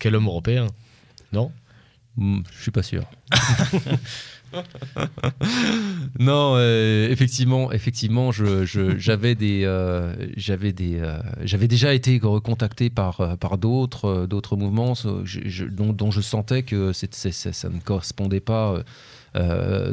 quel 0.00 0.16
homme 0.16 0.26
européen 0.26 0.66
Non? 1.32 1.52
Hmm, 2.16 2.40
Je 2.56 2.62
suis 2.62 2.70
pas 2.72 2.82
sûr. 2.82 3.04
non, 6.18 6.54
euh, 6.56 7.08
effectivement, 7.10 7.72
effectivement, 7.72 8.30
j'avais 8.32 9.34
des, 9.34 9.64
euh, 9.64 10.14
j'avais 10.36 10.72
des, 10.72 10.98
euh, 10.98 11.18
j'avais 11.42 11.68
déjà 11.68 11.94
été 11.94 12.18
recontacté 12.22 12.90
par 12.90 13.36
par 13.38 13.58
d'autres, 13.58 14.26
d'autres 14.26 14.56
mouvements 14.56 14.94
dont, 15.70 15.92
dont 15.92 16.10
je 16.10 16.20
sentais 16.20 16.62
que 16.62 16.92
ça 16.92 17.68
ne 17.68 17.80
correspondait 17.80 18.40
pas. 18.40 18.82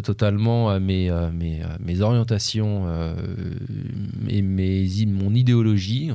totalement 0.03 0.69
à 0.69 0.79
mes, 0.79 1.09
mes, 1.33 1.61
mes 1.79 2.01
orientations 2.01 2.83
euh, 2.85 3.15
et 4.29 4.41
mes, 4.41 4.87
mon 5.07 5.33
idéologie, 5.33 6.11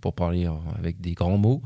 pour 0.00 0.14
parler 0.14 0.48
avec 0.78 1.00
des 1.00 1.12
grands 1.12 1.38
mots. 1.38 1.62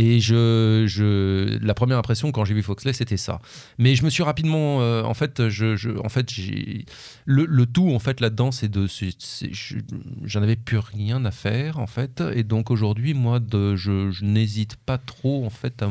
Et 0.00 0.20
je, 0.20 0.84
je, 0.86 1.58
la 1.60 1.74
première 1.74 1.98
impression 1.98 2.30
quand 2.30 2.44
j'ai 2.44 2.54
vu 2.54 2.62
Foxley, 2.62 2.92
c'était 2.92 3.16
ça. 3.16 3.40
Mais 3.78 3.96
je 3.96 4.04
me 4.04 4.10
suis 4.10 4.22
rapidement, 4.22 4.80
euh, 4.80 5.02
en 5.02 5.12
fait, 5.12 5.48
je, 5.48 5.98
en 5.98 6.08
fait, 6.08 6.30
le, 7.24 7.44
le 7.44 7.66
tout 7.66 7.90
en 7.90 7.98
fait 7.98 8.20
là-dedans, 8.20 8.52
c'est 8.52 8.68
de, 8.68 8.86
j'en 10.24 10.42
avais 10.42 10.54
plus 10.54 10.78
rien 10.78 11.24
à 11.24 11.32
faire 11.32 11.80
en 11.80 11.88
fait, 11.88 12.22
et 12.32 12.44
donc 12.44 12.70
aujourd'hui, 12.70 13.12
moi, 13.12 13.40
je, 13.52 14.24
n'hésite 14.24 14.76
pas 14.76 14.98
trop 14.98 15.44
en 15.44 15.50
fait 15.50 15.82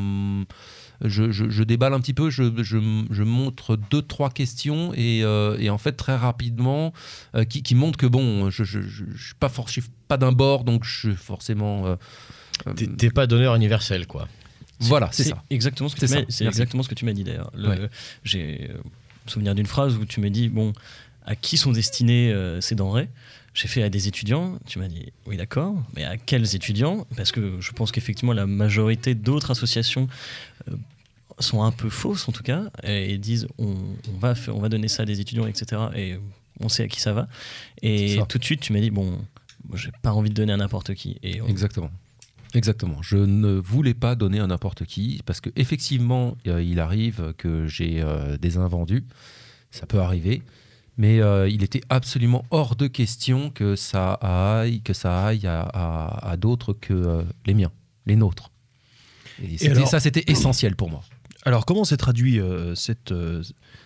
je, 1.03 1.31
je- 1.31 1.63
déballe 1.63 1.93
un 1.93 1.99
petit 1.99 2.13
peu, 2.13 2.29
je, 2.29 2.43
je, 2.63 3.23
montre 3.23 3.75
deux 3.75 4.01
trois 4.01 4.29
questions 4.29 4.93
et, 4.95 5.21
euh, 5.23 5.57
et 5.59 5.69
en 5.69 5.77
fait 5.77 5.91
très 5.91 6.15
rapidement 6.15 6.93
euh, 7.35 7.43
qui, 7.43 7.61
qui 7.61 7.75
montrent 7.75 7.97
que 7.97 8.07
bon, 8.07 8.49
je, 8.49 8.63
je 8.63 8.79
suis 8.81 9.35
pas 9.39 9.49
for- 9.49 9.67
je 9.67 9.73
suis 9.73 9.83
pas 10.07 10.17
d'un 10.17 10.31
bord, 10.31 10.63
donc 10.63 10.85
je 10.85 10.97
suis 11.09 11.15
forcément 11.15 11.97
T'es- 12.75 12.87
T'es 12.87 13.09
pas 13.09 13.27
donneur 13.27 13.55
universel, 13.55 14.07
quoi. 14.07 14.27
voilà, 14.79 15.09
c'est 15.11 15.23
ça. 15.29 15.43
Exactement 15.49 15.89
ce 15.89 15.95
que 15.95 16.01
C'est 16.29 16.45
exactement 16.49 16.83
ce 16.83 16.89
que 16.89 16.95
tu 16.95 17.05
m'as 17.05 17.13
dit 17.13 17.23
d'ailleurs. 17.23 17.51
Le- 17.55 17.69
Ouais. 17.69 17.89
J'ai 18.23 18.69
euh, 18.71 18.77
souvenir 19.25 19.55
d'une 19.55 19.65
phrase 19.65 19.95
où 19.95 20.05
tu 20.05 20.19
m'as 20.19 20.29
dit 20.29 20.49
bon, 20.49 20.73
à 21.25 21.35
qui 21.35 21.57
sont 21.57 21.71
destinées 21.71 22.31
euh, 22.31 22.61
ces 22.61 22.75
denrées? 22.75 23.09
J'ai 23.53 23.67
fait 23.67 23.81
à 23.81 23.89
des 23.89 24.07
étudiants. 24.07 24.59
Tu 24.67 24.77
m'as 24.77 24.87
dit 24.87 25.11
oui 25.25 25.35
d'accord, 25.35 25.73
mais 25.95 26.03
à 26.03 26.15
quels 26.17 26.55
étudiants? 26.55 27.07
Parce 27.15 27.31
que 27.31 27.59
je 27.59 27.71
pense 27.71 27.91
qu'effectivement 27.91 28.33
la 28.33 28.45
majorité 28.45 29.15
d'autres 29.15 29.49
associations 29.51 30.07
euh, 30.69 30.75
sont 31.39 31.63
un 31.63 31.71
peu 31.71 31.89
fausses 31.89 32.27
en 32.29 32.31
tout 32.31 32.43
cas 32.43 32.65
et, 32.83 33.13
et 33.13 33.17
disent 33.17 33.47
on, 33.57 33.75
on 34.13 34.17
va 34.19 34.35
faire- 34.35 34.55
on 34.55 34.59
va 34.59 34.69
donner 34.69 34.87
ça 34.87 35.03
à 35.03 35.05
des 35.07 35.19
étudiants 35.21 35.47
etc. 35.47 35.81
Et 35.95 36.17
on 36.59 36.69
sait 36.69 36.83
à 36.83 36.87
qui 36.87 37.01
ça 37.01 37.13
va. 37.13 37.27
Et 37.81 38.17
tout 38.29 38.37
de 38.37 38.43
suite 38.45 38.59
tu 38.61 38.73
m'as 38.73 38.79
dit 38.79 38.91
bon, 38.91 39.19
j'ai 39.73 39.91
pas 40.03 40.13
envie 40.13 40.29
de 40.29 40.35
donner 40.35 40.53
à 40.53 40.57
n'importe 40.57 40.93
qui. 40.93 41.17
Et 41.23 41.41
on- 41.41 41.47
Exactement. 41.47 41.89
Exactement. 42.57 43.01
Je 43.01 43.17
ne 43.17 43.53
voulais 43.53 43.93
pas 43.93 44.15
donner 44.15 44.39
à 44.39 44.47
n'importe 44.47 44.85
qui 44.85 45.21
parce 45.25 45.39
que 45.41 45.49
effectivement, 45.55 46.35
euh, 46.47 46.61
il 46.61 46.79
arrive 46.79 47.33
que 47.37 47.67
j'ai 47.67 48.01
euh, 48.01 48.37
des 48.37 48.57
invendus. 48.57 49.03
Ça 49.71 49.85
peut 49.85 49.99
arriver. 49.99 50.41
Mais 50.97 51.19
euh, 51.21 51.47
il 51.47 51.61
était 51.63 51.81
absolument 51.89 52.43
hors 52.49 52.75
de 52.75 52.87
question 52.87 53.51
que 53.51 53.75
ça 53.75 54.13
aille, 54.13 54.81
que 54.81 54.93
ça 54.93 55.25
aille 55.27 55.45
à, 55.45 55.61
à- 55.61 56.31
à 56.31 56.37
d'autres 56.37 56.73
que 56.73 56.93
euh, 56.93 57.21
les 57.45 57.53
miens, 57.53 57.71
les 58.07 58.15
nôtres. 58.15 58.49
Et, 59.43 59.69
alors- 59.69 59.87
ça, 59.87 59.99
c'était 59.99 60.23
essentiel 60.31 60.75
pour 60.75 60.89
moi. 60.89 61.03
Alors, 61.45 61.65
comment 61.67 61.85
s'est 61.85 61.97
traduit 61.97 62.41
cette, 62.73 63.13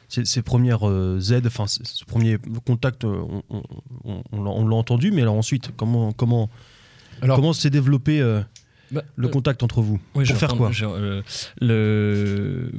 ces, 0.07 0.23
ces 0.25 0.41
premières 0.41 0.79
Z, 1.19 1.41
enfin, 1.45 1.65
ce 1.67 2.05
premier 2.05 2.37
contact, 2.65 3.03
on, 3.03 3.43
on- 3.49 3.63
on- 4.05 4.23
on 4.31 4.43
l'a- 4.43 4.49
on 4.51 4.67
l'a 4.67 4.75
entendu, 4.77 5.11
mais 5.11 5.21
alors 5.21 5.35
ensuite, 5.35 5.71
comment, 5.75 6.11
comment, 6.13 6.49
Alors- 7.21 7.35
comment 7.35 7.51
s'est 7.53 7.69
développé 7.69 8.19
euh, 8.21 8.41
Bah, 8.91 9.03
le 9.15 9.27
euh, 9.27 9.31
contact 9.31 9.63
entre 9.63 9.81
vous 9.81 9.99
Oui, 10.15 10.25
Pour 10.25 10.37
faire 10.37 10.55
quoi 10.55 10.71
euh, 10.83 11.21
le... 11.59 12.71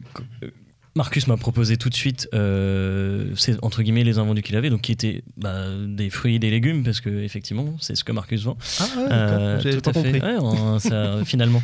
Marcus 0.95 1.27
m'a 1.27 1.39
proposé 1.39 1.79
tout 1.79 1.89
de 1.89 1.95
suite, 1.95 2.29
euh, 2.35 3.31
c'est 3.35 3.57
entre 3.65 3.83
guillemets 3.83 4.05
les 4.05 4.19
invendus 4.19 4.43
qu'il 4.43 4.57
avait, 4.57 4.69
donc 4.69 4.83
qui 4.83 4.93
étaient 4.93 5.25
bah, 5.39 5.65
des 5.87 6.11
fruits 6.11 6.35
et 6.35 6.39
des 6.39 6.51
légumes, 6.51 6.83
parce 6.85 7.01
que 7.01 7.09
effectivement, 7.09 7.75
c'est 7.81 7.95
ce 7.95 8.05
que 8.05 8.13
Marcus 8.13 8.43
vend. 8.43 8.59
Ah, 8.79 8.85
Euh, 9.11 9.61
j'avais 9.61 9.81
tout 9.81 9.91
pas 9.91 9.99
à 9.99 10.03
fait. 10.03 10.23
Ouais, 10.23 10.37
on- 10.39 10.79
ça, 10.79 11.21
finalement. 11.25 11.63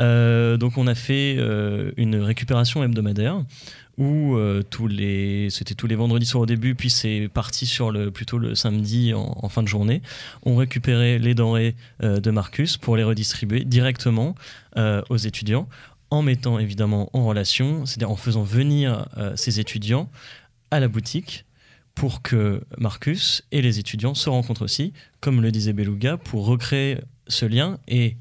Euh, 0.00 0.56
donc 0.56 0.78
on 0.78 0.86
a 0.86 0.94
fait 0.94 1.34
une 1.98 2.16
récupération 2.16 2.82
hebdomadaire 2.82 3.42
où 4.00 4.34
euh, 4.34 4.62
tous 4.62 4.88
les, 4.88 5.50
c'était 5.50 5.74
tous 5.74 5.86
les 5.86 5.94
vendredis 5.94 6.24
soirs 6.24 6.42
au 6.42 6.46
début, 6.46 6.74
puis 6.74 6.88
c'est 6.88 7.28
parti 7.32 7.66
sur 7.66 7.92
le 7.92 8.10
plutôt 8.10 8.38
le 8.38 8.54
samedi 8.54 9.12
en, 9.14 9.48
fin 9.50 9.62
de 9.62 9.68
journée. 9.68 10.00
On 10.42 10.56
récupérait 10.56 11.18
les 11.18 11.34
denrées 11.34 11.76
euh, 12.02 12.18
de 12.18 12.30
Marcus 12.30 12.78
pour 12.78 12.96
les 12.96 13.04
redistribuer 13.04 13.62
directement 13.64 14.34
euh, 14.78 15.02
aux 15.10 15.18
étudiants 15.18 15.68
en 16.10 16.22
mettant 16.22 16.58
évidemment 16.58 17.10
en 17.12 17.26
relation, 17.26 17.84
c'est-à-dire 17.84 18.10
en 18.10 18.16
faisant 18.16 18.42
venir 18.42 19.06
ces 19.36 19.60
étudiants 19.60 20.10
à 20.72 20.80
la 20.80 20.88
boutique 20.88 21.44
pour 21.94 22.20
que 22.20 22.64
Marcus 22.78 23.44
et 23.52 23.62
les 23.62 23.78
étudiants 23.78 24.14
se 24.14 24.28
rencontrent 24.28 24.62
aussi, 24.62 24.92
comme 25.20 25.40
le 25.40 25.52
disait 25.52 25.72
Beluga, 25.72 26.16
pour 26.16 26.46
recréer 26.46 26.98
ce 27.28 27.46
lien 27.46 27.78
et, 27.86 28.16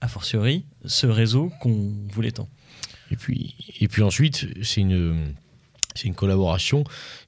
a 0.00 0.08
fortiori, 0.08 0.64
ce 0.86 1.06
réseau 1.06 1.52
qu'on 1.60 1.92
voulait 2.10 2.32
tant. 2.32 2.48
Et 3.10 3.16
puis, 3.16 3.54
et 3.80 3.88
puis 3.88 4.02
ensuite, 4.02 4.46
c'est 4.62 4.80
une, 4.80 5.34
c'est 5.94 6.06
une 6.08 6.14
collaboration 6.14 6.84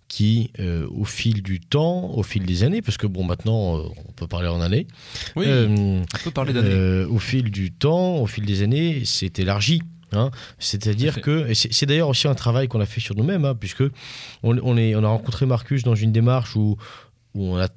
qui, 0.09 0.51
euh, 0.61 0.87
au 0.91 1.05
fil 1.05 1.43
du 1.43 1.59
temps, 1.61 2.11
au 2.15 2.23
fil 2.23 2.45
des 2.45 2.65
années, 2.65 2.83
parce 2.83 2.99
que 2.99 3.07
bon, 3.07 3.25
maintenant, 3.25 3.79
euh, 3.79 3.85
on 4.09 4.13
peut 4.13 4.27
parler 4.27 4.49
en 4.49 4.61
années, 4.61 4.87
Oui, 5.37 5.47
euh, 5.49 5.69
on 5.69 6.05
peut 6.25 6.31
parler 6.31 6.53
d'années. 6.53 7.05
au 7.05 7.19
fil 7.19 7.51
du 7.51 7.73
temps, 7.73 8.17
au 8.19 8.27
fil 8.27 8.45
des 8.45 8.63
années, 8.63 9.03
c'est 9.07 9.39
élargi. 9.39 9.81
hein. 10.13 10.31
C'est-à-dire 10.59 11.23
que 11.23 11.53
c'est 11.55 11.87
d'ailleurs 11.87 12.11
aussi 12.11 12.29
un 12.29 12.35
travail 12.35 12.69
qu'on 12.69 12.81
a 12.81 12.87
fait 12.87 13.01
sur 13.01 13.17
nous-mêmes, 13.17 13.47
hein, 13.47 13.55
puisque 13.59 13.85
on, 14.43 14.59
on 14.63 14.77
est, 14.77 14.95
on 14.95 15.03
a 15.03 15.09
rencontré 15.09 15.47
Marcus 15.47 15.83
dans 15.83 15.95
une 15.95 16.13
démarche 16.13 16.55
où, 16.57 16.77
où 17.35 17.47
on, 17.47 17.57
a, 17.59 17.69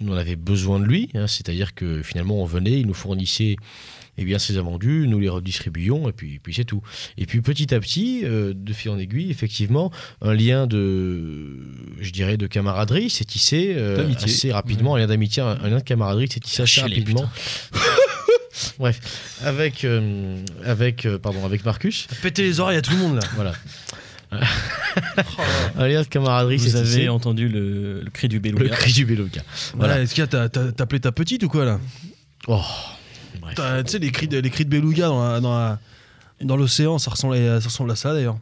on 0.00 0.12
avait 0.14 0.36
besoin 0.36 0.80
de 0.80 0.86
lui. 0.86 1.10
hein. 1.14 1.26
C'est-à-dire 1.26 1.74
que 1.74 2.02
finalement, 2.02 2.36
on 2.42 2.46
venait, 2.46 2.80
il 2.80 2.86
nous 2.86 2.94
fournissait 2.94 3.56
eh 4.18 4.24
bien, 4.24 4.38
ses 4.38 4.58
invendus, 4.58 5.06
nous 5.08 5.18
les 5.20 5.28
redistribuions, 5.28 6.08
et 6.08 6.12
puis, 6.12 6.38
puis 6.42 6.54
c'est 6.54 6.64
tout. 6.64 6.82
Et 7.18 7.26
puis 7.26 7.40
petit 7.40 7.74
à 7.74 7.80
petit, 7.80 8.20
euh, 8.24 8.52
de 8.54 8.72
fil 8.72 8.90
en 8.90 8.98
aiguille, 8.98 9.30
effectivement, 9.30 9.90
un 10.22 10.34
lien 10.34 10.66
de, 10.66 11.58
je 12.00 12.10
dirais, 12.10 12.36
de 12.36 12.46
camaraderie 12.46 13.10
s'est 13.10 13.24
tissé 13.24 13.74
euh, 13.76 14.08
assez 14.22 14.52
rapidement, 14.52 14.94
un 14.94 14.98
lien 15.00 15.06
d'amitié, 15.06 15.42
un, 15.42 15.58
un 15.62 15.68
lien 15.68 15.78
de 15.78 15.82
camaraderie 15.84 16.28
s'est 16.30 16.40
tissé 16.40 16.62
assez 16.62 16.80
rapidement. 16.80 17.28
Bref, 18.78 19.36
avec, 19.42 19.84
euh, 19.84 20.36
avec, 20.64 21.06
euh, 21.06 21.18
pardon, 21.18 21.44
avec 21.44 21.64
Marcus, 21.64 22.06
Péter 22.22 22.42
les 22.44 22.60
oreilles 22.60 22.78
à 22.78 22.82
tout 22.82 22.92
le 22.92 22.98
monde 22.98 23.16
là. 23.16 23.22
voilà. 23.34 23.52
un 25.76 25.86
lien 25.88 26.02
de 26.02 26.06
camaraderie 26.08 26.56
Vous 26.56 26.76
avez 26.76 26.86
tissé. 26.86 27.08
entendu 27.08 27.48
le, 27.48 28.00
le 28.00 28.10
cri 28.10 28.28
du 28.28 28.36
Le 28.36 28.40
Beluga. 28.40 28.74
cri 28.74 28.92
du 28.92 29.04
Beluga. 29.04 29.42
Voilà. 29.74 29.94
Voilà. 29.94 30.02
Est-ce 30.02 30.14
qu'il 30.14 30.22
y 30.22 30.34
a 30.34 30.48
t'as- 30.48 30.72
appelé 30.78 31.00
ta 31.00 31.12
petite 31.12 31.42
ou 31.44 31.48
quoi 31.48 31.64
là? 31.64 31.80
Oh, 32.48 32.60
Tu 33.54 33.62
sais 33.90 33.98
les 33.98 34.10
cris 34.10 34.28
de 34.28 34.38
les 34.38 34.50
cris 34.50 34.64
de 34.64 34.70
beluga 34.70 35.08
dans 35.08 35.22
la- 35.22 35.40
dans 35.40 35.54
la- 35.54 35.78
dans 36.42 36.56
l'océan, 36.56 36.98
ça 36.98 37.10
ressemble 37.10 37.36
à, 37.36 37.60
ça 37.60 37.68
ressemble 37.68 37.90
à 37.90 37.96
ça 37.96 38.12
d'ailleurs. 38.12 38.38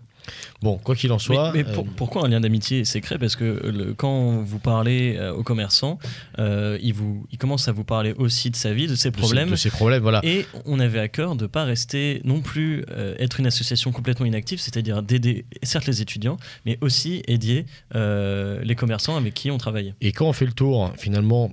Bon, 0.62 0.78
quoi 0.78 0.94
qu'il 0.94 1.10
en 1.10 1.18
soit. 1.18 1.50
mais 1.52 1.64
pour- 1.64 1.82
euh, 1.84 1.88
pourquoi 1.96 2.24
un 2.24 2.28
lien 2.28 2.38
d'amitié 2.40 2.84
créé 3.00 3.18
parce 3.18 3.34
que 3.34 3.44
le- 3.66 3.92
quand 3.92 4.40
vous 4.42 4.60
parlez 4.60 5.16
euh, 5.18 5.32
aux 5.34 5.42
commerçants, 5.42 5.98
euh, 6.38 6.78
il, 6.80 6.94
vous, 6.94 7.26
il 7.32 7.38
commence 7.38 7.66
à 7.66 7.72
vous 7.72 7.82
parler 7.82 8.12
aussi 8.16 8.48
de 8.48 8.54
sa 8.54 8.72
vie, 8.72 8.86
de 8.86 8.94
ses 8.94 9.10
de 9.10 9.16
problèmes. 9.16 9.50
de 9.50 9.56
ces 9.56 9.70
problèmes, 9.70 10.00
voilà. 10.00 10.20
Et 10.22 10.46
on 10.64 10.78
avait 10.78 11.00
à 11.00 11.08
cœur 11.08 11.34
de 11.34 11.48
pas 11.48 11.64
rester 11.64 12.20
non 12.22 12.40
plus 12.40 12.84
euh, 12.92 13.16
être 13.18 13.40
une 13.40 13.46
association 13.48 13.90
complètement 13.90 14.24
inactive, 14.24 14.60
c'est-à-dire 14.60 15.02
d'aider 15.02 15.44
certes 15.64 15.86
les 15.86 16.00
étudiants, 16.02 16.36
mais 16.66 16.78
aussi 16.80 17.24
aider 17.26 17.66
euh, 17.96 18.60
les 18.62 18.76
commerçants 18.76 19.16
avec 19.16 19.34
qui 19.34 19.50
on 19.50 19.58
travaillait. 19.58 19.94
Et 20.00 20.12
quand 20.12 20.26
on 20.28 20.32
fait 20.32 20.46
le 20.46 20.52
tour, 20.52 20.92
finalement, 20.96 21.50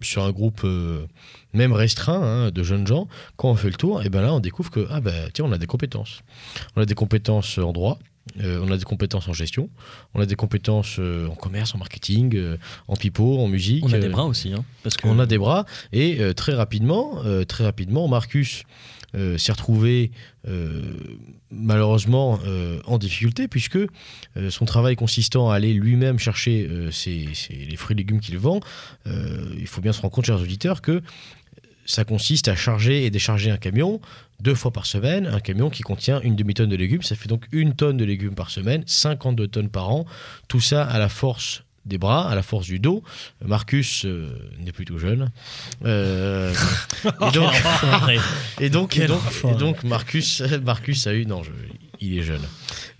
sur 0.00 0.24
un 0.24 0.32
groupe 0.32 0.62
euh, 0.64 1.06
même 1.54 1.72
restreint 1.72 2.20
hein, 2.22 2.50
de 2.50 2.62
jeunes 2.62 2.86
gens, 2.86 3.08
quand 3.36 3.50
on 3.50 3.54
fait 3.56 3.70
le 3.70 3.76
tour, 3.76 4.02
et 4.04 4.08
ben 4.10 4.20
là, 4.22 4.32
on 4.34 4.40
découvre 4.40 4.70
que 4.70 4.86
ah 4.90 5.00
ben 5.00 5.30
tiens, 5.32 5.44
on 5.46 5.52
a 5.52 5.58
des 5.58 5.66
compétences. 5.66 6.20
On 6.76 6.82
a 6.82 6.86
des 6.86 6.94
compétences 6.94 7.58
en 7.58 7.72
droit. 7.72 7.98
euh, 8.42 8.60
on 8.62 8.70
a 8.70 8.76
des 8.76 8.84
compétences 8.84 9.26
en 9.28 9.32
gestion, 9.32 9.70
on 10.14 10.20
a 10.20 10.26
des 10.26 10.34
compétences 10.36 10.96
euh, 10.98 11.26
en 11.28 11.34
commerce, 11.34 11.74
en 11.74 11.78
marketing, 11.78 12.36
euh, 12.36 12.58
en 12.86 12.94
pipeau, 12.96 13.38
en 13.38 13.48
musique. 13.48 13.82
On 13.86 13.92
a 13.94 13.98
des 13.98 14.10
bras 14.10 14.26
aussi, 14.26 14.52
hein, 14.52 14.64
parce 14.82 14.98
que 14.98 15.08
On 15.08 15.18
a 15.18 15.24
des 15.24 15.38
bras 15.38 15.64
et 15.94 16.20
très 16.36 16.52
rapidement, 16.52 17.22
très 17.48 17.64
rapidement, 17.64 18.06
Marcus 18.08 18.64
s'est 19.14 19.52
retrouvé 19.52 20.10
malheureusement 21.50 22.38
en 22.84 22.98
difficulté 22.98 23.48
puisque 23.48 23.78
son 24.50 24.64
travail 24.64 24.96
consistant 24.96 25.50
à 25.50 25.54
aller 25.56 25.72
lui-même 25.72 26.18
chercher 26.18 26.68
ses- 26.90 27.28
ses- 27.34 27.54
les 27.54 27.76
fruits 27.76 27.94
et 27.94 27.98
légumes 27.98 28.20
qu'il 28.20 28.36
vend, 28.38 28.60
il 29.06 29.66
faut 29.66 29.80
bien 29.80 29.92
se 29.92 30.00
rendre 30.02 30.12
compte, 30.14 30.26
chers 30.26 30.40
auditeurs, 30.40 30.82
que 30.82 31.02
ça 31.88 32.04
consiste 32.04 32.48
à 32.48 32.54
charger 32.54 33.04
et 33.04 33.10
décharger 33.10 33.50
un 33.50 33.56
camion 33.56 34.00
deux 34.40 34.54
fois 34.54 34.70
par 34.70 34.86
semaine, 34.86 35.26
un 35.26 35.40
camion 35.40 35.70
qui 35.70 35.82
contient 35.82 36.20
une 36.20 36.36
demi-tonne 36.36 36.68
de 36.68 36.76
légumes. 36.76 37.02
Ça 37.02 37.16
fait 37.16 37.28
donc 37.28 37.46
une 37.50 37.74
tonne 37.74 37.96
de 37.96 38.04
légumes 38.04 38.34
par 38.34 38.50
semaine, 38.50 38.84
52 38.86 39.48
tonnes 39.48 39.70
par 39.70 39.90
an. 39.90 40.04
Tout 40.46 40.60
ça 40.60 40.84
à 40.84 40.98
la 40.98 41.08
force 41.08 41.64
des 41.86 41.96
bras, 41.96 42.30
à 42.30 42.34
la 42.34 42.42
force 42.42 42.66
du 42.66 42.78
dos. 42.78 43.02
Marcus 43.44 44.04
euh, 44.04 44.28
n'est 44.60 44.72
plus 44.72 44.84
tout 44.84 44.98
jeune. 44.98 45.30
Euh, 45.86 46.52
et 47.04 47.30
donc, 47.32 47.52
et 48.60 48.68
donc, 48.70 48.96
et 48.96 49.00
Quel 49.00 49.08
donc, 49.08 49.16
enfoiré. 49.26 49.54
et 49.54 49.58
donc 49.58 49.82
Marcus, 49.84 50.42
Marcus 50.64 51.06
a 51.06 51.14
eu, 51.14 51.24
non, 51.24 51.42
je- 51.42 51.50
il 52.00 52.18
est 52.18 52.22
jeune. 52.22 52.42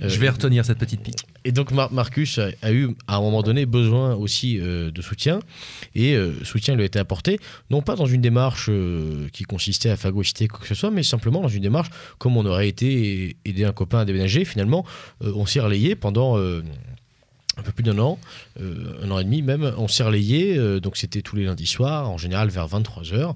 Euh, 0.02 0.08
Je 0.08 0.18
vais 0.18 0.28
retenir 0.28 0.64
cette 0.64 0.78
petite 0.78 1.00
pique. 1.02 1.24
et 1.44 1.52
donc 1.52 1.70
Mar- 1.72 1.92
Marcus 1.92 2.38
a, 2.38 2.48
a 2.62 2.72
eu 2.72 2.90
à 3.06 3.16
un 3.16 3.20
moment 3.20 3.42
donné 3.42 3.66
besoin 3.66 4.14
aussi 4.14 4.58
euh, 4.60 4.90
de 4.90 5.02
soutien 5.02 5.40
et 5.94 6.14
euh, 6.14 6.32
soutien 6.44 6.74
lui 6.74 6.82
a 6.82 6.86
été 6.86 6.98
apporté 6.98 7.38
non 7.70 7.82
pas 7.82 7.96
dans 7.96 8.06
une 8.06 8.20
démarche 8.20 8.66
euh, 8.70 9.28
qui 9.32 9.44
consistait 9.44 9.90
à 9.90 9.96
phagocyter 9.96 10.48
quoi 10.48 10.60
que 10.60 10.66
ce 10.66 10.74
soit 10.74 10.90
mais 10.90 11.02
simplement 11.02 11.40
dans 11.40 11.48
une 11.48 11.62
démarche 11.62 11.88
comme 12.18 12.36
on 12.36 12.46
aurait 12.46 12.68
été 12.68 13.36
aider 13.44 13.64
un 13.64 13.72
copain 13.72 14.00
à 14.00 14.04
déménager 14.04 14.44
finalement 14.44 14.84
on 15.20 15.46
s'est 15.46 15.60
relayé 15.60 15.94
pendant 15.96 16.36
un 17.58 17.62
peu 17.62 17.72
plus 17.72 17.82
d'un 17.82 17.98
an, 17.98 18.18
euh, 18.60 19.04
un 19.04 19.10
an 19.10 19.18
et 19.18 19.24
demi 19.24 19.42
même, 19.42 19.72
on 19.76 19.88
s'est 19.88 20.04
relayé, 20.04 20.56
euh, 20.56 20.80
donc 20.80 20.96
c'était 20.96 21.22
tous 21.22 21.36
les 21.36 21.44
lundis 21.44 21.66
soirs, 21.66 22.08
en 22.08 22.16
général 22.16 22.48
vers 22.48 22.68
23h, 22.68 23.34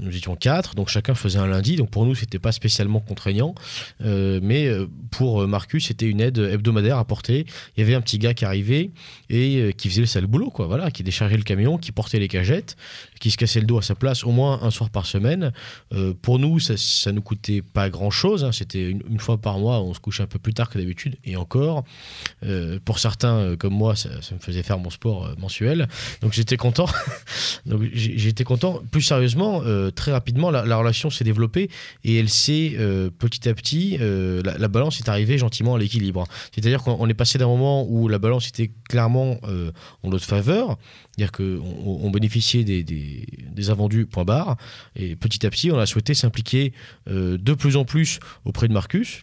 nous 0.00 0.16
étions 0.16 0.34
quatre, 0.34 0.74
donc 0.74 0.88
chacun 0.88 1.14
faisait 1.14 1.38
un 1.38 1.46
lundi, 1.46 1.76
donc 1.76 1.90
pour 1.90 2.06
nous 2.06 2.14
c'était 2.14 2.38
pas 2.38 2.52
spécialement 2.52 3.00
contraignant, 3.00 3.54
euh, 4.02 4.40
mais 4.42 4.68
pour 5.10 5.46
Marcus 5.46 5.88
c'était 5.88 6.06
une 6.06 6.20
aide 6.20 6.38
hebdomadaire 6.38 6.96
apportée, 6.96 7.46
il 7.76 7.80
y 7.80 7.82
avait 7.82 7.94
un 7.94 8.00
petit 8.00 8.18
gars 8.18 8.34
qui 8.34 8.44
arrivait 8.44 8.90
et 9.28 9.74
qui 9.76 9.88
faisait 9.90 10.00
le 10.00 10.06
sale 10.06 10.26
boulot, 10.26 10.50
quoi, 10.50 10.66
voilà, 10.66 10.90
qui 10.90 11.02
déchargeait 11.02 11.36
le 11.36 11.42
camion, 11.42 11.76
qui 11.76 11.92
portait 11.92 12.18
les 12.18 12.28
cagettes, 12.28 12.76
qui 13.20 13.30
se 13.30 13.36
cassait 13.36 13.60
le 13.60 13.66
dos 13.66 13.78
à 13.78 13.82
sa 13.82 13.94
place 13.94 14.24
au 14.24 14.32
moins 14.32 14.60
un 14.62 14.70
soir 14.70 14.90
par 14.90 15.06
semaine. 15.06 15.52
Euh, 15.92 16.14
pour 16.20 16.38
nous, 16.38 16.58
ça, 16.58 16.74
ça 16.76 17.12
nous 17.12 17.20
coûtait 17.20 17.62
pas 17.62 17.90
grand 17.90 18.10
chose. 18.10 18.48
C'était 18.52 18.90
une, 18.90 19.20
fois 19.20 19.38
par 19.38 19.58
mois, 19.58 19.80
on 19.80 19.94
se 19.94 20.00
couchait 20.00 20.22
un 20.22 20.26
peu 20.26 20.38
plus 20.38 20.54
tard 20.54 20.70
que 20.70 20.78
d'habitude, 20.78 21.16
et 21.24 21.36
encore. 21.36 21.84
Euh, 22.44 22.78
pour 22.84 22.98
certains 22.98 23.36
euh, 23.36 23.56
comme 23.56 23.74
moi, 23.74 23.94
ça, 23.94 24.08
me 24.32 24.38
faisait 24.40 24.62
faire 24.62 24.78
mon 24.78 24.90
sport 24.90 25.34
mensuel. 25.38 25.86
Donc 26.22 26.32
j'étais 26.32 26.56
content. 26.56 26.86
J'étais 27.92 28.44
content. 28.44 28.80
Plus 28.90 29.02
sérieusement, 29.02 29.62
très 29.94 30.12
rapidement, 30.12 30.50
la, 30.50 30.64
la 30.64 30.76
relation 30.78 31.10
s'est 31.10 31.24
développée 31.24 31.68
et 32.04 32.18
elle 32.18 32.30
s'est 32.30 32.76
petit 33.18 33.48
à 33.48 33.54
petit, 33.54 33.98
la, 33.98 34.56
la 34.56 34.68
balance 34.68 34.98
est 34.98 35.08
arrivée 35.08 35.36
gentiment 35.36 35.74
à 35.74 35.78
l'équilibre. 35.78 36.24
C'est-à-dire 36.52 36.82
qu'on 36.82 36.96
on 36.98 37.08
est 37.08 37.14
passé 37.14 37.38
d'un 37.38 37.46
moment 37.46 37.86
où 37.86 38.08
la 38.08 38.18
balance 38.18 38.48
était 38.48 38.70
clairement 38.88 39.38
en 40.02 40.08
notre 40.08 40.24
faveur, 40.24 40.78
c'est-à-dire 41.20 41.32
qu'on 41.32 41.98
on 42.02 42.10
bénéficiait 42.10 42.64
des 42.64 43.70
invendus 43.70 44.06
point 44.06 44.24
barre, 44.24 44.56
et 44.96 45.16
petit 45.16 45.46
à 45.46 45.50
petit, 45.50 45.70
on 45.70 45.78
a 45.78 45.86
souhaité 45.86 46.14
s'impliquer 46.14 46.72
euh, 47.08 47.36
de 47.36 47.52
plus 47.52 47.76
en 47.76 47.84
plus 47.84 48.20
auprès 48.44 48.68
de 48.68 48.72
Marcus. 48.72 49.20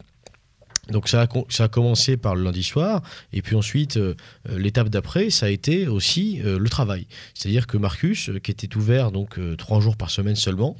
Donc 0.91 1.09
ça 1.09 1.23
a, 1.23 1.63
a 1.63 1.67
commencé 1.67 2.17
par 2.17 2.35
le 2.35 2.43
lundi 2.43 2.63
soir, 2.63 3.01
et 3.33 3.41
puis 3.41 3.55
ensuite, 3.55 3.97
euh, 3.97 4.15
euh, 4.49 4.57
l'étape 4.57 4.89
d'après, 4.89 5.29
ça 5.29 5.47
a 5.47 5.49
été 5.49 5.87
aussi 5.87 6.41
euh, 6.43 6.59
le 6.59 6.69
travail. 6.69 7.07
C'est-à-dire 7.33 7.67
que 7.67 7.77
Marcus, 7.77 8.31
qui 8.43 8.51
était 8.51 8.75
ouvert 8.75 9.11
donc 9.11 9.39
trois 9.57 9.79
jours 9.79 9.97
par 9.97 10.09
semaine 10.09 10.35
seulement, 10.35 10.75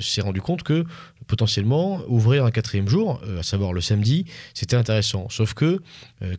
s'est 0.00 0.20
rendu 0.20 0.40
compte 0.40 0.62
que 0.62 0.84
potentiellement 1.26 2.02
ouvrir 2.08 2.44
un 2.44 2.50
quatrième 2.50 2.88
jour, 2.88 3.20
à 3.38 3.42
savoir 3.42 3.72
le 3.72 3.80
samedi, 3.80 4.26
c'était 4.54 4.76
intéressant. 4.76 5.28
Sauf 5.30 5.54
que 5.54 5.80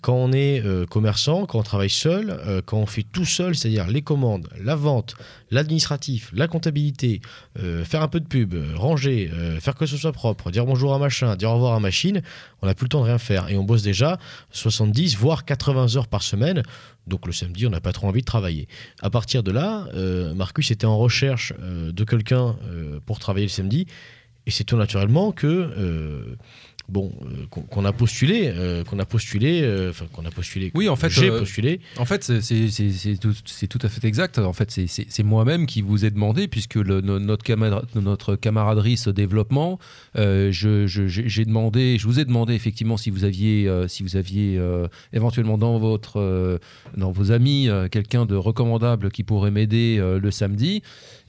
quand 0.01 0.15
on 0.15 0.31
est 0.31 0.63
commerçant, 0.89 1.45
quand 1.45 1.59
on 1.59 1.63
travaille 1.63 1.89
seul, 1.89 2.39
quand 2.65 2.77
on 2.77 2.85
fait 2.85 3.03
tout 3.03 3.25
seul, 3.25 3.55
c'est-à-dire 3.55 3.87
les 3.87 4.01
commandes, 4.01 4.49
la 4.61 4.75
vente, 4.75 5.15
l'administratif, 5.49 6.31
la 6.33 6.47
comptabilité, 6.47 7.21
faire 7.83 8.01
un 8.01 8.07
peu 8.07 8.19
de 8.19 8.27
pub, 8.27 8.55
ranger, 8.75 9.31
faire 9.59 9.75
que 9.75 9.85
ce 9.85 9.97
soit 9.97 10.13
propre, 10.13 10.51
dire 10.51 10.65
bonjour 10.65 10.93
à 10.93 10.99
machin, 10.99 11.35
dire 11.35 11.49
au 11.51 11.55
revoir 11.55 11.73
à 11.73 11.79
machine, 11.79 12.21
on 12.61 12.67
n'a 12.67 12.75
plus 12.81 12.85
le 12.85 12.89
temps 12.89 13.01
de 13.01 13.05
rien 13.05 13.19
faire. 13.19 13.47
Et 13.49 13.57
on 13.57 13.63
bosse 13.63 13.83
déjà 13.83 14.17
70, 14.49 15.15
voire 15.15 15.45
80 15.45 15.97
heures 15.97 16.07
par 16.07 16.23
semaine. 16.23 16.63
Donc 17.05 17.27
le 17.27 17.31
samedi, 17.31 17.67
on 17.67 17.69
n'a 17.69 17.79
pas 17.79 17.93
trop 17.93 18.07
envie 18.07 18.21
de 18.21 18.25
travailler. 18.25 18.67
À 19.03 19.11
partir 19.11 19.43
de 19.43 19.51
là, 19.51 19.85
euh, 19.93 20.33
Marcus 20.33 20.71
était 20.71 20.87
en 20.87 20.97
recherche 20.97 21.53
euh, 21.59 21.91
de 21.91 22.03
quelqu'un 22.03 22.55
euh, 22.65 22.99
pour 23.05 23.19
travailler 23.19 23.45
le 23.45 23.51
samedi. 23.51 23.85
Et 24.47 24.51
c'est 24.51 24.63
tout 24.63 24.77
naturellement 24.77 25.31
que 25.31 26.35
bon 26.89 27.11
euh, 27.23 27.45
qu'on 27.47 27.85
a 27.85 27.93
postulé, 27.93 28.51
euh, 28.53 28.83
qu'on 28.83 28.99
a 28.99 29.05
postulé, 29.05 29.61
euh, 29.63 29.89
enfin 29.91 30.05
qu'on 30.11 30.25
a 30.25 30.31
postulé. 30.31 30.71
Oui, 30.75 30.89
en 30.89 30.95
fait, 30.95 31.09
j'ai 31.09 31.29
postulé. 31.29 31.79
En 31.97 32.05
fait, 32.05 32.23
c'est- 32.23 33.67
tout, 33.67 33.79
à 33.81 33.89
fait 33.89 34.05
exact. 34.07 34.39
En 34.39 34.53
fait, 34.53 34.71
c'est- 34.71 35.23
moi-même 35.23 35.65
qui 35.65 35.81
vous 35.81 36.03
ai 36.05 36.11
demandé, 36.11 36.47
puisque 36.47 36.75
le- 36.75 37.01
notre, 37.01 37.99
notre 37.99 38.35
camaraderie 38.35 38.97
ce 38.97 39.09
développement, 39.09 39.79
je- 40.15 40.85
je- 40.87 41.07
j'ai 41.07 41.29
j'ai 41.29 41.45
demandé, 41.45 41.97
je 41.99 42.05
vous 42.07 42.19
ai 42.19 42.25
demandé 42.25 42.53
effectivement 42.53 42.97
si 42.97 43.09
vous 43.09 43.23
aviez, 43.23 43.69
si 43.87 44.03
vous 44.03 44.15
aviez 44.15 44.59
éventuellement 45.13 45.57
dans 45.57 45.77
votre, 45.79 46.59
dans 46.97 47.11
vos 47.11 47.31
amis, 47.31 47.69
quelqu'un 47.91 48.25
de 48.25 48.35
recommandable 48.35 49.11
qui 49.11 49.23
pourrait 49.23 49.51
m'aider 49.51 49.97
le 49.99 50.31
samedi 50.31 50.81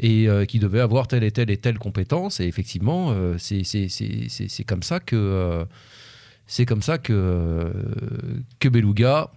et 0.03 0.29
euh, 0.29 0.45
qui 0.45 0.59
devait 0.59 0.81
avoir 0.81 1.09
telle 1.09 1.25
et 1.25 1.31
telle 1.31 1.51
et 1.51 1.57
telle 1.57 1.79
compétence. 1.79 2.41
Et 2.41 2.45
effectivement, 2.45 3.13
euh, 3.13 3.37
c'est 3.39 3.65
c'est- 3.65 3.89
c'est- 3.89 4.29
c'est- 4.29 4.49
c'est 4.49 4.65
comme 4.65 4.83
ça 4.83 5.01
que 5.01 5.17
euh, 5.17 5.65
c'est 6.47 6.67
comme 6.67 6.83
ça 6.83 6.99
que 6.99 7.13
euh, 7.15 7.71
que 8.59 8.69
Beluga 8.69 9.31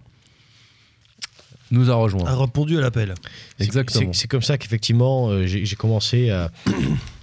nous 1.72 1.90
a 1.90 1.94
rejoint. 1.96 2.24
A 2.26 2.36
répondu 2.36 2.78
à 2.78 2.80
l'appel. 2.80 3.12
C'est- 3.58 3.64
Exactement. 3.64 4.12
C'est 4.12 4.28
comme 4.28 4.42
ça 4.42 4.56
qu'effectivement 4.56 5.30
euh, 5.30 5.46
j'ai 5.46 5.74
commencé 5.76 6.30
à, 6.30 6.52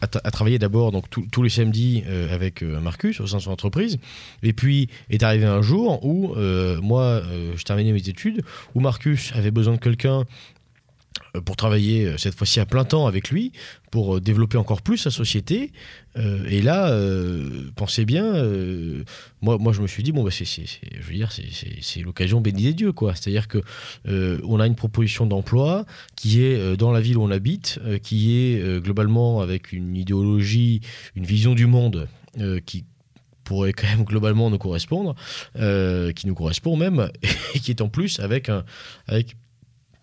à, 0.01 0.05
tra- 0.07 0.19
à 0.21 0.31
travailler 0.31 0.59
d'abord 0.59 0.91
donc 0.91 1.09
tous- 1.09 1.25
tous 1.31 1.43
les 1.43 1.49
samedis 1.49 2.03
euh, 2.07 2.33
avec 2.33 2.61
euh, 2.61 2.81
Marcus 2.81 3.21
au 3.21 3.27
sein 3.27 3.37
de 3.37 3.41
son 3.43 3.51
entreprise. 3.51 3.99
Et 4.41 4.51
puis 4.51 4.89
est 5.09 5.23
arrivé 5.23 5.45
un 5.45 5.61
jour 5.61 6.03
où 6.05 6.33
euh, 6.35 6.81
moi 6.81 7.03
euh, 7.03 7.53
je 7.55 7.63
terminais 7.63 7.93
mes 7.93 8.09
études, 8.09 8.43
où 8.75 8.81
Marcus 8.81 9.31
avait 9.33 9.51
besoin 9.51 9.75
de 9.75 9.79
quelqu'un 9.79 10.19
euh, 10.21 10.23
pour 11.41 11.55
travailler 11.55 12.05
euh, 12.05 12.17
cette 12.17 12.35
fois-ci 12.35 12.59
à 12.59 12.65
plein 12.65 12.85
temps 12.85 13.07
avec 13.07 13.29
lui, 13.29 13.51
pour 13.91 14.17
euh, 14.17 14.21
développer 14.21 14.57
encore 14.57 14.81
plus 14.81 14.97
sa 14.97 15.09
société. 15.09 15.71
Euh, 16.15 16.45
et 16.47 16.61
là, 16.61 16.89
euh, 16.89 17.71
pensez 17.75 18.05
bien, 18.05 18.23
euh, 18.23 19.03
moi, 19.41 19.57
moi 19.57 19.73
je 19.73 19.81
me 19.81 19.87
suis 19.87 20.03
dit, 20.03 20.11
bon, 20.11 20.23
bah, 20.23 20.29
c'est, 20.31 20.45
je 20.45 21.01
veux 21.01 21.13
dire, 21.13 21.31
c'est, 21.31 22.01
l'occasion 22.01 22.39
bénie 22.39 22.63
des 22.63 22.73
dieux, 22.73 22.91
quoi. 22.91 23.15
C'est-à-dire 23.15 23.47
que 23.47 23.59
euh, 24.07 24.39
on 24.43 24.59
a 24.59 24.67
une 24.67 24.75
proposition 24.75 25.25
d'emploi 25.25 25.85
qui 26.15 26.43
est 26.43 26.55
euh, 26.55 26.75
dans 26.75 26.91
la 26.91 27.01
ville 27.01 27.17
où 27.17 27.23
on 27.23 27.31
habite, 27.31 27.79
euh, 27.83 27.97
qui 27.97 28.37
est 28.37 28.61
euh, 28.61 28.79
globalement 28.79 29.41
avec 29.41 29.71
une 29.71 29.95
idéologie, 29.95 30.81
une 31.15 31.25
vision 31.25 31.55
du 31.55 31.65
monde 31.65 32.07
euh, 32.39 32.59
qui 32.63 32.85
pourrait 33.43 33.73
quand 33.73 33.87
même 33.87 34.03
globalement 34.03 34.49
nous 34.49 34.57
correspondre, 34.57 35.15
euh, 35.57 36.11
qui 36.11 36.27
nous 36.27 36.35
correspond 36.35 36.77
même, 36.77 37.09
et 37.55 37.59
qui 37.59 37.71
est 37.71 37.81
en 37.81 37.89
plus 37.89 38.19
avec, 38.19 38.49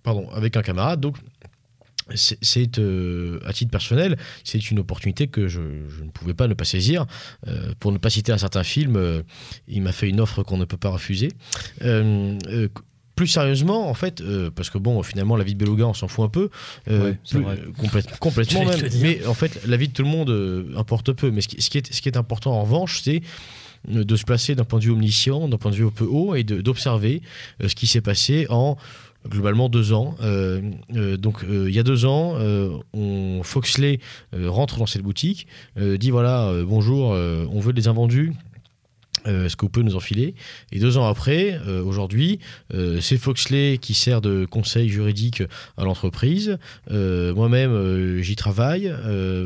pardon, 0.03 0.29
avec 0.31 0.57
un 0.57 0.63
camarade. 0.63 1.01
Donc, 1.01 1.17
c'est, 2.17 2.79
euh, 2.81 3.39
à 3.47 3.53
titre 3.53 3.71
personnel, 3.71 4.17
c'est 4.43 4.71
une 4.73 4.81
opportunité 4.81 5.29
que 5.29 5.47
je, 5.47 5.61
je 5.97 6.03
ne 6.03 6.11
pouvais 6.11 6.35
pas 6.35 6.49
ne 6.49 6.55
pas 6.55 6.65
saisir. 6.65 7.07
Euh, 7.47 7.73
pour 7.79 7.93
ne 7.93 7.99
pas 7.99 8.11
citer 8.11 8.33
un 8.33 8.39
certain 8.39 8.65
film, 8.65 8.97
euh, 8.97 9.23
il 9.69 9.81
m'a 9.83 9.93
fait 9.93 10.09
une 10.09 10.21
offre 10.21 10.43
qu'on 10.43 10.57
ne 10.57 10.65
peut 10.65 10.77
pas 10.77 10.89
refuser. 10.91 11.29
Plus 13.17 13.27
sérieusement, 13.27 13.91
en 13.91 13.95
fait, 13.95 14.23
parce 14.55 14.71
que 14.71 14.79
bon, 14.79 15.03
finalement, 15.03 15.37
la 15.37 15.45
vie 15.45 15.55
de 15.55 15.63
Beluga, 15.63 15.85
on 15.87 15.93
s'en 15.93 16.09
fout 16.09 16.25
un 16.25 16.29
peu, 16.31 16.49
Ouais, 16.89 17.19
c'est 17.23 17.37
plus- 17.37 17.45
vrai. 17.45 17.59
complète- 17.79 18.19
complètement 18.19 18.65
même. 18.65 18.81
Mais 19.03 19.27
en 19.27 19.35
fait, 19.35 19.61
la 19.67 19.77
vie 19.77 19.89
de 19.89 19.93
tout 19.93 20.03
le 20.03 20.09
monde 20.09 20.75
importe 20.77 21.13
peu. 21.13 21.31
Mais 21.31 21.43
ce 21.43 21.49
qui, 21.49 21.61
ce 21.61 21.69
qui 21.69 21.77
est, 21.79 21.93
ce 21.93 22.01
qui 22.01 22.09
est 22.09 22.17
important 22.17 22.53
en 22.53 22.63
revanche, 22.63 23.03
c'est 23.03 23.21
de 23.87 24.17
se 24.17 24.25
placer 24.25 24.55
d'un 24.55 24.65
point 24.65 24.79
de 24.79 24.85
vue 24.85 24.91
omniscient, 24.93 25.49
d'un 25.49 25.59
point 25.59 25.71
de 25.71 25.77
vue 25.77 25.87
un 25.87 25.91
peu 25.91 26.07
haut, 26.07 26.35
et 26.35 26.45
d'observer 26.45 27.21
ce 27.65 27.75
qui 27.75 27.87
s'est 27.87 28.01
passé 28.01 28.47
en 28.49 28.79
globalement 29.29 29.69
deux 29.69 29.93
ans. 29.93 30.15
Euh, 30.23 30.61
euh, 30.95 31.17
donc 31.17 31.45
euh, 31.45 31.69
il 31.69 31.75
y 31.75 31.79
a 31.79 31.83
deux 31.83 32.05
ans, 32.05 32.37
on, 32.93 33.43
Foxley 33.43 34.01
rentre 34.33 34.79
dans 34.79 34.87
cette 34.87 35.03
boutique, 35.03 35.47
dit 35.77 36.11
voilà, 36.11 36.53
bonjour, 36.65 37.11
on 37.11 37.61
veut 37.61 37.73
des 37.73 37.89
invendus. 37.89 38.33
Euh, 39.27 39.47
Est-ce 39.47 39.57
que 39.57 39.63
vous 39.63 39.69
pouvez 39.69 39.85
nous 39.85 39.97
enfiler 39.97 40.35
Et 40.73 40.79
deux 40.79 40.99
ans 40.99 41.07
après, 41.07 41.59
euh, 41.67 41.83
aujourd'hui, 41.83 42.39
euh, 42.75 43.01
c'est 43.01 43.17
Foxley 43.17 43.79
qui 43.79 43.95
sert 43.95 44.21
de 44.21 44.45
conseil 44.45 44.89
juridique 44.89 45.43
à 45.77 45.85
l'entreprise. 45.85 46.59
Euh, 46.91 47.35
Moi-même, 47.35 48.19
j'y 48.21 48.37
travaille. 48.37 48.93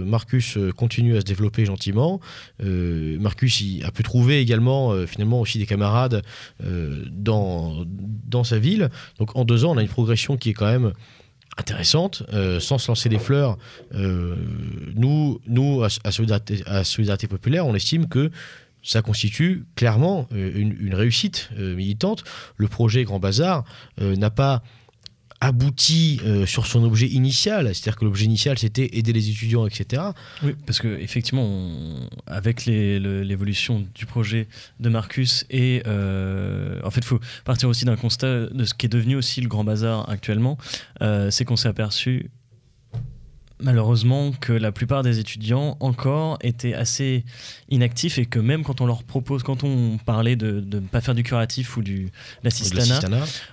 Marcus 0.07 0.59
continue 0.77 1.16
à 1.16 1.20
se 1.20 1.25
développer 1.25 1.64
gentiment. 1.64 2.20
Marcus 2.61 3.62
a 3.85 3.91
pu 3.91 4.03
trouver 4.03 4.41
également, 4.41 5.07
finalement, 5.07 5.41
aussi 5.41 5.59
des 5.59 5.66
camarades 5.66 6.22
dans, 6.61 7.85
dans 8.27 8.45
sa 8.45 8.59
ville. 8.59 8.91
Donc 9.18 9.37
en 9.37 9.45
deux 9.45 9.64
ans, 9.64 9.72
on 9.72 9.79
a 9.79 9.83
une 9.83 9.89
progression 9.89 10.37
qui 10.37 10.51
est 10.51 10.55
quand 10.55 10.70
même 10.70 10.93
intéressante, 11.57 12.22
sans 12.61 12.79
se 12.79 12.89
lancer 12.89 13.09
des 13.09 13.18
fleurs. 13.18 13.59
Nous, 13.93 15.41
nous 15.47 15.83
à 15.83 16.11
Solidarité 16.85 17.27
Populaire, 17.29 17.66
on 17.66 17.75
estime 17.75 18.09
que 18.09 18.31
ça 18.85 19.03
constitue 19.03 19.64
clairement 19.74 20.28
euh, 20.32 20.53
une, 20.55 20.95
réussite 20.95 21.49
euh, 21.59 21.74
militante. 21.74 22.22
Le 22.57 22.68
projet 22.68 23.03
Grand 23.05 23.18
Bazar 23.18 23.64
euh, 24.01 24.14
n'a 24.14 24.30
pas 24.30 24.62
abouti 25.41 26.20
sur 26.47 26.66
son 26.66 26.85
objet 26.85 27.07
initial, 27.07 27.66
c'est-à-dire 27.66 27.97
que 27.97 28.07
l'objet 28.07 28.24
initial 28.24 28.57
c'était 28.59 28.97
aider 28.97 29.12
les 29.12 29.28
étudiants, 29.28 29.66
etc. 29.66 30.03
Oui, 30.43 30.55
parce 30.64 30.78
que 30.78 30.89
effectivement, 31.01 32.09
avec 32.26 32.64
l'évolution 32.64 33.85
du 33.95 34.07
projet 34.07 34.49
de 34.80 34.89
Marcus 34.89 35.45
et 35.51 35.82
en 35.87 36.91
fait, 36.91 37.05
faut 37.05 37.20
partir 37.45 37.68
aussi 37.68 37.85
d'un 37.85 37.97
constat 37.97 38.47
de 38.47 38.64
ce 38.64 38.72
qui 38.72 38.87
est 38.87 38.89
devenu 38.89 39.16
aussi 39.16 39.43
le 39.43 39.49
Grand 39.49 39.64
Bazar 39.64 40.09
actuellement, 40.09 40.57
c'est 41.28 41.45
qu'on 41.45 41.57
s'est 41.57 41.68
aperçu 41.68 42.30
malheureusement 43.65 44.33
que 44.33 44.53
la 44.53 44.71
plupart 44.71 45.03
des 45.03 45.19
étudiants 45.19 45.77
encore 45.81 46.39
étaient 46.43 46.75
assez 46.75 47.25
inactifs 47.71 48.19
et 48.19 48.27
que 48.27 48.39
même 48.39 48.62
quand 48.62 48.81
on 48.81 48.87
leur 48.87 49.03
propose, 49.03 49.43
quand 49.43 49.65
on 49.65 49.99
parlait 49.99 50.37
de 50.37 50.61
de 50.61 50.79
ne 50.81 50.87
pas 50.87 51.01
faire 51.01 51.15
du 51.15 51.23
curatif 51.23 51.77
ou 51.77 51.83
du 51.83 52.05
De 52.05 52.11
l'assistanat, 52.45 53.01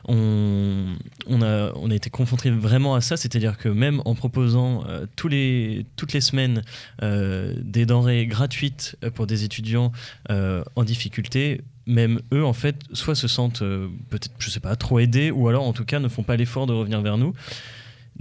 on, 0.08 0.96
on, 1.28 1.42
a, 1.42 1.72
on 1.76 1.90
a 1.90 1.96
été 1.96 2.10
confronté 2.10 2.52
vraiment 2.52 2.96
à 2.96 3.02
ça, 3.02 3.18
c'est-à-dire 3.18 3.58
que 3.58 3.70
même 3.70 4.02
en 4.06 4.14
proposant 4.16 4.84
euh, 4.88 5.06
tous 5.16 5.28
les, 5.28 5.86
toutes 5.96 6.14
les 6.14 6.22
semaines 6.22 6.62
euh, 7.04 7.54
des 7.62 7.86
denrées 7.86 8.26
gratuites 8.28 8.98
euh, 9.04 9.12
pour 9.12 9.28
des 9.28 9.44
étudiants 9.44 9.92
euh, 10.30 10.64
en 10.76 10.84
difficulté, 10.84 11.62
même 11.88 12.22
eux, 12.34 12.46
en 12.46 12.54
fait, 12.54 12.76
soit 12.94 13.16
se 13.16 13.28
sentent 13.28 13.64
peut-être, 14.10 14.32
je 14.38 14.50
sais 14.50 14.60
pas, 14.60 14.76
trop 14.76 15.00
aidés, 15.00 15.32
ou 15.32 15.48
alors 15.48 15.64
en 15.64 15.74
tout 15.74 15.86
cas 15.86 16.00
ne 16.00 16.08
font 16.08 16.24
pas 16.24 16.36
l'effort 16.36 16.68
de 16.68 16.74
revenir 16.74 17.02
vers 17.02 17.18
nous. 17.18 17.34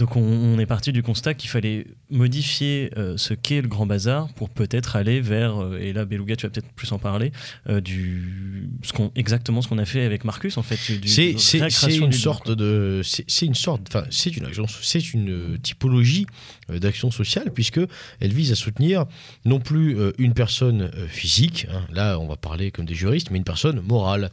Donc 0.01 0.17
on, 0.17 0.23
on 0.23 0.59
est 0.59 0.65
parti 0.65 0.93
du 0.93 1.03
constat 1.03 1.35
qu'il 1.35 1.51
fallait 1.51 1.87
modifier 2.09 2.91
euh, 2.97 3.19
ce 3.19 3.35
qu'est 3.35 3.61
le 3.61 3.69
Grand 3.69 3.85
Bazar 3.85 4.33
pour 4.33 4.49
peut-être 4.49 4.97
aller 4.97 5.21
vers, 5.21 5.63
euh, 5.63 5.79
et 5.79 5.93
là 5.93 6.07
Beluga 6.07 6.37
tu 6.37 6.47
vas 6.47 6.51
peut-être 6.51 6.73
plus 6.73 6.91
en 6.93 6.99
parler, 6.99 7.33
euh, 7.69 7.83
du, 7.83 8.71
ce 8.83 8.95
qu'on, 8.95 9.13
exactement 9.15 9.61
ce 9.61 9.69
qu'on 9.69 9.77
a 9.77 9.85
fait 9.85 10.03
avec 10.03 10.25
Marcus 10.25 10.57
en 10.57 10.63
fait. 10.63 10.79
C'est 11.05 11.97
une 11.99 12.13
sorte 12.13 12.51
de 12.51 13.03
c'est 13.05 13.45
une 13.45 13.55
sorte 13.55 13.83
enfin 13.89 14.07
c'est 14.09 14.35
une 14.35 14.47
action 14.47 14.65
c'est 14.67 15.13
une 15.13 15.59
typologie 15.63 16.25
d'action 16.71 17.11
sociale 17.11 17.53
puisque 17.53 17.81
elle 18.21 18.33
vise 18.33 18.53
à 18.53 18.55
soutenir 18.55 19.05
non 19.45 19.61
plus 19.61 19.99
une 20.17 20.33
personne 20.33 20.91
physique 21.09 21.67
hein, 21.71 21.85
là 21.93 22.19
on 22.19 22.27
va 22.27 22.37
parler 22.37 22.71
comme 22.71 22.87
des 22.87 22.95
juristes 22.95 23.31
mais 23.31 23.37
une 23.37 23.45
personne 23.45 23.81
morale 23.81 24.31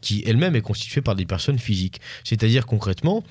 qui 0.00 0.22
elle-même 0.26 0.56
est 0.56 0.62
constituée 0.62 1.02
par 1.02 1.14
des 1.14 1.26
personnes 1.26 1.58
physiques 1.58 2.00
c'est-à-dire 2.24 2.64
concrètement 2.64 3.22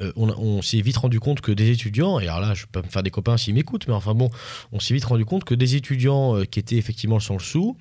euh, 0.00 0.12
on, 0.16 0.62
s'est 0.62 0.80
vite 0.80 0.96
rendu 0.96 1.20
compte 1.20 1.40
que 1.40 1.52
des 1.52 1.70
étudiants, 1.70 2.18
et 2.18 2.24
alors 2.24 2.40
là, 2.40 2.54
je 2.54 2.62
vais 2.62 2.68
pas 2.72 2.82
me 2.82 2.88
faire 2.88 3.02
des 3.02 3.10
copains 3.10 3.36
s'ils 3.36 3.54
m'écoutent, 3.54 3.86
mais 3.86 3.94
enfin 3.94 4.14
bon, 4.14 4.30
on 4.72 4.80
s'est 4.80 4.94
vite 4.94 5.04
rendu 5.04 5.24
compte 5.24 5.44
que 5.44 5.54
des 5.54 5.76
étudiants 5.76 6.36
euh, 6.36 6.44
qui 6.44 6.58
étaient 6.58 6.76
effectivement 6.76 7.20
sans 7.20 7.34
le 7.34 7.40
sou, 7.40 7.76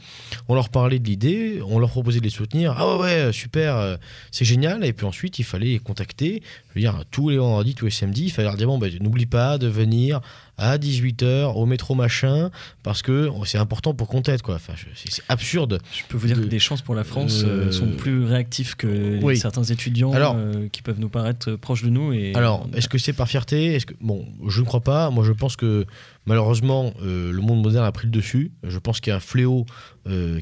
on 0.48 0.56
leur 0.56 0.70
parlait 0.70 1.00
de 1.00 1.06
l'idée, 1.06 1.62
on 1.68 1.80
leur 1.80 1.90
proposait 1.90 2.20
de 2.20 2.26
les 2.26 2.30
soutenir. 2.30 2.76
Ah 2.78 2.98
ouais, 2.98 3.26
ouais, 3.26 3.34
super, 3.34 3.78
euh, 3.78 3.98
c'est 4.32 4.46
génial. 4.46 4.86
Et 4.86 4.94
puis 4.94 5.06
ensuite, 5.06 5.40
il 5.40 5.44
fallait 5.44 5.68
les 5.68 5.80
contacter. 5.80 6.44
Je 6.70 6.76
veux 6.76 6.82
dire, 6.82 7.04
tous 7.12 7.30
les 7.30 7.38
vendredis, 7.38 7.76
tous 7.76 7.86
les 7.86 7.92
samedis, 7.92 8.26
il 8.26 8.32
fallait 8.32 8.48
leur 8.48 8.58
dire 8.58 8.68
bon, 8.68 8.78
ben, 8.78 8.92
n'oublie 9.02 9.26
pas 9.26 9.58
de 9.58 9.68
venir 9.68 10.22
à 10.58 10.78
18h 10.78 11.56
au 11.58 11.66
métro 11.66 11.96
machin, 11.96 12.52
parce 12.84 13.02
que 13.02 13.30
c'est 13.46 13.58
important 13.58 13.94
pour 13.96 14.08
qu'on 14.08 14.22
t'aide, 14.22 14.42
quoi. 14.44 14.56
Enfin, 14.56 14.74
je- 14.76 14.86
c'est 15.10 15.24
absurde. 15.28 15.80
Je 15.92 16.04
peux 16.08 16.16
vous 16.18 16.28
dire 16.28 16.38
de- 16.38 16.44
que 16.44 16.50
les 16.50 16.60
chances 16.60 16.82
pour 16.84 16.94
la 16.96 17.04
France 17.04 17.42
euh, 17.44 17.68
Euh, 17.68 17.72
sont 17.72 17.88
plus 17.92 18.24
réactifs 18.26 18.76
que 18.76 19.20
oui. 19.24 19.36
certains 19.38 19.64
étudiants 19.64 20.12
Alors- 20.14 20.36
euh, 20.38 20.68
qui 20.72 20.82
peuvent 20.84 21.00
nous 21.00 21.10
paraître 21.10 21.54
proches 21.56 21.82
de 21.84 21.90
nous. 21.90 22.14
Et 22.14 22.34
Alors, 22.36 22.68
est-ce 22.76 22.88
que 22.88 22.98
c'est 23.00 23.14
par 23.14 23.28
fierté? 23.28 23.74
Est-ce 23.74 23.88
que 23.88 23.96
bon, 24.00 24.28
je 24.48 24.60
ne 24.62 24.66
crois 24.66 24.82
pas. 24.82 25.10
Moi, 25.10 25.24
je 25.26 25.32
pense 25.32 25.56
que 25.56 25.86
malheureusement, 26.26 26.94
euh, 27.02 27.32
le 27.32 27.42
monde 27.42 27.64
moderne 27.64 27.86
a 27.86 27.92
pris 27.92 28.06
le 28.06 28.12
dessus. 28.12 28.52
Je 28.64 28.78
pense 28.78 29.00
qu'il 29.00 29.10
y 29.10 29.14
a 29.14 29.18
un 29.18 29.20
fléau 29.20 29.66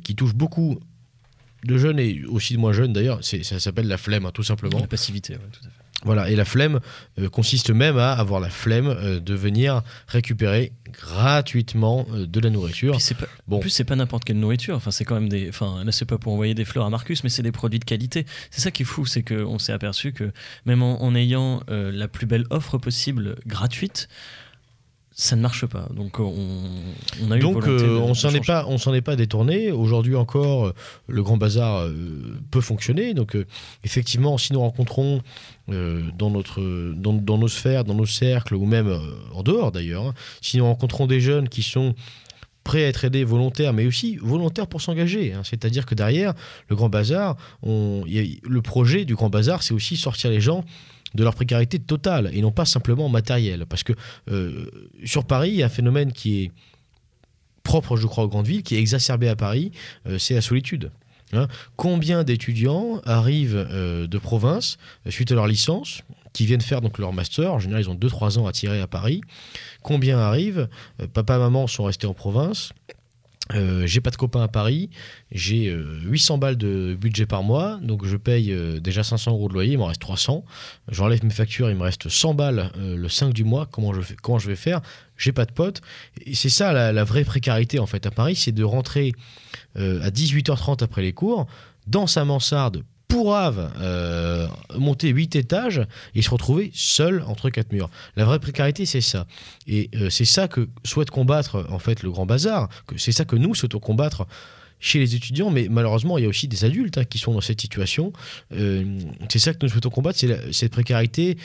qui 0.04 0.16
touche 0.16 0.34
beaucoup 0.36 0.80
de 1.64 1.78
jeunes 1.78 2.00
et 2.00 2.24
aussi 2.26 2.54
de 2.56 2.60
moins 2.60 2.74
jeunes 2.74 2.92
d'ailleurs. 2.92 3.20
Ça 3.24 3.60
s'appelle 3.60 3.88
la 3.88 3.98
flemme, 3.98 4.26
hein, 4.26 4.32
tout 4.34 4.44
simplement. 4.44 4.80
la 4.80 4.88
passivité, 4.88 5.34
ouais, 5.34 5.40
tout 5.52 5.60
à 5.66 5.70
fait. 5.70 5.81
Voilà, 6.04 6.30
et 6.30 6.36
la 6.36 6.46
flemme 6.46 6.80
euh, 7.20 7.30
consiste 7.30 7.70
même 7.70 7.98
à 7.98 8.14
avoir 8.14 8.40
la 8.40 8.50
flemme 8.50 8.88
euh, 8.88 9.20
de 9.20 9.34
venir 9.36 9.84
récupérer 10.08 10.72
gratuitement 10.92 12.08
euh, 12.14 12.26
de 12.26 12.40
la 12.40 12.50
nourriture. 12.50 12.94
Pas, 12.94 13.26
Bon. 13.48 13.58
En 13.58 13.60
plus, 13.60 13.70
c'est 13.70 13.84
pas 13.84 13.96
n'importe 13.96 14.24
quelle 14.24 14.40
nourriture. 14.40 14.76
Enfin, 14.76 14.92
c'est 14.92 15.06
quand 15.06 15.16
même 15.16 15.30
des. 15.30 15.50
Enfin, 15.50 15.84
là, 15.84 15.92
c'est 15.92 16.06
pas 16.06 16.18
pour 16.18 16.34
envoyer 16.34 16.54
des 16.54 16.66
fleurs 16.66 16.86
à 16.86 16.90
Marcus, 16.90 17.24
mais 17.24 17.30
c'est 17.30 17.44
des 17.44 17.52
produits 17.52 17.80
de 17.80 17.86
qualité. 17.86 18.26
C'est 18.50 18.62
ça 18.62 18.72
qui 18.72 18.84
est 18.84 18.86
fou, 18.86 19.06
c'est 19.06 19.24
qu'on 19.24 19.60
s'est 19.60 19.74
aperçu 19.74 20.12
que 20.14 20.32
même 20.66 20.82
en, 20.82 21.04
en 21.04 21.16
ayant 21.16 21.62
la 21.68 22.08
plus 22.08 22.26
belle 22.26 22.46
offre 22.50 22.78
possible 22.78 23.36
gratuite, 23.46 24.08
ça 25.14 25.36
ne 25.36 25.42
marche 25.42 25.66
pas. 25.66 25.88
Donc, 25.94 26.20
on, 26.20 26.34
on 27.22 27.32
a 27.32 27.38
eu 27.38 27.40
Donc 27.40 27.64
volonté 27.64 27.84
euh, 27.84 28.00
on 28.00 28.14
s'en 28.14 28.30
est 28.30 28.46
pas 28.46 28.66
on 28.68 28.78
s'en 28.78 28.94
est 28.94 29.02
pas 29.02 29.16
détourné. 29.16 29.72
Aujourd'hui 29.72 30.16
encore, 30.16 30.74
le 31.08 31.24
Grand 31.24 31.38
Bazar 31.38 31.82
euh, 31.82 32.40
peut 32.50 32.62
fonctionner. 32.62 33.14
Donc 33.14 33.36
euh, 33.36 33.46
effectivement, 33.84 34.38
si 34.38 34.54
nous 34.54 34.62
rencontrons 34.62 35.22
dans 36.18 36.30
notre 36.30 36.62
dans, 36.96 37.14
dans 37.14 37.38
nos 37.38 37.48
sphères, 37.48 37.84
dans 37.84 37.96
nos 37.96 38.06
cercles 38.06 38.56
ou 38.56 38.66
même 38.66 38.88
euh, 38.88 39.00
en 39.34 39.44
dehors 39.44 39.72
d'ailleurs, 39.72 40.08
hein, 40.08 40.14
si 40.42 40.58
nous 40.58 40.66
rencontrons 40.66 41.08
des 41.08 41.22
jeunes 41.22 41.50
qui 41.50 41.64
sont 41.64 41.96
prêts 42.64 42.86
à 42.86 42.88
être 42.90 43.06
aidés 43.06 43.24
volontaires, 43.24 43.74
mais 43.74 43.86
aussi 43.88 44.18
volontaires 44.18 44.68
pour 44.68 44.82
s'engager. 44.82 45.34
hein. 45.34 45.42
C'est-à-dire 45.44 45.86
que 45.86 45.96
derrière 45.96 46.34
le 46.70 46.76
Grand 46.76 46.90
Bazar, 46.90 47.36
le 47.64 48.60
projet 48.62 49.06
du 49.06 49.16
Grand 49.16 49.30
Bazar, 49.30 49.64
c'est 49.64 49.74
aussi 49.74 49.98
sortir 49.98 50.30
les 50.30 50.42
gens 50.42 50.64
de 51.16 51.24
leur 51.24 51.36
précarité 51.36 51.80
totale 51.80 52.30
et 52.34 52.42
non 52.42 52.52
pas 52.52 52.66
simplement 52.66 53.10
matérielle. 53.10 53.66
Parce 53.68 53.84
que 53.84 53.94
euh, 54.30 54.70
sur 55.04 55.26
Paris, 55.26 55.50
il 55.50 55.56
y 55.56 55.64
a 55.64 55.66
un 55.66 55.70
phénomène 55.70 56.14
qui 56.14 56.44
est 56.44 56.52
propre, 57.64 57.98
je 57.98 58.08
crois, 58.08 58.24
aux 58.24 58.28
grandes 58.28 58.48
villes, 58.48 58.64
qui 58.64 58.76
est 58.76 58.80
exacerbé 58.80 59.28
à 59.28 59.36
Paris, 59.36 59.72
euh, 60.08 60.18
c'est 60.18 60.34
la 60.34 60.42
solitude. 60.42 60.92
Hein. 61.34 61.48
Combien 61.76 62.24
d'étudiants 62.24 63.02
arrivent 63.06 63.68
euh, 63.72 64.08
de 64.08 64.18
province 64.18 64.78
euh, 65.08 65.12
suite 65.12 65.32
à 65.32 65.36
leur 65.36 65.48
licence, 65.48 66.02
qui 66.34 66.46
viennent 66.46 66.62
faire 66.62 66.82
donc 66.82 66.98
leur 66.98 67.14
master, 67.14 67.54
en 67.54 67.60
général 67.60 67.84
ils 67.84 67.90
ont 67.90 67.96
2-3 67.96 68.40
ans 68.40 68.48
à 68.48 68.52
tirer 68.52 68.80
à 68.82 68.88
Paris, 68.88 69.22
combien 69.82 70.20
arrivent, 70.20 70.68
euh, 71.02 71.08
papa, 71.08 71.38
maman 71.38 71.68
sont 71.68 71.84
restés 71.84 72.08
en 72.08 72.14
province, 72.14 72.74
euh, 73.54 73.86
j'ai 73.86 74.02
pas 74.02 74.12
de 74.12 74.16
copains 74.16 74.44
à 74.44 74.48
Paris, 74.48 74.90
j'ai 75.32 75.68
euh, 75.68 76.00
800 76.04 76.38
balles 76.38 76.58
de 76.58 76.96
budget 77.00 77.26
par 77.26 77.44
mois, 77.44 77.80
donc 77.82 78.06
je 78.06 78.16
paye 78.16 78.54
euh, 78.54 78.80
déjà 78.80 79.04
500 79.04 79.32
euros 79.32 79.50
de 79.50 79.54
loyer, 79.54 79.74
il 79.74 79.78
m'en 79.78 79.88
reste 79.88 80.02
300. 80.02 80.46
J'enlève 80.90 81.24
mes 81.26 81.32
factures, 81.32 81.70
il 81.70 81.76
me 81.76 81.84
reste 81.84 82.08
100 82.08 82.34
balles 82.36 82.72
euh, 82.78 82.96
le 82.96 83.10
5 83.10 83.34
du 83.34 83.44
mois. 83.44 83.68
Comment 83.70 83.94
je, 83.94 84.48
vais 84.48 84.56
faire? 84.56 84.82
J'ai 85.18 85.32
pas 85.32 85.46
de 85.46 85.52
potes. 85.52 85.82
C'est 86.34 86.50
ça 86.50 86.72
la, 86.72 86.94
la 86.94 87.04
vraie 87.04 87.26
précarité 87.26 87.80
en 87.80 87.88
fait 87.88 88.06
à 88.06 88.12
Paris, 88.12 88.36
c'est 88.36 88.52
de 88.52 88.64
rentrer 88.64 89.14
euh, 89.78 90.02
à 90.04 90.10
18h30 90.10 90.84
après 90.84 91.02
les 91.02 91.14
cours 91.14 91.48
dans 91.88 92.08
sa 92.08 92.26
mansarde 92.26 92.84
pourrave, 93.12 93.72
euh, 93.82 94.48
monter 94.78 95.10
8 95.10 95.36
étages 95.36 95.82
et 96.16 96.22
se 96.22 96.30
retrouver 96.30 96.72
seul 96.74 97.24
entre 97.28 97.50
quatre 97.50 97.74
murs. 97.74 97.90
La 98.16 98.24
vraie 98.24 98.40
précarité, 98.40 98.86
c'est 98.86 99.02
ça. 99.02 99.28
Et 99.68 99.90
euh, 99.96 100.10
c'est 100.10 100.26
ça 100.26 100.48
que 100.48 100.70
souhaite 100.86 101.12
combattre 101.12 101.66
en 101.70 101.80
fait 101.80 102.04
le 102.04 102.12
Grand 102.12 102.26
Bazar, 102.26 102.70
c'est 102.96 103.12
ça 103.12 103.26
que 103.26 103.36
nous 103.36 103.54
souhaitons 103.54 103.80
combattre 103.80 104.28
chez 104.80 104.98
les 104.98 105.14
étudiants, 105.14 105.52
mais 105.52 105.68
malheureusement, 105.70 106.18
il 106.18 106.24
y 106.24 106.26
a 106.26 106.30
aussi 106.30 106.48
des 106.48 106.64
adultes 106.64 106.98
hein, 106.98 107.04
qui 107.04 107.18
sont 107.18 107.34
dans 107.34 107.42
cette 107.42 107.60
situation. 107.60 108.14
Euh, 108.54 109.00
c'est 109.30 109.40
ça 109.40 109.54
que 109.54 109.60
nous 109.62 109.70
souhaitons 109.70 109.90
combattre, 109.90 110.18
c'est 110.18 110.54
cette 110.54 110.72
précarité. 110.72 111.38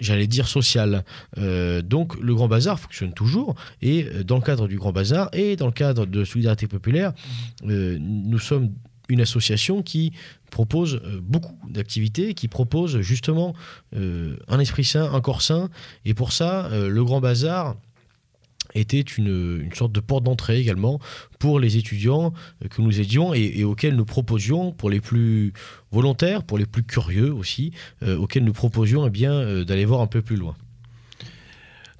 J'allais 0.00 0.26
dire 0.26 0.48
sociale. 0.48 1.04
Euh, 1.38 1.82
donc 1.82 2.20
le 2.20 2.34
Grand 2.34 2.48
Bazar 2.48 2.80
fonctionne 2.80 3.14
toujours 3.14 3.54
et 3.80 4.02
dans 4.24 4.36
le 4.36 4.42
cadre 4.42 4.66
du 4.66 4.76
Grand 4.76 4.92
Bazar 4.92 5.30
et 5.32 5.54
dans 5.54 5.66
le 5.66 5.72
cadre 5.72 6.04
de 6.04 6.24
Solidarité 6.24 6.66
Populaire, 6.66 7.12
nous 7.62 8.38
sommes 8.40 8.72
une 9.08 9.20
association 9.20 9.82
qui 9.82 10.12
propose 10.50 11.00
euh, 11.04 11.20
beaucoup 11.20 11.58
d'activités, 11.68 12.34
qui 12.34 12.48
propose 12.48 13.00
justement 13.00 13.54
euh, 13.96 14.36
un 14.48 14.58
esprit 14.60 14.84
sain, 14.84 15.12
un 15.12 15.20
corps 15.20 15.42
sain. 15.42 15.68
Et 16.04 16.14
pour 16.14 16.32
ça, 16.32 16.66
euh, 16.66 16.88
le 16.88 17.04
Grand 17.04 17.20
Bazar 17.20 17.76
était 18.74 19.00
une, 19.00 19.60
une 19.62 19.74
sorte 19.74 19.92
de 19.92 20.00
porte 20.00 20.24
d'entrée 20.24 20.58
également 20.58 20.98
pour 21.38 21.60
les 21.60 21.76
étudiants 21.76 22.32
que 22.70 22.82
nous 22.82 22.98
aidions 22.98 23.34
et, 23.34 23.62
auxquels 23.62 23.94
nous 23.94 24.06
proposions, 24.06 24.72
pour 24.72 24.90
les 24.90 25.00
plus 25.00 25.52
volontaires, 25.92 26.42
pour 26.42 26.58
les 26.58 26.66
plus 26.66 26.82
curieux 26.82 27.32
aussi, 27.32 27.72
auxquels 28.04 28.42
nous 28.42 28.54
proposions 28.54 29.06
eh 29.06 29.10
bien, 29.10 29.62
d'aller 29.64 29.84
voir 29.84 30.00
un 30.00 30.08
peu 30.08 30.22
plus 30.22 30.34
loin. 30.34 30.56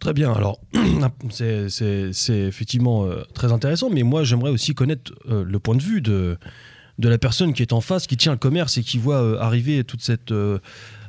Très 0.00 0.14
bien, 0.14 0.32
alors 0.32 0.58
c'est- 1.30 1.68
effectivement 2.30 3.08
très 3.34 3.52
intéressant, 3.52 3.88
mais 3.90 4.02
moi 4.02 4.24
j'aimerais 4.24 4.50
aussi 4.50 4.74
connaître 4.74 5.12
le 5.28 5.58
point 5.60 5.76
de 5.76 5.82
vue 5.82 6.00
de, 6.00 6.38
de 6.98 7.08
la 7.08 7.18
personne 7.18 7.52
qui 7.52 7.62
est 7.62 7.72
en 7.72 7.80
face, 7.80 8.06
qui 8.06 8.16
tient 8.16 8.32
le 8.32 8.38
commerce 8.38 8.78
et 8.78 8.82
qui 8.82 8.98
voit 8.98 9.22
euh, 9.22 9.38
arriver 9.38 9.84
toute 9.84 10.02
cette, 10.02 10.32
euh, 10.32 10.58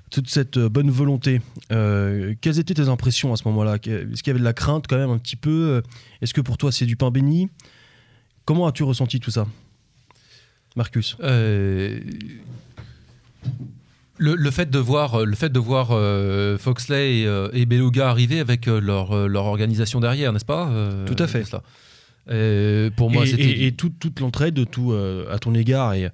toute 0.10 0.30
cette 0.30 0.58
euh, 0.58 0.70
bonne 0.70 0.90
volonté. 0.90 1.42
Quelles 1.70 2.60
étaient 2.60 2.74
tes 2.74 2.90
impressions 2.90 3.34
à 3.34 3.38
ce 3.38 3.48
moment-là? 3.48 3.76
Est-ce 3.76 4.24
qu'il 4.24 4.28
y 4.28 4.30
avait 4.32 4.40
de 4.40 4.44
la 4.44 4.54
crainte 4.54 4.86
quand 4.88 4.98
même 4.98 5.12
un 5.12 5.18
petit 5.18 5.36
peu? 5.36 5.82
Est-ce 6.22 6.34
que 6.34 6.42
pour 6.42 6.58
toi 6.58 6.72
c'est 6.72 6.86
du 6.86 6.96
pain 6.96 7.12
béni? 7.12 7.50
Comment 8.46 8.68
as-tu 8.68 8.84
ressenti 8.84 9.20
tout 9.20 9.32
ça? 9.32 9.48
Marcus 10.76 11.18
le, 14.18 14.36
le 14.36 14.52
fait 14.52 14.70
de 14.70 14.80
voir, 14.80 15.26
le 15.26 15.36
fait 15.36 15.50
de 15.50 15.60
voir 15.60 15.90
euh, 15.92 16.58
Foxley 16.58 17.20
et, 17.20 17.28
euh, 17.28 17.50
et 17.54 17.66
Beluga 17.66 18.10
arriver 18.10 18.40
avec 18.40 18.68
euh, 18.68 18.80
leur, 18.80 19.28
leur 19.28 19.46
organisation 19.46 20.00
derrière, 20.00 20.32
n'est-ce 20.32 20.46
pas? 20.46 20.72
Tout 21.06 21.22
à 21.22 21.28
fait. 21.28 21.44
cela. 21.44 21.62
Euh, 22.30 22.90
pour 22.96 23.12
moi, 23.12 23.24
et, 23.26 23.28
c'était. 23.28 23.44
et- 23.44 23.68
et 23.68 23.72
toute, 23.72 24.00
toute 24.00 24.20
l'entraide 24.20 24.70
tout, 24.70 24.92
euh, 24.92 25.32
à 25.34 25.38
ton 25.40 25.54
égard 25.54 25.94
et 25.94 26.10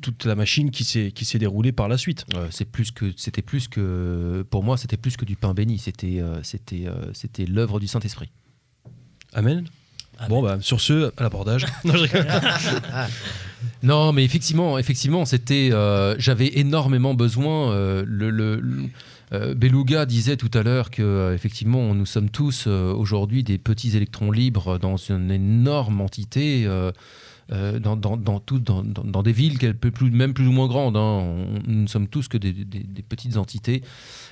toute- 0.00 0.24
la 0.24 0.34
machine 0.34 0.70
qui 0.70 0.84
s'est 0.84 1.10
qui 1.12 1.24
s'est 1.24 1.38
déroulée 1.38 1.72
par 1.72 1.88
la 1.88 1.98
suite. 1.98 2.24
Euh, 2.34 2.46
c'est 2.50 2.64
plus 2.64 2.90
que 2.92 3.12
c'était 3.16 3.42
plus 3.42 3.68
que 3.68 4.44
pour 4.50 4.62
moi 4.64 4.76
c'était 4.76 4.96
plus 4.96 5.16
que 5.16 5.24
du 5.24 5.36
pain 5.36 5.52
béni 5.54 5.78
c'était 5.78 6.20
euh, 6.20 6.42
c'était 6.42 6.84
euh, 6.86 7.12
c'était 7.12 7.44
l'œuvre 7.46 7.78
du 7.80 7.86
Saint 7.86 8.00
Esprit 8.00 8.30
Amen. 9.34 9.66
Bon, 10.30 10.40
bah, 10.42 10.56
sur 10.62 10.80
ce, 10.80 11.12
à 11.18 11.22
l'abordage. 11.22 11.66
Non, 13.82 14.12
mais 14.12 14.24
effectivement 14.24 14.78
effectivement 14.78 15.24
c'était 15.24 15.70
euh, 15.72 16.14
j'avais 16.18 16.58
énormément 16.58 17.14
besoin 17.14 17.70
euh, 17.72 18.04
le, 18.06 18.30
le- 18.30 18.60
le- 18.60 18.88
euh, 19.32 19.54
Beluga 19.54 20.06
disait 20.06 20.36
tout 20.36 20.50
à 20.54 20.62
l'heure 20.62 20.90
que 20.90 21.02
euh, 21.02 21.94
nous 21.94 22.06
sommes 22.06 22.30
tous 22.30 22.64
euh, 22.66 22.92
aujourd'hui 22.92 23.42
des 23.42 23.58
petits 23.58 23.96
électrons 23.96 24.30
libres 24.30 24.78
dans 24.78 24.96
une 24.96 25.30
énorme 25.30 26.00
entité 26.00 26.66
dans, 27.48 27.96
dans, 27.96 28.16
dans, 28.16 29.22
des 29.22 29.32
villes 29.32 29.58
qu'elle 29.58 29.76
peut 29.76 29.92
même 30.10 30.34
plus 30.34 30.48
ou 30.48 30.52
moins 30.52 30.66
grandes. 30.66 30.96
hein. 30.96 31.46
Nous 31.66 31.82
ne 31.82 31.86
sommes 31.86 32.08
tous 32.08 32.26
que 32.28 32.36
des, 32.38 32.52
petites 33.08 33.36
entités. 33.36 33.82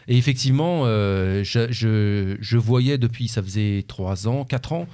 Et 0.08 0.16
effectivement, 0.16 0.84
je, 0.86 1.66
je- 1.70 2.36
je 2.40 2.56
voyais 2.56 2.98
depuis, 2.98 3.28
ça 3.28 3.40
faisait 3.42 3.84
trois 3.86 4.26
ans, 4.26 4.44
quatre 4.44 4.72
ans, 4.72 4.88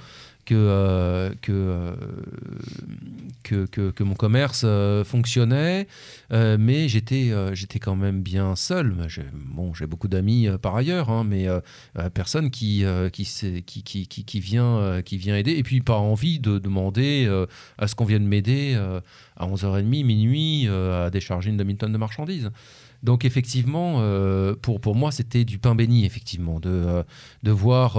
que, 0.45 0.55
euh, 0.55 1.29
euh, 1.49 1.95
que, 3.43 3.65
que, 3.65 3.91
que 3.91 4.03
mon 4.03 4.15
commerce 4.15 4.63
euh, 4.65 5.03
fonctionnait, 5.03 5.87
mais 6.31 6.87
j'étais 6.87 7.31
j'étais 7.53 7.79
quand 7.79 7.95
même 7.95 8.21
bien 8.21 8.55
seul. 8.55 8.95
J'ai- 9.07 9.21
Bon, 9.33 9.73
j'ai 9.73 9.85
beaucoup 9.85 10.07
d'amis 10.07 10.47
par 10.61 10.75
ailleurs, 10.75 11.09
hein, 11.09 11.23
mais 11.23 11.47
personne 12.13 12.49
qui, 12.49 12.83
qui, 13.11 13.25
qui, 13.65 13.83
qui, 13.83 14.25
qui, 14.25 14.39
vient, 14.39 15.01
qui 15.03 15.17
vient 15.17 15.35
aider, 15.35 15.51
et 15.51 15.63
puis 15.63 15.81
pas 15.81 15.97
envie 15.97 16.39
de 16.39 16.57
demander 16.57 17.29
à 17.77 17.87
ce 17.87 17.95
qu'on 17.95 18.05
vienne 18.05 18.25
m'aider 18.25 18.75
à 19.37 19.47
11h30, 19.47 19.83
minuit, 20.05 20.67
à 20.67 21.09
décharger 21.09 21.49
une 21.49 21.57
demi-tonne 21.57 21.91
de 21.93 21.97
marchandises. 21.97 22.49
Donc 23.03 23.25
effectivement, 23.25 24.01
pour, 24.61 24.79
pour 24.79 24.95
moi, 24.95 25.11
c'était 25.11 25.43
du 25.43 25.57
pain 25.59 25.75
béni, 25.75 26.05
effectivement, 26.05 26.59
de, 26.59 27.03
de 27.43 27.51
voir 27.51 27.97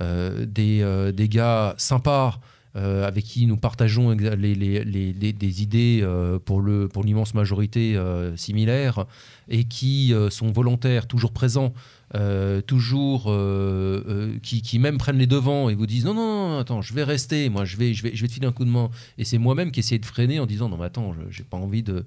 des, 0.00 0.80
euh, 0.82 1.12
des 1.12 1.28
gars 1.28 1.74
sympas 1.78 2.38
euh, 2.76 3.06
avec 3.06 3.24
qui 3.24 3.46
nous 3.46 3.56
partageons 3.56 4.10
les, 4.10 4.54
les- 4.54 5.32
des 5.32 5.62
idées 5.62 6.00
euh, 6.02 6.38
pour 6.38 6.60
le 6.60 6.88
pour 6.88 7.04
l'immense 7.04 7.32
majorité 7.32 7.96
euh, 7.96 8.36
similaires 8.36 9.06
et 9.48 9.64
qui 9.64 10.12
euh, 10.12 10.28
sont 10.28 10.52
volontaires, 10.52 11.06
toujours 11.06 11.32
présents, 11.32 11.72
euh, 12.14 12.60
toujours 12.60 13.26
euh, 13.28 14.04
euh, 14.06 14.38
qui, 14.42 14.60
qui 14.60 14.78
même 14.78 14.98
prennent 14.98 15.16
les 15.16 15.26
devants 15.26 15.70
et 15.70 15.74
vous 15.74 15.86
disent 15.86 16.04
non 16.04 16.12
non, 16.14 16.58
attends 16.58 16.82
je 16.82 16.92
vais 16.92 17.04
rester 17.04 17.48
moi 17.48 17.64
je 17.64 17.78
vais 17.78 17.94
je 17.94 18.02
vais 18.02 18.14
je 18.14 18.20
vais 18.20 18.28
te 18.28 18.32
filer 18.34 18.46
un 18.46 18.52
coup 18.52 18.66
de 18.66 18.70
main. 18.70 18.90
Et 19.16 19.24
c'est 19.24 19.38
moi-même 19.38 19.70
qui 19.70 19.80
essaie 19.80 19.98
de 19.98 20.04
freiner 20.04 20.38
en 20.38 20.44
disant 20.46 20.68
non 20.68 20.76
mais 20.76 20.84
attends 20.84 21.14
j'ai 21.30 21.44
pas 21.44 21.56
envie 21.56 21.82
de 21.82 22.04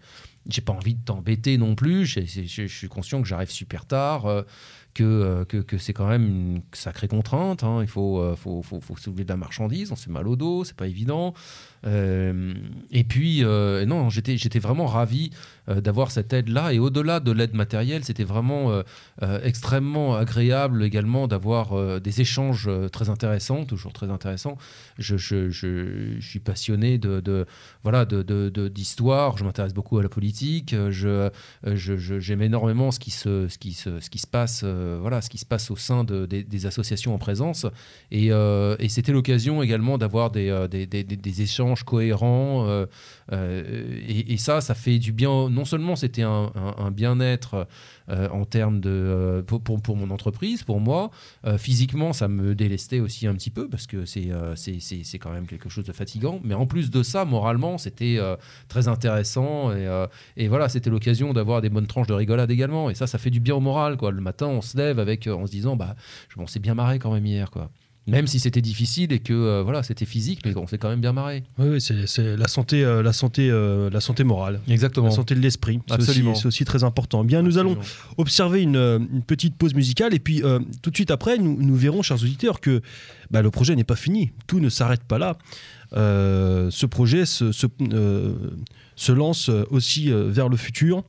j'ai 0.48 0.62
pas 0.62 0.74
envie 0.74 0.94
de 0.94 1.04
t'embêter 1.04 1.58
non 1.58 1.74
plus 1.76 2.06
je, 2.06 2.68
suis 2.68 2.88
conscient 2.88 3.22
que 3.22 3.28
j'arrive 3.28 3.50
super 3.50 3.86
tard 3.86 4.26
euh, 4.28 4.44
que, 4.94 5.04
euh, 5.04 5.46
que, 5.46 5.58
que 5.58 5.78
c'est 5.78 5.94
quand 5.94 6.08
même 6.08 6.26
une 6.26 6.62
sacrée 6.74 7.08
contrainte. 7.08 7.64
hein. 7.64 7.80
Il 7.82 7.88
faut, 7.88 8.20
euh, 8.20 8.36
faut, 8.36 8.62
faut, 8.62 8.80
faut 8.80 8.98
soulever 8.98 9.24
de 9.24 9.30
la 9.30 9.38
marchandise, 9.38 9.92
on 9.92 9.96
se 9.96 10.10
mal 10.10 10.28
au 10.28 10.36
dos, 10.36 10.64
c'est 10.64 10.76
pas 10.76 10.88
évident. 10.88 11.34
Euh, 11.86 12.54
et 12.92 13.04
puis, 13.04 13.42
non, 13.42 14.10
j'étais 14.10 14.60
vraiment 14.60 14.86
ravi 14.86 15.32
d'avoir 15.76 16.12
cette 16.12 16.34
aide-là. 16.34 16.74
Et 16.74 16.80
au-delà 16.80 17.20
de 17.20 17.32
l'aide 17.32 17.54
matérielle, 17.54 18.04
c'était 18.04 18.24
vraiment 18.24 18.72
euh, 18.72 18.84
euh, 19.24 19.40
extrêmement 19.44 20.16
agréable 20.16 20.84
également 20.84 21.28
d'avoir 21.28 21.74
euh, 21.74 22.00
des 22.00 22.22
échanges 22.22 22.68
euh, 22.68 22.90
très 22.90 23.10
intéressants, 23.10 23.66
toujours 23.66 23.94
très 23.94 24.10
intéressants. 24.10 24.58
Je, 24.98 25.18
je, 25.18 25.50
je, 25.50 26.20
suis 26.20 26.40
passionné 26.40 26.98
de, 26.98 27.20
de 27.20 27.46
voilà 27.84 28.06
de, 28.06 28.22
de- 28.24 28.50
de- 28.50 28.68
d'histoire. 28.68 29.38
Je 29.38 29.44
m'intéresse 29.44 29.74
beaucoup 29.74 29.98
à 30.00 30.04
la 30.04 30.10
politique. 30.10 30.74
euh, 30.74 30.92
Je, 30.92 31.30
euh, 31.68 31.76
j'aime 32.20 32.42
énormément 32.42 32.92
ce 32.92 33.00
qui 33.00 33.12
se, 33.12 33.48
ce 33.48 33.58
qui 33.58 33.74
se, 33.74 34.00
ce 34.00 34.10
qui 34.10 34.20
se 34.20 34.28
passe, 34.28 34.62
euh, 34.64 34.98
voilà, 35.02 35.22
ce 35.22 35.30
qui 35.30 35.38
se 35.38 35.46
passe 35.46 35.70
au 35.72 35.76
sein 35.76 36.04
de- 36.04 36.26
des, 36.26 36.44
des 36.44 36.66
associations 36.66 37.14
en 37.14 37.18
présence. 37.20 37.66
Et, 38.12 38.32
euh, 38.32 38.76
et 38.80 38.90
c'était 38.90 39.12
l'occasion 39.12 39.62
également 39.62 39.98
d'avoir 39.98 40.32
euh, 40.36 40.68
des- 40.68 40.86
des- 40.88 41.04
des 41.04 41.42
échanges 41.42 41.84
cohérents. 41.84 42.86
Euh, 43.32 44.00
et, 44.08 44.38
ça, 44.38 44.62
ça 44.62 44.74
fait 44.74 45.00
du 45.00 45.12
bien. 45.12 45.50
Non 45.50 45.66
seulement 45.66 45.96
c'était 45.96 46.24
un, 46.24 46.52
bien-être 46.92 47.68
euh, 48.10 48.28
en 48.30 48.46
termes 48.46 48.80
de 48.80 48.90
euh, 48.90 49.42
pour, 49.44 49.62
pour, 49.62 49.96
mon 49.96 50.10
entreprise, 50.12 50.64
pour 50.64 50.80
moi. 50.80 51.12
Physiquement, 51.58 52.14
ça 52.14 52.28
me 52.28 52.56
délestait 52.56 53.00
aussi 53.00 53.28
un 53.28 53.34
petit 53.34 53.50
peu 53.50 53.70
parce 53.70 53.88
que 53.88 54.06
c'est 54.06 54.30
c'est- 54.56 55.20
quand 55.20 55.32
même 55.32 55.48
quelque 55.48 55.70
chose 55.70 55.86
de 55.86 55.94
fatigant. 55.94 56.40
Mais 56.44 56.54
en 56.54 56.66
plus 56.66 56.90
de 56.92 57.04
ça, 57.04 57.26
moralement, 57.26 57.78
c'était 57.78 58.20
très 58.68 58.88
intéressant 58.88 59.72
et, 59.72 59.88
et 60.38 60.48
voilà, 60.48 60.70
c'était 60.70 60.90
l'occasion 60.90 61.34
d'avoir 61.34 61.62
des 61.62 61.70
bonnes 61.70 61.88
tranches 61.88 62.08
de 62.08 62.14
rigolade 62.14 62.52
également. 62.52 62.90
Et 62.90 62.96
ça, 62.96 63.08
ça 63.08 63.18
fait 63.18 63.30
du 63.30 63.40
bien 63.40 63.56
au 63.56 63.60
moral. 63.60 63.98
Quoi. 63.98 64.12
Le 64.12 64.22
matin, 64.22 64.48
on 64.48 64.62
se 64.62 64.78
lève 64.78 65.00
avec, 65.00 65.28
en 65.28 65.46
se 65.46 65.52
disant, 65.52 65.76
bah, 65.76 65.96
je 66.30 66.40
m'en 66.40 66.48
s'est 66.48 66.60
bien 66.60 66.76
marré 66.76 67.00
quand 67.00 67.14
même 67.14 67.26
hier. 67.26 67.52
Quoi. 67.52 67.70
Même 68.08 68.26
si 68.26 68.40
c'était 68.40 68.62
difficile 68.62 69.14
et 69.14 69.20
que 69.20 69.34
euh, 69.34 69.62
voilà, 69.62 69.84
c'était 69.84 70.06
physique, 70.06 70.40
mais 70.44 70.58
on 70.58 70.66
s'est 70.66 70.80
quand 70.80 70.90
même 70.90 71.02
bien 71.02 71.14
marré. 71.14 71.44
Oui, 71.60 71.68
oui, 71.74 71.82
c'est 71.82 72.08
c'est 72.08 72.36
la 72.38 72.48
santé, 72.48 72.84
euh, 72.84 73.04
la 73.04 73.14
santé, 73.14 73.50
euh, 73.52 73.90
la 73.92 74.02
santé 74.02 74.24
morale. 74.24 74.62
Exactement. 74.68 75.08
La 75.08 75.12
santé 75.12 75.36
de 75.36 75.42
l'esprit, 75.42 75.80
c'est 75.88 75.94
aussi, 75.94 76.10
Absolument. 76.10 76.34
c'est 76.36 76.48
aussi 76.48 76.66
très 76.66 76.84
important. 76.84 77.24
Bien, 77.24 77.44
nous 77.44 77.60
allons 77.60 77.78
observer 78.18 78.64
une, 78.64 78.78
une 78.78 79.22
petite 79.22 79.56
pause 79.56 79.76
musicale 79.76 80.16
et 80.16 80.20
puis 80.20 80.42
euh, 80.44 80.60
tout 80.82 80.90
de 80.90 80.96
suite 80.96 81.12
après, 81.12 81.38
nous, 81.38 81.56
nous 81.62 81.76
verrons, 81.76 82.02
chers 82.02 82.18
auditeurs, 82.24 82.62
que 82.62 82.82
bah, 83.30 83.44
le 83.44 83.52
projet 83.52 83.76
n'est 83.76 83.84
pas 83.84 83.96
fini. 83.96 84.32
Tout 84.48 84.60
ne 84.60 84.70
s'arrête 84.70 85.04
pas 85.04 85.20
là. 85.20 85.38
Euh, 85.94 86.70
ce 86.72 86.86
projet 86.88 87.26
se, 87.26 87.52
se, 87.52 87.68
euh, 87.94 88.34
se 88.96 89.12
lance 89.12 89.50
aussi 89.70 90.12
vers 90.12 90.50
le 90.50 90.58
futur. 90.58 91.04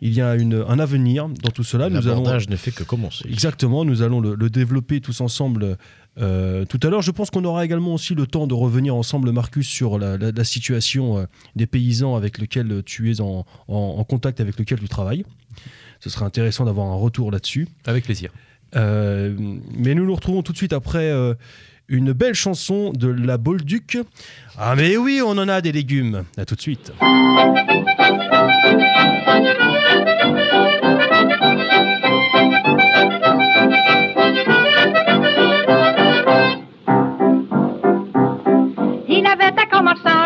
Il 0.00 0.12
y 0.12 0.20
a 0.20 0.34
une, 0.34 0.64
un 0.68 0.78
avenir 0.78 1.28
dans 1.28 1.50
tout 1.50 1.64
cela. 1.64 1.88
Nous 1.88 1.96
allons 1.96 2.08
L'abordage 2.08 2.48
ne 2.48 2.56
fait 2.56 2.72
que 2.72 2.82
commencer. 2.82 3.24
Exactement, 3.28 3.84
nous 3.84 4.02
allons 4.02 4.20
le, 4.20 4.34
le 4.34 4.50
développer 4.50 5.00
tous 5.00 5.20
ensemble 5.20 5.78
euh, 6.18 6.64
tout 6.64 6.78
à 6.82 6.88
l'heure. 6.90 7.02
Je 7.02 7.10
pense 7.10 7.30
qu'on 7.30 7.44
aura 7.44 7.64
également 7.64 7.94
aussi 7.94 8.14
le 8.14 8.26
temps 8.26 8.46
de 8.46 8.54
revenir 8.54 8.94
ensemble, 8.94 9.30
Marcus, 9.32 9.66
sur 9.68 9.98
la, 9.98 10.16
la- 10.16 10.30
la 10.32 10.44
situation 10.44 11.18
euh, 11.18 11.24
des 11.56 11.66
paysans 11.66 12.16
avec 12.16 12.38
lesquels 12.38 12.82
tu 12.84 13.10
es 13.10 13.20
en, 13.20 13.44
en- 13.68 13.74
en 13.98 14.04
contact, 14.04 14.40
avec 14.40 14.58
lesquels 14.58 14.80
tu 14.80 14.88
travailles. 14.88 15.24
Ce 16.00 16.10
serait 16.10 16.24
intéressant 16.24 16.64
d'avoir 16.64 16.86
un 16.88 16.96
retour 16.96 17.30
là-dessus. 17.30 17.68
Avec 17.86 18.04
plaisir. 18.04 18.30
Euh, 18.76 19.34
mais 19.76 19.94
nous 19.94 20.04
nous 20.04 20.14
retrouvons 20.14 20.42
tout 20.42 20.52
de 20.52 20.56
suite 20.56 20.72
après 20.72 21.12
une 21.88 22.12
belle 22.12 22.34
chanson 22.34 22.92
de 22.92 23.08
la 23.08 23.36
Bolduc. 23.38 23.98
Ah 24.58 24.74
mais 24.76 24.96
oui, 24.96 25.20
on 25.24 25.30
en 25.32 25.48
a 25.48 25.60
des 25.60 25.72
légumes. 25.72 26.24
À 26.36 26.44
tout 26.44 26.54
de 26.56 26.60
suite. 26.60 26.92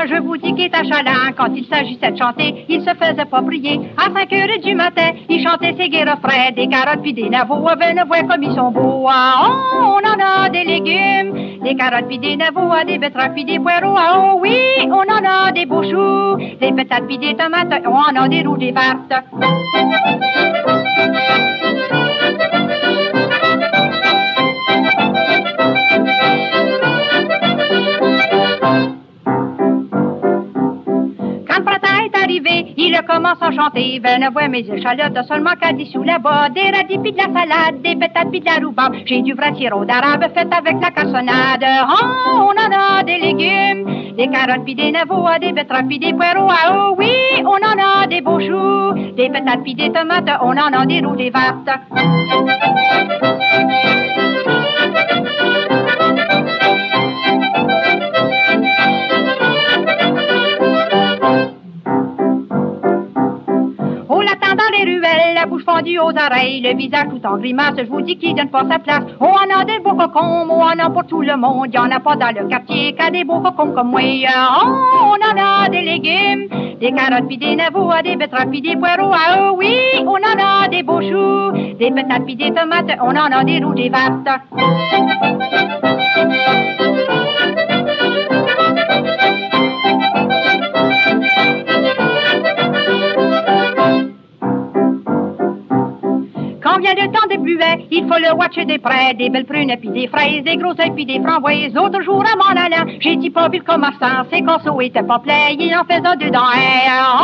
Je 0.08 0.20
vous 0.20 0.36
dis 0.36 0.54
qu'il 0.54 0.64
est 0.64 0.74
achalant. 0.74 1.32
Quand 1.36 1.52
il 1.54 1.66
s'agissait 1.66 2.12
de 2.12 2.18
chanter, 2.18 2.64
il 2.68 2.80
se 2.82 2.90
faisait 2.94 3.24
pas 3.24 3.42
prier. 3.42 3.80
À 3.96 4.04
5 4.12 4.32
heures 4.32 4.58
du 4.62 4.74
matin, 4.74 5.10
il 5.28 5.46
chantait 5.46 5.74
ses 5.78 5.88
gai 5.88 6.04
refrains, 6.04 6.52
des 6.54 6.68
carottes 6.68 7.02
puis 7.02 7.12
des 7.12 7.28
navots, 7.28 7.68
avec 7.68 7.92
une 7.92 8.04
voix 8.06 8.22
comme 8.22 8.42
ils 8.42 8.54
sont 8.54 8.70
beaux. 8.70 9.06
Ah, 9.08 9.42
oh, 9.44 9.98
on 9.98 10.08
en 10.08 10.18
a 10.18 10.48
des 10.48 10.64
légumes, 10.64 11.60
des 11.62 11.74
carottes 11.74 12.08
puis 12.08 12.18
des 12.18 12.36
navots, 12.36 12.72
ah, 12.72 12.84
des 12.84 12.98
betteraves 12.98 13.32
puis 13.34 13.44
des 13.44 13.58
poireaux. 13.58 13.96
Ah, 13.96 14.14
oh 14.18 14.38
oui, 14.40 14.58
on 14.86 14.92
en 14.92 15.24
a 15.24 15.52
des 15.52 15.66
beaux 15.66 15.82
choux, 15.82 16.36
des 16.60 16.72
patates 16.72 17.06
puis 17.06 17.18
des 17.18 17.34
tomates, 17.34 17.82
on 17.86 17.90
en 17.90 18.22
a 18.22 18.28
des 18.28 18.42
roues, 18.42 18.56
des 18.56 18.72
vertes. 18.72 19.12
Il 32.76 33.00
commence 33.06 33.40
à 33.40 33.50
chanter. 33.52 34.00
Ben, 34.00 34.28
voix 34.32 34.48
mes 34.48 34.60
échalotes, 34.60 35.18
seulement 35.26 35.54
qu'à 35.60 35.72
dix 35.72 35.90
sous 35.92 36.02
là-bas. 36.02 36.48
Des 36.50 36.70
radis 36.70 36.98
pis 36.98 37.12
de 37.12 37.18
la 37.18 37.24
salade, 37.24 37.82
des 37.82 37.96
patates 37.96 38.30
pis 38.30 38.40
de 38.40 38.46
la 38.46 38.54
rhubarbe. 38.56 38.94
J'ai 39.06 39.22
du 39.22 39.34
vrai 39.34 39.54
sirop 39.54 39.84
d'arabe 39.84 40.24
fait 40.34 40.48
avec 40.52 40.76
la 40.80 40.90
cassonade. 40.90 41.64
Oh, 41.88 42.50
on 42.50 42.56
en 42.60 42.70
a 42.72 43.02
des 43.02 43.18
légumes, 43.18 44.14
des 44.16 44.28
carottes 44.28 44.64
pis 44.64 44.74
des 44.74 44.92
navots, 44.92 45.26
ah, 45.26 45.38
des 45.38 45.52
betteraves 45.52 45.86
pis 45.86 45.98
des 45.98 46.12
poireaux. 46.12 46.48
Ah, 46.50 46.72
oh 46.74 46.94
oui, 46.98 47.12
on 47.42 47.48
en 47.48 48.02
a 48.02 48.06
des 48.06 48.20
beaux 48.20 48.40
choux, 48.40 48.94
des 49.16 49.28
patates 49.30 49.62
pis 49.64 49.74
des 49.74 49.90
tomates, 49.90 50.30
on 50.42 50.50
en 50.50 50.72
a 50.72 50.86
des 50.86 51.00
roues, 51.00 51.16
des 51.16 51.30
vertes. 51.30 51.70
Les 64.78 64.84
ruelles, 64.84 65.34
la 65.34 65.46
bouche 65.46 65.64
fendue 65.64 65.98
aux 65.98 66.10
oreilles, 66.10 66.60
le 66.60 66.76
visage 66.76 67.08
tout 67.10 67.26
en 67.26 67.36
grimace, 67.38 67.74
je 67.78 67.84
vous 67.84 68.00
dis 68.02 68.16
qu'il 68.16 68.34
donne 68.34 68.50
pas 68.50 68.64
sa 68.70 68.78
place. 68.78 69.02
On 69.20 69.26
en 69.26 69.60
a 69.60 69.64
des 69.64 69.78
beaux 69.80 69.94
cocons, 69.94 70.46
on 70.50 70.62
en 70.62 70.78
a 70.78 70.90
pour 70.90 71.04
tout 71.06 71.22
le 71.22 71.36
monde, 71.36 71.72
y 71.72 71.78
en 71.78 71.90
a 71.90 72.00
pas 72.00 72.16
dans 72.16 72.34
le 72.34 72.48
quartier 72.48 72.94
qu'à 72.94 73.10
des 73.10 73.24
beaux 73.24 73.40
cocons 73.40 73.72
comme 73.72 73.90
moi. 73.90 74.00
On 74.00 75.18
en 75.30 75.36
a 75.36 75.68
des 75.68 75.82
légumes, 75.82 76.48
des 76.80 76.92
carottes 76.92 77.26
puis 77.26 77.38
des 77.38 77.56
navots, 77.56 77.90
des 78.04 78.16
betteraves 78.16 78.50
puis 78.50 78.60
des 78.60 78.76
poireaux. 78.76 79.12
Ah 79.12 79.52
oui, 79.52 79.76
on 80.00 80.10
en 80.10 80.64
a 80.64 80.68
des 80.68 80.82
beaux 80.82 81.00
choux, 81.00 81.52
des 81.78 81.90
patates 81.90 82.24
puis 82.24 82.36
des 82.36 82.52
tomates, 82.52 82.96
on 83.00 83.10
en 83.10 83.30
a 83.30 83.44
des 83.44 83.62
roues, 83.62 83.74
des 83.74 83.88
vertes. 83.88 84.28
Il 97.90 98.06
faut 98.06 98.18
le 98.18 98.34
watcher 98.36 98.64
des 98.64 98.78
près, 98.78 99.14
des 99.14 99.30
belles 99.30 99.44
prunes 99.44 99.74
puis 99.80 99.90
des 99.90 100.08
fraises, 100.08 100.42
des 100.44 100.56
grosses 100.56 100.76
puis 100.94 101.04
des 101.04 101.20
framboises. 101.20 101.72
L'autre 101.74 102.02
jour 102.02 102.24
à 102.24 102.36
m'en 102.36 102.60
allant, 102.60 102.84
j'ai 103.00 103.16
dit 103.16 103.30
pas 103.30 103.48
vu 103.48 103.58
le 103.58 103.64
commerçant, 103.64 104.24
ses 104.32 104.42
consos 104.42 104.80
étaient 104.80 105.02
pas 105.02 105.18
pleins, 105.18 105.56
il 105.58 105.74
en 105.74 105.84
faisait 105.84 106.00
dedans. 106.00 106.40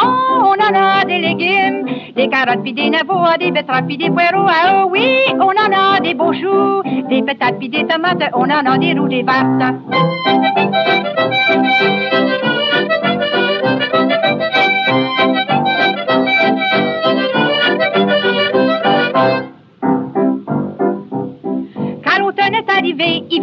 Oh, 0.02 0.08
on 0.44 0.56
en 0.62 0.74
a 0.74 1.04
des 1.04 1.18
légumes, 1.18 1.86
des 2.16 2.28
carottes 2.28 2.62
puis 2.62 2.72
des 2.72 2.90
navots, 2.90 3.36
des 3.38 3.50
betteraves 3.50 3.86
puis 3.86 3.96
des 3.96 4.10
poireaux. 4.10 4.48
Ah 4.48 4.84
oh 4.84 4.88
oui, 4.90 5.08
on 5.34 5.42
en 5.44 5.72
a 5.72 6.00
des 6.00 6.14
beaux 6.14 6.32
choux, 6.32 6.82
des 7.08 7.22
patates 7.22 7.58
puis 7.58 7.68
des 7.68 7.86
tomates, 7.86 8.30
on 8.34 8.44
en 8.44 8.66
a 8.66 8.78
des 8.78 8.94
roues, 8.94 9.08
des 9.08 9.22
vertes. 9.22 9.74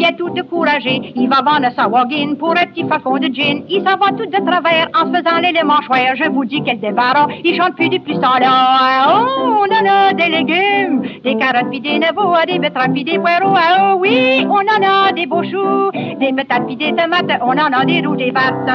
Il 0.01 0.07
vient 0.07 0.13
tout 0.13 0.29
découragé. 0.31 1.13
Il 1.15 1.29
va 1.29 1.41
vendre 1.41 1.69
sa 1.75 1.87
wagon 1.87 2.35
pour 2.35 2.51
un 2.51 2.65
petit 2.65 2.83
flacon 2.83 3.17
de 3.19 3.27
gin. 3.27 3.63
Il 3.69 3.83
s'en 3.83 3.97
va 3.97 4.07
tout 4.17 4.25
de 4.25 4.45
travers 4.45 4.87
en 4.95 5.05
faisant 5.13 5.39
les 5.39 5.63
mâchoires. 5.63 6.15
Je 6.15 6.29
vous 6.29 6.43
dis 6.45 6.61
quel 6.63 6.79
débarras, 6.79 7.27
il 7.43 7.55
chante 7.55 7.75
plus 7.75 7.85
ce 7.85 8.19
temps-là. 8.19 9.07
Oh, 9.09 9.63
on 9.63 9.71
en 9.71 9.85
a 9.87 10.13
des 10.13 10.29
légumes, 10.29 11.03
des 11.23 11.35
carottes 11.35 11.69
puis 11.69 11.81
des 11.81 11.99
navaux, 11.99 12.33
des 12.47 12.57
betteraves 12.57 12.93
des 12.93 13.19
poireaux. 13.19 13.55
Ah, 13.55 13.93
oh 13.93 13.99
oui, 13.99 14.43
on 14.49 14.53
en 14.55 14.81
a 14.83 15.11
des 15.11 15.27
beaux 15.27 15.43
choux, 15.43 15.91
des 15.91 16.33
patates 16.33 16.67
des 16.67 16.95
tomates, 16.95 17.39
on 17.41 17.51
en 17.51 17.71
a 17.71 17.85
des 17.85 18.01
roues, 18.01 18.15
des 18.15 18.31
vertes. 18.31 18.71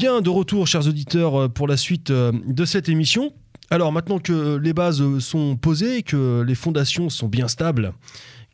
Bien, 0.00 0.22
de 0.22 0.30
retour, 0.30 0.66
chers 0.66 0.86
auditeurs, 0.88 1.38
euh, 1.42 1.48
pour 1.50 1.68
la 1.68 1.76
suite 1.76 2.08
euh, 2.10 2.32
de 2.46 2.64
cette 2.64 2.88
émission. 2.88 3.34
Alors, 3.68 3.92
maintenant 3.92 4.18
que 4.18 4.56
les 4.56 4.72
bases 4.72 5.02
euh, 5.02 5.20
sont 5.20 5.56
posées, 5.58 6.02
que 6.02 6.40
les 6.40 6.54
fondations 6.54 7.10
sont 7.10 7.28
bien 7.28 7.48
stables, 7.48 7.92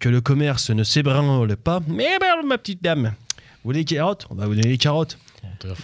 que 0.01 0.09
le 0.09 0.21
commerce 0.21 0.71
ne 0.71 0.83
s'ébranle 0.83 1.55
pas, 1.57 1.79
mais 1.87 2.19
ben, 2.21 2.45
ma 2.45 2.59
petite 2.59 2.83
dame, 2.83 3.13
vous 3.63 3.69
voulez 3.69 3.79
les 3.79 3.85
carottes? 3.85 4.27
On 4.31 4.35
va 4.35 4.47
vous 4.47 4.57
donner 4.57 4.67
les 4.71 4.77
carottes. 4.77 5.19
Toi. 5.61 5.75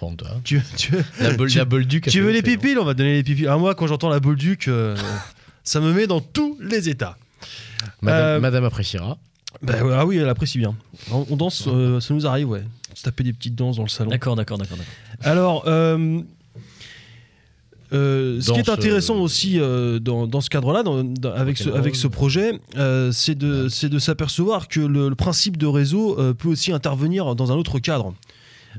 Tu, 0.43 0.61
tu, 0.77 0.95
La, 1.21 1.33
bol, 1.35 1.49
Tu- 1.49 1.59
la 1.59 1.65
Bolduc 1.65 2.09
tu 2.09 2.21
veux 2.23 2.33
les 2.33 2.43
pipiles 2.43 2.79
On 2.81 2.85
va 2.85 2.95
donner 2.95 3.13
les 3.15 3.23
pipiles. 3.23 3.47
Ah, 3.49 3.57
moi, 3.57 3.77
quand 3.77 3.87
j'entends 3.87 4.09
la 4.09 4.19
Bolduc, 4.19 4.67
euh, 4.67 4.97
ça 5.63 5.79
me 5.79 5.93
met 5.93 6.09
dans 6.09 6.21
tous 6.21 6.59
les 6.61 6.89
états. 6.89 7.17
Madame, 8.01 8.21
Euh, 8.25 8.41
Madame 8.41 8.65
appréciera. 8.65 9.17
Ben, 9.63 9.77
ah 9.93 10.05
oui, 10.07 10.17
elle 10.17 10.29
apprécie 10.29 10.59
bien. 10.59 10.75
On, 11.13 11.25
on 11.31 11.37
danse, 11.37 11.69
euh, 11.69 12.01
ça 12.01 12.13
nous 12.15 12.27
arrive, 12.27 12.49
ouais. 12.49 12.65
Se 12.95 13.03
taper 13.03 13.25
des 13.25 13.33
petites 13.33 13.55
danses 13.55 13.77
dans 13.77 13.83
le 13.85 13.89
salon. 13.89 14.11
D'accord, 14.11 14.37
d'accord, 14.37 14.59
d'accord. 14.59 14.77
Alors, 15.23 15.65
euh, 15.67 16.21
euh, 17.93 18.41
ce 18.41 18.53
qui 18.53 18.61
est 18.61 18.65
ce- 18.67 18.71
intéressant 18.71 19.17
aussi 19.17 19.59
euh, 19.61 19.99
dans, 19.99 20.27
dans 20.27 20.41
ce 20.41 20.49
cadre-là, 20.49 20.81
avec, 21.35 21.59
ce, 21.59 21.65
Rock'n'roll. 21.65 21.79
avec 21.81 21.97
ce 21.97 22.07
projet, 22.07 22.59
euh, 22.77 23.13
c'est 23.13 23.35
de, 23.35 23.69
s'apercevoir 23.69 24.69
que 24.69 24.81
le, 24.81 25.09
le 25.11 25.15
principe 25.15 25.59
de 25.59 25.67
réseau 25.67 26.19
euh, 26.19 26.33
peut 26.33 26.49
aussi 26.49 26.73
intervenir 26.73 27.35
dans 27.35 27.53
un 27.53 27.57
autre 27.57 27.79
cadre. 27.81 28.15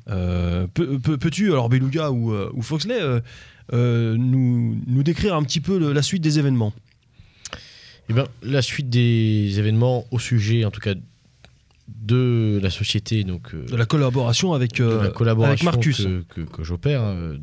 Euh, 0.09 0.65
peux- 0.73 0.97
peux- 0.97 1.17
Peux-tu, 1.19 1.51
alors 1.51 1.69
Beluga 1.69 2.09
ou, 2.09 2.33
euh, 2.33 2.49
ou 2.55 2.63
Foxley, 2.63 2.99
euh, 2.99 3.19
euh, 3.73 4.15
nous, 4.17 4.75
nous 4.87 5.03
décrire 5.03 5.35
un 5.35 5.43
petit 5.43 5.59
peu 5.61 5.77
le- 5.77 5.93
la 5.93 6.01
suite 6.01 6.23
des 6.23 6.39
événements? 6.39 6.73
Eh 8.09 8.13
ben, 8.13 8.25
la 8.41 8.61
suite 8.63 8.89
des 8.89 9.53
événements 9.59 10.05
au 10.11 10.17
sujet, 10.19 10.65
en 10.65 10.71
tout 10.71 10.81
cas, 10.81 10.95
de 11.87 12.59
la 12.63 12.69
société, 12.69 13.23
donc 13.23 13.53
euh, 13.53 13.65
De 13.65 13.75
la 13.75 13.85
collaboration 13.85 14.53
avec, 14.53 14.75
de 14.77 14.83
euh, 14.83 15.03
la 15.03 15.09
collaboration 15.09 15.67
avec 15.67 15.75
Marcus. 15.77 15.97
que, 15.97 16.23
que- 16.29 16.41
que 16.41 16.63
j'opère 16.63 17.01
euh, 17.03 17.35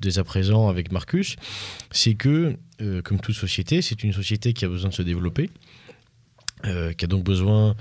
dès 0.00 0.18
à 0.18 0.24
présent 0.24 0.68
avec 0.68 0.92
Marcus, 0.92 1.36
c'est 1.90 2.14
que, 2.14 2.56
comme 3.04 3.20
toute 3.20 3.34
société, 3.34 3.82
c'est 3.82 4.02
une 4.02 4.12
société 4.14 4.52
qui 4.54 4.64
a 4.64 4.68
besoin 4.68 4.88
de 4.90 4.94
se 4.94 5.02
développer, 5.02 5.50
qui 6.64 7.04
a 7.04 7.06
donc 7.08 7.22
besoin, 7.22 7.74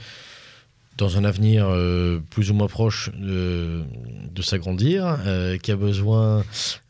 dans 0.97 1.17
un 1.17 1.23
avenir 1.23 1.65
euh, 1.69 2.19
plus 2.29 2.51
ou 2.51 2.55
moins 2.55 2.67
proche, 2.67 3.09
de, 3.17 3.83
de 4.33 4.41
s'agrandir, 4.41 5.17
euh, 5.25 5.57
qui 5.57 5.71
a 5.71 5.77
besoin 5.77 6.43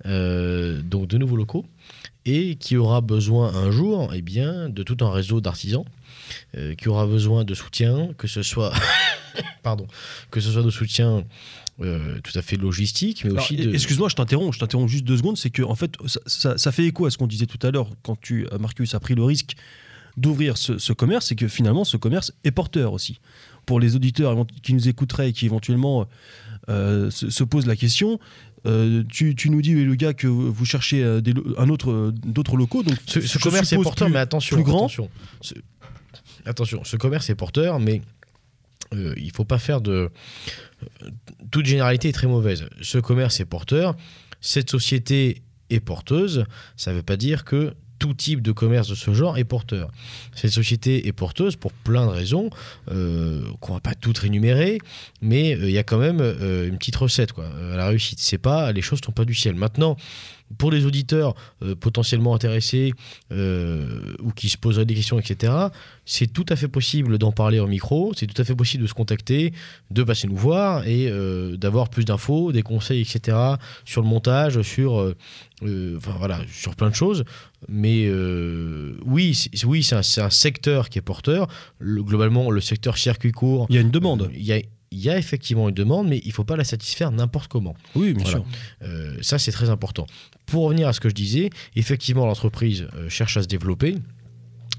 donc 0.04 1.08
de 1.08 1.18
nouveaux 1.20 1.36
locaux 1.38 1.66
et 2.26 2.56
qui 2.56 2.76
aura 2.76 3.02
besoin 3.02 3.54
un 3.54 3.70
jour 3.70 4.12
eh 4.16 4.24
bien, 4.24 4.68
de 4.70 4.82
tout 4.82 4.98
un 5.06 5.12
réseau 5.12 5.42
d'artisans 5.42 5.86
euh, 6.58 6.76
qui 6.76 6.90
aura 6.90 7.06
besoin 7.08 7.44
de 7.44 7.54
soutien, 7.54 8.10
que 8.18 8.28
ce 8.28 8.42
soit, 8.44 8.74
pardon, 9.64 9.88
que 10.32 10.40
ce 10.40 10.52
soit 10.52 10.64
de 10.64 10.70
soutien 10.70 11.24
euh, 11.82 12.20
tout 12.24 12.38
à 12.38 12.42
fait 12.42 12.58
logistique, 12.58 13.24
mais 13.24 13.32
Alors, 13.32 13.44
aussi 13.44 13.56
de... 13.56 13.74
Excuse-moi, 13.74 14.10
je 14.10 14.16
t'interromps, 14.16 14.54
je 14.56 14.60
t'interromps 14.60 14.92
juste 14.92 15.06
deux 15.06 15.18
secondes. 15.18 15.38
C'est 15.38 15.50
que 15.50 15.62
en 15.64 15.76
fait, 15.76 15.96
ça, 16.08 16.20
ça- 16.26 16.58
ça 16.58 16.72
fait 16.72 16.86
écho 16.86 17.06
à 17.06 17.12
ce 17.12 17.18
qu'on 17.18 17.28
disait 17.28 17.46
tout 17.46 17.66
à 17.66 17.72
l'heure 17.72 17.90
quand 18.04 18.20
tu, 18.20 18.48
euh, 18.52 18.58
Marcus, 18.60 18.94
a 18.96 19.00
pris 19.00 19.16
le 19.16 19.24
risque 19.24 19.56
d'ouvrir 20.18 20.58
ce, 20.58 20.78
ce 20.78 20.92
commerce, 20.92 21.28
c'est 21.28 21.36
que 21.36 21.48
finalement, 21.48 21.86
ce 21.86 21.96
commerce 21.96 22.34
est 22.44 22.52
porteur 22.52 22.92
aussi. 22.92 23.20
Pour 23.66 23.80
les 23.80 23.96
auditeurs 23.96 24.36
qui 24.64 24.74
nous 24.74 24.90
écouteraient 24.90 25.30
et 25.30 25.34
qui 25.34 25.46
éventuellement 25.46 26.08
euh, 26.68 27.10
se, 27.12 27.30
se 27.30 27.44
posent 27.46 27.68
la 27.68 27.78
question, 27.78 28.20
euh, 28.66 29.04
tu, 29.08 29.34
tu 29.36 29.50
nous 29.50 29.62
dis, 29.62 29.74
le 29.74 29.96
gars, 29.96 30.14
que 30.14 30.28
vous 30.28 30.66
cherchez 30.66 31.22
des 31.22 31.34
un 31.58 31.70
autre, 31.70 32.12
d'autres 32.26 32.58
locaux. 32.58 32.84
Donc, 32.84 32.98
Ce, 33.06 33.38
commerce 33.38 33.72
est 33.72 33.78
porteur, 33.78 34.08
plus- 34.08 34.14
mais 34.14 34.20
attention, 34.20 34.58
plus 34.58 34.64
grand. 34.64 34.80
attention. 34.80 35.10
Attention, 36.46 36.84
ce 36.84 36.98
commerce 36.98 37.30
est 37.30 37.36
porteur, 37.36 37.80
mais 37.80 38.02
euh, 38.94 39.14
il 39.18 39.32
faut 39.32 39.46
pas 39.46 39.60
faire 39.60 39.82
de... 39.82 40.10
Toute 41.52 41.66
généralité 41.66 42.10
est 42.10 42.14
très 42.14 42.28
mauvaise. 42.28 42.66
Ce 42.82 42.98
commerce 42.98 43.40
est 43.40 43.46
porteur, 43.46 43.96
cette 44.42 44.70
société 44.70 45.42
est 45.70 45.80
porteuse, 45.80 46.46
ça 46.76 46.92
ne 46.92 46.98
veut 46.98 47.04
pas 47.04 47.18
dire 47.18 47.44
que 47.44 47.74
tout 48.00 48.14
type 48.14 48.42
de 48.42 48.52
commerce 48.52 48.88
de 48.88 48.96
ce 48.96 49.14
genre 49.14 49.38
est 49.38 49.44
porteur. 49.44 49.92
Cette 50.34 50.52
société 50.52 51.08
est 51.08 51.12
porteuse 51.12 51.58
pour 51.58 51.74
plein 51.74 52.06
de 52.06 52.12
raisons 52.12 52.50
euh, 52.90 53.44
qu'on 53.60 53.74
va 53.74 53.82
pas 53.82 53.94
toutes 53.94 54.18
rémunérer, 54.18 54.80
mais 55.22 55.56
euh, 55.56 55.70
il 55.70 55.72
y 55.72 55.78
a 55.78 55.84
quand 55.84 55.98
même 55.98 56.22
euh, 56.22 56.68
une 56.68 56.78
petite 56.78 56.96
recette 56.96 57.34
la 57.38 57.88
réussite. 57.88 58.20
C'est 58.20 58.38
pas 58.38 58.72
les 58.72 58.82
choses 58.82 59.02
tombent 59.02 59.16
pas 59.16 59.26
du 59.26 59.36
ciel. 59.36 59.56
Maintenant, 59.56 59.98
pour 60.58 60.72
les 60.72 60.86
auditeurs 60.86 61.36
euh, 61.62 61.76
potentiellement 61.76 62.34
intéressés 62.34 62.94
euh, 63.32 64.16
ou 64.22 64.32
qui 64.32 64.50
se 64.50 64.58
poseraient 64.58 64.86
des 64.86 64.96
questions, 64.96 65.20
etc., 65.20 65.54
c'est 66.06 66.28
tout 66.34 66.46
à 66.50 66.56
fait 66.56 66.68
possible 66.68 67.18
d'en 67.20 67.32
parler 67.32 67.60
au 67.60 67.68
micro, 67.68 68.14
c'est 68.16 68.26
tout 68.26 68.42
à 68.42 68.44
fait 68.46 68.56
possible 68.56 68.84
de 68.84 68.88
se 68.88 68.94
contacter, 68.96 69.54
de 69.92 70.04
passer 70.04 70.28
nous 70.28 70.36
voir 70.36 70.88
et 70.88 71.08
euh, 71.08 71.56
d'avoir 71.56 71.90
plus 71.90 72.04
d'infos, 72.06 72.52
des 72.52 72.64
conseils, 72.64 73.02
etc., 73.02 73.38
sur 73.86 74.02
le 74.02 74.08
montage, 74.08 74.62
sur, 74.64 75.14
enfin, 75.62 76.16
voilà, 76.18 76.42
sur 76.52 76.76
plein 76.76 76.90
de 76.90 76.96
choses. 76.96 77.24
Mais 77.68 78.10
oui, 79.06 79.36
c'est, 79.36 79.66
oui 79.66 79.84
c'est, 79.84 79.96
un, 79.96 80.02
c'est 80.02 80.22
un 80.22 80.30
secteur 80.30 80.90
qui 80.90 80.98
est 80.98 81.02
porteur. 81.04 81.48
Le- 81.80 82.02
globalement, 82.04 82.50
le 82.52 82.62
secteur 82.62 82.98
circuit 82.98 83.32
court, 83.32 83.68
Il 83.70 83.76
y 83.76 83.78
a 83.78 83.82
une 83.82 83.92
demande. 83.92 84.30
il 84.34 84.44
y 84.44 84.54
a, 84.54 84.60
il 84.92 84.98
y 85.00 85.10
a 85.10 85.18
effectivement 85.20 85.70
une 85.70 85.76
demande, 85.76 86.08
mais 86.08 86.20
il 86.24 86.30
ne 86.30 86.34
faut 86.34 86.44
pas 86.44 86.56
la 86.56 86.64
satisfaire 86.64 87.12
n'importe 87.12 87.48
comment. 87.48 87.76
oui, 87.96 88.14
bien 88.14 88.24
voilà. 88.24 88.40
sûr. 88.40 88.46
Euh, 88.82 89.18
ça, 89.22 89.38
c'est 89.38 89.52
très 89.52 89.70
important. 89.70 90.08
Pour 90.50 90.64
revenir 90.66 90.88
à 90.88 90.94
ce 90.94 91.00
que 91.00 91.10
je 91.10 91.16
disais, 91.16 91.50
effectivement, 91.76 92.26
l'entreprise 92.26 92.88
euh, 92.96 93.10
cherche 93.10 93.38
à 93.38 93.44
se 93.44 93.48
développer. 93.48 93.96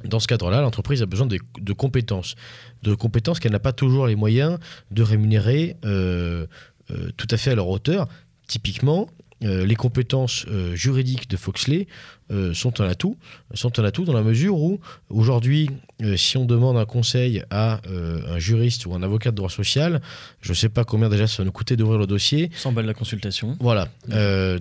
Dans 0.05 0.19
ce 0.19 0.27
cadre-là, 0.27 0.63
l'entreprise 0.63 1.03
a 1.03 1.07
besoin 1.07 1.27
de, 1.27 1.39
de 1.61 1.73
compétences, 1.73 2.35
de 2.83 2.95
compétences 2.95 3.39
qu'elle 3.39 3.53
n'a 3.53 3.59
pas 3.59 3.73
toujours 3.73 4.07
les 4.07 4.17
moyens 4.17 4.59
de 4.91 5.03
rémunérer 5.03 5.77
euh, 5.85 6.47
euh, 6.91 7.11
tout 7.17 7.29
à 7.31 7.37
fait 7.37 7.51
à 7.51 7.55
leur 7.55 7.69
hauteur. 7.69 8.09
Typiquement, 8.49 9.09
euh, 9.43 9.65
les 9.65 9.75
compétences 9.75 10.45
euh, 10.49 10.75
juridiques 10.75 11.29
de 11.31 11.37
Foxley 11.39 11.87
euh, 12.31 12.53
sont 12.53 12.83
un 12.83 12.89
atout, 12.89 13.17
sont 13.55 13.79
un 13.79 13.85
atout 13.85 14.05
dans 14.05 14.13
la 14.13 14.23
mesure 14.23 14.59
où 14.59 14.81
aujourd'hui, 15.09 15.71
si 16.17 16.37
on 16.37 16.45
demande 16.45 16.77
un 16.77 16.85
conseil 16.85 17.43
à 17.51 17.81
un 17.87 18.39
juriste 18.39 18.87
ou 18.87 18.95
un 18.95 19.03
avocat 19.03 19.31
de 19.31 19.37
droit 19.37 19.51
social, 19.51 20.01
je 20.41 20.51
ne 20.51 20.55
sais 20.55 20.69
pas 20.69 20.85
combien 20.85 21.09
déjà 21.09 21.27
ça 21.27 21.39
va 21.39 21.45
nous 21.45 21.53
coûter 21.53 21.77
d'ouvrir 21.77 21.99
le 21.99 22.07
dossier. 22.07 22.51
100 22.55 22.73
balles 22.73 22.87
la 22.87 22.95
consultation. 22.95 23.57
Voilà. 23.61 23.89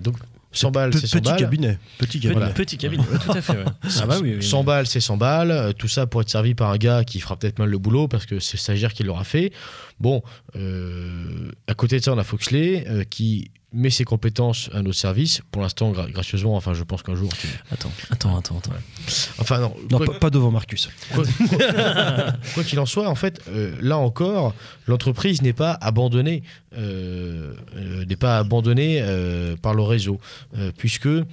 Donc 0.00 0.16
100 0.52 0.70
balles, 0.72 0.92
c'est 0.94 1.06
100 1.06 1.18
petit 1.18 1.28
balles. 1.30 1.38
cabinet. 1.38 1.78
Petit 1.98 2.20
cabinet. 2.20 2.52
petit 2.52 2.76
cabinet, 2.76 3.04
tout 3.24 3.32
à 3.32 3.40
fait. 3.40 3.52
ouais. 3.52 3.64
Ah 4.02 4.06
bah 4.06 4.18
oui, 4.22 4.34
oui, 4.36 4.42
100 4.42 4.64
balles, 4.64 4.86
c'est 4.86 5.00
100 5.00 5.16
balles. 5.16 5.50
Euh, 5.50 5.72
Tout 5.72 5.86
ça 5.88 6.06
pour 6.06 6.20
être 6.22 6.28
servi 6.30 6.54
par 6.54 6.70
un 6.70 6.76
gars 6.76 7.04
qui 7.04 7.20
fera 7.20 7.36
peut-être 7.36 7.58
mal 7.58 7.68
le 7.68 7.78
boulot 7.78 8.08
parce 8.08 8.26
que 8.26 8.40
c'est 8.40 8.54
le 8.54 8.60
stagiaire 8.60 8.92
qui 8.92 9.04
l'aura 9.04 9.24
fait. 9.24 9.52
Bon, 10.00 10.22
euh, 10.56 11.50
à 11.66 11.74
côté 11.74 11.98
de 11.98 12.04
ça, 12.04 12.12
on 12.12 12.18
a 12.18 12.24
Foxley 12.24 12.84
euh, 12.88 13.04
qui 13.04 13.50
met 13.72 13.90
ses 13.90 14.04
compétences 14.04 14.68
à 14.72 14.82
notre 14.82 14.96
service. 14.98 15.42
Pour 15.52 15.62
l'instant, 15.62 15.92
gra- 15.92 16.10
gracieusement, 16.10 16.56
enfin, 16.56 16.74
je 16.74 16.82
pense 16.82 17.02
qu'un 17.02 17.14
jour. 17.14 17.28
tu- 17.40 17.46
Attends, 17.70 17.90
attends, 18.10 18.36
attends, 18.36 18.58
attends. 18.58 18.72
Enfin, 19.38 19.60
non. 19.60 19.74
Non, 19.90 19.98
quoi- 19.98 20.18
pas, 20.18 20.30
devant 20.30 20.50
Marcus. 20.50 20.88
quoi 22.54 22.64
qu'il 22.64 22.78
en 22.80 22.86
soit, 22.86 23.08
en 23.08 23.14
fait, 23.14 23.40
euh, 23.48 23.74
là 23.80 23.96
encore, 23.98 24.54
l'entreprise 24.86 25.42
n'est 25.42 25.52
pas 25.52 25.72
abandonnée, 25.80 26.42
euh, 26.76 27.54
euh, 27.76 28.04
n'est 28.04 28.16
pas 28.16 28.38
abandonnée 28.38 28.98
euh, 29.02 29.56
par 29.56 29.74
le 29.74 29.82
réseau, 29.82 30.20
euh, 30.56 30.72
puisque 30.76 31.06
euh, 31.06 31.24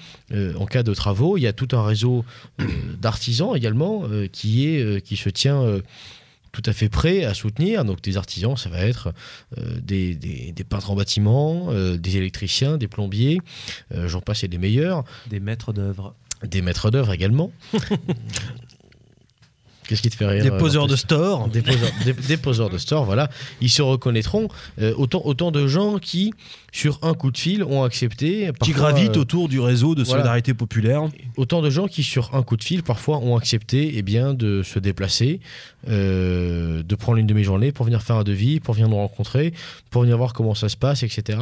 en 0.59 0.65
cas 0.65 0.84
de 0.84 0.93
travaux, 0.93 1.38
il 1.38 1.41
y 1.41 1.47
a 1.47 1.53
tout 1.53 1.69
un 1.76 1.84
réseau 1.84 2.23
euh, 2.61 2.65
d'artisans 2.99 3.55
également 3.55 4.03
euh, 4.05 4.27
qui 4.27 4.68
est 4.68 4.81
euh, 4.81 4.99
qui 4.99 5.15
se 5.18 5.30
tient. 5.30 5.61
Tout 6.52 6.64
à 6.65 6.74
fait 6.74 6.90
prêt 6.90 7.24
à 7.24 7.34
soutenir. 7.34 7.86
Donc 7.86 8.02
des 8.02 8.18
artisans, 8.18 8.56
ça 8.57 8.69
va 8.69 8.80
être 8.80 9.14
euh, 9.57 9.80
des, 9.82 10.15
des- 10.15 10.52
des 10.52 10.64
peintres 10.64 10.90
en 10.91 10.95
bâtiment, 10.95 11.68
euh, 11.69 11.98
des 11.98 12.18
électriciens, 12.18 12.78
des 12.78 12.88
plombiers, 12.88 13.40
euh, 13.94 14.07
j'en 14.07 14.22
passe 14.22 14.44
et 14.44 14.48
des 14.48 14.57
meilleurs, 14.57 15.03
Des 15.30 15.40
maîtres 15.40 15.74
d'œuvre. 15.74 16.15
des 16.44 16.61
maîtres 16.61 16.90
d'œuvre 16.91 17.14
également. 17.14 17.52
Qu'est-ce 19.88 20.02
qui 20.02 20.10
te 20.10 20.18
fait 20.18 20.26
rire 20.28 20.44
Des 20.44 20.52
poseurs 20.52 20.88
de 20.88 20.98
store. 20.98 21.48
des 21.48 21.61
poseurs, 21.61 21.90
des- 22.03 22.11
des 22.14 22.36
poseurs 22.36 22.69
de 22.69 22.78
store, 22.78 23.06
voilà, 23.06 23.30
ils 23.61 23.69
se 23.69 23.82
reconnaîtront. 23.82 24.49
Autant, 24.98 25.22
autant 25.24 25.49
de 25.52 25.65
gens 25.65 25.98
qui, 25.98 26.34
sur 26.78 26.99
un 27.02 27.16
coup 27.16 27.32
de 27.32 27.38
fil, 27.38 27.64
ont 27.64 27.84
accepté. 27.84 28.52
Qui 28.62 28.72
gravitent 28.72 29.18
euh, 29.18 29.22
autour 29.22 29.49
du 29.49 29.60
réseau 29.60 29.95
de 29.95 30.04
voilà. 30.04 30.20
solidarité 30.20 30.54
populaire. 30.54 31.02
autant 31.36 31.64
de 31.64 31.72
gens 31.72 31.88
qui, 31.88 32.04
sur 32.04 32.36
un 32.36 32.44
coup 32.44 32.56
de 32.56 32.64
fil, 32.64 32.84
parfois 32.84 33.18
ont 33.18 33.36
accepté 33.36 33.94
eh 33.95 34.04
bien, 34.04 34.36
de 34.36 34.62
se 34.62 34.78
déplacer, 34.78 35.40
euh, 35.90 36.84
de 36.84 36.95
prendre 36.95 37.18
une 37.18 37.26
demi-journée 37.26 37.72
pour 37.72 37.86
venir 37.86 38.04
faire 38.04 38.18
un 38.18 38.24
devis, 38.24 38.60
pour 38.60 38.76
venir 38.76 38.90
nous 38.90 38.98
rencontrer, 38.98 39.54
pour 39.90 40.04
venir 40.04 40.18
voir 40.18 40.34
comment 40.34 40.54
ça 40.54 40.70
se 40.70 40.78
passe, 40.78 41.02
etc. 41.02 41.40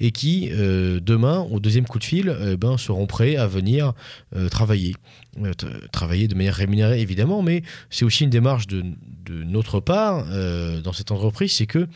Et 0.00 0.10
qui, 0.10 0.48
euh, 0.50 0.98
demain, 1.00 1.46
au 1.52 1.60
deuxième 1.60 1.86
coup 1.86 2.00
de 2.00 2.04
fil, 2.04 2.36
eh 2.44 2.56
ben, 2.56 2.76
seront 2.76 3.06
prêts 3.06 3.36
à 3.36 3.46
venir 3.46 3.92
euh, 4.34 4.48
travailler. 4.48 4.96
Travailler 5.92 6.28
de 6.28 6.34
manière 6.34 6.54
rémunérée, 6.54 7.00
évidemment, 7.00 7.42
mais 7.42 7.62
c'est 7.90 8.04
aussi 8.04 8.22
une 8.22 8.30
démarche 8.30 8.68
de, 8.68 8.84
de 9.24 9.42
notre 9.42 9.80
part 9.80 10.26
euh, 10.30 10.80
dans 10.80 10.92
cette 10.92 11.10
entreprise, 11.10 11.52
c'est 11.52 11.66
que 11.66 11.88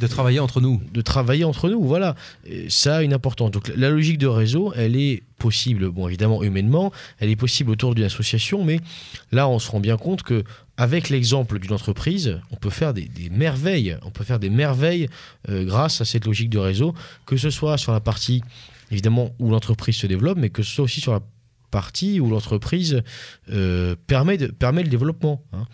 De 0.00 0.06
travailler 0.06 0.40
entre 0.40 0.60
nous. 0.60 0.80
de 0.92 1.00
travailler 1.00 1.44
entre 1.44 1.68
nous. 1.68 1.82
Voilà, 1.82 2.14
Ça 2.68 2.96
a 2.96 3.02
une 3.02 3.12
importance. 3.12 3.50
Donc 3.50 3.72
la 3.76 3.90
logique 3.90 4.18
de 4.18 4.26
réseau, 4.26 4.72
elle 4.74 4.96
est 4.96 5.22
possible, 5.38 5.90
bon 5.90 6.08
évidemment 6.08 6.42
humainement, 6.42 6.92
elle 7.18 7.30
est 7.30 7.36
possible 7.36 7.70
autour 7.70 7.94
d'une 7.94 8.04
association, 8.04 8.64
mais 8.64 8.80
là 9.32 9.48
on 9.48 9.58
se 9.58 9.70
rend 9.70 9.80
bien 9.80 9.96
compte 9.96 10.22
que 10.22 10.44
avec 10.78 11.08
l'exemple 11.08 11.58
d'une 11.58 11.72
entreprise, 11.72 12.38
on 12.50 12.56
peut 12.56 12.70
faire 12.70 12.92
des, 12.92 13.06
des 13.06 13.30
merveilles. 13.30 13.96
On 14.04 14.10
peut 14.10 14.24
faire 14.24 14.38
des 14.38 14.50
merveilles 14.50 15.08
euh, 15.48 15.64
grâce 15.64 16.00
à 16.00 16.04
cette 16.04 16.26
logique 16.26 16.50
de 16.50 16.58
réseau, 16.58 16.94
que 17.24 17.36
ce 17.36 17.48
soit 17.48 17.78
sur 17.78 17.92
la 17.92 18.00
partie 18.00 18.42
évidemment 18.90 19.30
où 19.38 19.50
l'entreprise 19.50 19.96
se 19.96 20.06
développe, 20.06 20.38
mais 20.38 20.50
que 20.50 20.62
ce 20.62 20.74
soit 20.74 20.84
aussi 20.84 21.00
sur 21.00 21.12
la 21.12 21.20
partie 21.70 22.20
où 22.20 22.28
l'entreprise 22.30 23.02
euh, 23.50 23.94
permet, 24.06 24.38
permet 24.48 24.82
le 24.82 24.88
développement. 24.88 25.42
hein. 25.52 25.64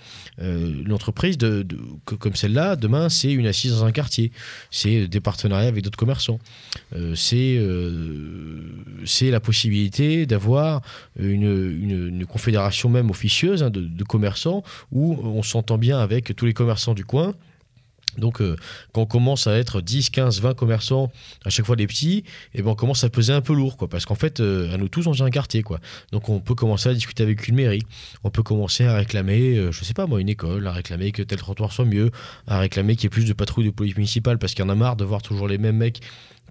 Euh, 0.41 0.83
l'entreprise 0.87 1.39
de, 1.39 1.67
comme 2.05 2.35
celle-là, 2.35 2.77
demain, 2.77 3.09
c'est 3.09 3.33
une 3.33 3.47
assise 3.47 3.73
dans 3.73 3.85
un 3.85 3.93
quartier 3.93 4.33
c'est 4.71 5.07
des 5.09 5.21
partenariats 5.21 5.69
avec 5.69 5.85
d'autres 5.85 5.99
commerçants. 5.99 6.39
Euh, 6.97 7.15
c'est 7.15 7.57
euh, 7.59 8.63
la 9.23 9.41
possibilité 9.41 10.27
d'avoir 10.27 10.83
une, 11.19 11.43
une- 11.43 12.27
confédération 12.27 12.89
même 12.89 13.11
officieuse 13.11 13.63
hein, 13.63 13.71
de 13.71 14.05
commerçants 14.05 14.63
où 14.91 15.15
on 15.23 15.43
s'entend 15.43 15.79
bien 15.79 15.99
avec 15.99 16.35
tous 16.37 16.47
les 16.47 16.55
commerçants 16.55 16.95
du 16.95 17.05
coin. 17.05 17.35
Donc, 18.19 18.41
euh, 18.41 18.57
quand 18.93 19.03
on 19.03 19.07
commence 19.07 19.47
à 19.47 19.57
être 19.57 19.81
10, 19.81 20.11
15, 20.11 20.41
20 20.41 20.55
commerçants, 20.55 21.11
à 21.45 21.51
chaque 21.51 21.67
fois 21.67 21.77
des 21.77 21.87
petits, 21.87 22.25
et 22.55 22.63
ben 22.63 22.71
on 22.71 22.75
commence 22.75 23.05
à 23.05 23.11
peser 23.11 23.33
un 23.33 23.41
peu 23.41 23.55
lourd, 23.55 23.77
quoi. 23.77 23.89
Parce 23.89 24.05
qu'en 24.05 24.15
fait, 24.15 24.41
euh, 24.41 24.73
à 24.73 24.77
nous 24.77 24.89
tous, 24.89 25.07
on 25.07 25.15
est 25.15 25.23
un 25.23 25.31
quartier, 25.31 25.63
quoi. 25.63 25.79
Donc, 26.13 26.29
on 26.29 26.41
peut 26.41 26.55
commencer 26.55 26.89
à 26.89 26.95
discuter 26.95 27.23
avec 27.23 27.49
une 27.49 27.55
mairie. 27.55 27.83
On 28.25 28.31
peut 28.31 28.43
commencer 28.43 28.85
à 28.85 28.97
réclamer, 28.97 29.57
euh, 29.57 29.73
je 29.73 29.85
sais 29.85 29.95
pas 29.95 30.07
moi, 30.07 30.21
une 30.21 30.29
école, 30.29 30.67
à 30.67 30.73
réclamer 30.73 31.13
que 31.13 31.23
tel 31.23 31.39
trottoir 31.39 31.73
soit 31.73 31.85
mieux, 31.85 32.11
à 32.47 32.59
réclamer 32.59 32.97
qu'il 32.97 33.05
y 33.05 33.07
ait 33.07 33.11
plus 33.11 33.25
de 33.25 33.33
patrouilles 33.33 33.67
de 33.67 33.71
police 33.71 33.97
municipale, 33.97 34.39
parce 34.39 34.55
qu'il 34.55 34.65
y 34.65 34.69
en 34.69 34.71
a 34.71 34.75
marre 34.75 34.97
de 34.97 35.05
voir 35.05 35.23
toujours 35.23 35.49
les 35.49 35.59
mêmes 35.59 35.77
mecs 35.77 36.01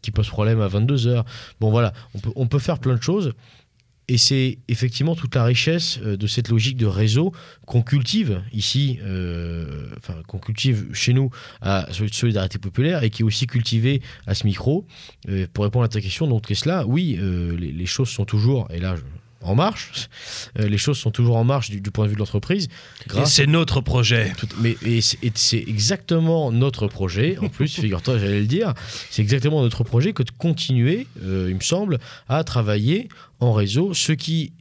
qui 0.02 0.10
posent 0.10 0.30
problème 0.30 0.62
à 0.62 0.68
22h. 0.68 1.24
Bon, 1.60 1.70
voilà, 1.70 1.94
on 2.36 2.48
peut 2.48 2.58
faire 2.58 2.80
plein 2.80 2.96
de 2.96 3.04
choses. 3.04 3.34
Et 4.08 4.18
c'est 4.18 4.58
effectivement 4.68 5.16
toute 5.16 5.36
la 5.36 5.44
richesse 5.46 6.00
euh, 6.04 6.18
de 6.18 6.28
cette 6.28 6.50
logique 6.50 6.76
de 6.76 6.86
réseau 6.86 7.32
qu'on 7.66 7.82
cultive 7.82 8.42
ici, 8.52 9.00
euh, 9.04 9.86
enfin 9.98 10.16
qu'on 10.28 10.40
cultive 10.40 10.88
chez 10.94 11.14
nous 11.14 11.30
à 11.62 11.88
Solidarité 12.12 12.58
Populaire 12.60 13.04
et 13.04 13.10
qui 13.10 13.22
est 13.22 13.26
aussi 13.26 13.48
cultivée 13.48 14.02
à 14.28 14.34
ce 14.36 14.46
micro. 14.46 14.86
Euh, 15.30 15.48
pour 15.54 15.64
répondre 15.64 15.86
à 15.86 15.90
ta 15.90 16.02
question, 16.02 16.28
donc 16.28 16.48
qu'est-ce 16.48 16.68
là 16.68 16.84
Oui, 16.86 17.18
euh, 17.20 17.56
les, 17.58 17.72
les 17.72 17.86
choses 17.86 18.10
sont 18.10 18.26
toujours, 18.26 18.68
et 18.74 18.80
là, 18.80 18.96
je- 18.98 19.02
en 19.44 19.56
marche. 19.56 20.10
Euh, 20.60 20.68
les 20.68 20.78
choses 20.78 20.98
sont 20.98 21.12
toujours 21.12 21.38
en 21.38 21.46
marche 21.46 21.70
du, 21.70 21.80
du 21.80 21.92
point 21.92 22.04
de 22.06 22.10
vue 22.10 22.16
de 22.16 22.20
l'entreprise. 22.20 22.68
Et 23.18 23.26
c'est 23.26 23.48
notre 23.48 23.80
projet. 23.80 24.34
tout- 24.38 24.48
mais 24.60 24.76
c'est 25.00 25.24
et 25.24 25.32
c'est 25.34 25.64
exactement 25.66 26.52
notre 26.52 26.88
projet. 26.88 27.38
En 27.38 27.48
plus, 27.48 27.74
figure-toi, 27.80 28.20
j'allais 28.20 28.42
le 28.42 28.48
dire, 28.48 28.74
c'est 29.10 29.22
exactement 29.22 29.62
notre 29.62 29.86
projet 29.86 30.12
que 30.12 30.24
de 30.24 30.32
continuer, 30.38 31.08
euh, 31.24 31.48
il 31.50 31.56
me 31.56 31.62
semble, 31.62 32.00
à 32.28 32.44
travailler 32.44 33.08
en 33.42 33.52
réseau, 33.52 33.94
ce 33.94 34.14
qui, 34.14 34.54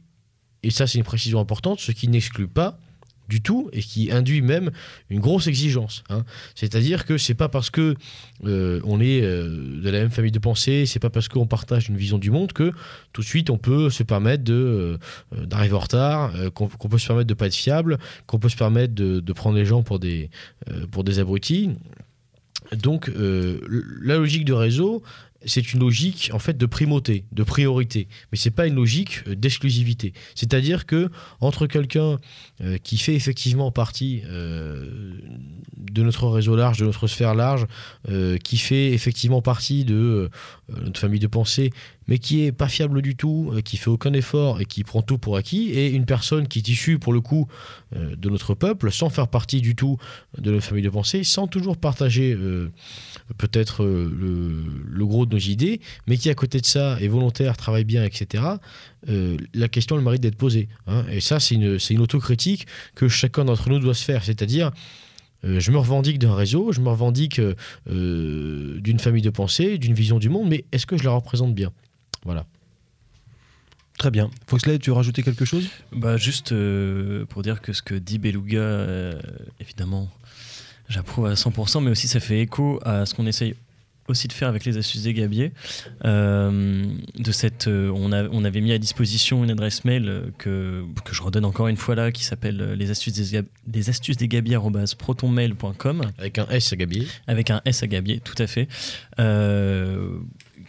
et 0.63 0.71
ça 0.71 0.87
c'est 0.87 0.97
une 0.97 1.05
précision 1.05 1.39
importante, 1.39 1.79
ce 1.79 1.91
qui 1.93 2.07
n'exclut 2.09 2.47
pas 2.47 2.77
du 3.29 3.41
tout 3.41 3.69
et 3.71 3.79
qui 3.81 4.11
induit 4.11 4.41
même 4.41 4.71
une 5.09 5.21
grosse 5.21 5.47
exigence. 5.47 6.03
hein. 6.09 6.25
C'est-à-dire 6.53 7.05
que 7.05 7.17
c'est 7.17 7.33
pas 7.33 7.47
parce 7.47 7.69
que 7.69 7.95
euh, 8.43 8.81
on 8.83 8.99
est 8.99 9.21
euh, 9.21 9.79
de 9.81 9.89
la 9.89 9.99
même 9.99 10.09
famille 10.11 10.33
de 10.33 10.39
pensée, 10.39 10.85
c'est 10.85 10.99
pas 10.99 11.09
parce 11.09 11.29
qu'on 11.29 11.47
partage 11.47 11.87
une 11.87 11.95
vision 11.95 12.17
du 12.17 12.29
monde 12.29 12.51
que 12.51 12.73
tout 13.13 13.21
de 13.21 13.25
suite 13.25 13.49
on 13.49 13.57
peut 13.57 13.89
se 13.89 14.03
permettre 14.03 14.43
de 14.43 14.99
euh, 15.33 15.45
d'arriver 15.45 15.75
en 15.75 15.79
retard, 15.79 16.33
qu'on 16.53 16.67
peut 16.67 16.97
se 16.97 17.07
permettre 17.07 17.27
de 17.27 17.33
pas 17.33 17.47
être 17.47 17.55
fiable, 17.55 17.99
qu'on 18.25 18.37
peut 18.39 18.49
se 18.49 18.57
permettre 18.57 18.93
de, 18.93 19.21
de 19.21 19.33
prendre 19.33 19.55
les 19.55 19.65
gens 19.65 19.81
pour 19.81 19.99
des 19.99 20.29
pour 20.91 21.05
des 21.05 21.19
abrutis. 21.19 21.69
Donc 22.73 23.09
la 23.15 24.15
logique 24.17 24.45
de 24.45 24.53
réseau, 24.53 25.03
c'est 25.45 25.73
une 25.73 25.79
logique 25.79 26.29
en 26.33 26.39
fait 26.39 26.57
de 26.57 26.65
primauté, 26.65 27.25
de 27.31 27.43
priorité, 27.43 28.07
mais 28.31 28.37
c'est 28.37 28.51
pas 28.51 28.67
une 28.67 28.75
logique 28.75 29.23
euh, 29.27 29.35
d'exclusivité. 29.35 30.13
C'est-à-dire 30.35 30.85
que 30.85 31.09
entre 31.39 31.67
quelqu'un 31.67 32.19
euh, 32.61 32.77
qui 32.77 32.97
fait 32.97 33.15
effectivement 33.15 33.71
partie 33.71 34.21
euh, 34.25 35.17
de 35.77 36.03
notre 36.03 36.27
réseau 36.27 36.55
large, 36.55 36.77
de 36.79 36.85
notre 36.85 37.07
sphère 37.07 37.35
large, 37.35 37.65
qui 38.43 38.57
fait 38.57 38.91
effectivement 38.91 39.41
partie 39.41 39.83
de 39.83 40.29
notre 40.69 40.99
famille 40.99 41.19
de 41.19 41.27
pensée, 41.27 41.71
mais 42.11 42.19
qui 42.19 42.43
est 42.43 42.51
pas 42.51 42.67
fiable 42.67 43.01
du 43.01 43.15
tout, 43.15 43.51
euh, 43.53 43.61
qui 43.61 43.77
fait 43.77 43.89
aucun 43.89 44.11
effort 44.11 44.59
et 44.59 44.65
qui 44.65 44.83
prend 44.83 45.01
tout 45.01 45.17
pour 45.17 45.37
acquis, 45.37 45.69
et 45.69 45.91
une 45.91 46.05
personne 46.05 46.49
qui 46.49 46.59
est 46.59 46.67
issue 46.67 46.99
pour 46.99 47.13
le 47.13 47.21
coup 47.21 47.47
euh, 47.95 48.17
de 48.17 48.29
notre 48.29 48.53
peuple, 48.53 48.91
sans 48.91 49.09
faire 49.09 49.29
partie 49.29 49.61
du 49.61 49.75
tout 49.75 49.97
de 50.37 50.51
notre 50.51 50.65
famille 50.65 50.83
de 50.83 50.89
pensée, 50.89 51.23
sans 51.23 51.47
toujours 51.47 51.77
partager 51.77 52.33
euh, 52.33 52.69
peut-être 53.37 53.85
le, 53.85 54.61
le 54.85 55.05
gros 55.05 55.25
de 55.25 55.35
nos 55.35 55.39
idées, 55.39 55.79
mais 56.05 56.17
qui 56.17 56.29
à 56.29 56.35
côté 56.35 56.59
de 56.59 56.65
ça 56.65 56.97
est 56.99 57.07
volontaire, 57.07 57.55
travaille 57.55 57.85
bien, 57.85 58.03
etc. 58.03 58.43
la 59.07 59.67
question 59.69 59.95
elle 59.95 60.03
mérite 60.03 60.21
d'être 60.21 60.35
posée. 60.35 60.67
hein. 60.87 61.05
Et 61.09 61.21
ça, 61.21 61.39
c'est 61.39 61.55
une, 61.55 61.77
une 61.91 62.01
autocritique 62.01 62.67
que 62.93 63.07
chacun 63.07 63.45
d'entre 63.45 63.69
nous 63.69 63.79
doit 63.79 63.93
se 63.93 64.03
faire. 64.03 64.25
C'est-à-dire, 64.25 64.71
je 65.43 65.71
me 65.71 65.77
revendique 65.77 66.19
d'un 66.19 66.35
réseau, 66.35 66.73
je 66.73 66.81
me 66.81 66.89
revendique 66.89 67.39
d'une 67.87 68.99
famille 68.99 69.21
de 69.21 69.29
pensée, 69.29 69.77
d'une 69.77 69.93
vision 69.93 70.19
du 70.19 70.27
monde, 70.27 70.49
mais 70.49 70.65
est-ce 70.73 70.85
que 70.85 70.97
je 70.97 71.05
la 71.05 71.11
représente 71.11 71.55
bien? 71.55 71.71
Voilà. 72.25 72.45
Très 73.97 74.09
bien. 74.11 74.31
Foxley, 74.47 74.79
tu 74.79 74.89
veux 74.89 74.95
rajouter 74.95 75.21
quelque 75.21 75.45
chose? 75.45 75.67
Bah 75.91 76.17
juste 76.17 76.51
euh, 76.53 77.25
pour 77.25 77.43
dire 77.43 77.61
que 77.61 77.71
ce 77.73 77.81
que 77.81 77.93
dit 77.93 78.17
Beluga, 78.17 78.57
euh, 78.59 79.19
évidemment, 79.59 80.09
j'approuve 80.89 81.27
à 81.27 81.33
100%, 81.35 81.83
mais 81.83 81.91
aussi 81.91 82.07
ça 82.07 82.19
fait 82.19 82.39
écho 82.41 82.79
à 82.83 83.05
ce 83.05 83.13
qu'on 83.13 83.27
essaye 83.27 83.53
aussi 84.07 84.27
de 84.27 84.33
faire 84.33 84.47
avec 84.49 84.65
les 84.65 84.75
astuces 84.77 85.03
des 85.03 85.13
gabiers. 85.13 85.51
Euh, 86.03 86.83
de 87.15 87.31
cette, 87.31 87.67
euh, 87.67 87.91
on, 87.95 88.11
a- 88.11 88.27
on 88.29 88.43
avait 88.43 88.59
mis 88.59 88.71
à 88.71 88.77
disposition 88.79 89.43
une 89.43 89.51
adresse 89.51 89.85
mail 89.85 90.33
que, 90.39 90.83
que 91.05 91.13
je 91.13 91.21
redonne 91.21 91.45
encore 91.45 91.67
une 91.67 91.77
fois 91.77 91.93
là, 91.95 92.11
qui 92.11 92.23
s'appelle 92.23 92.73
les 92.73 92.89
astuces 92.89 93.13
des, 93.13 93.37
gab- 93.37 93.45
les 93.71 93.89
astuces 93.89 94.17
des 94.17 94.27
gabiers 94.27 94.57
protonmail.com 94.97 96.01
Avec 96.17 96.39
un 96.39 96.47
S 96.49 96.73
à 96.73 96.75
Gabier. 96.75 97.07
avec 97.27 97.51
un 97.51 97.61
S 97.65 97.83
à 97.83 97.87
gabier, 97.87 98.19
tout 98.19 98.35
à 98.41 98.47
fait, 98.47 98.67
euh, 99.19 100.17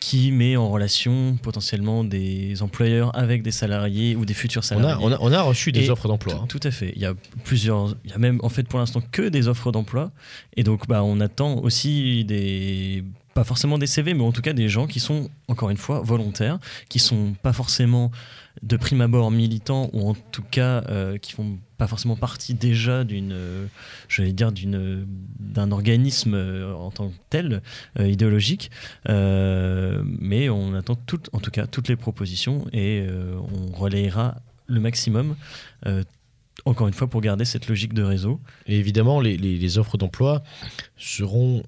qui 0.02 0.32
met 0.32 0.56
en 0.56 0.68
relation 0.68 1.36
potentiellement 1.42 2.02
des 2.02 2.60
employeurs 2.62 3.16
avec 3.16 3.42
des 3.42 3.52
salariés 3.52 4.16
ou 4.16 4.24
des 4.24 4.34
futurs 4.34 4.62
On 4.64 4.66
salariés. 4.66 4.94
a, 4.94 4.98
on, 5.00 5.12
a, 5.12 5.18
on 5.20 5.32
a 5.32 5.42
reçu 5.42 5.70
des 5.70 5.84
Et 5.86 5.90
offres 5.90 6.08
d'emploi. 6.08 6.34
hein. 6.34 6.46
Tout, 6.48 6.58
tout 6.58 6.66
à 6.68 6.70
fait. 6.72 6.92
Il 6.96 7.00
y 7.00 7.06
a 7.06 7.14
plusieurs. 7.44 7.94
Il 8.04 8.10
y 8.10 8.14
a 8.14 8.18
même 8.18 8.40
en 8.42 8.48
fait 8.48 8.64
pour 8.66 8.78
l'instant 8.80 9.00
que 9.12 9.22
des 9.28 9.46
offres 9.48 9.70
d'emploi. 9.70 10.10
Et 10.56 10.64
donc 10.64 10.88
bah, 10.88 11.02
on 11.04 11.20
attend 11.20 11.58
aussi 11.58 12.24
des. 12.24 13.04
Pas 13.34 13.44
forcément 13.44 13.78
des 13.78 13.86
CV, 13.86 14.12
mais 14.12 14.24
en 14.24 14.32
tout 14.32 14.42
cas 14.42 14.52
des 14.52 14.68
gens 14.68 14.86
qui 14.86 15.00
sont, 15.00 15.30
encore 15.48 15.70
une 15.70 15.78
fois, 15.78 16.02
volontaires, 16.02 16.58
qui 16.90 16.98
sont 16.98 17.32
pas 17.42 17.54
forcément 17.54 18.10
de 18.62 18.76
prime 18.76 19.00
abord 19.00 19.30
militants, 19.30 19.88
ou 19.94 20.06
en 20.10 20.14
tout 20.14 20.42
cas 20.50 20.84
euh, 20.90 21.16
qui 21.16 21.32
font 21.32 21.58
pas 21.82 21.88
forcément 21.88 22.14
partie 22.14 22.54
déjà 22.54 23.02
d'une, 23.02 23.32
euh, 23.32 23.66
j'allais 24.08 24.32
dire, 24.32 24.52
d'une, 24.52 25.04
d'un 25.40 25.72
organisme 25.72 26.34
euh, 26.34 26.72
en 26.74 26.92
tant 26.92 27.08
que 27.08 27.16
tel, 27.28 27.60
euh, 27.98 28.06
idéologique. 28.06 28.70
Mais 29.08 30.48
on 30.48 30.74
attend 30.74 30.94
toutes, 30.94 31.28
en 31.32 31.40
tout 31.40 31.50
cas 31.50 31.66
toutes 31.66 31.88
les 31.88 31.96
propositions 31.96 32.66
et 32.72 33.04
on 33.52 33.72
relayera 33.76 34.36
le 34.68 34.78
maximum. 34.78 35.34
encore 36.64 36.86
une 36.86 36.94
fois, 36.94 37.08
pour 37.08 37.20
garder 37.20 37.44
cette 37.44 37.66
logique 37.66 37.94
de 37.94 38.04
réseau. 38.04 38.40
Évidemment, 38.66 39.20
les, 39.20 39.78
offres 39.78 39.98
d'emploi 39.98 40.44
seront 40.96 41.64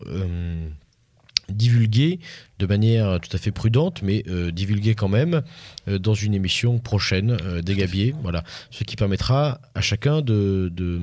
divulguées 1.49 2.21
de 2.59 2.67
manière 2.67 3.21
tout 3.21 3.35
à 3.35 3.39
fait 3.39 3.51
prudente, 3.51 4.03
mais 4.03 4.25
euh, 4.29 4.51
divulguées 4.51 4.95
quand 4.95 5.09
même 5.09 5.43
euh, 5.89 5.99
dans 5.99 6.15
une 6.15 6.35
émission 6.35 6.79
prochaine 6.79 7.37
euh, 7.43 7.63
des 7.63 7.75
Gabiers. 7.75 8.15
Voilà. 8.23 8.45
Ce 8.71 8.85
qui 8.85 8.97
permettra 8.97 9.61
à 9.75 9.81
chacun 9.81 10.23
de. 10.23 10.71
de, 10.73 11.01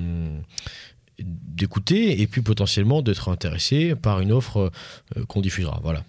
d'écouter 1.20 2.20
et 2.22 2.26
puis 2.26 2.42
potentiellement 2.42 3.04
d'être 3.04 3.30
intéressé 3.30 3.94
par 3.94 4.22
une 4.22 4.32
offre 4.32 4.72
euh, 5.16 5.26
qu'on 5.26 5.42
diffusera. 5.42 5.80
Voilà. 5.84 6.04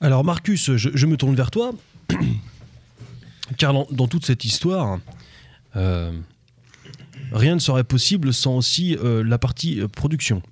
Alors 0.00 0.24
Marcus, 0.24 0.74
je, 0.74 0.90
je 0.92 1.06
me 1.06 1.16
tourne 1.16 1.36
vers 1.36 1.52
toi, 1.52 1.72
car 3.56 3.72
dans, 3.72 3.86
dans 3.92 4.08
toute 4.08 4.26
cette 4.26 4.44
histoire, 4.44 4.98
rien 7.32 7.54
ne 7.54 7.60
serait 7.60 7.84
possible 7.84 8.34
sans 8.34 8.56
aussi 8.56 8.96
la 9.00 9.38
partie 9.38 9.80
production. 9.92 10.42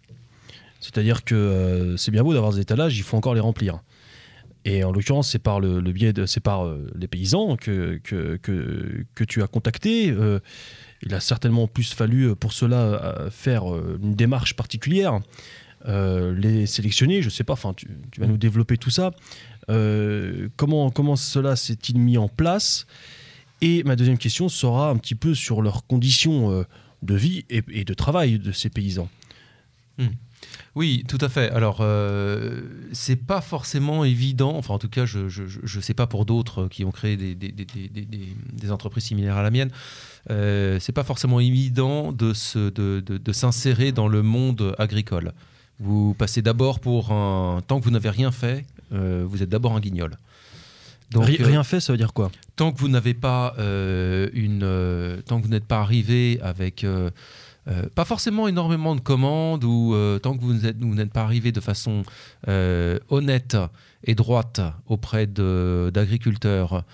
C'est-à-dire 0.82 1.22
que 1.22 1.36
euh, 1.36 1.96
c'est 1.96 2.10
bien 2.10 2.24
beau 2.24 2.34
d'avoir 2.34 2.52
des 2.52 2.60
étalages, 2.60 2.98
il 2.98 3.04
faut 3.04 3.16
encore 3.16 3.34
les 3.34 3.40
remplir. 3.40 3.78
Et 4.64 4.82
en 4.82 4.90
l'occurrence, 4.90 5.30
c'est 5.30 5.38
par 5.38 5.60
le, 5.60 5.80
biais 5.80 6.12
de, 6.12 6.26
c'est 6.26 6.40
par 6.40 6.66
euh, 6.66 6.90
les 6.96 7.06
paysans 7.06 7.56
que, 7.56 8.00
que, 8.02 8.36
que, 8.36 9.24
tu 9.24 9.42
as 9.42 9.46
contacté. 9.46 10.10
Euh, 10.10 10.40
il 11.02 11.14
a 11.14 11.20
certainement 11.20 11.68
plus 11.68 11.94
fallu 11.94 12.34
pour 12.34 12.52
cela 12.52 13.28
faire 13.30 13.64
une 14.00 14.14
démarche 14.14 14.54
particulière, 14.54 15.18
les 15.84 16.66
sélectionner, 16.66 17.22
je 17.22 17.28
sais 17.28 17.42
pas, 17.42 17.54
enfin 17.54 17.74
tu, 17.74 17.88
vas 18.18 18.28
nous 18.28 18.36
développer 18.36 18.76
tout 18.76 18.90
ça. 18.90 19.10
Comment, 19.66 20.92
comment 20.92 21.16
cela 21.16 21.56
s'est-il 21.56 21.98
mis 21.98 22.18
en 22.18 22.28
place? 22.28 22.86
Et 23.62 23.82
ma 23.82 23.96
deuxième 23.96 24.16
question 24.16 24.48
sera 24.48 24.90
un 24.90 24.96
petit 24.96 25.16
peu 25.16 25.34
sur 25.34 25.60
leurs 25.60 25.88
conditions 25.88 26.64
de 27.02 27.14
vie 27.16 27.44
et, 27.50 27.64
et 27.72 27.84
de 27.84 27.94
travail 27.94 28.38
de 28.38 28.52
ces 28.52 28.70
paysans. 28.70 29.09
Oui, 30.74 31.04
tout 31.08 31.18
à 31.20 31.28
fait. 31.28 31.50
Alors, 31.50 31.78
euh, 31.80 32.62
c'est 32.92 33.16
pas 33.16 33.40
forcément 33.40 34.04
évident. 34.04 34.56
Enfin, 34.56 34.74
en 34.74 34.78
tout 34.78 34.88
cas, 34.88 35.04
je 35.04 35.20
ne 35.20 35.82
sais 35.82 35.94
pas 35.94 36.06
pour 36.06 36.24
d'autres 36.24 36.68
qui 36.68 36.84
ont 36.84 36.90
créé 36.90 37.16
des, 37.16 38.70
entreprises 38.70 39.04
similaires 39.04 39.36
à 39.36 39.42
la 39.42 39.50
mienne. 39.50 39.70
Euh, 40.30 40.78
c'est 40.80 40.92
pas 40.92 41.04
forcément 41.04 41.40
évident 41.40 42.12
de 42.12 42.32
se- 42.32 42.70
de, 42.70 43.02
de- 43.04 43.18
de 43.18 43.32
s'insérer 43.32 43.92
dans 43.92 44.08
le 44.08 44.22
monde 44.22 44.74
agricole. 44.78 45.32
Vous 45.80 46.14
passez 46.14 46.42
d'abord 46.42 46.80
pour 46.80 47.12
un. 47.12 47.60
Tant 47.66 47.80
que 47.80 47.84
vous 47.84 47.90
n'avez 47.90 48.10
rien 48.10 48.30
fait, 48.30 48.64
euh, 48.92 49.24
vous 49.28 49.42
êtes 49.42 49.48
d'abord 49.48 49.74
un 49.74 49.80
guignol. 49.80 50.16
Donc, 51.10 51.28
euh, 51.28 51.36
rien 51.40 51.64
fait, 51.64 51.80
ça 51.80 51.92
veut 51.92 51.98
dire 51.98 52.12
quoi? 52.12 52.30
tant 52.56 52.70
que 52.72 52.78
vous 52.78 52.88
n'avez 52.88 53.14
pas 53.14 53.54
euh, 53.58 54.28
une, 54.34 55.22
tant 55.26 55.38
que 55.40 55.44
vous 55.44 55.50
n'êtes 55.50 55.64
pas 55.66 55.80
arrivé 55.80 56.38
avec 56.42 56.86
euh, 57.68 57.84
pas 57.94 58.05
forcément 58.05 58.48
énormément 58.48 58.97
de 58.97 59.01
commandes 59.01 59.62
ou 59.62 59.94
euh, 59.94 60.18
tant 60.18 60.36
que 60.36 60.43
vous 60.43 60.52
n'êtes, 60.52 61.12
pas 61.12 61.22
arrivé 61.22 61.52
de 61.52 61.60
façon 61.60 62.02
euh, 62.48 62.98
honnête 63.09 63.56
et 64.05 64.16
droite 64.16 64.60
auprès 64.89 65.28
d'agriculteurs 65.28 66.84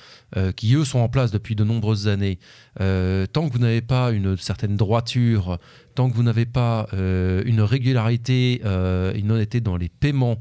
qui 0.57 0.74
eux 0.74 0.85
sont 0.85 0.99
en 0.99 1.09
place 1.09 1.31
depuis 1.31 1.55
de 1.55 1.65
nombreuses 1.65 2.07
années, 2.07 2.39
tant 2.78 3.49
que 3.49 3.51
vous 3.51 3.59
n'avez 3.59 3.81
pas 3.81 4.11
une 4.11 4.36
certaine 4.36 4.77
droiture, 4.77 5.57
tant 5.95 6.11
que 6.11 6.15
vous 6.15 6.23
n'avez 6.23 6.45
pas 6.45 6.86
une 6.93 7.62
régularité, 7.62 8.61
une 8.62 9.32
honnêteté 9.32 9.62
dans 9.62 9.78
les 9.78 9.89
paiements, 9.89 10.39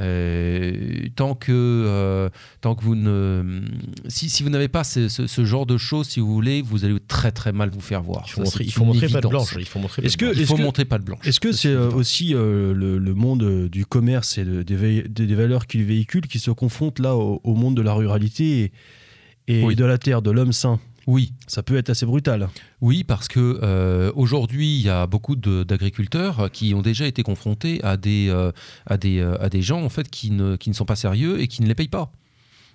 euh, 0.00 1.08
tant 1.16 1.34
que 1.34 1.52
euh, 1.52 2.28
tant 2.60 2.74
que 2.74 2.82
vous 2.84 2.94
ne 2.94 3.60
si, 4.08 4.30
si 4.30 4.42
vous 4.42 4.50
n'avez 4.50 4.68
pas 4.68 4.84
ce, 4.84 5.08
ce- 5.08 5.26
ce 5.26 5.44
genre 5.44 5.66
de 5.66 5.76
choses, 5.76 6.08
si 6.08 6.20
vous 6.20 6.32
voulez, 6.32 6.62
vous 6.62 6.84
allez 6.84 6.96
très 7.06 7.32
très 7.32 7.52
mal 7.52 7.70
vous 7.70 7.80
faire 7.80 8.02
voir. 8.02 8.24
Il 8.26 8.30
faut 8.30 8.36
Ça, 8.40 8.44
montrer, 8.44 8.64
il 8.64 8.72
faut 8.72 8.84
montrer 8.84 9.08
pas 9.08 9.20
de 9.20 9.28
blanche. 9.28 9.54
Il 9.58 9.64
faut 9.66 9.78
montrer 9.78 10.02
Est-ce 10.04 10.16
que- 10.16 10.36
Il 10.36 10.46
faut 10.46 10.56
que- 10.56 10.62
montrer 10.62 10.84
pas 10.84 10.98
de 10.98 11.04
blanche. 11.04 11.26
Est-ce 11.26 11.40
que 11.40 11.52
c'est 11.52 11.68
euh, 11.68 11.90
aussi 11.90 12.34
euh, 12.34 12.72
le, 12.74 12.98
le 12.98 13.14
monde 13.14 13.68
du 13.68 13.84
commerce 13.86 14.38
et 14.38 14.44
de- 14.44 14.62
des, 14.62 15.02
des- 15.02 15.34
valeurs 15.34 15.66
qu'il 15.66 15.84
véhicule 15.84 16.26
qui 16.26 16.38
se 16.38 16.50
confrontent 16.50 16.98
là 17.00 17.16
au, 17.16 17.40
au 17.44 17.54
monde 17.54 17.76
de 17.76 17.82
la 17.82 17.92
ruralité 17.92 18.72
et, 19.48 19.60
et 19.60 19.64
Oui. 19.64 19.76
de 19.76 19.84
la 19.84 19.98
terre, 19.98 20.22
de 20.22 20.30
l'homme 20.30 20.52
sain? 20.52 20.80
Oui, 21.08 21.32
Ça 21.46 21.62
peut 21.62 21.78
être 21.78 21.88
assez 21.88 22.04
brutal. 22.04 22.50
Oui, 22.82 23.02
parce 23.02 23.28
que 23.28 23.60
euh, 23.62 24.12
aujourd'hui, 24.14 24.76
il 24.76 24.82
y 24.82 24.90
a 24.90 25.06
beaucoup 25.06 25.36
d'agriculteurs 25.36 26.50
qui 26.52 26.74
ont 26.74 26.82
déjà 26.82 27.06
été 27.06 27.22
confrontés 27.22 27.82
à 27.82 27.96
des, 27.96 28.26
euh, 28.28 28.52
à 28.84 28.98
des, 28.98 29.18
euh, 29.18 29.42
à 29.42 29.48
des 29.48 29.62
gens 29.62 29.82
en 29.82 29.88
fait 29.88 30.10
qui 30.10 30.30
ne, 30.30 30.56
qui 30.56 30.68
ne 30.68 30.74
sont 30.74 30.84
pas 30.84 30.96
sérieux 30.96 31.40
et 31.40 31.48
qui 31.48 31.62
ne 31.62 31.66
les 31.66 31.74
payent 31.74 31.88
pas. 31.88 32.12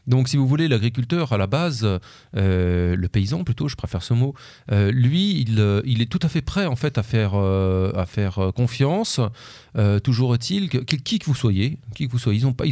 Donc, 0.05 0.27
si 0.27 0.37
vous 0.37 0.47
voulez, 0.47 0.67
l'agriculteur 0.67 1.31
à 1.33 1.37
la 1.37 1.47
base, 1.47 1.87
euh, 2.35 2.95
le 2.95 3.07
paysan 3.07 3.43
plutôt, 3.43 3.67
je 3.69 3.75
préfère 3.75 4.03
ce 4.03 4.13
mot, 4.13 4.33
euh, 4.71 4.91
lui, 4.91 5.39
il, 5.41 5.59
euh, 5.59 5.81
il 5.85 6.01
est 6.01 6.11
tout 6.11 6.19
à 6.23 6.27
fait 6.27 6.41
prêt 6.41 6.65
en 6.65 6.75
fait 6.75 6.97
à 6.97 7.03
faire, 7.03 7.35
à 7.35 8.05
faire 8.05 8.51
confiance. 8.55 9.19
Toujours 10.03 10.35
est-il 10.35 10.69
que, 10.69 10.77
que- 10.77 10.95
qui 10.95 11.19
que 11.19 11.25
vous 11.25 11.35
soyez, 11.35 11.77
qui 11.95 12.05
vous 12.05 12.19
soyez, 12.19 12.39
ils 12.39 12.45
ont 12.45 12.53
pas, 12.53 12.65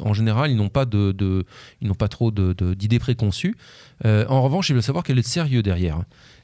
en 0.00 0.12
général, 0.14 0.50
ils 0.50 0.56
n'ont 0.56 0.68
pas 0.70 0.86
de, 0.86 1.44
ils 1.80 1.88
n'ont 1.88 1.94
pas 1.94 2.08
trop 2.08 2.30
d'idées 2.30 2.98
préconçues. 2.98 3.56
En 4.04 4.42
revanche, 4.42 4.70
ils 4.70 4.72
veulent 4.74 4.82
savoir 4.82 5.04
quel 5.04 5.16
est 5.18 5.22
le 5.22 5.22
sérieux 5.22 5.62
derrière. 5.62 6.00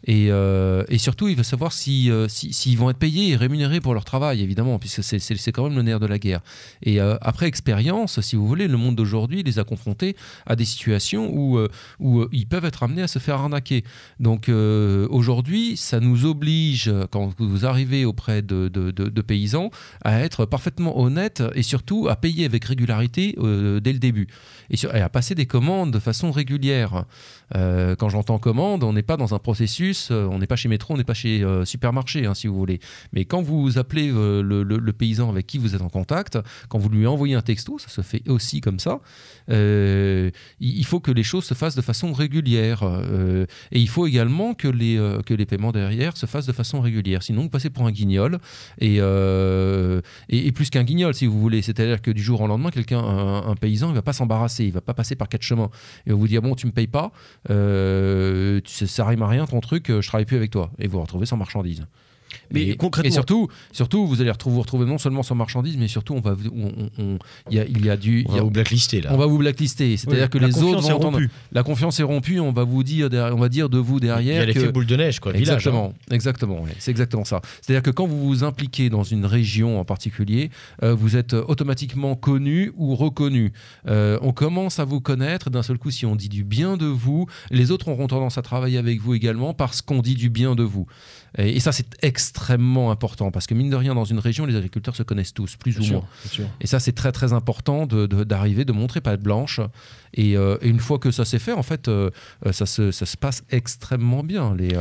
Et, 0.06 0.28
euh, 0.30 0.84
et 0.88 0.98
surtout, 0.98 1.28
il 1.28 1.36
veut 1.36 1.42
savoir 1.42 1.72
euh, 1.72 2.28
si- 2.28 2.52
s'ils 2.52 2.78
vont 2.78 2.90
être 2.90 2.98
payés 2.98 3.30
et 3.30 3.36
rémunérés 3.36 3.80
pour 3.80 3.94
leur 3.94 4.04
travail, 4.04 4.42
évidemment, 4.42 4.78
puisque 4.78 5.02
c'est, 5.02 5.52
quand 5.52 5.64
même 5.64 5.76
le 5.76 5.82
nerf 5.82 6.00
de 6.00 6.06
la 6.06 6.18
guerre. 6.18 6.40
Et 6.82 7.00
euh, 7.00 7.16
après 7.20 7.46
expérience, 7.46 8.20
si 8.20 8.36
vous 8.36 8.46
voulez, 8.46 8.68
le 8.68 8.76
monde 8.76 8.96
d'aujourd'hui 8.96 9.42
les 9.42 9.58
a 9.58 9.64
confrontés 9.64 10.16
à 10.46 10.56
des 10.56 10.64
situations 10.64 11.30
où, 11.32 11.58
ils 12.32 12.46
peuvent 12.46 12.64
être 12.64 12.82
amenés 12.82 13.02
à 13.02 13.08
se 13.08 13.18
faire 13.18 13.36
arnaquer. 13.36 13.84
Donc 14.20 14.48
aujourd'hui, 14.48 15.76
ça 15.76 16.00
nous 16.00 16.24
oblige, 16.24 16.92
quand 17.10 17.32
vous 17.38 17.66
arrivez 17.66 18.04
auprès 18.04 18.42
de, 18.42 19.20
paysans, 19.22 19.70
à 20.02 20.20
être 20.20 20.44
parfaitement 20.46 20.98
honnête 20.98 21.42
et 21.54 21.62
surtout 21.62 22.08
à 22.08 22.16
payer 22.16 22.44
avec 22.44 22.64
régularité 22.64 23.34
dès 23.36 23.92
le 23.92 23.98
début. 23.98 24.28
Et 24.70 24.86
à 24.86 25.08
passer 25.08 25.34
des 25.34 25.46
commandes 25.46 25.92
de 25.92 25.98
façon 25.98 26.30
régulière. 26.30 27.04
Euh, 27.54 27.94
quand 27.96 28.08
j'entends 28.08 28.38
commande, 28.38 28.84
on 28.84 28.92
n'est 28.92 29.02
pas 29.02 29.16
dans 29.16 29.34
un 29.34 29.38
processus, 29.38 30.08
euh, 30.10 30.26
on 30.30 30.38
n'est 30.38 30.46
pas 30.46 30.56
chez 30.56 30.68
Métro, 30.68 30.94
on 30.94 30.96
n'est 30.96 31.04
pas 31.04 31.14
chez 31.14 31.42
euh, 31.42 31.64
Supermarché, 31.64 32.26
hein, 32.26 32.34
si 32.34 32.46
vous 32.46 32.56
voulez. 32.56 32.80
Mais 33.12 33.24
quand 33.24 33.42
vous 33.42 33.78
appelez 33.78 34.10
le, 34.10 34.92
paysan 34.96 35.28
avec 35.28 35.46
qui 35.46 35.58
vous 35.58 35.74
êtes 35.74 35.82
en 35.82 35.88
contact, 35.88 36.38
quand 36.68 36.78
vous 36.78 36.88
lui 36.88 37.06
envoyez 37.06 37.34
un 37.34 37.42
texto, 37.42 37.78
ça 37.78 37.88
se 37.88 38.00
fait 38.00 38.22
aussi 38.28 38.60
comme 38.60 38.78
ça, 38.78 39.00
il 39.48 40.84
faut 40.86 41.00
que 41.00 41.10
les 41.10 41.22
choses 41.22 41.44
se 41.44 41.54
fassent 41.54 41.74
de 41.74 41.82
façon 41.82 42.12
régulière. 42.12 42.82
et 43.72 43.80
il 43.80 43.88
faut 43.88 44.06
également 44.06 44.54
que 44.54 44.68
les, 44.68 44.96
que 45.26 45.34
les 45.34 45.46
paiements 45.46 45.72
derrière 45.72 46.16
se 46.16 46.26
fassent 46.26 46.46
de 46.46 46.52
façon 46.52 46.80
régulière. 46.80 47.22
Sinon, 47.22 47.42
vous 47.42 47.48
passez 47.48 47.70
pour 47.70 47.86
un 47.86 47.90
guignol. 47.90 48.38
Et, 48.80 48.98
et, 50.28 50.52
plus 50.52 50.70
qu'un 50.70 50.84
guignol, 50.84 51.14
si 51.14 51.26
vous 51.26 51.40
voulez. 51.40 51.62
C'est-à-dire 51.62 52.00
que 52.00 52.10
du 52.10 52.22
jour 52.22 52.40
au 52.40 52.46
lendemain, 52.46 52.70
quelqu'un, 52.70 53.00
un, 53.00 53.54
paysan, 53.56 53.90
il 53.90 53.94
va 53.94 54.02
pas 54.02 54.12
s'embarrasser, 54.12 54.64
il 54.64 54.72
va 54.72 54.80
pas 54.80 54.94
passer 54.94 55.16
par 55.16 55.28
quatre 55.28 55.42
chemins. 55.42 55.70
Il 56.06 56.12
va 56.12 56.18
vous 56.18 56.28
dire 56.28 56.42
bon, 56.42 56.54
tu 56.54 56.66
me 56.66 56.72
payes 56.72 56.86
pas, 56.86 57.12
euh, 57.50 58.60
ça 58.66 59.04
rime 59.04 59.22
à 59.22 59.28
rien 59.28 59.46
ton 59.46 59.60
truc, 59.60 59.90
euh, 59.90 60.00
je 60.00 60.08
travaille 60.08 60.24
plus 60.24 60.36
avec 60.36 60.50
toi. 60.50 60.70
Et 60.78 60.86
vous 60.86 60.98
vous 60.98 61.02
retrouvez 61.02 61.26
sans 61.26 61.36
marchandise. 61.36 61.86
Mais 62.52 62.62
et, 62.68 62.76
concrètement- 62.76 63.08
et 63.08 63.12
surtout, 63.12 63.48
surtout, 63.72 64.06
vous 64.06 64.20
allez 64.20 64.30
retrouver, 64.30 64.54
vous 64.54 64.60
retrouver 64.62 64.86
non 64.86 64.98
seulement 64.98 65.22
sans 65.22 65.34
marchandise, 65.34 65.76
mais 65.78 65.88
surtout, 65.88 66.14
on 66.14 66.20
va, 66.20 66.36
on, 66.54 66.88
on- 66.98 67.18
il 67.50 67.56
y 67.56 67.60
a, 67.60 67.64
il 67.66 67.84
y 67.84 67.90
a 67.90 67.96
du, 67.96 68.24
On 68.26 68.30
il 68.30 68.34
y 68.34 68.36
va 68.36 68.40
a- 68.40 68.44
vous 68.44 68.50
blacklister 68.50 69.00
là. 69.00 69.10
on 69.12 69.16
va 69.16 69.26
vous 69.26 69.38
blacklister. 69.38 69.96
C'est-à-dire 69.96 70.24
Oui, 70.24 70.30
que 70.30 70.38
les 70.38 70.62
autres 70.62 70.80
vont 70.82 70.94
entendre- 70.94 71.20
la 71.52 71.62
confiance 71.62 71.98
est 72.00 72.04
rompue. 72.04 72.40
On 72.40 72.52
va 72.52 72.64
vous 72.64 72.82
dire, 72.82 73.10
derrière- 73.10 73.34
on 73.34 73.40
va 73.40 73.48
dire 73.48 73.68
de 73.68 73.78
vous 73.78 73.96
Il 73.98 74.04
y 74.04 74.06
derrière 74.06 74.42
a 74.42 74.46
l'effet 74.46 74.60
que 74.66 74.70
boule 74.70 74.86
de 74.86 74.96
neige, 74.96 75.20
quoi. 75.20 75.32
Village, 75.32 75.48
hein. 75.48 75.54
Exactement, 75.56 75.94
exactement, 76.10 76.62
ouais, 76.62 76.74
c'est 76.78 76.90
exactement 76.90 77.24
ça. 77.24 77.40
C'est-à-dire 77.60 77.82
que 77.82 77.90
quand 77.90 78.06
vous 78.06 78.24
vous 78.24 78.44
impliquez 78.44 78.90
dans 78.90 79.02
une 79.04 79.24
région 79.26 79.78
en 79.80 79.84
particulier, 79.84 80.50
euh, 80.82 80.94
vous 80.94 81.16
êtes 81.16 81.32
automatiquement 81.34 82.14
connu 82.16 82.72
ou 82.76 82.94
reconnu. 82.94 83.52
Euh, 83.88 84.18
on 84.22 84.32
commence 84.32 84.78
à 84.78 84.84
vous 84.84 85.00
connaître. 85.00 85.50
D'un 85.50 85.62
seul 85.62 85.78
coup, 85.78 85.90
si 85.90 86.06
on 86.06 86.16
dit 86.16 86.28
du 86.28 86.44
bien 86.44 86.76
de 86.76 86.86
vous, 86.86 87.26
les 87.50 87.70
autres 87.70 87.88
auront 87.88 88.06
tendance 88.06 88.38
à 88.38 88.42
travailler 88.42 88.78
avec 88.78 89.00
vous 89.00 89.14
également 89.14 89.54
parce 89.54 89.82
qu'on 89.82 90.00
dit 90.00 90.14
du 90.14 90.30
bien 90.30 90.54
de 90.54 90.62
vous. 90.62 90.86
Et, 91.38 91.56
et 91.56 91.60
ça, 91.60 91.72
c'est 91.72 91.86
extrêmement 92.02 92.90
important 92.90 93.30
parce 93.30 93.46
que 93.46 93.54
mine 93.54 93.70
de 93.70 93.76
rien, 93.76 93.94
dans 93.94 94.04
une 94.04 94.18
région, 94.18 94.46
les 94.46 94.56
agriculteurs 94.56 94.94
se 94.96 95.02
connaissent 95.02 95.34
tous, 95.34 95.56
plus 95.56 95.72
Bien 95.72 95.80
ou 95.80 95.84
sûr, 95.84 95.94
moins. 96.40 96.48
Et 96.60 96.66
ça, 96.66 96.78
c'est 96.80 96.92
très 96.92 97.12
très 97.12 97.32
important 97.32 97.86
de- 97.86 98.06
de- 98.06 98.24
d'arriver, 98.24 98.64
de, 98.64 98.72
montrer 98.72 99.00
patte 99.00 99.20
blanche. 99.22 99.60
Et, 100.14 100.36
euh, 100.36 100.56
et 100.62 100.68
une 100.68 100.78
fois 100.80 100.98
que 100.98 101.10
ça 101.10 101.24
s'est 101.24 101.38
fait, 101.40 101.52
en 101.52 101.62
fait, 101.62 101.88
euh, 101.88 102.10
euh, 102.46 102.52
ça, 102.52 102.66
se, 102.66 102.90
ça 102.92 103.04
se 103.06 103.16
passe 103.16 103.42
extrêmement 103.50 104.22
bien. 104.22 104.54
Les, 104.54 104.74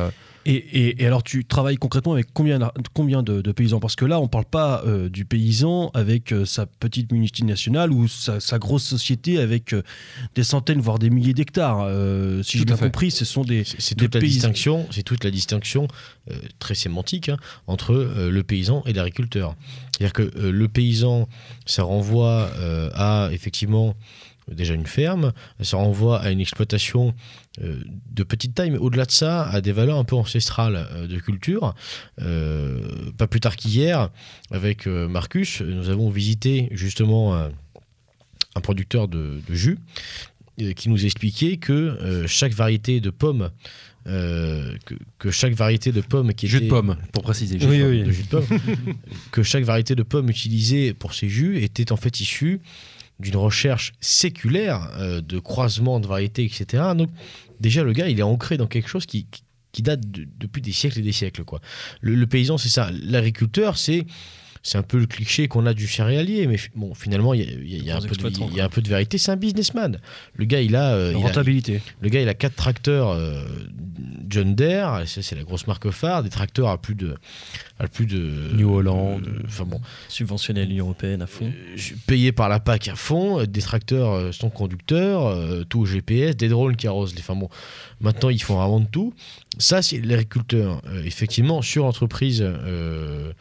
Et, 0.46 0.52
et- 0.54 1.02
et 1.02 1.06
alors, 1.06 1.22
tu 1.22 1.44
travailles 1.44 1.76
concrètement 1.76 2.12
avec 2.12 2.26
combien, 2.34 2.58
de, 2.58 3.40
de 3.40 3.52
paysans? 3.52 3.80
Parce 3.80 3.96
que 3.96 4.04
là, 4.04 4.20
on 4.20 4.28
parle 4.28 4.44
pas 4.44 4.82
euh, 4.86 5.08
du 5.08 5.24
paysan 5.24 5.90
avec 5.94 6.32
euh, 6.32 6.44
sa 6.44 6.66
petite 6.66 7.12
multinationale 7.12 7.92
ou 7.92 8.08
sa, 8.08 8.40
sa 8.40 8.58
grosse 8.58 8.84
société 8.84 9.38
avec 9.38 9.72
euh, 9.72 9.82
des 10.34 10.44
centaines, 10.44 10.80
voire 10.80 10.98
des 10.98 11.10
milliers 11.10 11.34
d'hectares. 11.34 11.88
Si 12.42 12.58
j'ai 12.58 12.64
bien 12.64 12.76
fait. 12.76 12.84
compris, 12.86 13.10
ce 13.10 13.24
sont 13.24 13.42
des. 13.44 13.64
C'est 13.64 13.94
toute 13.94 14.14
la 14.14 14.20
distinction, 14.20 14.86
c'est 14.90 15.02
toute 15.02 15.24
la 15.24 15.30
distinction 15.30 15.88
très 16.58 16.74
sémantique 16.74 17.28
hein, 17.28 17.36
entre 17.66 17.94
le 17.94 18.42
paysan 18.42 18.82
et 18.86 18.92
l'agriculteur. 18.92 19.56
C'est-à-dire 19.92 20.12
que 20.12 20.38
le 20.38 20.68
paysan, 20.68 21.28
ça 21.66 21.82
renvoie 21.82 22.50
à 22.94 23.28
effectivement 23.32 23.94
déjà 24.50 24.74
une 24.74 24.86
ferme, 24.86 25.32
ça 25.60 25.76
renvoie 25.76 26.20
à 26.20 26.30
une 26.30 26.40
exploitation 26.40 27.14
euh, 27.62 27.80
de 28.12 28.22
petite 28.24 28.54
taille, 28.54 28.70
mais 28.70 28.78
au-delà 28.78 29.04
de 29.06 29.10
ça, 29.10 29.44
à 29.48 29.60
des 29.60 29.72
valeurs 29.72 29.98
un 29.98 30.04
peu 30.04 30.16
ancestrales 30.16 30.86
euh, 30.92 31.06
de 31.06 31.18
culture. 31.18 31.74
Euh, 32.20 33.10
pas 33.16 33.26
plus 33.26 33.40
tard 33.40 33.56
qu'hier, 33.56 34.10
avec 34.50 34.86
Marcus, 34.86 35.60
nous 35.62 35.88
avons 35.88 36.10
visité 36.10 36.68
justement 36.72 37.34
un, 37.36 37.50
producteur 38.62 39.08
de, 39.08 39.40
de 39.48 39.54
jus 39.54 39.78
qui 40.76 40.88
nous 40.88 41.04
expliquait 41.04 41.56
que 41.56 42.24
chaque 42.28 42.52
variété 42.52 43.00
de 43.00 43.10
pommes 43.10 43.50
euh, 44.06 44.76
que, 44.84 44.94
que 45.18 45.30
chaque 45.30 45.54
variété 45.54 45.90
de 45.90 46.02
pommes 46.02 46.34
qui 46.34 46.46
jus 46.46 46.58
de 46.60 46.64
était- 46.64 46.68
pomme, 46.68 46.96
pour 47.12 47.22
préciser. 47.22 47.58
jus 47.58 47.66
de 47.66 47.70
Oui, 47.70 47.80
pomme. 47.80 47.90
oui. 47.90 48.02
de 48.04 48.10
jus 48.12 48.22
de 48.24 48.28
pomme, 48.28 48.44
que 49.32 49.42
chaque 49.42 49.64
variété 49.64 49.94
de 49.94 50.02
pommes 50.02 50.28
utilisée 50.28 50.92
pour 50.92 51.14
ces 51.14 51.28
jus 51.30 51.62
était 51.62 51.90
en 51.90 51.96
fait 51.96 52.20
issue 52.20 52.60
d'une 53.20 53.36
recherche 53.36 53.92
séculaire 54.00 54.90
euh, 54.98 55.20
de 55.20 55.38
croisement 55.38 56.00
de 56.00 56.06
variétés, 56.06 56.44
etc. 56.44 56.82
Donc 56.96 57.10
déjà 57.60 57.82
le 57.84 57.92
gars 57.92 58.08
il 58.08 58.18
est 58.18 58.22
ancré 58.22 58.56
dans 58.56 58.66
quelque 58.66 58.88
chose 58.88 59.06
qui, 59.06 59.26
qui- 59.72 59.82
date 59.82 60.08
de- 60.10 60.26
depuis 60.38 60.62
des 60.62 60.72
siècles 60.72 61.00
et 61.00 61.02
des 61.02 61.12
siècles. 61.12 61.42
Quoi. 61.44 61.60
Le 62.00 62.26
paysan, 62.26 62.58
c'est 62.58 62.68
ça. 62.68 62.90
L'agriculteur, 62.92 63.76
c'est 63.76 64.06
c'est 64.66 64.78
un 64.78 64.82
peu 64.82 64.98
le 64.98 65.06
cliché 65.06 65.46
qu'on 65.46 65.66
a 65.66 65.74
du 65.74 65.86
céréalier, 65.86 66.46
mais 66.46 66.56
bon, 66.74 66.94
finalement, 66.94 67.34
il 67.34 67.42
y 67.42 67.44
a, 67.44 67.78
y 67.80 67.84
y 67.84 67.90
un 67.92 68.00
peu 68.00 68.80
de- 68.80 68.88
vérité. 68.88 69.18
C'est 69.18 69.30
un 69.30 69.36
businessman. 69.36 70.00
Le 70.34 70.44
gars, 70.46 70.62
il 70.62 70.74
a, 70.74 70.94
euh, 70.94 71.10
il 71.14 71.16
a- 71.22 71.26
Rentabilité. 71.28 71.82
le 72.00 72.08
gars, 72.08 72.22
il 72.22 72.28
a 72.30 72.34
quatre 72.34 72.56
tracteurs 72.56 73.10
euh, 73.10 73.44
John 74.28 74.54
Deere, 74.54 75.02
c'est 75.06 75.34
la 75.36 75.42
grosse 75.44 75.66
marque 75.66 75.90
phare, 75.90 76.22
des 76.22 76.30
tracteurs 76.30 76.68
à 76.70 76.78
plus 76.80 76.94
de, 76.94 77.14
à 77.78 77.86
plus 77.88 78.06
de 78.06 78.54
New 78.56 78.72
Holland. 78.74 79.20
euh, 79.26 79.42
Enfin 79.46 79.64
bon, 79.64 79.80
Subventionner 80.08 80.62
à 80.62 80.64
l'Union 80.64 80.86
Européenne 80.86 81.20
à 81.20 81.26
fond. 81.26 81.44
euh, 81.44 81.76
payé 82.06 82.32
par 82.32 82.48
la 82.48 82.58
PAC 82.58 82.88
à 82.88 82.96
fond, 82.96 83.44
des 83.44 83.60
tracteurs 83.60 84.32
sans 84.32 84.48
conducteur, 84.48 85.36
tout 85.68 85.80
au 85.80 85.84
GPS, 85.86 86.36
des 86.36 86.48
drones 86.48 86.74
qui 86.76 86.86
arrosent 86.88 87.14
les. 87.14 87.20
Enfin 87.20 87.36
bon, 87.36 87.50
maintenant 88.00 88.30
ils 88.30 88.42
font 88.42 88.56
vraiment 88.56 88.80
de 88.80 88.86
tout. 88.88 89.12
Ça, 89.58 89.82
c'est 89.82 90.00
l'agriculteur. 90.00 90.80
Effectivement, 91.04 91.60
sur 91.60 91.84
l'entreprise. 91.84 92.40
euh, 92.42 93.32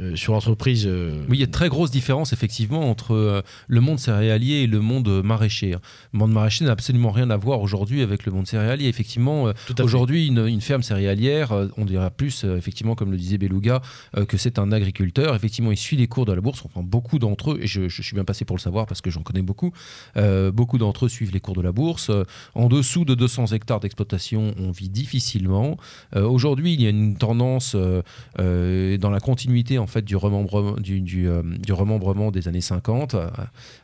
euh, 0.00 0.14
sur 0.16 0.32
l'entreprise. 0.34 0.86
euh, 0.86 1.24
Oui, 1.28 1.38
il 1.38 1.40
y 1.40 1.42
a 1.42 1.46
de 1.46 1.50
très 1.52 1.68
grosses 1.68 1.90
différences 1.90 2.32
effectivement 2.32 2.90
entre 2.90 3.12
euh, 3.14 3.42
le 3.68 3.80
monde 3.80 3.98
céréalier 3.98 4.56
et 4.62 4.66
le 4.66 4.80
monde 4.80 5.08
euh, 5.08 5.22
maraîcher. 5.22 5.74
hein. 5.74 5.80
Le 6.12 6.18
monde 6.18 6.32
maraîcher 6.32 6.64
n'a 6.64 6.72
absolument 6.72 7.10
rien 7.10 7.30
à 7.30 7.36
voir 7.36 7.60
aujourd'hui 7.60 8.02
avec 8.02 8.26
le 8.26 8.32
monde 8.32 8.46
céréalier. 8.46 8.88
Effectivement, 8.88 9.52
aujourd'hui, 9.80 10.26
une, 10.28 10.46
une 10.46 10.60
ferme 10.60 10.82
céréalière, 10.82 11.52
on 11.76 11.84
dirait 11.84 12.10
plus, 12.10 12.44
effectivement, 12.44 12.94
comme 12.94 13.10
le 13.10 13.16
disait 13.16 13.38
Beluga, 13.38 13.80
que 14.28 14.36
c'est 14.36 14.58
un 14.58 14.72
agriculteur. 14.72 15.34
Effectivement, 15.34 15.72
il 15.72 15.76
suit 15.76 15.96
les 15.96 16.06
cours 16.06 16.24
de 16.26 16.32
la 16.32 16.40
bourse. 16.40 16.62
Enfin, 16.64 16.82
beaucoup 16.82 17.18
d'entre 17.18 17.52
eux, 17.52 17.58
et 17.62 17.66
je, 17.66 17.88
je 17.88 18.02
suis 18.02 18.14
bien 18.14 18.24
passé 18.24 18.44
pour 18.44 18.56
le 18.56 18.60
savoir 18.60 18.86
parce 18.86 19.00
que 19.00 19.10
j'en 19.10 19.22
connais 19.22 19.42
beaucoup, 19.42 19.72
beaucoup 20.52 20.78
d'entre 20.78 21.06
eux 21.06 21.08
suivent 21.08 21.32
les 21.32 21.40
cours 21.40 21.54
de 21.54 21.62
la 21.62 21.72
bourse. 21.72 22.10
En 22.54 22.68
dessous 22.68 23.04
de 23.04 23.14
200 23.14 23.46
hectares 23.48 23.80
d'exploitation, 23.80 24.54
on 24.58 24.70
vit 24.70 24.88
difficilement. 24.88 25.76
Aujourd'hui, 26.14 26.74
il 26.74 26.80
y 26.82 26.86
a 26.86 26.90
une 26.90 27.16
tendance 27.16 27.76
dans 28.38 29.10
la 29.10 29.20
continuité 29.20 29.78
en 29.78 29.85
fait 29.86 30.02
du 30.02 30.16
remembrement, 30.16 30.72
du, 30.76 31.00
du, 31.00 31.28
euh, 31.28 31.42
du 31.42 31.72
remembrement 31.72 32.30
des 32.30 32.48
années 32.48 32.60
50. 32.60 33.14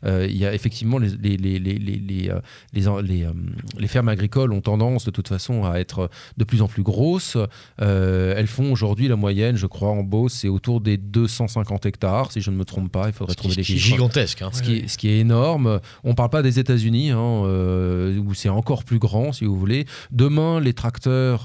euh, 0.04 0.26
il 0.28 0.36
y 0.36 0.46
a 0.46 0.54
effectivement 0.54 0.98
les, 0.98 1.08
les, 1.10 1.36
les, 1.36 1.58
les, 1.58 1.78
les, 1.78 1.96
les, 1.96 2.30
les, 2.72 2.88
en- 2.88 3.00
les, 3.00 3.26
les 3.78 3.86
fermes 3.88 4.08
agricoles 4.08 4.52
ont 4.52 4.60
tendance 4.60 5.04
de 5.04 5.10
toute 5.10 5.28
façon 5.28 5.64
à 5.64 5.76
être 5.78 6.10
de 6.36 6.44
plus 6.44 6.62
en 6.62 6.68
plus 6.68 6.82
grosses. 6.82 7.36
Euh, 7.80 8.34
elles 8.36 8.46
font 8.46 8.70
aujourd'hui 8.72 9.08
la 9.08 9.16
moyenne, 9.16 9.56
je 9.56 9.66
crois, 9.66 9.90
en 9.90 10.02
Beauce, 10.02 10.32
c'est 10.34 10.48
autour 10.48 10.80
des 10.80 10.96
250 10.96 11.86
hectares, 11.86 12.32
si 12.32 12.40
je 12.40 12.50
ne 12.50 12.56
me 12.56 12.64
trompe 12.64 12.90
pas. 12.90 13.06
Il 13.08 13.12
faudrait 13.12 13.32
ce 13.32 13.36
qui, 13.36 13.42
trouver 13.48 13.54
ce 13.54 13.58
les 13.60 13.64
qui 13.64 13.72
est 13.72 13.76
chiffres. 13.76 13.94
gigantesque. 13.96 14.42
hein. 14.42 14.50
Ce 14.52 14.62
qui, 14.62 14.76
est, 14.78 14.88
ce 14.88 14.98
qui 14.98 15.08
est 15.08 15.18
énorme. 15.20 15.80
On 16.04 16.10
ne 16.10 16.14
parle 16.14 16.30
pas 16.30 16.42
des 16.42 16.58
États-Unis, 16.58 17.10
hein, 17.10 17.42
où 18.26 18.34
c'est 18.34 18.48
encore 18.48 18.84
plus 18.84 18.98
grand, 18.98 19.32
si 19.32 19.44
vous 19.44 19.56
voulez. 19.56 19.86
Demain, 20.10 20.60
les 20.60 20.72
tracteurs 20.74 21.42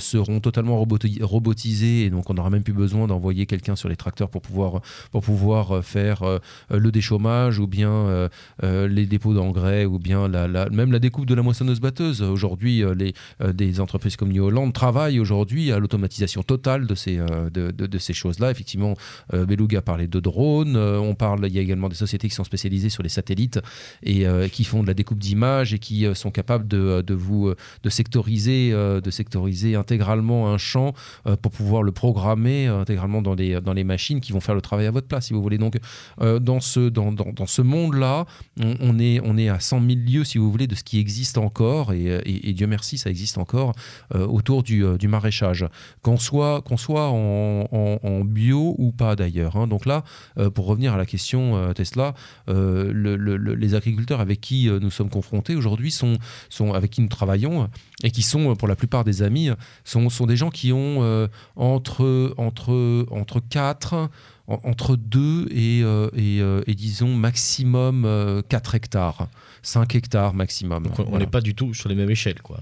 seront 0.00 0.40
totalement 0.40 0.82
roboti- 0.82 1.22
robotisés, 1.22 2.04
et 2.04 2.10
donc 2.10 2.28
on 2.30 2.34
n'aura 2.34 2.50
même 2.50 2.62
plus 2.62 2.72
besoin 2.72 3.06
d'envoyer 3.06 3.46
quelqu'un 3.46 3.76
sur 3.76 3.83
les 3.88 3.96
tracteurs 3.96 4.28
pour 4.30 4.42
pouvoir, 4.42 4.80
pour 5.10 5.22
pouvoir 5.22 5.76
euh, 5.76 5.82
faire 5.82 6.22
euh, 6.22 6.38
le 6.70 6.90
déchômage, 6.92 7.58
ou 7.58 7.66
bien 7.66 7.90
euh, 7.90 8.28
euh, 8.62 8.88
les 8.88 9.06
dépôts 9.06 9.34
d'engrais, 9.34 9.84
ou 9.84 9.98
bien 9.98 10.28
la, 10.28 10.68
même 10.70 10.92
la 10.92 10.98
découpe 10.98 11.26
de 11.26 11.34
la 11.34 11.42
moissonneuse-batteuse. 11.42 12.22
Aujourd'hui, 12.22 12.82
euh, 12.82 12.94
les, 12.94 13.14
euh, 13.40 13.52
des 13.52 13.80
entreprises 13.80 14.16
comme 14.16 14.32
New 14.32 14.44
Holland 14.44 14.72
travaillent 14.72 15.20
aujourd'hui 15.20 15.72
à 15.72 15.78
l'automatisation 15.78 16.42
totale 16.42 16.86
de 16.86 16.94
ces, 16.94 17.18
euh, 17.18 17.50
de, 17.50 17.70
de- 17.70 17.98
ces 17.98 18.12
choses-là. 18.12 18.50
Effectivement, 18.50 18.94
euh, 19.32 19.46
Beluga 19.46 19.80
parlait 19.80 20.06
de 20.08 20.20
drones. 20.20 20.76
euh, 20.76 20.98
on 20.98 21.14
parle, 21.14 21.46
il 21.46 21.52
y 21.54 21.58
a 21.58 21.62
également 21.62 21.88
des 21.88 21.94
sociétés 21.94 22.28
qui 22.28 22.34
sont 22.34 22.44
spécialisées 22.44 22.90
sur 22.90 23.02
les 23.02 23.08
satellites 23.08 23.60
et 24.02 24.26
euh, 24.26 24.48
qui 24.48 24.64
font 24.64 24.82
de 24.82 24.88
la 24.88 24.94
découpe 24.94 25.18
d'images 25.18 25.72
et 25.74 25.78
qui 25.78 26.06
euh, 26.06 26.14
sont 26.14 26.30
capables 26.30 26.66
de, 26.68 27.02
de 27.06 27.14
vous 27.14 27.48
euh, 27.48 27.56
de 27.82 27.88
sectoriser, 27.90 28.70
euh, 28.72 29.00
de 29.00 29.10
sectoriser 29.10 29.74
intégralement 29.76 30.52
un 30.52 30.58
champ 30.58 30.92
euh, 31.26 31.36
pour 31.36 31.52
pouvoir 31.52 31.82
le 31.82 31.92
programmer 31.92 32.68
euh, 32.68 32.80
intégralement 32.80 33.22
dans 33.22 33.34
les 33.34 33.54
dans 33.64 33.72
les 33.72 33.84
machines 33.84 34.20
qui 34.20 34.32
vont 34.32 34.40
faire 34.40 34.54
le 34.54 34.60
travail 34.60 34.86
à 34.86 34.90
votre 34.90 35.08
place, 35.08 35.26
si 35.26 35.32
vous 35.32 35.42
voulez. 35.42 35.58
Donc 35.58 35.76
euh, 36.20 36.38
dans 36.38 36.60
ce 36.60 36.88
dans, 36.88 37.10
dans, 37.12 37.46
ce 37.46 37.62
monde-là, 37.62 38.26
on, 38.60 38.98
est 38.98 39.20
on 39.24 39.36
est 39.36 39.48
à 39.48 39.58
100 39.60 39.80
000 39.80 39.92
lieues, 40.06 40.24
si 40.24 40.38
vous 40.38 40.50
voulez, 40.50 40.66
de 40.66 40.74
ce 40.74 40.84
qui 40.84 40.98
existe 40.98 41.38
encore 41.38 41.92
et, 41.92 42.04
et- 42.04 42.50
et 42.50 42.52
Dieu 42.52 42.66
merci, 42.66 42.98
ça 42.98 43.10
existe 43.10 43.38
encore 43.38 43.72
euh, 44.14 44.26
autour 44.26 44.62
du, 44.62 44.84
euh, 44.84 44.96
du 44.98 45.08
maraîchage, 45.08 45.66
qu'on 46.02 46.16
soit 46.18 46.62
qu'on 46.62 46.76
soit 46.76 47.08
en, 47.08 48.24
bio 48.24 48.74
ou 48.78 48.92
pas 48.92 49.16
d'ailleurs. 49.16 49.56
hein. 49.56 49.66
Donc 49.66 49.86
là, 49.86 50.04
euh, 50.38 50.50
pour 50.50 50.66
revenir 50.66 50.94
à 50.94 50.96
la 50.96 51.06
question 51.06 51.56
euh, 51.56 51.72
Tesla, 51.72 52.14
euh, 52.48 52.90
le- 52.92 53.16
le- 53.16 53.36
le- 53.36 53.54
les 53.54 53.74
agriculteurs 53.74 54.20
avec 54.20 54.40
qui 54.40 54.68
euh, 54.68 54.78
nous 54.80 54.90
sommes 54.90 55.10
confrontés 55.10 55.54
aujourd'hui 55.56 55.90
sont, 55.90 56.14
sont 56.48 56.72
avec 56.72 56.90
qui 56.90 57.00
nous 57.00 57.08
travaillons 57.08 57.68
et 58.02 58.10
qui 58.10 58.22
sont 58.22 58.50
euh, 58.50 58.54
pour 58.54 58.68
la 58.68 58.76
plupart 58.76 59.04
des 59.04 59.22
amis 59.22 59.50
sont, 59.84 60.08
sont 60.10 60.26
des 60.26 60.36
gens 60.36 60.50
qui 60.50 60.72
ont 60.72 61.02
euh, 61.02 61.28
entre 61.56 62.34
entre 62.36 63.06
entre 63.10 63.40
4 63.58 64.10
entre 64.48 64.96
2 64.96 65.46
et, 65.52 65.80
euh, 65.84 66.08
et, 66.14 66.40
euh, 66.42 66.60
et 66.66 66.74
disons 66.74 67.14
maximum 67.14 68.04
euh, 68.04 68.42
4 68.48 68.74
hectares 68.74 69.28
5 69.62 69.94
hectares 69.94 70.34
maximum 70.34 70.82
Donc, 70.82 70.98
on 70.98 71.04
n'est 71.04 71.10
Voilà. 71.10 71.26
pas 71.28 71.40
du 71.40 71.54
tout 71.54 71.72
sur 71.72 71.88
les 71.88 71.94
mêmes 71.94 72.10
échelles. 72.10 72.42
Quoi. 72.42 72.60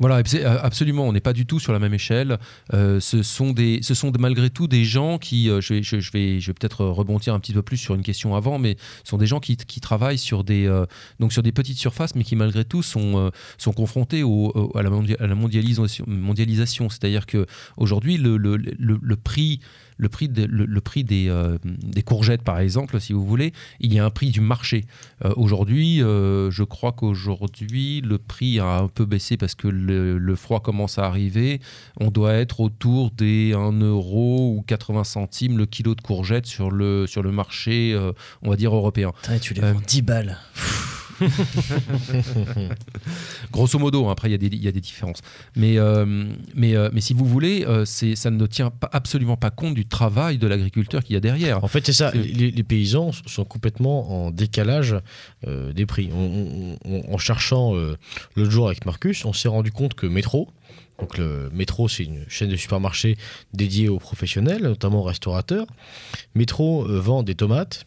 Voilà, 0.00 0.16
euh, 0.34 0.58
absolument, 0.62 1.06
on 1.06 1.12
n'est 1.12 1.20
pas 1.20 1.32
du 1.34 1.46
tout 1.46 1.60
sur 1.60 1.72
la 1.72 1.78
même 1.78 1.94
échelle. 1.94 2.38
Ce, 2.72 3.22
sont 3.22 3.52
des, 3.52 3.78
ce 3.82 3.94
sont 3.94 4.10
malgré 4.18 4.50
tout 4.50 4.66
des 4.66 4.84
gens 4.84 5.18
qui, 5.18 5.46
je 5.46 5.74
vais, 5.74 5.82
je, 5.84 6.00
je 6.00 6.10
vais, 6.10 6.40
je 6.40 6.46
vais 6.48 6.54
peut-être 6.54 6.84
rebondir 6.86 7.34
un 7.34 7.38
petit 7.40 7.52
peu 7.52 7.62
plus 7.62 7.76
sur 7.76 7.94
une 7.94 8.02
question 8.02 8.34
avant, 8.34 8.58
mais 8.58 8.76
ce 9.04 9.10
sont 9.10 9.18
des 9.18 9.26
gens 9.26 9.38
qui, 9.38 9.56
qui 9.56 9.80
travaillent 9.80 10.18
sur 10.18 10.42
des, 10.42 10.66
donc 11.20 11.32
sur 11.32 11.44
des 11.44 11.52
petites 11.52 11.78
surfaces, 11.78 12.16
mais 12.16 12.24
qui 12.24 12.34
malgré 12.34 12.64
tout 12.64 12.82
sont, 12.82 13.30
sont 13.58 13.72
confrontés 13.72 14.24
au, 14.24 14.50
au- 14.56 14.76
à 14.76 14.82
la, 14.82 14.90
mondialisation. 15.36 16.04
mondialisation. 16.08 16.88
C'est-à-dire 16.90 17.26
que 17.26 17.46
aujourd'hui, 17.76 18.16
le, 18.16 18.36
le, 18.38 18.56
le, 18.56 18.98
le 19.00 19.16
prix 19.16 19.60
le 20.02 20.08
prix, 20.08 20.28
de- 20.28 20.44
le, 20.44 20.64
le 20.66 20.80
prix 20.80 21.04
des, 21.04 21.28
euh, 21.28 21.56
des 21.64 22.02
courgettes, 22.02 22.42
par 22.42 22.58
exemple, 22.58 22.98
si 23.00 23.12
vous 23.12 23.24
voulez, 23.24 23.52
il 23.78 23.94
y 23.94 24.00
a 24.00 24.04
un 24.04 24.10
prix 24.10 24.30
du 24.30 24.40
marché. 24.40 24.84
Euh, 25.24 25.32
aujourd'hui, 25.36 26.02
euh, 26.02 26.50
je 26.50 26.64
crois 26.64 26.90
qu'aujourd'hui, 26.92 28.00
le 28.00 28.18
prix 28.18 28.58
a 28.58 28.78
un 28.78 28.88
peu 28.88 29.04
baissé 29.04 29.36
parce 29.36 29.54
que 29.54 29.68
le, 29.68 30.18
le 30.18 30.36
froid 30.36 30.60
commence 30.60 30.98
à 30.98 31.04
arriver. 31.06 31.60
On 32.00 32.10
doit 32.10 32.32
être 32.34 32.58
autour 32.60 33.12
des 33.12 33.52
1 33.54 33.80
euro 33.80 34.56
ou 34.56 34.62
80 34.66 35.04
centimes 35.04 35.56
le 35.56 35.66
kilo 35.66 35.94
de 35.94 36.00
courgettes 36.00 36.46
sur 36.46 36.70
le, 36.72 37.06
sur 37.06 37.22
le 37.22 37.30
marché, 37.30 37.96
on 38.42 38.50
va 38.50 38.56
dire, 38.56 38.74
européen. 38.74 39.12
Tu 39.40 39.54
les 39.54 39.60
vends 39.74 39.80
10 39.86 40.02
balles. 40.02 40.38
Grosso 43.52 43.78
modo, 43.78 44.06
hein, 44.06 44.12
après 44.12 44.28
il 44.28 44.32
y, 44.32 44.34
a 44.34 44.38
des- 44.38 44.46
il 44.48 44.62
y 44.62 44.68
a 44.68 44.72
des 44.72 44.80
différences. 44.80 45.20
Mais, 45.56 45.78
euh, 45.78 46.26
mais, 46.54 46.74
euh, 46.76 46.90
mais 46.92 47.00
si 47.00 47.14
vous 47.14 47.24
voulez, 47.26 47.64
euh, 47.66 47.84
ça 47.84 48.30
ne 48.30 48.46
tient 48.46 48.70
pas, 48.70 48.88
absolument 48.92 49.36
pas 49.36 49.50
compte 49.50 49.74
du 49.74 49.86
travail 49.86 50.38
de 50.38 50.46
l'agriculteur 50.46 51.02
qu'il 51.04 51.14
y 51.14 51.16
a 51.16 51.20
derrière. 51.20 51.62
En 51.64 51.68
fait, 51.68 51.84
c'est 51.86 51.92
ça. 51.92 52.10
Les, 52.12 52.50
les 52.50 52.62
paysans 52.62 53.10
sont 53.26 53.44
complètement 53.44 54.26
en 54.26 54.30
décalage 54.30 54.96
des 55.46 55.86
prix. 55.86 56.10
On- 56.14 56.76
on- 56.84 57.02
on- 57.08 57.14
en 57.14 57.18
cherchant 57.18 57.74
l'autre 58.36 58.50
jour 58.50 58.66
avec 58.68 58.84
Marcus, 58.86 59.24
on 59.24 59.32
s'est 59.32 59.48
rendu 59.48 59.72
compte 59.72 59.94
que 59.94 60.06
Métro, 60.06 60.48
donc 60.98 61.18
le 61.18 61.50
Métro, 61.52 61.88
c'est 61.88 62.04
une 62.04 62.24
chaîne 62.28 62.50
de 62.50 62.56
supermarchés 62.56 63.16
dédiée 63.52 63.88
aux 63.88 63.98
professionnels, 63.98 64.62
notamment 64.62 65.00
aux 65.00 65.04
restaurateurs. 65.04 65.66
Métro 66.34 66.84
vend 66.86 67.22
des 67.22 67.34
tomates 67.34 67.84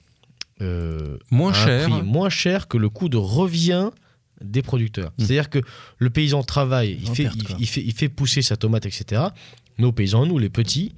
euh, 0.61 1.17
Moins 1.31 1.51
un 1.51 1.65
cher. 1.65 2.03
moins 2.03 2.29
cher 2.29 2.67
que 2.67 2.77
le 2.77 2.89
coût 2.89 3.09
de 3.09 3.17
revient 3.17 3.89
des 4.41 4.61
producteurs. 4.61 5.11
Mm. 5.11 5.13
C'est-à-dire 5.17 5.49
que 5.49 5.59
le 5.97 6.09
paysan 6.09 6.43
travaille, 6.43 6.97
il 7.01 7.09
fait, 7.09 7.23
perte, 7.23 7.37
il, 7.59 7.67
fait, 7.67 7.81
il 7.81 7.93
fait 7.93 8.09
pousser 8.09 8.41
sa 8.41 8.55
tomate, 8.57 8.85
etc. 8.85 9.23
Nos 9.77 9.91
paysans, 9.91 10.25
nous, 10.25 10.37
les 10.37 10.49
petits, 10.49 10.95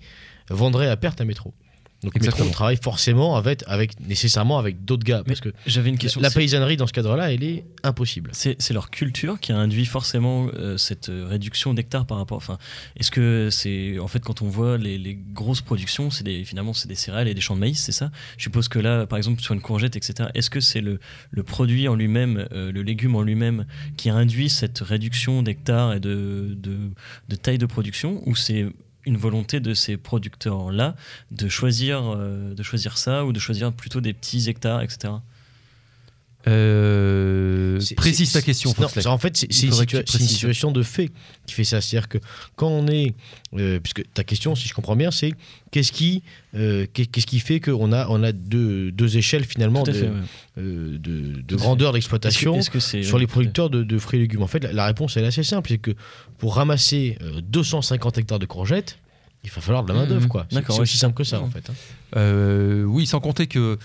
vendraient 0.50 0.90
à 0.90 0.98
perte 0.98 1.22
à 1.22 1.26
métro. 1.26 1.54
Donc 2.04 2.16
Exactement. 2.16 2.46
métro 2.46 2.54
travaille 2.54 2.78
forcément 2.78 3.36
avec, 3.38 3.64
avec 3.66 4.00
nécessairement 4.00 4.60
avec 4.60 4.86
d'autres 4.86 5.04
gars. 5.04 5.24
Parce 5.26 5.42
que 5.42 5.50
J'avais 5.66 5.90
une 5.90 5.98
question. 5.98 6.22
la 6.22 6.30
paysannerie, 6.30 6.78
dans 6.78 6.86
ce 6.86 6.94
cadre-là, 6.94 7.34
elle 7.34 7.44
est 7.44 7.64
impossible. 7.84 8.30
C'est 8.34 8.72
leur 8.72 8.92
culture 8.92 9.40
qui 9.40 9.52
a 9.52 9.58
induit 9.58 9.86
forcément 9.86 10.48
euh, 10.54 10.78
cette 10.78 11.10
euh, 11.10 11.26
réduction 11.28 11.74
d'hectares 11.74 12.06
par 12.06 12.18
rapport. 12.20 12.38
Enfin, 12.38 12.60
est-ce 12.98 13.10
que 13.10 13.50
c'est 13.52 13.98
en 14.00 14.08
fait 14.08 14.24
quand 14.24 14.42
on 14.44 14.48
voit 14.48 14.78
les, 14.78 14.98
les 15.00 15.16
grosses 15.16 15.62
productions, 15.62 16.12
c'est 16.12 16.24
des 16.24 16.46
finalement 16.46 16.74
c'est 16.74 16.88
des 16.88 16.96
céréales 16.96 17.28
et 17.28 17.34
des 17.34 17.42
champs 17.42 17.56
de 17.56 17.62
maïs, 17.62 17.80
c'est 17.80 17.92
ça? 17.92 18.12
Je 18.38 18.44
suppose 18.44 18.68
que 18.68 18.80
là, 18.80 19.08
par 19.08 19.18
exemple 19.18 19.42
sur 19.42 19.54
une 19.56 19.62
courgette, 19.62 19.96
etc. 19.96 20.30
Est-ce 20.36 20.50
que 20.52 20.60
c'est 20.60 20.82
le, 20.82 21.00
le 21.32 21.44
produit 21.44 21.88
en 21.88 21.96
lui-même, 21.96 22.48
euh, 22.52 22.72
le 22.72 22.84
légume 22.84 23.16
en 23.16 23.22
lui-même, 23.24 23.66
qui 23.98 24.10
induit 24.12 24.50
cette 24.50 24.80
réduction 24.80 25.42
d'hectares 25.42 25.94
et 25.96 26.00
de, 26.00 26.54
de, 26.56 26.78
de 27.30 27.36
taille 27.36 27.58
de 27.58 27.66
production, 27.66 28.22
ou 28.28 28.36
c'est 28.36 28.68
une 29.08 29.18
volonté 29.18 29.60
de 29.60 29.74
ces 29.74 29.98
producteurs-là 29.98 30.96
de 31.32 31.48
choisir, 31.48 32.14
euh, 32.16 32.54
de 32.54 32.64
choisir 32.64 32.98
ça 32.98 33.26
ou 33.26 33.34
de 33.34 33.40
choisir 33.40 33.72
plutôt 33.74 34.02
des 34.02 34.14
petits 34.14 34.50
hectares, 34.50 34.82
etc. 34.82 35.14
Euh, 36.48 37.80
précise 37.96 38.32
ta 38.32 38.42
question, 38.42 38.74
Non, 39.06 39.12
en 39.12 39.18
fait, 39.18 39.36
c'est 39.38 39.48
une, 39.48 39.52
situa- 39.72 40.06
situation 40.28 40.72
de 40.72 40.82
fait 40.84 41.10
qui 41.46 41.54
fait 41.54 41.64
ça. 41.64 41.82
C'est-à-dire 41.82 42.08
que 42.08 42.18
quand 42.56 42.68
on 42.70 42.88
est, 42.88 43.14
euh, 43.56 43.80
puisque 43.80 44.04
ta 44.14 44.24
question, 44.24 44.56
si 44.56 44.68
je 44.68 44.74
comprends 44.74 44.96
bien, 44.96 45.12
c'est 45.12 45.34
qu'est-ce 45.72 45.92
qui, 45.92 46.24
euh, 46.56 46.86
qu'est- 46.94 47.06
qu'est-ce 47.08 47.28
qui 47.28 47.40
fait 47.40 47.60
qu'on 47.60 47.92
a, 47.92 48.08
on 48.10 48.24
a 48.24 48.32
deux, 48.32 48.92
deux 48.92 49.18
échelles 49.18 49.44
finalement 49.46 49.84
de, 49.84 49.92
fait, 49.92 50.10
ouais. 50.10 50.14
de, 50.58 50.98
de 50.98 51.42
Tout 51.48 51.56
à 51.56 51.58
grandeur 51.58 51.94
d'exploitation 51.94 52.54
sur 53.04 53.18
les 53.20 53.28
producteurs 53.28 53.70
de, 53.70 53.84
de 53.84 53.98
fruits 54.00 54.20
et 54.20 54.22
légumes. 54.24 54.44
En 54.44 54.48
fait, 54.48 54.64
la, 54.64 54.72
la 54.74 54.86
réponse 54.86 55.18
elle 55.18 55.24
est 55.26 55.28
assez 55.28 55.44
simple, 55.44 55.70
c'est 55.70 55.78
que 55.80 55.92
pour 56.38 56.56
ramasser 56.56 57.18
euh, 57.22 57.42
250 57.42 58.18
hectares 58.20 58.40
de 58.40 58.46
courgettes, 58.46 58.98
il 59.44 59.50
va 59.52 59.62
falloir 59.62 59.84
de 59.84 59.90
la 59.94 60.00
main 60.00 60.06
d'œuvre, 60.08 60.28
quoi. 60.28 60.46
C'est 60.50 60.56
ouais, 60.74 60.80
aussi 60.82 60.98
simple 60.98 61.16
que 61.16 61.24
ça, 61.24 61.42
en 61.42 61.50
fait. 61.50 61.70
hein. 61.70 62.84
Oui, 62.86 63.06
sans 63.06 63.20
compter 63.20 63.48
que 63.48 63.78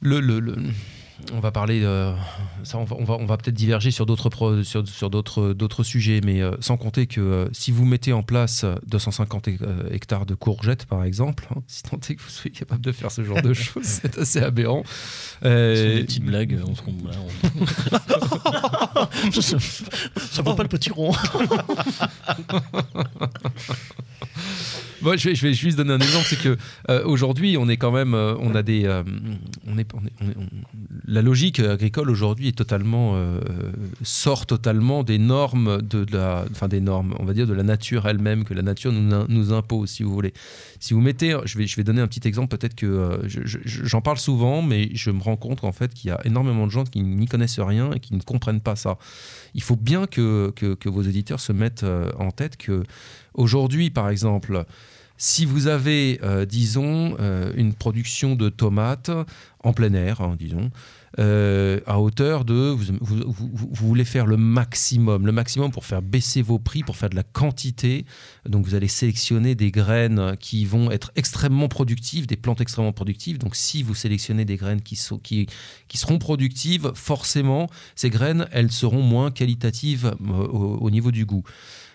le, 0.00 0.20
le- 0.20 0.40
le- 0.40 0.56
on 1.32 1.40
va 1.40 1.50
parler, 1.52 1.82
euh, 1.84 2.12
ça, 2.64 2.78
on 2.78 2.84
va, 2.84 2.96
on 2.98 3.04
va, 3.04 3.14
on 3.14 3.26
va 3.26 3.36
peut-être 3.36 3.54
diverger 3.54 3.90
sur 3.90 4.04
d'autres 4.06 4.28
pro- 4.30 4.62
sur, 4.64 4.86
sur 4.88 5.10
d'autres 5.10 5.52
d'autres 5.52 5.82
sujets, 5.84 6.20
mais 6.24 6.42
euh, 6.42 6.52
sans 6.60 6.76
compter 6.76 7.06
que 7.06 7.20
euh, 7.20 7.48
si 7.52 7.70
vous 7.70 7.84
mettez 7.84 8.12
en 8.12 8.22
place 8.22 8.64
250 8.86 9.48
hec- 9.48 9.62
euh, 9.62 9.88
hectares 9.90 10.26
de 10.26 10.34
courgettes, 10.34 10.86
par 10.86 11.04
exemple, 11.04 11.46
hein, 11.54 11.60
si 11.68 11.82
tant 11.84 11.96
est 12.08 12.16
que 12.16 12.22
vous 12.22 12.28
soyez 12.28 12.50
capable 12.50 12.80
de 12.82 12.92
faire 12.92 13.10
ce 13.12 13.22
genre 13.24 13.40
de 13.42 13.52
choses, 13.54 13.84
c'est 13.84 14.18
assez 14.18 14.40
aberrant. 14.40 14.82
Ce 14.84 14.90
sont 14.90 15.46
Euh, 15.48 15.94
des 15.98 16.04
petites 16.04 16.24
blagues. 16.24 16.58
On 16.66 16.74
se 16.74 16.82
là, 16.82 17.16
on- 19.30 19.40
ça, 19.40 19.56
ça 20.16 20.42
vaut 20.42 20.54
pas 20.54 20.62
le 20.64 20.68
petit 20.68 20.90
rond. 20.90 21.12
Moi, 25.04 25.16
je 25.16 25.28
vais, 25.28 25.34
je 25.34 25.46
vais 25.46 25.52
juste 25.52 25.76
donner 25.76 25.92
un 25.92 25.98
exemple, 25.98 26.24
c'est 26.26 26.40
que 26.40 26.56
euh, 26.88 27.04
aujourd'hui, 27.04 27.56
on 27.58 27.68
est 27.68 27.76
quand 27.76 27.92
même, 27.92 28.14
euh, 28.14 28.34
on 28.40 28.54
a 28.54 28.62
des, 28.62 28.86
euh, 28.86 29.02
on 29.66 29.76
est, 29.78 29.86
on 29.94 29.98
on 30.20 30.28
est- 30.28 30.34
la 31.06 31.20
logique 31.20 31.60
agricole 31.60 32.08
aujourd'hui 32.10 32.48
est 32.48 32.56
totalement 32.56 33.14
sort 34.02 34.46
totalement 34.46 35.02
des 35.04 35.18
normes 35.18 35.82
de, 35.82 36.06
la, 36.10 36.46
enfin 36.50 36.68
des 36.68 36.80
normes, 36.80 37.14
on 37.18 37.24
va 37.24 37.34
dire 37.34 37.46
de 37.46 37.52
la 37.52 37.62
nature 37.62 38.08
elle-même 38.08 38.44
que 38.44 38.54
la 38.54 38.62
nature 38.62 38.92
nous, 38.92 39.26
nous 39.28 39.52
impose, 39.52 39.90
si 39.90 40.02
vous 40.02 40.12
voulez. 40.12 40.32
Si 40.80 40.94
vous 40.94 41.00
mettez, 41.02 41.36
je 41.44 41.58
vais, 41.58 41.66
je 41.66 41.76
vais 41.76 41.84
donner 41.84 42.00
un 42.00 42.06
petit 42.08 42.26
exemple, 42.26 42.56
peut-être 42.56 42.74
que 42.74 43.20
je- 43.26 43.40
je- 43.44 43.58
j'en 43.64 44.00
parle 44.00 44.18
souvent, 44.18 44.62
mais 44.62 44.88
je 44.94 45.10
me 45.10 45.20
rends 45.20 45.36
compte 45.36 45.64
en 45.64 45.72
fait 45.72 45.92
qu'il 45.92 46.08
y 46.08 46.12
a 46.12 46.20
énormément 46.24 46.66
de 46.66 46.72
gens 46.72 46.84
qui 46.84 47.02
n'y 47.02 47.26
connaissent 47.26 47.60
rien 47.60 47.92
et 47.92 48.00
qui 48.00 48.14
ne 48.14 48.20
comprennent 48.20 48.62
pas 48.62 48.76
ça. 48.76 48.96
Il 49.54 49.62
faut 49.62 49.76
bien 49.76 50.06
que, 50.06 50.50
que, 50.56 50.74
que 50.74 50.88
vos 50.88 51.00
auditeurs 51.00 51.40
se 51.40 51.52
mettent 51.52 51.84
en 52.18 52.30
tête 52.30 52.56
que 52.56 52.82
aujourd'hui, 53.34 53.90
par 53.90 54.08
exemple, 54.08 54.64
si 55.16 55.44
vous 55.44 55.68
avez, 55.68 56.18
euh, 56.22 56.44
disons, 56.44 57.16
euh, 57.20 57.52
une 57.56 57.72
production 57.72 58.34
de 58.34 58.48
tomates 58.48 59.10
en 59.60 59.72
plein 59.72 59.94
air, 59.94 60.20
hein, 60.20 60.34
disons, 60.38 60.70
euh, 61.20 61.78
à 61.86 62.00
hauteur 62.00 62.44
de... 62.44 62.76
Vous, 63.00 63.32
voulez 63.72 64.04
faire 64.04 64.26
le 64.26 64.36
maximum, 64.36 65.24
le 65.24 65.32
maximum 65.32 65.70
pour 65.70 65.84
faire 65.84 66.02
baisser 66.02 66.42
vos 66.42 66.58
prix, 66.58 66.82
pour 66.82 66.96
faire 66.96 67.10
de 67.10 67.14
la 67.14 67.22
quantité. 67.22 68.04
Donc 68.48 68.66
vous 68.66 68.74
allez 68.74 68.88
sélectionner 68.88 69.54
des 69.54 69.70
graines 69.70 70.36
qui 70.40 70.64
vont 70.64 70.90
être 70.90 71.12
extrêmement 71.14 71.68
productives, 71.68 72.26
des 72.26 72.36
plantes 72.36 72.60
extrêmement 72.60 72.92
productives. 72.92 73.38
Donc 73.38 73.54
si 73.54 73.84
vous 73.84 73.94
sélectionnez 73.94 74.44
des 74.44 74.56
graines 74.56 74.82
qui, 74.82 74.98
qui, 75.22 75.46
qui 75.86 75.98
seront 75.98 76.18
productives, 76.18 76.90
forcément, 76.94 77.70
ces 77.94 78.10
graines, 78.10 78.48
elles 78.50 78.72
seront 78.72 79.02
moins 79.02 79.30
qualitatives 79.30 80.16
au 80.20 80.90
niveau 80.90 81.12
du 81.12 81.24
goût. 81.24 81.44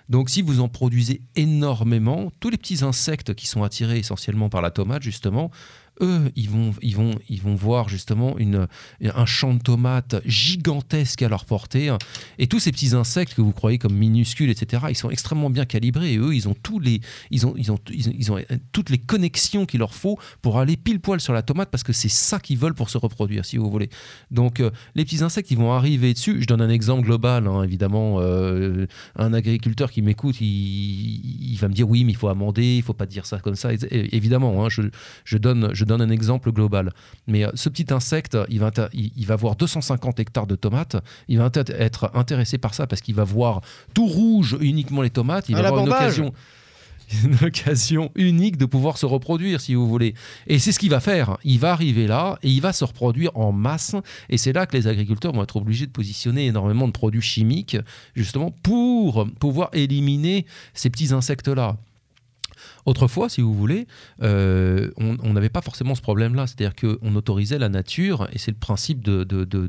Donc 0.10 0.32
si 0.32 0.42
vous 0.42 0.60
en 0.60 0.68
produisez 0.68 1.22
énormément, 1.36 2.32
tous 2.40 2.50
les 2.50 2.58
petits 2.58 2.84
insectes 2.84 3.36
qui 3.36 3.46
sont 3.46 3.64
attirés 3.64 4.00
essentiellement 4.00 4.50
par 4.50 4.62
la 4.62 4.72
tomate, 4.72 5.04
justement, 5.04 5.52
eux, 6.02 6.32
ils 6.36 6.50
vont, 6.50 6.74
ils 6.82 6.96
vont, 6.96 7.12
ils 7.30 7.42
vont 7.42 7.56
voir 7.56 7.90
justement 7.90 8.38
une, 8.38 8.68
un 9.02 9.26
champ 9.26 9.54
de 9.54 9.62
tomates 9.62 10.22
gigantesque 10.26 11.22
à 11.22 11.30
leur 11.30 11.46
portée. 11.46 11.96
Et 12.38 12.48
tous 12.48 12.60
ces 12.60 12.72
petits 12.72 12.96
insectes 12.96 13.34
que 13.34 13.42
vous 13.42 13.52
croyez 13.52 13.78
comme 13.78 13.96
minuscules, 13.96 14.50
etc., 14.50 14.84
ils 14.90 14.96
sont 14.96 15.10
extrêmement 15.10 15.50
bien 15.50 15.66
calibrés. 15.66 16.14
Et 16.14 16.18
eux, 16.18 16.36
ils 16.36 16.48
ont, 16.48 16.56
tous 16.56 16.80
les, 16.80 17.02
ils 17.32 17.46
ont, 17.46 17.54
ils 17.58 17.72
ont, 17.72 17.80
ils 17.92 18.32
ont, 18.32 18.38
ont 18.38 18.42
toutes 18.72 18.90
les 18.90 18.98
connexions 18.98 19.66
qu'il 19.66 19.80
leur 19.80 19.94
faut 19.94 20.18
pour 20.42 20.60
aller 20.60 20.78
pile 20.78 21.00
poil 21.00 21.20
sur 21.20 21.34
la 21.34 21.42
tomate 21.42 21.70
parce 21.70 21.84
que 21.84 21.94
c'est 21.94 22.10
ça 22.10 22.40
qu'ils 22.40 22.58
veulent 22.58 22.74
pour 22.76 22.90
se 22.90 22.98
reproduire, 22.98 23.46
si 23.46 23.58
vous 23.58 23.70
voulez. 23.70 23.90
Donc 24.32 24.60
euh, 24.60 24.72
les 24.96 25.06
petits 25.06 25.24
insectes, 25.24 25.52
ils 25.52 25.58
vont 25.58 25.72
arriver 25.74 26.14
dessus. 26.14 26.42
Je 26.42 26.46
donne 26.48 26.62
un 26.62 26.70
exemple 26.70 27.04
global, 27.04 27.48
hein, 27.48 27.64
évidemment. 27.64 28.18
euh, 28.20 28.86
un 29.16 29.34
agriculteur 29.34 29.92
qui 29.92 30.02
m'écoute, 30.02 30.38
il, 30.42 31.52
il 31.52 31.58
va 31.58 31.68
me 31.68 31.74
dire 31.74 31.90
oui, 31.90 32.04
mais 32.04 32.12
il 32.14 32.18
faut 32.18 32.28
amender, 32.28 32.78
il 32.78 32.84
faut 32.84 32.94
pas 32.94 33.06
dire 33.06 33.26
ça 33.26 33.40
comme 33.40 33.56
ça. 33.56 33.70
Évidemment, 33.92 34.64
hein, 34.64 34.70
je, 34.70 34.84
je 35.24 35.38
donne, 35.38 35.74
donne 35.90 36.02
un 36.02 36.10
exemple 36.10 36.52
global. 36.52 36.94
Mais 37.28 37.46
euh, 37.46 37.50
ce 37.56 37.68
petit 37.68 37.94
insecte, 37.94 38.38
il 38.50 38.60
va, 38.60 38.72
il, 38.94 39.12
il 39.18 39.26
va 39.26 39.36
voir 39.36 39.56
250 39.56 40.20
hectares 40.20 40.48
de 40.48 40.56
tomates. 40.56 40.96
Il 41.28 41.38
va 41.40 41.52
être 41.56 42.12
intéressé 42.14 42.58
par 42.58 42.74
ça 42.74 42.88
parce 42.88 43.02
qu'il 43.02 43.16
va 43.16 43.24
voir 43.24 43.62
tout 43.94 44.08
rouge 44.08 44.58
uniquement 44.62 45.02
les 45.02 45.10
tomates. 45.10 45.50
Il 45.50 45.56
À 45.56 45.62
va 45.62 45.68
avoir 45.68 45.86
une 45.86 45.92
occasion 45.92 46.34
une 47.24 47.36
occasion 47.44 48.12
unique 48.16 48.58
de 48.58 48.66
pouvoir 48.66 48.98
se 48.98 49.06
reproduire, 49.06 49.62
si 49.62 49.76
vous 49.76 49.88
voulez. 49.88 50.14
Et 50.48 50.60
c'est 50.60 50.72
ce 50.72 50.80
qu'il 50.80 50.90
va 50.90 51.00
faire. 51.00 51.38
Il 51.44 51.60
va 51.60 51.72
arriver 51.72 52.08
là 52.08 52.38
et 52.44 52.50
il 52.50 52.62
va 52.62 52.74
se 52.74 52.84
reproduire 52.84 53.36
en 53.36 53.52
masse. 53.52 53.96
Et 54.30 54.38
c'est 54.38 54.54
là 54.54 54.66
que 54.66 54.76
les 54.76 54.88
agriculteurs 54.88 55.34
vont 55.34 55.44
être 55.44 55.56
obligés 55.56 55.88
de 55.88 55.92
positionner 55.92 56.46
énormément 56.46 56.88
de 56.88 56.94
produits 56.94 57.22
chimiques, 57.22 57.78
justement, 58.16 58.52
pour 58.64 59.28
pouvoir 59.40 59.70
éliminer 59.74 60.46
ces 60.74 60.90
petits 60.90 61.14
insectes-là. 61.14 61.78
Autrefois, 62.90 63.30
si 63.30 63.42
vous 63.42 63.54
voulez, 63.54 63.86
euh, 64.24 64.90
on 64.98 65.34
n'avait 65.34 65.50
pas 65.50 65.62
forcément 65.62 65.94
ce 65.94 66.02
problème-là. 66.02 66.48
C'est-à-dire 66.48 66.74
qu'on 66.76 67.14
autorisait 67.14 67.60
la 67.60 67.70
nature, 67.70 68.28
et 68.34 68.40
c'est 68.40 68.50
le 68.50 68.58
principe 68.58 69.04
de, 69.04 69.24
de, 69.24 69.44
de, 69.44 69.68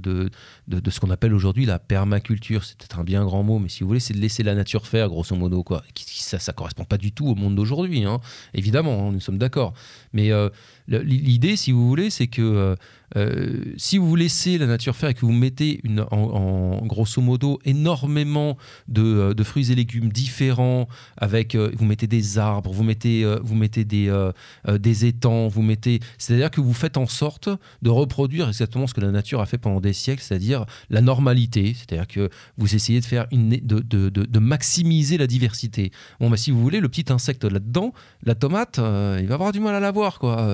de, 0.69 0.91
ce 0.91 1.01
qu'on 1.01 1.11
appelle 1.11 1.35
aujourd'hui 1.35 1.67
la 1.67 1.79
permaculture. 1.79 2.65
C'est 2.65 2.79
peut-être 2.79 2.99
un 2.99 3.05
bien 3.05 3.23
grand 3.27 3.43
mot, 3.43 3.59
mais 3.59 3.69
si 3.69 3.83
vous 3.83 3.89
voulez, 3.89 4.01
c'est 4.01 4.15
de 4.15 4.21
laisser 4.21 4.43
la 4.43 4.55
nature 4.55 4.87
faire, 4.87 5.11
grosso 5.11 5.37
modo. 5.37 5.63
Quoi. 5.63 5.83
Ça 5.95 6.39
ne 6.39 6.53
correspond 6.55 6.85
pas 6.85 6.97
du 6.97 7.13
tout 7.13 7.27
au 7.27 7.35
monde 7.35 7.57
d'aujourd'hui, 7.57 8.05
hein. 8.05 8.21
évidemment, 8.55 9.09
hein, 9.09 9.13
nous 9.13 9.21
sommes 9.21 9.37
d'accord. 9.37 9.75
Mais 10.15 10.33
euh, 10.33 10.49
l'idée, 10.89 11.57
si 11.57 11.73
vous 11.73 11.87
voulez, 11.87 12.09
c'est 12.09 12.29
que 12.29 12.41
euh, 12.41 12.75
euh, 13.17 13.65
si 13.77 13.99
vous 13.99 14.15
laissez 14.17 14.59
la 14.59 14.67
nature 14.67 14.95
faire 14.95 15.11
et 15.11 15.15
que 15.15 15.27
vous 15.27 15.33
mettez 15.33 15.81
une, 15.85 16.05
en, 16.11 16.85
grosso 16.87 17.21
modo 17.21 17.59
énormément 17.65 18.57
de, 18.89 19.03
euh, 19.03 19.35
de 19.35 19.43
fruits 19.43 19.73
et 19.73 19.75
légumes 19.75 20.11
différents, 20.11 20.89
avec 21.17 21.55
euh, 21.55 21.71
vous 21.77 21.85
mettez 21.85 22.07
des 22.07 22.39
arbres, 22.39 22.73
vous 22.73 22.85
mettez, 22.85 23.25
vous 23.43 23.55
mettez 23.55 23.85
des, 23.85 24.31
des 24.69 25.05
étangs, 25.07 25.49
vous 25.49 25.63
mettez, 25.63 26.01
c'est-à-dire 26.19 26.51
que 26.51 26.61
vous 26.61 26.73
faites 26.73 26.97
en 26.97 27.07
sorte 27.07 27.49
de 27.83 27.91
reproduire 27.91 28.49
exactement 28.49 28.87
ce 28.87 28.95
que 28.95 29.01
la 29.01 29.11
nature 29.11 29.41
a 29.41 29.47
fait 29.47 29.59
pendant 29.59 29.81
des 29.81 29.93
siècles, 29.93 30.23
c'est-à-dire 30.23 30.65
la 30.89 31.01
normalité, 31.01 31.75
c'est-à-dire 31.77 32.07
que 32.07 32.31
vous 32.57 32.75
essayez 32.75 33.01
de 33.01 33.05
faire 33.05 33.27
une, 33.33 33.51
de, 33.51 33.81
de, 33.81 34.09
de- 34.09 34.39
maximiser 34.39 35.19
la 35.19 35.27
diversité. 35.27 35.93
Bon, 36.19 36.31
bah, 36.31 36.37
si 36.37 36.51
vous 36.51 36.61
voulez, 36.61 36.81
le 36.81 36.89
petit 36.89 37.13
insecte 37.13 37.45
là-dedans, 37.45 37.93
la 38.23 38.35
tomate, 38.35 38.79
il 38.79 39.27
va 39.27 39.35
avoir 39.35 39.53
du 39.53 39.61
mal 39.61 39.75
à 39.75 39.81
la 39.81 39.91
voir, 39.91 40.19
quoi. 40.19 40.47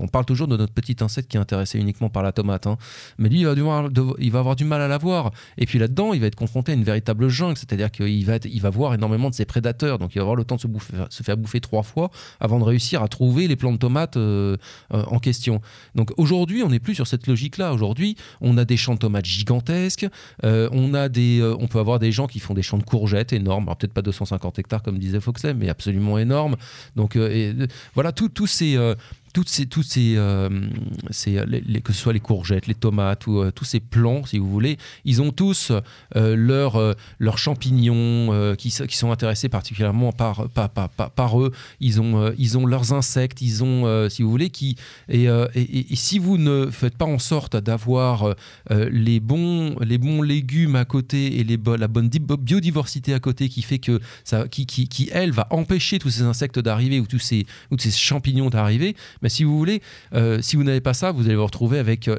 On 0.00 0.08
parle 0.08 0.24
toujours 0.24 0.48
de 0.48 0.56
notre 0.56 0.72
petit 0.72 0.96
insecte 1.00 1.30
qui 1.30 1.36
est 1.36 1.40
intéressé 1.40 1.78
uniquement 1.82 2.08
par 2.08 2.22
la 2.22 2.32
tomate, 2.32 2.66
hein. 2.66 2.76
mais 3.18 3.28
lui, 3.28 3.40
il 3.40 4.32
va, 4.32 4.38
avoir 4.38 4.56
du 4.56 4.64
mal 4.64 4.80
à 4.80 4.88
la 4.88 4.98
voir. 4.98 5.30
Et 5.58 5.66
puis 5.66 5.78
là-dedans, 5.78 6.12
il 6.12 6.20
va 6.20 6.26
être 6.26 6.36
confronté 6.36 6.72
à 6.72 6.74
une 6.74 6.84
véritable 6.84 7.28
jungle, 7.28 7.56
c'est-à-dire 7.56 7.90
qu'il 7.90 8.24
va, 8.24 8.38
va 8.38 8.70
voir 8.70 8.94
énormément 8.94 9.30
de 9.30 9.34
ses 9.34 9.44
prédateurs, 9.44 9.98
donc 9.98 10.14
il 10.14 10.18
va 10.18 10.22
avoir 10.22 10.36
le 10.36 10.44
temps 10.44 10.56
de 10.56 10.60
se, 11.10 11.22
faire 11.22 11.36
bouffer 11.36 11.60
trois 11.60 11.82
fois 11.82 12.10
avant 12.40 12.58
de 12.58 12.64
réussir 12.64 13.02
à 13.02 13.08
trouver 13.08 13.48
les 13.48 13.56
plants 13.56 13.72
de 13.72 13.78
tomates 13.78 14.16
euh, 14.16 14.56
euh, 14.92 15.04
en 15.06 15.18
question. 15.18 15.60
Donc 15.94 16.12
aujourd'hui, 16.16 16.62
on 16.62 16.68
n'est 16.68 16.80
plus 16.80 16.94
sur 16.94 17.06
cette 17.06 17.26
logique-là. 17.26 17.72
Aujourd'hui, 17.72 18.16
on 18.40 18.56
a 18.58 18.64
des 18.64 18.76
champs 18.76 18.94
de 18.94 18.98
tomates 18.98 19.26
gigantesques, 19.26 20.06
euh, 20.44 20.68
on, 20.72 20.94
a 20.94 21.08
des, 21.08 21.42
on 21.58 21.68
peut 21.68 21.78
avoir 21.78 21.98
des 21.98 22.12
gens 22.12 22.26
qui 22.26 22.38
font 22.38 22.54
des 22.54 22.62
champs 22.62 22.78
de 22.78 22.84
courgettes 22.84 23.32
énormes, 23.32 23.64
alors 23.64 23.76
peut-être 23.76 23.92
pas 23.92 24.02
250 24.02 24.58
hectares 24.58 24.82
comme 24.82 24.98
disait 24.98 25.20
Foxley, 25.20 25.54
mais 25.54 25.68
absolument 25.68 26.18
énormes. 26.18 26.56
Donc 26.96 27.16
et, 27.16 27.52
voilà, 27.94 28.12
tous 28.12 28.46
ces... 28.46 28.78
euh, 29.32 29.42
toutes 29.42 29.48
ces, 29.48 29.66
tous 29.66 29.82
ces, 29.82 30.14
euh, 30.16 30.48
les- 31.46 31.80
que 31.80 31.92
ce 31.92 32.00
soit 32.00 32.12
les 32.12 32.20
courgettes, 32.20 32.66
les 32.66 32.74
tomates 32.74 33.26
ou 33.26 33.38
euh, 33.40 33.50
tous 33.50 33.64
ces 33.64 33.80
plants, 33.80 34.24
si 34.26 34.38
vous 34.38 34.48
voulez, 34.50 34.76
ils 35.04 35.22
ont 35.22 35.32
tous 35.32 35.72
euh, 36.16 36.36
leurs 36.36 36.76
euh, 36.76 36.94
champignons 37.36 38.32
euh, 38.32 38.54
qui, 38.54 38.70
qui 38.70 38.96
sont 38.96 39.10
intéressés 39.10 39.48
particulièrement 39.48 40.12
par, 40.12 40.48
par, 40.50 40.68
par, 40.70 40.88
par- 41.10 41.40
eux. 41.40 41.52
Ils 41.80 42.00
ont, 42.00 42.20
euh, 42.20 42.32
ils 42.38 42.58
ont 42.58 42.66
leurs 42.66 42.92
insectes, 42.92 43.40
ils 43.42 43.64
ont, 43.64 43.86
euh, 43.86 44.08
si 44.08 44.22
vous 44.22 44.30
voulez, 44.30 44.50
qui. 44.50 44.76
Et, 45.08 45.28
euh, 45.28 45.46
et- 45.54 45.96
si 45.96 46.18
vous 46.18 46.36
ne 46.38 46.68
faites 46.70 46.96
pas 46.96 47.04
en 47.06 47.18
sorte 47.18 47.56
d'avoir 47.56 48.24
euh, 48.24 48.34
euh, 48.70 48.88
les, 48.92 49.20
bons, 49.20 49.76
les 49.80 49.98
bons 49.98 50.22
légumes 50.22 50.76
à 50.76 50.84
côté 50.84 51.38
et 51.38 51.44
les, 51.44 51.58
la 51.78 51.88
bonne 51.88 52.08
di- 52.08 52.18
biodiversité 52.20 53.14
à 53.14 53.20
côté 53.20 53.48
qui 53.48 53.62
fait 53.62 53.78
que 53.78 54.00
ça, 54.24 54.46
qui, 54.48 54.66
qui, 54.66 54.88
qui, 54.88 55.08
elle, 55.12 55.32
va 55.32 55.46
empêcher 55.50 55.98
tous 55.98 56.10
ces 56.10 56.22
insectes 56.22 56.58
d'arriver 56.58 57.00
ou 57.00 57.04
ou 57.04 57.06
tous 57.06 57.18
ces 57.18 57.46
champignons 57.90 58.48
d'arriver, 58.50 58.96
mais 59.22 59.28
si 59.28 59.44
vous 59.44 59.56
voulez, 59.56 59.80
euh, 60.14 60.40
si 60.42 60.56
vous 60.56 60.64
n'avez 60.64 60.80
pas 60.80 60.94
ça, 60.94 61.12
vous 61.12 61.26
allez 61.26 61.36
vous 61.36 61.44
retrouver 61.44 61.78
avec 61.78 62.08
euh, 62.08 62.16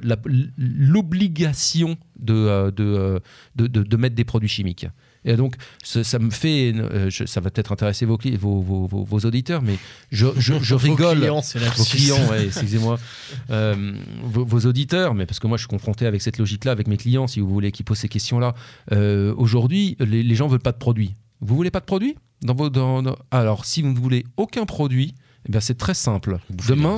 l'obligation 0.57 1.97
de, 2.19 2.33
euh, 2.33 2.71
de, 2.71 3.21
de, 3.55 3.67
de- 3.67 3.83
de 3.83 3.97
mettre 3.97 4.15
des 4.15 4.23
produits 4.25 4.49
chimiques. 4.49 4.87
Et 5.25 5.37
donc, 5.37 5.55
ça, 5.83 6.03
ça 6.03 6.19
me 6.19 6.31
fait, 6.31 6.73
euh, 6.75 7.09
je- 7.09 7.23
ça 7.25 7.39
va 7.39 7.49
peut-être 7.49 7.71
intéresser 7.71 8.05
vos, 8.05 8.17
vos, 8.37 8.61
vos, 8.61 9.05
vos- 9.05 9.19
auditeurs, 9.19 9.61
mais 9.61 9.77
je, 10.11 10.27
je, 10.37 10.55
je 10.61 10.75
Vos 10.75 10.77
rigole. 10.89 11.19
clients, 11.19 11.41
C'est 11.41 11.59
Vos 11.59 11.83
clients, 11.85 12.29
ouais, 12.29 12.45
excusez-moi. 12.47 12.99
Euh, 13.49 13.93
vos, 14.23 14.45
vos 14.45 14.59
auditeurs, 14.67 15.13
mais 15.15 15.25
parce 15.25 15.39
que 15.39 15.47
moi 15.47 15.57
je 15.57 15.61
suis 15.63 15.67
confronté 15.67 16.05
avec 16.05 16.21
cette 16.21 16.37
logique-là, 16.37 16.71
avec 16.71 16.87
mes 16.87 16.97
clients, 16.97 17.27
si 17.27 17.39
vous 17.39 17.47
voulez, 17.49 17.71
qui 17.71 17.83
posent 17.83 17.97
ces 17.99 18.09
questions-là. 18.09 18.53
Euh, 18.91 19.33
Aujourd'hui, 19.37 19.95
les, 19.99 20.23
les 20.23 20.35
gens 20.35 20.47
veulent 20.47 20.59
pas 20.59 20.71
de 20.71 20.77
produits. 20.77 21.15
Vous 21.41 21.55
voulez 21.55 21.71
pas 21.71 21.79
de 21.79 21.85
produits 21.85 22.15
dans 22.41 22.53
vos, 22.55 22.69
dans- 22.69 23.01
dans- 23.01 23.17
Alors, 23.31 23.65
si 23.65 23.81
vous 23.81 23.89
ne 23.89 23.97
voulez 23.97 24.25
aucun 24.37 24.65
produit, 24.65 25.13
eh 25.47 25.51
bien, 25.51 25.59
c'est 25.59 25.77
très 25.77 25.93
simple. 25.93 26.39
Bouffer 26.49 26.75
Demain, 26.75 26.95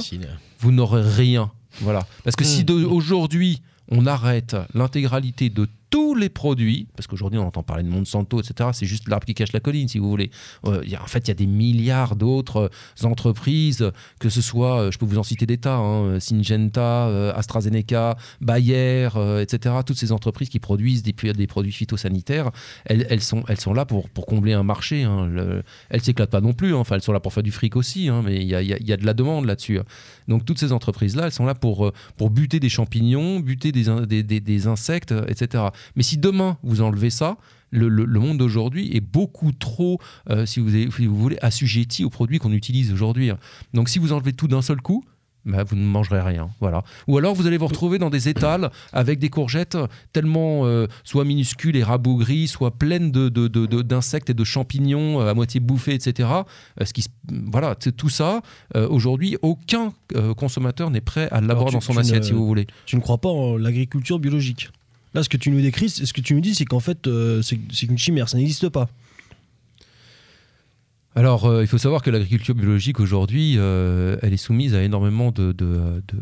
vous 0.59 0.71
n'aurez 0.71 1.01
rien. 1.01 1.51
Voilà. 1.81 2.07
Parce 2.23 2.35
que 2.35 2.43
si 2.45 2.63
Hmm. 2.63 2.85
aujourd'hui 2.85 3.61
on 3.91 4.05
arrête 4.07 4.55
l'intégralité 4.73 5.49
de 5.49 5.67
tous 5.95 6.13
les 6.13 6.27
produits, 6.27 6.87
parce 6.97 7.07
qu'aujourd'hui 7.07 7.39
on 7.39 7.47
entend 7.47 7.63
parler 7.63 7.81
de 7.83 7.87
Monsanto, 7.87 8.41
etc., 8.41 8.71
c'est 8.73 8.85
juste 8.85 9.07
l'arbre 9.07 9.25
qui 9.25 9.33
cache 9.33 9.53
la 9.53 9.61
colline, 9.61 9.87
si 9.87 9.97
vous 9.97 10.09
voulez. 10.09 10.29
Euh, 10.65 10.83
en 11.01 11.07
fait, 11.07 11.19
il 11.19 11.27
y 11.29 11.31
a 11.31 11.35
des 11.35 11.45
milliards 11.47 12.17
d'autres 12.17 12.69
euh, 13.03 13.07
entreprises, 13.07 13.89
que 14.19 14.27
ce 14.27 14.41
soit, 14.41 14.77
euh, 14.81 14.91
je 14.91 14.97
peux 14.97 15.05
vous 15.05 15.17
en 15.17 15.23
citer 15.23 15.45
des 15.45 15.57
tas, 15.57 15.77
hein, 15.77 16.19
Syngenta, 16.19 17.29
AstraZeneca, 17.33 18.17
Bayer, 18.41 19.07
etc., 19.41 19.75
toutes 19.85 19.95
ces 19.97 20.11
entreprises 20.11 20.49
qui 20.49 20.59
produisent 20.59 21.01
des, 21.01 21.13
des 21.13 21.47
produits 21.47 21.71
phytosanitaires, 21.71 22.51
elles, 22.83 23.21
sont, 23.21 23.45
là 23.73 23.85
pour, 23.85 24.09
combler 24.25 24.51
un 24.51 24.63
marché. 24.63 25.03
hein. 25.03 25.27
Le- 25.27 25.63
elles 25.89 26.01
s'éclatent 26.01 26.29
pas 26.31 26.41
non 26.41 26.51
plus, 26.51 26.73
hein. 26.75 26.79
enfin 26.79 26.95
elles 26.95 27.03
sont 27.03 27.13
là 27.13 27.21
pour 27.21 27.31
faire 27.31 27.43
du 27.43 27.51
fric 27.51 27.77
aussi, 27.77 28.09
hein, 28.09 28.21
mais 28.25 28.35
il 28.35 28.47
y 28.49 28.53
a, 28.55 28.97
de 28.97 29.05
la 29.05 29.13
demande 29.13 29.45
là-dessus. 29.45 29.79
Donc 30.27 30.43
toutes 30.43 30.59
ces 30.59 30.73
entreprises-là, 30.73 31.27
elles 31.27 31.31
sont 31.31 31.45
là 31.45 31.55
pour, 31.55 31.93
buter 32.29 32.59
des 32.59 32.67
champignons, 32.69 33.39
buter 33.39 33.71
des, 33.71 33.87
in- 33.87 34.01
des, 34.01 34.23
des- 34.23 34.41
des 34.41 34.67
insectes, 34.67 35.13
etc. 35.29 35.63
Mais 35.95 36.03
si 36.03 36.17
demain 36.17 36.57
vous 36.63 36.81
enlevez 36.81 37.09
ça, 37.09 37.37
le, 37.71 37.87
le- 37.89 38.05
le 38.05 38.19
monde 38.19 38.37
d'aujourd'hui 38.37 38.95
est 38.95 39.01
beaucoup 39.01 39.51
trop, 39.51 39.99
euh, 40.29 40.45
si, 40.45 40.59
vous 40.59 40.69
avez- 40.69 40.89
si 40.91 41.05
vous 41.07 41.15
voulez, 41.17 41.37
assujetti 41.41 42.05
aux 42.05 42.09
produits 42.09 42.39
qu'on 42.39 42.53
utilise 42.53 42.93
aujourd'hui. 42.93 43.29
hein. 43.31 43.37
Donc 43.73 43.89
si 43.89 43.99
vous 43.99 44.13
enlevez 44.13 44.33
tout 44.33 44.47
d'un 44.47 44.61
seul 44.61 44.81
coup, 44.81 45.03
bah, 45.45 45.63
vous 45.63 45.75
ne 45.75 45.83
mangerez 45.85 46.21
rien, 46.21 46.49
voilà. 46.59 46.83
Ou 47.07 47.17
alors 47.19 47.35
vous 47.35 47.45
allez 47.45 47.57
vous 47.57 47.67
retrouver 47.67 47.99
dans 47.99 48.09
des 48.09 48.29
étals 48.29 48.71
avec 48.93 49.19
des 49.19 49.29
courgettes 49.29 49.77
tellement 50.11 50.65
euh, 50.65 50.87
soit 51.03 51.23
minuscules 51.23 51.75
et 51.75 51.83
rabougries, 51.83 52.47
soit 52.47 52.71
pleines 52.71 53.11
de, 53.11 53.29
de- 53.29 53.47
de- 53.47 53.67
de- 53.67 53.83
d'insectes 53.83 54.31
et 54.31 54.33
de 54.33 54.43
champignons 54.43 55.21
euh, 55.21 55.29
à 55.29 55.33
moitié 55.35 55.59
bouffés, 55.59 55.93
etc. 55.93 56.29
Euh, 56.81 56.85
ce 56.85 56.93
qui, 56.93 57.05
voilà, 57.51 57.75
tout 57.75 58.09
ça. 58.09 58.41
aujourd'hui, 58.73 59.37
aucun 59.43 59.93
consommateur 60.37 60.89
n'est 60.89 61.01
prêt 61.01 61.27
à 61.31 61.41
l'avoir 61.41 61.67
tu- 61.67 61.73
dans 61.73 61.81
son 61.81 61.97
assiette, 61.97 62.21
ne- 62.21 62.27
si 62.27 62.31
vous 62.33 62.45
voulez. 62.47 62.65
Tu 62.87 62.95
ne 62.95 63.01
crois 63.01 63.17
pas 63.19 63.29
en 63.29 63.57
l'agriculture 63.57 64.17
biologique? 64.19 64.69
Là, 65.15 65.23
ce 65.23 65.29
que 65.29 65.37
tu 65.37 65.49
nous 65.49 65.61
décris, 65.61 65.89
ce 65.89 66.11
que 66.13 66.21
tu 66.21 66.35
nous 66.35 66.41
dis, 66.41 66.53
c'est 66.53 66.65
qu'en 66.65 66.79
fait, 66.81 67.07
euh, 67.07 67.41
c'est 67.41 67.57
qu'une 67.57 67.97
chimère, 67.97 68.29
ça 68.29 68.37
n'existe 68.37 68.69
pas. 68.69 68.89
Alors, 71.15 71.45
euh, 71.45 71.61
il 71.63 71.67
faut 71.67 71.77
savoir 71.77 72.01
que 72.01 72.09
l'agriculture 72.09 72.53
biologique 72.55 72.99
aujourd'hui, 72.99 73.55
euh, 73.57 74.17
elle 74.21 74.33
est 74.33 74.37
soumise 74.37 74.75
à 74.75 74.83
énormément 74.83 75.31
de. 75.31 75.53
de- 75.53 76.03
de- 76.07 76.19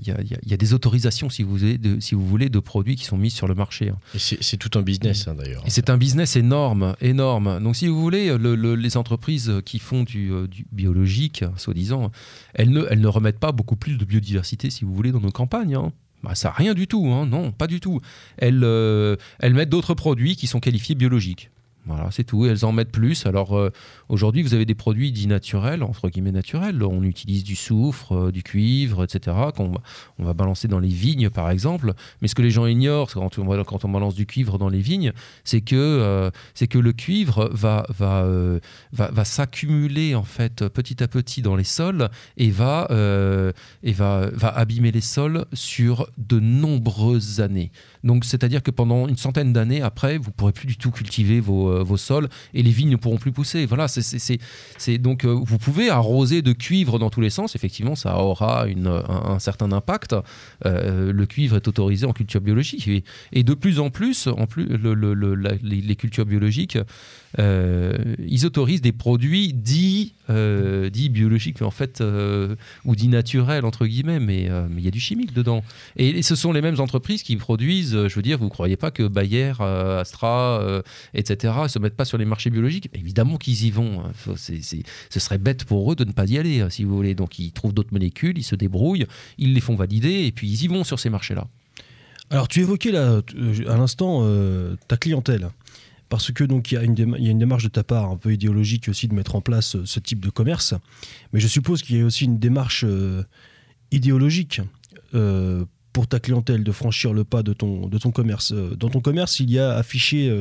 il 0.00 0.08
y, 0.08 0.10
a, 0.10 0.16
il 0.42 0.52
y 0.52 0.56
des 0.56 0.72
autorisations, 0.74 1.28
si 1.30 1.42
vous, 1.44 1.56
voulez, 1.56 1.78
de, 1.78 2.00
si 2.00 2.14
vous 2.16 2.26
voulez, 2.26 2.48
de 2.48 2.58
produits 2.58 2.96
qui 2.96 3.04
sont 3.04 3.18
mis 3.18 3.30
sur 3.30 3.46
le 3.46 3.54
marché. 3.54 3.90
hein. 3.90 3.98
C'est 4.40 4.56
tout 4.56 4.76
un 4.76 4.82
business 4.82 5.28
hein, 5.28 5.34
d'ailleurs. 5.36 5.62
Et 5.66 5.70
c'est 5.70 5.90
un 5.90 5.98
business 5.98 6.34
énorme, 6.34 6.96
énorme. 7.00 7.62
Donc, 7.62 7.76
si 7.76 7.86
vous 7.86 8.00
voulez, 8.00 8.36
le- 8.38 8.56
le- 8.56 8.74
les 8.74 8.96
entreprises 8.96 9.52
qui 9.66 9.78
font 9.78 10.02
du, 10.02 10.30
du 10.50 10.64
biologique, 10.72 11.44
soi-disant, 11.56 12.10
elles 12.54 12.70
ne, 12.70 12.86
elles 12.90 13.00
ne 13.00 13.06
remettent 13.06 13.38
pas 13.38 13.52
beaucoup 13.52 13.76
plus 13.76 13.98
de 13.98 14.04
biodiversité, 14.06 14.70
si 14.70 14.84
vous 14.86 14.94
voulez, 14.94 15.12
dans 15.12 15.20
nos 15.20 15.30
campagnes. 15.30 15.74
hein. 15.76 15.92
Bah, 16.22 16.34
ça, 16.34 16.50
rien 16.50 16.74
du 16.74 16.86
tout, 16.86 17.06
hein. 17.12 17.26
non, 17.26 17.52
pas 17.52 17.66
du 17.66 17.80
tout. 17.80 18.00
Elles, 18.38 18.64
euh, 18.64 19.16
elles 19.38 19.54
mettent 19.54 19.68
d'autres 19.68 19.94
produits 19.94 20.36
qui 20.36 20.46
sont 20.46 20.60
qualifiés 20.60 20.94
biologiques. 20.94 21.50
Voilà, 21.88 22.10
c'est 22.10 22.24
tout. 22.24 22.44
Elles 22.44 22.66
en 22.66 22.72
mettent 22.72 22.92
plus. 22.92 23.24
Alors 23.24 23.56
euh, 23.56 23.70
aujourd'hui, 24.10 24.42
vous 24.42 24.52
avez 24.52 24.66
des 24.66 24.74
produits 24.74 25.10
dits 25.10 25.26
naturels, 25.26 25.82
entre 25.82 26.10
guillemets 26.10 26.32
naturels. 26.32 26.82
On 26.82 27.02
utilise 27.02 27.44
du 27.44 27.56
soufre, 27.56 28.12
euh, 28.12 28.30
du 28.30 28.42
cuivre, 28.42 29.04
etc. 29.04 29.34
qu'on 29.56 29.72
on 30.18 30.24
va 30.24 30.34
balancer 30.34 30.68
dans 30.68 30.80
les 30.80 30.88
vignes, 30.88 31.30
par 31.30 31.48
exemple. 31.48 31.94
Mais 32.20 32.28
ce 32.28 32.34
que 32.34 32.42
les 32.42 32.50
gens 32.50 32.66
ignorent 32.66 33.10
quand 33.10 33.38
on, 33.38 33.64
quand 33.64 33.86
on 33.86 33.88
balance 33.88 34.14
du 34.14 34.26
cuivre 34.26 34.58
dans 34.58 34.68
les 34.68 34.80
vignes, 34.80 35.12
c'est 35.44 35.62
que, 35.62 35.76
euh, 35.76 36.30
c'est 36.52 36.66
que 36.66 36.78
le 36.78 36.92
cuivre 36.92 37.48
va, 37.54 37.86
va, 37.88 38.28
va, 38.92 39.10
va 39.10 39.24
s'accumuler 39.24 40.14
en 40.14 40.24
fait 40.24 40.68
petit 40.68 41.02
à 41.02 41.08
petit 41.08 41.40
dans 41.40 41.56
les 41.56 41.64
sols 41.64 42.10
et 42.36 42.50
va, 42.50 42.86
et 43.82 43.92
va, 43.92 44.28
va 44.30 44.48
abîmer 44.48 44.92
les 44.92 45.00
sols 45.00 45.46
sur 45.54 46.10
de 46.18 46.38
nombreuses 46.38 47.40
années. 47.40 47.72
Donc, 48.04 48.26
c'est-à-dire 48.26 48.62
que 48.62 48.70
pendant 48.70 49.08
une 49.08 49.16
centaine 49.16 49.54
d'années 49.54 49.80
après, 49.80 50.18
vous 50.18 50.32
pourrez 50.32 50.52
plus 50.52 50.66
du 50.66 50.76
tout 50.76 50.90
cultiver 50.90 51.40
vos, 51.40 51.77
vos 51.82 51.96
sols 51.96 52.28
et 52.54 52.62
les 52.62 52.70
vignes 52.70 52.90
ne 52.90 52.96
pourront 52.96 53.18
plus 53.18 53.32
pousser. 53.32 53.66
Voilà, 53.66 53.88
c'est, 53.88 54.98
donc 54.98 55.24
euh, 55.24 55.32
vous 55.32 55.58
pouvez 55.58 55.90
arroser 55.90 56.42
de 56.42 56.52
cuivre 56.52 56.98
dans 56.98 57.10
tous 57.10 57.20
les 57.20 57.30
sens. 57.30 57.56
Effectivement, 57.56 57.94
ça 57.94 58.18
aura 58.18 58.66
une, 58.66 58.86
un, 58.86 59.38
certain 59.38 59.72
impact. 59.72 60.14
Euh, 60.66 61.12
le 61.12 61.26
cuivre 61.26 61.56
est 61.56 61.68
autorisé 61.68 62.06
en 62.06 62.12
culture 62.12 62.40
biologique 62.40 62.88
et, 63.32 63.42
de 63.42 63.54
plus 63.54 63.80
en 63.80 63.90
plus, 63.90 64.26
en 64.26 64.46
plus, 64.46 64.68
les 65.62 65.96
cultures 65.96 66.26
biologiques, 66.26 66.78
euh, 67.38 68.14
ils 68.18 68.46
autorisent 68.46 68.80
des 68.80 68.92
produits 68.92 69.52
dits, 69.52 70.14
euh, 70.30 70.88
dits 70.88 71.08
biologiques, 71.08 71.62
en 71.62 71.70
fait, 71.70 72.00
euh, 72.00 72.56
ou 72.84 72.96
dits 72.96 73.08
naturels 73.08 73.64
entre 73.64 73.86
guillemets, 73.86 74.20
mais 74.20 74.48
il 74.76 74.84
y 74.84 74.88
a 74.88 74.90
du 74.90 75.00
chimique 75.00 75.32
dedans. 75.32 75.62
Et, 75.96 76.22
ce 76.22 76.34
sont 76.34 76.52
les 76.52 76.60
mêmes 76.60 76.80
entreprises 76.80 77.22
qui 77.22 77.36
produisent, 77.36 78.06
je 78.06 78.14
veux 78.14 78.22
dire, 78.22 78.38
vous 78.38 78.46
ne 78.46 78.50
croyez 78.50 78.76
pas 78.76 78.90
que 78.90 79.06
Bayer, 79.06 79.52
Astra, 79.60 80.82
etc., 81.14 81.54
ne 81.62 81.68
se 81.68 81.78
mettent 81.78 81.96
pas 81.96 82.04
sur 82.04 82.18
les 82.18 82.24
marchés 82.24 82.50
biologiques? 82.50 82.90
Évidemment 82.94 83.36
qu'ils 83.36 83.64
y 83.64 83.70
vont. 83.70 84.02
hein. 84.04 84.12
Ce 84.36 85.20
serait 85.20 85.38
bête 85.38 85.64
pour 85.64 85.92
eux 85.92 85.96
de 85.96 86.04
ne 86.04 86.12
pas 86.12 86.26
y 86.26 86.38
aller, 86.38 86.60
hein, 86.60 86.70
si 86.70 86.84
vous 86.84 86.94
voulez. 86.94 87.14
Donc 87.14 87.38
ils 87.38 87.52
trouvent 87.52 87.74
d'autres 87.74 87.92
molécules, 87.92 88.38
ils 88.38 88.42
se 88.42 88.54
débrouillent, 88.54 89.06
ils 89.38 89.54
les 89.54 89.60
font 89.60 89.74
valider, 89.74 90.26
et 90.26 90.32
puis 90.32 90.48
ils 90.48 90.64
y 90.64 90.68
vont 90.68 90.84
sur 90.84 90.98
ces 90.98 91.10
marchés-là. 91.10 91.46
Alors, 92.30 92.46
tu 92.46 92.60
évoquais 92.60 92.92
là, 92.92 93.22
à 93.68 93.76
l'instant 93.76 94.26
ta 94.86 94.96
clientèle. 94.96 95.48
Parce 96.08 96.32
que 96.32 96.44
donc 96.44 96.72
il 96.72 96.74
y, 96.76 96.78
a 96.78 96.82
une 96.84 96.94
il 97.18 97.24
y 97.24 97.28
a 97.28 97.30
une 97.30 97.38
démarche 97.38 97.64
de 97.64 97.68
ta 97.68 97.84
part 97.84 98.10
un 98.10 98.16
peu 98.16 98.32
idéologique 98.32 98.88
aussi 98.88 99.08
de 99.08 99.14
mettre 99.14 99.34
en 99.34 99.42
place 99.42 99.76
euh, 99.76 99.82
ce 99.84 100.00
type 100.00 100.20
de 100.20 100.30
commerce. 100.30 100.74
Mais 101.32 101.40
je 101.40 101.46
suppose 101.48 101.82
qu'il 101.82 101.98
y 101.98 102.00
a 102.00 102.04
aussi 102.06 102.24
une 102.24 102.38
démarche 102.38 102.84
euh, 102.86 103.22
idéologique 103.90 104.60
euh, 105.14 105.64
pour 105.92 106.06
ta 106.06 106.18
clientèle 106.20 106.64
de 106.64 106.72
franchir 106.72 107.12
le 107.12 107.24
pas 107.24 107.42
de 107.42 107.52
ton, 107.52 107.88
de 107.88 107.98
ton 107.98 108.10
commerce. 108.10 108.52
Dans 108.52 108.88
ton 108.88 109.00
commerce, 109.00 109.40
il 109.40 109.50
y 109.50 109.58
a 109.58 109.74
affiché 109.76 110.32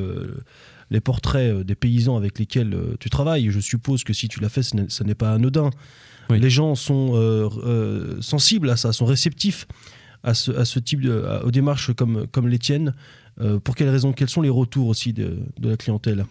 les 0.92 1.00
portraits 1.00 1.62
des 1.66 1.74
paysans 1.74 2.16
avec 2.16 2.38
lesquels 2.38 2.78
tu 3.00 3.10
travailles. 3.10 3.50
Je 3.50 3.60
suppose 3.60 4.04
que 4.04 4.14
si 4.14 4.28
tu 4.28 4.40
l'as 4.40 4.50
fait, 4.50 4.62
ce 4.62 5.04
n'est- 5.04 5.16
pas 5.16 5.34
anodin. 5.34 5.72
Oui. 6.30 6.40
Les 6.40 6.50
gens 6.52 6.76
sont 6.76 7.50
sensibles 8.22 8.70
à 8.70 8.78
ça, 8.78 8.94
sont 8.94 9.06
réceptifs 9.06 9.68
à 10.24 10.34
ce, 10.34 10.52
à 10.52 10.66
ce 10.66 10.80
type 10.80 11.02
de, 11.02 11.24
à- 11.24 11.44
aux 11.46 11.52
démarches 11.52 11.94
comme, 11.94 12.28
comme 12.28 12.48
les 12.50 12.60
tiennes. 12.60 12.94
Euh, 13.42 13.60
pour 13.60 13.76
quelles 13.76 13.90
raisons 13.90 14.14
Quels 14.14 14.30
sont 14.30 14.42
les 14.42 14.50
retours 14.50 14.88
aussi 14.88 15.14
de, 15.14 15.40
la 15.62 15.78
clientèle? 15.78 16.26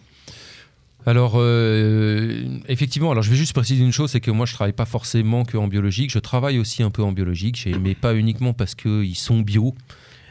Alors, 1.05 1.33
euh, 1.35 2.59
effectivement, 2.67 3.11
alors 3.11 3.23
je 3.23 3.29
vais 3.29 3.37
juste 3.37 3.53
préciser 3.53 3.83
une 3.83 3.93
chose, 3.93 4.11
c'est 4.11 4.19
que 4.19 4.31
moi 4.31 4.45
je 4.45 4.53
travaille 4.53 4.73
pas 4.73 4.85
forcément 4.85 5.45
que 5.45 5.55
en 5.55 5.67
biologique, 5.67 6.11
je 6.11 6.19
travaille 6.19 6.59
aussi 6.59 6.83
un 6.83 6.89
peu 6.89 7.01
en 7.01 7.13
biologique, 7.13 7.69
mais 7.81 7.95
pas 7.95 8.13
uniquement 8.13 8.53
parce 8.53 8.75
qu'ils 8.75 9.15
sont 9.15 9.39
bio. 9.39 9.73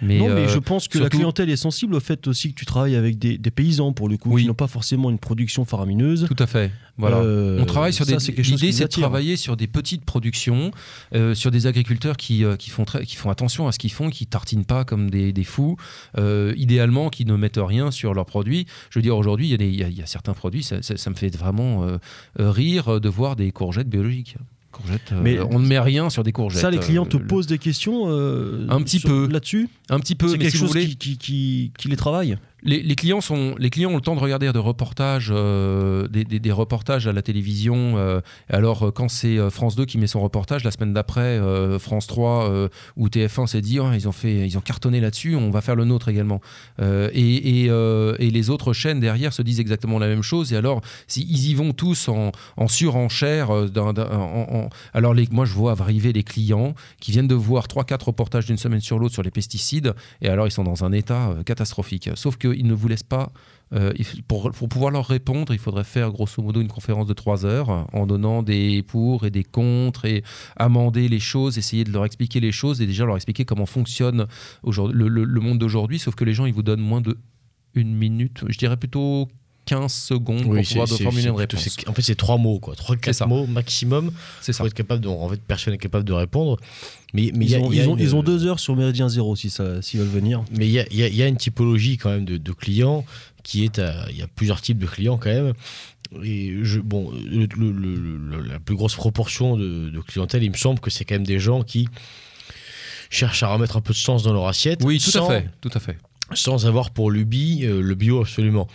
Mais, 0.03 0.19
Non, 0.19 0.27
mais 0.29 0.43
euh, 0.43 0.49
je 0.49 0.59
pense 0.59 0.89
que 0.89 0.99
la 0.99 1.09
clientèle 1.09 1.49
est 1.51 1.57
sensible 1.57 1.95
au 1.95 2.01
fait 2.01 2.27
aussi 2.27 2.51
que 2.51 2.55
tu 2.59 2.67
travailles 2.67 2.97
avec 2.97 3.19
des, 3.19 3.39
des 3.39 3.51
paysans, 3.51 3.93
pour 3.93 4.09
le 4.09 4.17
coup, 4.19 4.31
Oui. 4.33 4.43
qui 4.43 4.49
n'ont 4.49 4.55
pas 4.55 4.67
forcément 4.67 5.09
une 5.11 5.19
production 5.19 5.65
faramineuse. 5.65 6.27
Tout 6.29 6.43
à 6.43 6.47
fait. 6.47 6.71
Voilà. 6.99 7.19
Euh, 7.19 7.59
On 7.61 7.65
travaille 7.67 7.93
sur 7.93 8.05
ça, 8.05 8.17
des. 8.17 8.43
L'idée, 8.43 8.73
c'est 8.73 8.85
de 8.85 8.89
travailler 8.89 9.37
sur 9.37 9.57
des 9.57 9.67
petites 9.67 10.05
productions, 10.05 10.71
euh, 11.15 11.35
sur 11.35 11.51
des 11.51 11.67
agriculteurs 11.67 12.17
qui, 12.17 12.45
euh, 12.45 12.57
qui, 12.57 12.71
font 12.71 12.85
qui 12.85 13.17
font 13.17 13.31
attention 13.31 13.69
à 13.69 13.73
ce 13.73 13.79
qu'ils 13.79 13.93
font, 13.93 14.11
qui 14.11 14.27
tartinent 14.27 14.65
pas 14.65 14.85
comme 14.85 15.11
des, 15.11 15.33
des 15.33 15.45
fous, 15.45 15.77
idéalement 16.57 17.09
qui 17.11 17.25
ne 17.25 17.35
mettent 17.37 17.61
rien 17.63 17.91
sur 17.91 18.15
leurs 18.15 18.27
produits. 18.27 18.67
Je 18.91 18.99
veux 18.99 19.03
dire, 19.03 19.17
aujourd'hui, 19.17 19.47
il 19.47 19.51
y, 19.51 19.55
a 19.55 19.59
des- 19.59 19.69
il 19.69 19.77
y 19.77 19.83
a- 19.85 19.89
il 19.89 19.97
y 19.99 20.03
a 20.03 20.07
certains 20.07 20.35
produits, 20.35 20.63
ça, 20.63 20.83
ça- 20.83 20.97
ça 20.97 21.11
me 21.11 21.15
fait 21.15 21.35
vraiment 21.37 21.87
rire 22.39 23.01
de 23.01 23.09
voir 23.09 23.37
des 23.37 23.51
courgettes 23.53 23.89
biologiques. 23.89 24.37
Courgettes, 24.77 25.13
euh, 25.13 25.21
Mais 25.23 25.39
on 25.41 25.59
ne 25.59 25.67
met 25.67 25.79
rien 25.79 26.11
sur 26.11 26.23
des 26.23 26.33
courgettes. 26.33 26.61
Ça, 26.61 26.71
les 26.71 26.79
clients 26.79 27.07
te 27.07 27.17
Euh, 27.17 27.27
posent 27.27 27.47
des 27.47 27.59
questions 27.59 28.05
euh, 28.09 28.67
Un 28.69 28.83
petit 28.83 28.99
sur- 28.99 29.09
peu. 29.09 29.29
là-dessus 29.29 29.69
Un 29.89 29.99
petit 30.01 30.15
peu, 30.15 30.29
C'est 30.29 30.33
mais 30.35 30.39
quelque 30.45 30.51
si 30.53 30.57
vous 30.59 30.65
chose 30.67 30.73
voulez, 30.75 30.87
qui, 30.89 30.97
qui, 30.97 31.17
qui- 31.19 31.73
qui 31.79 31.89
les 31.89 31.97
travaille 31.97 32.37
les, 32.67 32.95
clients 32.97 33.21
ont 33.31 33.55
le 33.59 34.01
temps 34.01 34.15
de 34.15 34.21
regarder 34.21 34.53
des 34.53 34.59
reportages, 34.59 35.31
euh, 35.35 36.09
des, 36.09 36.25
des- 36.25 36.41
des 36.41 36.53
reportages 36.53 37.07
à 37.07 37.13
la 37.13 37.23
télévision. 37.23 37.97
euh, 37.97 38.21
alors 38.49 38.89
euh, 38.89 38.91
quand 38.91 39.09
c'est 39.09 39.39
France 39.51 39.77
2 39.77 39.85
qui 39.85 39.99
met 39.99 40.07
son 40.07 40.21
reportage, 40.21 40.65
la 40.65 40.71
semaine 40.71 40.93
d'après, 40.93 41.41
France 41.79 42.07
3 42.07 42.51
euh, 42.51 42.69
ou 42.97 43.09
TF1 43.09 43.47
s'est 43.47 43.61
dit, 43.61 43.79
Ah, 43.79 43.93
ils 43.95 44.09
ont 44.09 44.13
fait, 44.13 44.47
ils 44.47 44.59
ont 44.59 44.61
cartonné 44.61 45.01
là-dessus, 45.01 45.37
on 45.37 45.51
va 45.51 45.61
faire 45.61 45.77
le 45.77 45.85
nôtre 45.85 46.09
également. 46.09 46.41
Et, 46.81 47.71
les 48.37 48.51
autres 48.51 48.73
chaînes 48.75 49.01
derrière 49.01 49.33
se 49.33 49.41
disent 49.43 49.61
exactement 49.61 49.99
la 49.99 50.09
même 50.09 50.23
chose. 50.23 50.53
Et 50.53 50.57
alors, 50.57 50.83
si 51.07 51.23
ils 51.23 51.49
y 51.51 51.55
vont 51.55 51.73
tous 51.73 52.09
en, 52.09 52.33
en 52.57 52.69
surenchère, 52.69 53.51
alors 54.93 55.15
moi 55.31 55.45
je 55.47 55.53
vois 55.55 55.73
arriver 55.73 56.13
les 56.13 56.23
clients 56.23 56.75
qui 57.01 57.13
viennent 57.13 57.29
de 57.29 57.35
voir 57.35 57.67
3-4 57.67 58.05
reportages 58.05 58.47
d'une 58.47 58.57
semaine 58.57 58.81
sur 58.81 58.99
l'autre 58.99 59.15
sur 59.15 59.23
les 59.23 59.31
pesticides, 59.31 59.95
et 60.21 60.29
alors 60.29 60.47
ils 60.47 60.51
sont 60.51 60.65
dans 60.65 60.85
un 60.85 60.93
état 60.93 61.35
catastrophique. 61.47 62.11
Sauf 62.15 62.37
qu'ils 62.37 62.56
qu'ils 62.57 62.67
ne 62.67 62.75
vous 62.75 62.89
laissent 62.89 63.03
pas. 63.03 63.33
euh, 63.73 63.93
pour, 64.29 64.51
pour 64.53 64.69
pouvoir 64.69 64.93
leur 64.93 65.07
répondre, 65.07 65.53
il 65.53 65.59
faudrait 65.59 65.83
faire 65.85 66.11
grosso 66.13 66.41
modo 66.41 66.61
une 66.61 66.69
conférence 66.69 67.07
de 67.09 67.15
trois 67.15 67.45
heures 67.45 67.87
en 67.93 68.07
donnant 68.07 68.43
des 68.45 68.83
pour 68.83 69.27
et 69.27 69.31
des 69.31 69.43
contre 69.43 70.05
et 70.05 70.23
amender 70.57 71.09
les 71.09 71.19
choses, 71.19 71.59
essayer 71.59 71.83
de 71.85 71.91
leur 71.91 72.05
expliquer 72.05 72.39
les 72.41 72.53
choses 72.53 72.81
et 72.81 72.87
déjà 72.87 73.05
leur 73.05 73.17
expliquer 73.17 73.45
comment 73.45 73.67
fonctionne 73.67 74.27
le- 74.65 75.09
le 75.09 75.41
monde 75.41 75.59
d'aujourd'hui. 75.59 75.99
Sauf 75.99 76.15
que 76.15 76.25
les 76.25 76.33
gens, 76.35 76.47
ils 76.47 76.55
vous 76.55 76.63
donnent 76.63 76.81
moins 76.81 77.01
de 77.01 77.19
une 77.75 77.95
minute, 77.95 78.45
je 78.49 78.57
dirais 78.57 78.77
plutôt 78.77 79.29
15 79.67 79.93
secondes 79.93 80.43
pour 80.45 80.55
pouvoir 80.63 80.87
de 80.89 80.95
formuler 80.95 81.27
une 81.29 81.35
réponse. 81.35 81.77
En 81.87 81.93
fait, 81.93 82.03
c'est 82.03 82.15
trois 82.15 82.39
mots, 82.39 82.59
quoi. 82.59 82.75
Trois, 82.77 82.97
quatre 82.97 83.27
mots 83.27 83.47
maximum 83.47 84.13
C'est 84.41 84.53
ça. 84.53 84.59
pour 84.59 84.67
être 84.69 84.75
capable 84.75 85.01
de. 85.03 85.09
En 85.09 85.29
fait, 85.29 85.41
personne 85.43 85.73
n'est 85.75 85.79
capable 85.79 86.05
de 86.05 86.13
répondre. 86.13 86.59
Mais 87.13 87.31
mais 87.35 87.45
il 87.47 87.51
y 87.51 87.53
Ils 87.53 87.57
a- 87.57 87.61
ont, 87.61 87.73
il 87.73 87.77
y 87.77 87.81
a 87.81 87.85
ils, 87.85 87.89
ont, 87.89 87.97
une- 87.97 88.03
ils 88.03 88.15
ont 88.17 88.23
deux 88.23 88.47
heures 88.47 88.61
sur 88.61 88.75
Méridien 88.77 89.09
Zéro 89.09 89.37
si 89.37 89.51
ça- 89.51 89.83
s'ils 89.83 90.01
veulent 90.01 90.09
venir. 90.09 90.43
Mais 90.53 90.67
il 90.67 90.73
y 90.73 90.79
a, 90.81 90.87
y 91.09 91.23
une 91.29 91.37
typologie 91.37 91.99
quand 91.99 92.11
même 92.11 92.25
de, 92.25 92.37
de 92.37 92.53
clients 92.53 93.05
qui 93.43 93.65
est 93.65 93.79
à- 93.79 94.07
il 94.11 94.17
y 94.17 94.23
a 94.23 94.27
plusieurs 94.27 94.61
types 94.61 94.79
de 94.79 94.87
clients 94.87 95.19
quand 95.19 95.31
même. 95.31 95.53
Et 96.23 96.55
je, 96.63 96.79
bon, 96.79 97.11
le- 97.13 97.47
le- 97.57 97.73
le- 97.73 98.17
le- 98.19 98.43
la 98.43 98.61
plus 98.61 98.77
grosse 98.77 98.95
proportion 98.95 99.57
de, 99.57 99.91
de 99.91 100.01
clientèle, 100.01 100.45
il 100.45 100.51
me 100.53 100.57
semble 100.57 100.79
que 100.79 100.91
c'est 100.91 101.05
quand 101.05 101.17
même 101.17 101.27
des 101.27 101.41
gens 101.41 101.63
qui 101.63 101.89
cherchent 103.11 103.43
à 103.43 103.49
remettre 103.49 103.77
un 103.77 103.81
peu 103.81 103.93
de 103.93 103.99
sens 103.99 104.23
dans 104.23 104.33
leur 104.33 104.47
assiette. 104.47 104.81
Oui, 104.85 104.99
tout 105.01 105.11
sans, 105.11 105.29
à 105.29 105.41
fait, 105.41 105.49
tout 105.61 105.71
à 105.75 105.81
fait. 105.81 105.97
Sans 106.35 106.67
avoir 106.67 106.91
pour 106.91 107.11
lubie 107.11 107.61
euh, 107.65 107.81
le 107.81 107.95
bio 107.95 108.21
absolument. 108.21 108.69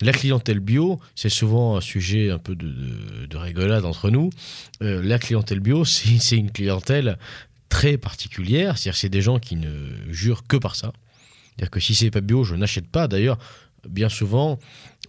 La 0.00 0.12
clientèle 0.12 0.60
bio, 0.60 1.00
c'est 1.14 1.28
souvent 1.28 1.76
un 1.76 1.80
sujet 1.80 2.30
un 2.30 2.38
peu 2.38 2.54
de, 2.54 2.66
de- 2.68 3.26
de 3.26 3.36
rigolade 3.36 3.84
entre 3.84 4.10
nous. 4.10 4.30
Euh, 4.82 5.02
la 5.02 5.18
clientèle 5.18 5.60
bio, 5.60 5.84
c'est 5.84 6.36
une 6.36 6.50
clientèle 6.52 7.18
très 7.68 7.98
particulière. 7.98 8.78
C'est-à-dire 8.78 8.96
c'est 8.98 9.08
des 9.08 9.20
gens 9.22 9.38
qui 9.38 9.56
ne 9.56 9.68
jurent 10.10 10.46
que 10.46 10.56
par 10.56 10.76
ça. 10.76 10.92
C'est-à-dire 11.56 11.70
que 11.70 11.80
si 11.80 11.94
c'est 11.94 12.10
pas 12.10 12.20
bio, 12.20 12.44
je 12.44 12.54
n'achète 12.54 12.86
pas. 12.88 13.08
D'ailleurs, 13.08 13.38
bien 13.88 14.08
souvent, 14.08 14.58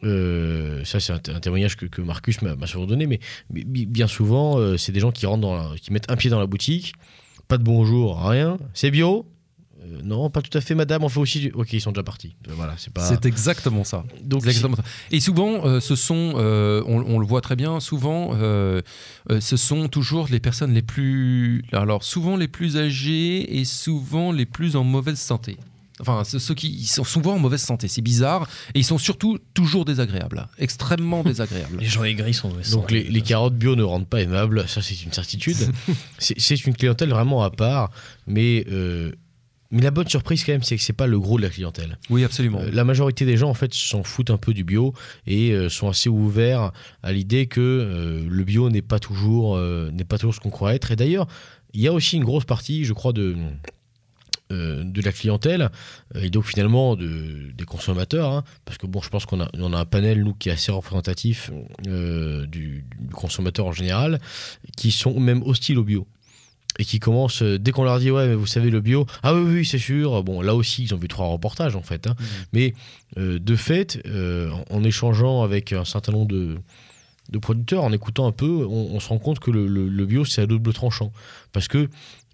euh, 0.03 0.83
ça 0.85 0.99
c'est 0.99 1.13
un, 1.13 1.39
témoignage 1.39 1.75
que, 1.75 2.01
Marcus 2.01 2.41
m'a 2.41 2.67
souvent 2.67 2.85
donné, 2.87 3.05
mais, 3.05 3.19
mais 3.51 3.63
bi- 3.63 3.85
bien 3.85 4.07
souvent, 4.07 4.57
euh, 4.57 4.77
c'est 4.77 4.91
des 4.91 4.99
gens 4.99 5.11
qui 5.11 5.25
rentrent 5.25 5.75
qui 5.81 5.91
mettent 5.93 6.09
un 6.09 6.15
pied 6.15 6.29
dans 6.29 6.39
la 6.39 6.47
boutique, 6.47 6.93
pas 7.47 7.57
de 7.57 7.63
bonjour, 7.63 8.23
rien. 8.27 8.57
C'est 8.73 8.89
bio 8.91 9.25
Euh, 9.91 10.01
Non, 10.03 10.29
pas 10.29 10.41
tout 10.41 10.55
à 10.57 10.61
fait, 10.61 10.75
madame. 10.75 11.03
On 11.03 11.09
fait 11.09 11.19
aussi 11.19 11.39
du. 11.39 11.51
Ok, 11.51 11.73
ils 11.73 11.81
sont 11.81 11.91
déjà 11.91 12.03
partis. 12.03 12.35
Euh, 12.47 12.53
Voilà, 12.55 12.75
c'est 12.77 12.93
pas. 12.93 13.01
C'est 13.07 13.25
exactement 13.25 13.83
ça. 13.83 14.03
Donc, 14.23 14.45
exactement 14.45 14.75
ça. 14.75 14.83
Et 15.11 15.19
souvent, 15.19 15.65
euh, 15.65 15.79
ce 15.79 15.95
sont, 15.95 16.33
euh, 16.37 16.83
on, 16.87 16.97
on 17.01 17.19
le 17.19 17.25
voit 17.25 17.41
très 17.41 17.55
bien, 17.55 17.79
souvent, 17.79 18.31
euh, 18.33 18.81
euh, 19.31 19.39
ce 19.41 19.57
sont 19.57 19.87
toujours 19.87 20.27
les 20.29 20.39
personnes 20.39 20.73
les 20.73 20.81
plus, 20.81 21.63
alors 21.71 22.03
souvent 22.03 22.37
les 22.37 22.47
plus 22.47 22.77
âgées 22.77 23.59
et 23.59 23.65
souvent 23.65 24.31
les 24.31 24.45
plus 24.45 24.75
en 24.75 24.83
mauvaise 24.83 25.19
santé. 25.19 25.57
Enfin, 26.01 26.23
ce- 26.23 26.39
ceux 26.39 26.53
qui 26.55 26.69
ils 26.69 26.85
sont 26.87 27.03
souvent 27.03 27.33
en 27.35 27.39
mauvaise 27.39 27.61
santé, 27.61 27.89
c'est 27.89 28.01
bizarre, 28.01 28.47
et 28.73 28.79
ils 28.79 28.85
sont 28.85 28.97
surtout 28.97 29.37
toujours 29.53 29.83
désagréables, 29.83 30.47
extrêmement 30.57 31.23
désagréables. 31.23 31.77
Les 31.79 31.87
gens 31.87 32.05
aigris 32.05 32.33
sont. 32.33 32.53
Donc 32.71 32.89
les, 32.89 33.03
les 33.03 33.21
carottes 33.21 33.57
bio 33.57 33.75
ne 33.75 33.83
rendent 33.83 34.07
pas 34.07 34.21
aimables, 34.21 34.65
ça 34.69 34.81
c'est 34.81 35.03
une 35.03 35.11
certitude. 35.11 35.57
c'est 36.17 36.39
c'est 36.39 36.65
une 36.65 36.73
clientèle 36.73 37.09
vraiment 37.09 37.43
à 37.43 37.49
part, 37.49 37.91
mais, 38.27 38.65
euh, 38.71 39.11
mais 39.71 39.81
la 39.81 39.91
bonne 39.91 40.07
surprise 40.07 40.43
quand 40.43 40.51
même, 40.51 40.63
c'est 40.63 40.77
que 40.77 40.81
c'est 40.81 40.93
pas 40.93 41.05
le 41.05 41.19
gros 41.19 41.37
de 41.37 41.43
la 41.43 41.49
clientèle. 41.49 41.99
Oui, 42.09 42.23
absolument. 42.23 42.59
Euh, 42.59 42.71
la 42.71 42.83
majorité 42.83 43.25
des 43.25 43.37
gens 43.37 43.49
en 43.49 43.53
fait 43.53 43.73
s'en 43.73 44.03
foutent 44.03 44.31
un 44.31 44.37
peu 44.37 44.53
du 44.53 44.63
bio 44.63 44.93
et 45.27 45.51
euh, 45.51 45.69
sont 45.69 45.87
assez 45.89 46.09
ouverts 46.09 46.71
à 47.03 47.11
l'idée 47.11 47.45
que 47.45 47.61
euh, 47.61 48.25
le 48.27 48.43
bio 48.43 48.69
n'est 48.69 48.81
pas 48.81 48.99
toujours 48.99 49.59
n'est 49.59 50.05
pas 50.05 50.17
toujours 50.17 50.33
ce 50.33 50.39
qu'on 50.39 50.49
croit 50.49 50.73
être. 50.73 50.91
Et 50.91 50.95
d'ailleurs, 50.95 51.27
il 51.73 51.81
y 51.81 51.87
a 51.87 51.93
aussi 51.93 52.17
une 52.17 52.23
grosse 52.23 52.45
partie, 52.45 52.85
je 52.85 52.93
crois, 52.93 53.13
de 53.13 53.35
de 54.51 55.01
la 55.03 55.11
clientèle 55.11 55.69
et 56.15 56.31
donc 56.31 56.43
finalement 56.43 56.95
de, 56.95 57.51
des 57.55 57.65
consommateurs 57.65 58.31
hein, 58.31 58.43
parce 58.65 58.79
que 58.79 58.87
bon 58.87 58.99
je 58.99 59.09
pense 59.09 59.27
qu'on 59.27 59.41
a, 59.41 59.49
on 59.53 59.73
a 59.73 59.77
un 59.77 59.85
panel 59.85 60.23
nous 60.23 60.33
qui 60.33 60.49
est 60.49 60.53
assez 60.53 60.71
représentatif 60.71 61.51
du, 61.83 62.83
du 62.83 63.13
consommateur 63.13 63.67
en 63.67 63.73
général 63.73 64.19
qui 64.75 64.89
sont 64.89 65.19
même 65.19 65.43
hostiles 65.43 65.77
au 65.77 65.83
bio 65.83 66.07
et 66.77 66.85
qui 66.85 66.99
commencent 66.99 67.41
euh, 67.41 67.57
dès 67.57 67.71
qu'on 67.71 67.83
leur 67.83 67.99
dit 67.99 68.11
ouais 68.11 68.27
mais 68.27 68.35
vous 68.35 68.45
savez 68.47 68.69
le 68.69 68.79
bio. 68.79 69.05
Ah 69.23 69.33
oui 69.33 69.41
oui 69.55 69.65
c'est 69.65 69.77
sûr. 69.79 70.23
Bon 70.23 70.41
là 70.41 70.55
aussi 70.55 70.83
ils 70.83 70.93
ont 70.93 70.97
vu 70.97 71.07
trois 71.07 71.27
reportages 71.27 71.75
en 71.75 71.81
fait 71.83 72.07
hein. 72.07 72.15
mais 72.53 72.73
euh, 73.17 73.39
de 73.39 73.55
fait 73.55 74.01
euh, 74.05 74.49
en, 74.69 74.83
échangeant 74.83 75.41
avec 75.43 75.73
un 75.73 75.85
certain 75.85 76.11
nombre 76.11 76.27
de 76.27 76.57
de 77.31 77.37
producteurs, 77.37 77.83
en 77.83 77.91
écoutant 77.91 78.25
un 78.25 78.31
peu, 78.31 78.65
on, 78.65 78.95
on 78.95 78.99
se 78.99 79.07
rend 79.09 79.19
compte 79.19 79.37
que 79.39 79.51
le, 79.51 79.67
le- 79.67 79.87
le 79.87 80.05
bio, 80.07 80.25
c'est 80.25 80.41
à 80.41 80.47
double 80.47 80.73
tranchant. 80.73 81.11
Parce 81.53 81.67
que 81.67 81.87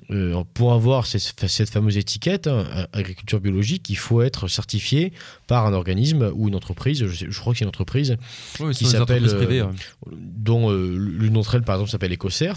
euh, 0.09 0.41
pour 0.53 0.71
avoir 0.71 1.05
ces- 1.05 1.19
cette 1.19 1.69
fameuse 1.69 1.97
étiquette, 1.97 2.47
hein, 2.47 2.65
agriculture 2.93 3.41
biologique, 3.41 3.89
il 3.89 3.97
faut 3.97 4.21
être 4.21 4.47
certifié 4.47 5.11
par 5.47 5.65
un 5.65 5.73
organisme 5.73 6.31
ou 6.33 6.47
une 6.47 6.55
entreprise, 6.55 7.05
je, 7.05 7.13
sais- 7.13 7.27
je 7.29 7.37
crois 7.41 7.51
que 7.51 7.59
c'est 7.59 7.65
une 7.65 7.69
entreprise, 7.69 8.15
Oui, 8.61 8.73
qui 8.73 8.85
s'appelle, 8.85 9.25
euh, 9.27 9.65
dont 10.07 10.71
euh, 10.71 10.95
l'une 10.97 11.33
d'entre 11.33 11.55
elles, 11.55 11.63
par 11.63 11.75
exemple, 11.75 11.91
s'appelle 11.91 12.13
EcoCert, 12.13 12.55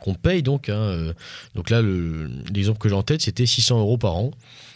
qu'on 0.00 0.14
paye 0.14 0.42
donc. 0.42 0.68
hein, 0.68 0.74
euh, 0.74 1.12
donc 1.54 1.70
là, 1.70 1.82
le- 1.82 2.30
l'exemple 2.52 2.78
que 2.78 2.88
j'ai 2.88 2.94
en 2.94 3.02
tête, 3.02 3.22
c'était 3.22 3.46
600 3.46 3.78
euros 3.80 3.98
par 3.98 4.16
an. 4.16 4.30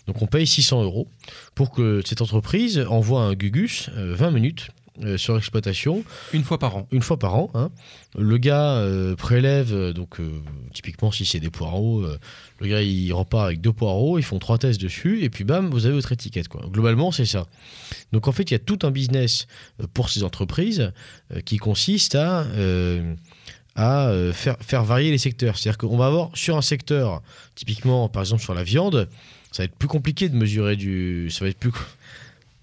Donc 0.06 0.20
on 0.22 0.26
paye 0.26 0.47
600 0.47 0.82
euros 0.82 1.09
pour 1.55 1.70
que 1.70 2.02
cette 2.05 2.20
entreprise 2.20 2.85
envoie 2.89 3.22
un 3.22 3.35
Gugus 3.35 3.89
euh, 3.97 4.14
20 4.14 4.31
minutes 4.32 4.68
euh, 5.02 5.16
sur 5.16 5.35
l'exploitation 5.35 6.05
une 6.35 6.44
fois 6.44 6.59
par 6.59 6.76
an. 6.76 6.86
une 6.93 7.01
fois 7.02 7.18
par 7.18 7.35
an. 7.35 7.51
hein. 7.55 7.70
Le 8.16 8.36
gars 8.39 8.74
euh, 8.76 9.16
prélève, 9.16 9.72
euh, 9.74 9.93
donc 9.93 10.20
euh, 10.20 10.31
typiquement 10.74 11.10
si 11.10 11.24
c'est 11.24 11.40
des 11.40 11.48
poireaux, 11.51 12.02
euh, 12.02 12.18
le 12.60 12.66
gars 12.68 12.82
il 12.82 13.10
repart 13.12 13.47
avec 13.47 13.60
deux 13.62 13.72
poireaux, 13.72 14.18
ils 14.18 14.22
font 14.22 14.39
trois 14.39 14.59
tests 14.59 14.81
dessus, 14.81 15.24
et 15.24 15.31
puis 15.31 15.43
bam, 15.43 15.68
vous 15.70 15.86
avez 15.86 15.94
votre 15.94 16.12
étiquette. 16.12 16.47
Quoi. 16.48 16.64
Globalement, 16.70 17.10
c'est 17.10 17.24
ça. 17.26 17.47
Donc 18.12 18.28
en 18.28 18.32
fait, 18.32 18.43
il 18.51 18.52
y 18.52 18.56
a 18.56 18.60
tout 18.60 18.78
un 18.82 18.90
business 18.90 19.47
euh, 19.82 19.86
pour 19.93 20.10
ces 20.10 20.22
entreprises 20.22 20.93
euh, 21.32 21.40
qui 21.40 21.56
consiste 21.56 22.14
à, 22.14 22.43
euh, 22.43 23.14
à 23.77 24.09
euh, 24.09 24.33
faire, 24.33 24.85
varier 24.85 25.11
les 25.11 25.19
secteurs. 25.19 25.57
C'est-à-dire 25.57 25.79
qu'on 25.79 25.97
va 25.97 26.07
avoir 26.07 26.31
sur 26.35 26.57
un 26.57 26.63
secteur, 26.63 27.23
typiquement 27.55 28.09
par 28.09 28.23
exemple 28.23 28.43
sur 28.43 28.55
la 28.55 28.63
viande, 28.63 29.09
ça 29.53 29.63
va 29.63 29.65
être 29.65 29.77
plus 29.77 29.89
compliqué 29.89 30.29
de 30.29 30.37
mesurer 30.37 30.77
du. 30.77 31.29
Ça 31.31 31.45
va 31.45 31.51
être 31.51 31.59
plus. 31.59 31.73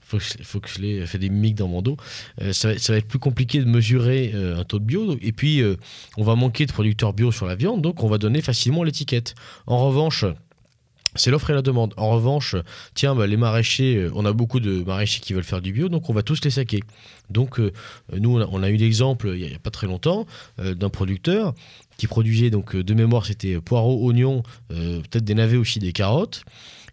Faut 0.03 0.59
que 0.59 0.67
je, 0.67 0.73
je 0.75 0.81
l'ai 0.81 1.05
fait 1.05 1.19
des 1.19 1.29
mimiques 1.29 1.55
dans 1.55 1.69
mon 1.69 1.81
dos. 1.81 1.95
Euh, 2.41 2.51
ça, 2.51 2.67
va, 2.67 2.97
être 2.97 3.07
plus 3.07 3.19
compliqué 3.19 3.59
de 3.59 3.65
mesurer 3.65 4.31
euh, 4.35 4.59
un 4.59 4.65
taux 4.65 4.79
de 4.79 4.83
bio. 4.83 5.17
Et 5.21 5.31
puis, 5.31 5.63
on 6.17 6.23
va 6.23 6.35
manquer 6.35 6.65
de 6.65 6.73
producteurs 6.73 7.13
bio 7.13 7.31
sur 7.31 7.45
la 7.45 7.55
viande, 7.55 7.81
donc 7.81 8.03
on 8.03 8.09
va 8.09 8.17
donner 8.17 8.41
facilement 8.41 8.83
l'étiquette. 8.83 9.35
En 9.67 9.87
revanche, 9.87 10.25
c'est 11.15 11.31
l'offre 11.31 11.49
et 11.49 11.53
la 11.53 11.61
demande. 11.61 11.93
En 11.97 12.09
revanche, 12.11 12.55
tiens, 12.93 13.15
bah, 13.15 13.27
les 13.27 13.37
maraîchers, 13.37 13.97
euh, 13.97 14.11
on 14.15 14.25
a 14.25 14.33
beaucoup 14.33 14.59
de 14.59 14.83
maraîchers 14.83 15.19
qui 15.19 15.33
veulent 15.33 15.43
faire 15.43 15.61
du 15.61 15.73
bio, 15.73 15.89
donc 15.89 16.09
on 16.09 16.13
va 16.13 16.23
tous 16.23 16.43
les 16.43 16.51
saquer. 16.51 16.81
Donc, 17.29 17.59
euh, 17.59 17.71
nous, 18.17 18.39
on 18.39 18.63
a, 18.63 18.69
eu 18.69 18.77
l'exemple 18.77 19.33
il 19.35 19.47
n'y 19.47 19.53
a, 19.53 19.59
pas 19.59 19.71
très 19.71 19.87
longtemps 19.87 20.25
euh, 20.59 20.73
d'un 20.73 20.89
producteur 20.89 21.53
qui 21.97 22.07
produisait, 22.07 22.49
donc 22.49 22.75
de 22.75 22.93
mémoire, 22.93 23.25
c'était 23.25 23.59
poireaux, 23.61 24.07
oignons, 24.07 24.41
peut-être 24.69 25.23
des 25.23 25.35
navets 25.35 25.57
aussi, 25.57 25.77
des 25.77 25.93
carottes. 25.93 26.43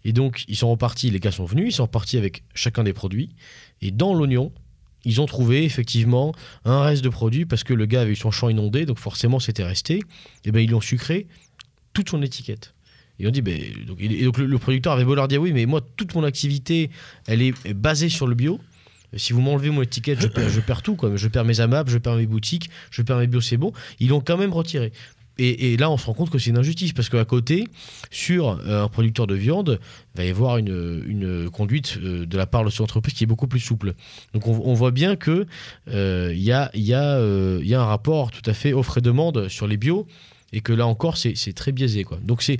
Et 0.05 0.13
donc, 0.13 0.45
ils 0.49 0.57
sont 0.57 0.71
repartis, 0.71 1.11
les 1.11 1.19
gars 1.19 1.31
sont 1.31 1.47
venus, 1.47 1.69
ils 1.69 1.77
sont 1.77 1.85
repartis 1.85 2.19
avec 2.19 2.43
chacun 2.55 2.85
des 2.85 2.93
produits. 2.93 3.31
Et 3.81 3.91
dans 3.91 4.13
l'oignon, 4.13 4.53
ils 5.05 5.23
ont 5.23 5.27
trouvé 5.27 5.65
effectivement 5.65 6.35
un 6.67 6.83
reste 6.83 7.03
de 7.03 7.09
produit 7.09 7.47
parce 7.47 7.65
que 7.65 7.73
le 7.73 7.87
gars 7.87 8.03
avait 8.03 8.13
eu 8.13 8.17
son 8.17 8.31
champ 8.31 8.51
inondé, 8.51 8.85
donc 8.85 8.99
forcément 8.99 9.39
c'était 9.39 9.65
resté. 9.65 10.03
Et 10.45 10.53
ben 10.53 10.61
ils 10.61 10.69
lui 10.69 10.75
ont 10.75 10.83
sucré 10.83 11.27
toute 11.95 12.11
son 12.11 12.21
étiquette. 12.21 12.75
Et 13.19 13.27
on 13.27 13.31
dit, 13.31 13.43
ben, 13.43 13.61
donc, 13.87 13.99
le, 14.01 14.59
producteur 14.59 14.93
avait 14.93 15.05
beau 15.05 15.15
leur 15.15 15.29
dire, 15.29 15.41
oui, 15.41 15.53
mais 15.53 15.67
moi, 15.67 15.81
toute 15.97 16.15
mon 16.15 16.25
activité, 16.25 16.91
elle 17.27 17.43
est 17.43 17.75
basée 17.75 18.09
sur 18.09 18.27
le 18.27 18.35
bio. 18.35 18.61
Si 19.17 19.33
vous 19.33 19.41
m'enlevez 19.41 19.71
mon 19.71 19.83
étiquette, 19.83 20.21
je 20.21 20.61
perds, 20.61 20.83
tout. 20.83 20.95
Quoi. 20.95 21.17
Je 21.17 21.29
perds 21.29 21.45
mes 21.45 21.61
AMAP, 21.61 21.89
je 21.89 21.99
perds 21.99 22.17
mes 22.17 22.27
boutiques, 22.27 22.69
je 22.91 23.03
perds 23.03 23.19
mes 23.19 23.27
bio, 23.27 23.41
c'est 23.41 23.57
bon. 23.57 23.73
Ils 24.01 24.09
l'ont 24.09 24.21
quand 24.21 24.37
même 24.37 24.53
retiré. 24.53 24.93
Et, 25.41 25.77
là, 25.77 25.89
on 25.89 25.97
se 25.97 26.05
rend 26.05 26.15
compte 26.15 26.31
que 26.31 26.39
c'est 26.39 26.51
une 26.51 26.59
injustice 26.59 26.93
parce 26.93 27.09
qu'à 27.09 27.25
côté, 27.25 27.69
sur 28.11 28.49
euh, 28.49 28.83
un 28.83 28.89
producteur 28.89 29.29
de 29.29 29.37
viande, 29.37 29.79
il 30.15 30.19
va 30.19 30.25
y 30.25 30.31
avoir 30.31 30.57
une, 30.57 31.05
une 31.07 31.49
conduite 31.49 31.97
euh, 32.03 32.27
de 32.27 32.37
la 32.37 32.47
part 32.47 32.65
de 32.65 32.71
son 32.71 32.83
entreprise 32.83 33.15
qui 33.15 33.23
est 33.23 33.29
beaucoup 33.29 33.47
plus 33.47 33.61
souple. 33.61 33.95
Donc 34.35 34.49
on, 34.49 34.75
voit 34.75 34.91
bien 34.91 35.15
que 35.15 35.47
euh, 35.91 36.33
y, 36.35 36.51
a, 36.51 36.73
y, 36.75 36.93
euh, 36.93 37.61
y 37.63 37.73
a 37.73 37.81
un 37.81 37.85
rapport 37.85 38.33
tout 38.33 38.43
à 38.51 38.53
fait 38.53 38.73
offre 38.73 38.99
et 38.99 39.01
demande 39.01 39.47
sur 39.47 39.69
les 39.69 39.77
bio 39.77 40.09
et 40.53 40.61
que 40.61 40.73
là 40.73 40.87
encore, 40.87 41.17
c'est 41.17 41.53
très 41.53 41.73
biaisé. 41.73 42.05
Quoi. 42.05 42.19
Donc 42.23 42.43
c'est 42.43 42.59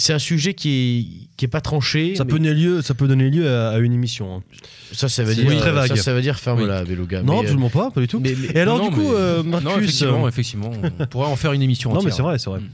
c'est 0.00 0.12
un 0.14 0.18
sujet 0.18 0.54
qui 0.54 0.70
est, 0.70 1.36
qui 1.36 1.44
est 1.44 1.48
pas 1.48 1.60
tranché. 1.60 2.14
Ça 2.14 2.24
mais 2.24 2.30
peut 2.30 2.38
donner 2.38 2.54
lieu, 2.54 2.80
ça 2.82 2.94
peut 2.94 3.06
donner 3.08 3.28
lieu 3.30 3.48
à, 3.48 3.70
à 3.70 3.78
une 3.78 3.92
émission. 3.92 4.36
hein. 4.36 4.42
ça, 4.92 5.08
ça 5.08 5.24
veut 5.24 5.34
dire 5.34 5.58
très 5.58 5.72
vague. 5.72 5.88
Ça, 5.88 5.96
ça 5.96 6.14
veut 6.14 6.22
dire 6.22 6.38
ferme-la, 6.38 6.84
Beluga. 6.84 7.22
non, 7.22 7.32
mais, 7.34 7.38
euh, 7.38 7.42
absolument 7.42 7.68
pas, 7.70 7.90
pas 7.90 8.00
du 8.00 8.08
tout. 8.08 8.20
mais- 8.20 8.34
mais- 8.40 8.48
Et 8.54 8.60
alors 8.60 8.78
Non, 8.78 8.88
du 8.88 8.94
coup, 8.94 9.02
mais- 9.02 9.16
euh, 9.16 9.42
Non, 9.42 9.60
Marcus, 9.60 9.82
effectivement, 9.82 10.24
euh, 10.24 10.28
effectivement, 10.28 10.70
on 11.00 11.06
pourrait 11.06 11.26
en 11.28 11.36
faire 11.36 11.52
une 11.52 11.62
émission 11.62 11.90
non 11.92 11.96
mais 11.96 12.12
entière. 12.12 12.14
c'est 12.16 12.22
vrai, 12.22 12.38
c'est 12.38 12.48
vrai. 12.50 12.60
Mm. 12.60 12.68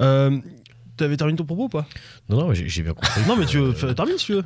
Euh, 0.00 0.38
T'avais 0.98 1.16
terminé 1.16 1.36
ton 1.38 1.44
propos 1.44 1.64
ou 1.64 1.68
pas? 1.68 1.86
Non, 2.28 2.36
non, 2.48 2.52
j'ai 2.52 2.82
bien 2.82 2.92
compris. 2.92 3.20
Non, 3.26 3.36
mais 3.36 3.46
tu 3.46 3.58
Euh, 3.58 3.72
fais- 3.72 3.94
termine 3.94 4.18
si 4.18 4.26
tu 4.26 4.32
veux. 4.34 4.44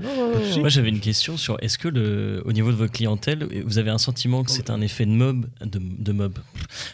Moi, 0.61 0.69
j'avais 0.69 0.91
une 0.91 1.01
question 1.01 1.37
sur 1.37 1.57
est-ce 1.63 1.79
que 1.79 1.89
le, 1.89 2.43
au 2.45 2.53
niveau 2.53 2.71
de 2.71 2.77
votre 2.77 2.93
clientèle, 2.93 3.49
vous 3.65 3.79
avez 3.79 3.91
un 3.91 3.99
sentiment 3.99 4.45
que 4.45 4.51
c'est 4.51 4.71
un 4.71 4.81
effet 4.83 5.07
de 5.07 5.11
mob, 5.13 5.47
de, 5.65 5.81
de 5.81 6.13
mob, 6.13 6.39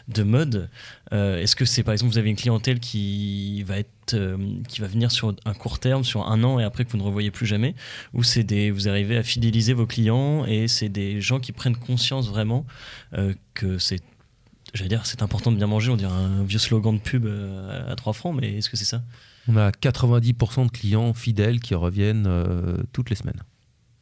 de 0.08 0.22
mode 0.22 0.70
Euh, 1.12 1.40
Est-ce 1.42 1.56
que 1.56 1.64
c'est 1.64 1.82
par 1.82 1.92
exemple 1.92 2.12
vous 2.12 2.18
avez 2.18 2.28
une 2.30 2.36
clientèle 2.36 2.80
qui 2.80 3.62
va 3.64 3.78
être, 3.78 4.14
euh, 4.14 4.36
qui 4.68 4.80
va 4.80 4.86
venir 4.86 5.10
sur 5.10 5.34
un 5.44 5.54
court 5.54 5.78
terme, 5.78 6.04
sur 6.04 6.26
un 6.28 6.44
an 6.44 6.58
et 6.60 6.64
après 6.64 6.84
que 6.84 6.90
vous 6.92 6.98
ne 6.98 7.02
revoyez 7.02 7.30
plus 7.30 7.46
jamais, 7.46 7.74
ou 8.14 8.22
c'est 8.22 8.44
des, 8.44 8.70
vous 8.70 8.88
arrivez 8.88 9.16
à 9.16 9.22
fidéliser 9.22 9.72
vos 9.72 9.86
clients 9.86 10.44
et 10.46 10.68
c'est 10.68 10.88
des 10.90 11.20
gens 11.20 11.40
qui 11.40 11.52
prennent 11.52 11.76
conscience 11.76 12.28
vraiment 12.28 12.64
euh, 13.14 13.34
que 13.54 13.78
c'est 13.78 14.00
J'allais 14.74 14.90
dire, 14.90 15.06
c'est 15.06 15.22
important 15.22 15.50
de 15.50 15.56
bien 15.56 15.66
manger, 15.66 15.90
on 15.90 15.96
dirait 15.96 16.12
un 16.12 16.44
vieux 16.44 16.58
slogan 16.58 16.94
de 16.94 17.00
pub 17.00 17.26
à 17.88 17.96
3 17.96 18.12
francs, 18.12 18.36
mais 18.38 18.58
est-ce 18.58 18.68
que 18.68 18.76
c'est 18.76 18.84
ça? 18.84 19.00
On 19.48 19.56
a 19.56 19.70
90% 19.70 20.66
de 20.66 20.70
clients 20.70 21.12
fidèles 21.14 21.60
qui 21.60 21.74
reviennent 21.74 22.26
euh, 22.26 22.76
toutes 22.92 23.10
les 23.10 23.16
semaines. 23.16 23.42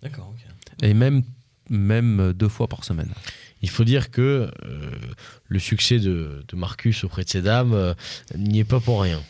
D'accord, 0.02 0.32
ok. 0.34 0.44
Et 0.82 0.92
même, 0.92 1.22
même 1.70 2.32
deux 2.34 2.48
fois 2.48 2.68
par 2.68 2.84
semaine. 2.84 3.10
Il 3.62 3.70
faut 3.70 3.84
dire 3.84 4.10
que 4.10 4.50
euh, 4.64 4.90
le 5.46 5.58
succès 5.58 5.98
de, 5.98 6.44
de 6.46 6.56
Marcus 6.56 7.04
auprès 7.04 7.24
de 7.24 7.28
ces 7.30 7.42
dames 7.42 7.72
euh, 7.72 7.94
n'y 8.36 8.58
est 8.60 8.64
pas 8.64 8.80
pour 8.80 9.00
rien. 9.02 9.20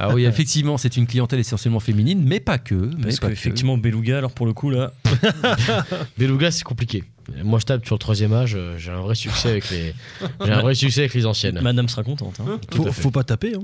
Ah 0.00 0.14
oui, 0.14 0.24
effectivement, 0.24 0.78
c'est 0.78 0.96
une 0.96 1.06
clientèle 1.06 1.38
essentiellement 1.40 1.80
féminine, 1.80 2.22
mais 2.24 2.40
pas 2.40 2.56
que. 2.58 2.74
mais 2.74 3.02
Parce 3.02 3.20
que. 3.20 3.26
qu'effectivement, 3.26 3.76
Beluga, 3.76 4.16
alors 4.18 4.32
pour 4.32 4.46
le 4.46 4.54
coup, 4.54 4.70
là, 4.70 4.92
Beluga, 6.18 6.50
c'est 6.50 6.64
compliqué. 6.64 7.04
Moi, 7.44 7.58
je 7.58 7.66
tape 7.66 7.84
sur 7.84 7.94
le 7.94 7.98
troisième 7.98 8.32
âge, 8.32 8.56
j'ai 8.78 8.90
un 8.90 9.00
vrai 9.00 9.14
succès 9.14 9.50
avec 9.50 9.70
les, 9.70 9.94
j'ai 10.44 10.50
un 10.50 10.62
vrai 10.62 10.74
succès 10.74 11.00
avec 11.02 11.14
les 11.14 11.26
anciennes. 11.26 11.60
madame 11.60 11.88
sera 11.88 12.02
contente. 12.02 12.40
hein. 12.40 12.58
Faut, 12.72 12.90
faut 12.90 13.10
pas 13.10 13.24
taper. 13.24 13.54
Hein. 13.54 13.62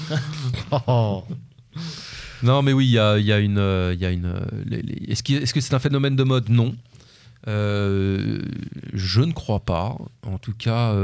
Non, 2.42 2.62
mais 2.62 2.72
oui, 2.72 2.86
il 2.86 2.90
y 2.92 2.98
a, 2.98 3.18
y 3.18 3.32
a 3.32 3.38
une. 3.38 3.58
euh, 3.58 3.94
y 3.98 4.04
a 4.04 4.10
une 4.10 4.26
euh, 4.26 4.80
Est-ce 5.08 5.22
que 5.54 5.60
c'est 5.60 5.74
un 5.74 5.78
phénomène 5.78 6.14
de 6.14 6.24
mode? 6.24 6.50
Non. 6.50 6.74
Euh, 7.46 8.40
je 8.92 9.20
ne 9.22 9.32
crois 9.32 9.60
pas. 9.60 9.96
En 10.26 10.38
tout 10.38 10.52
cas, 10.52 10.94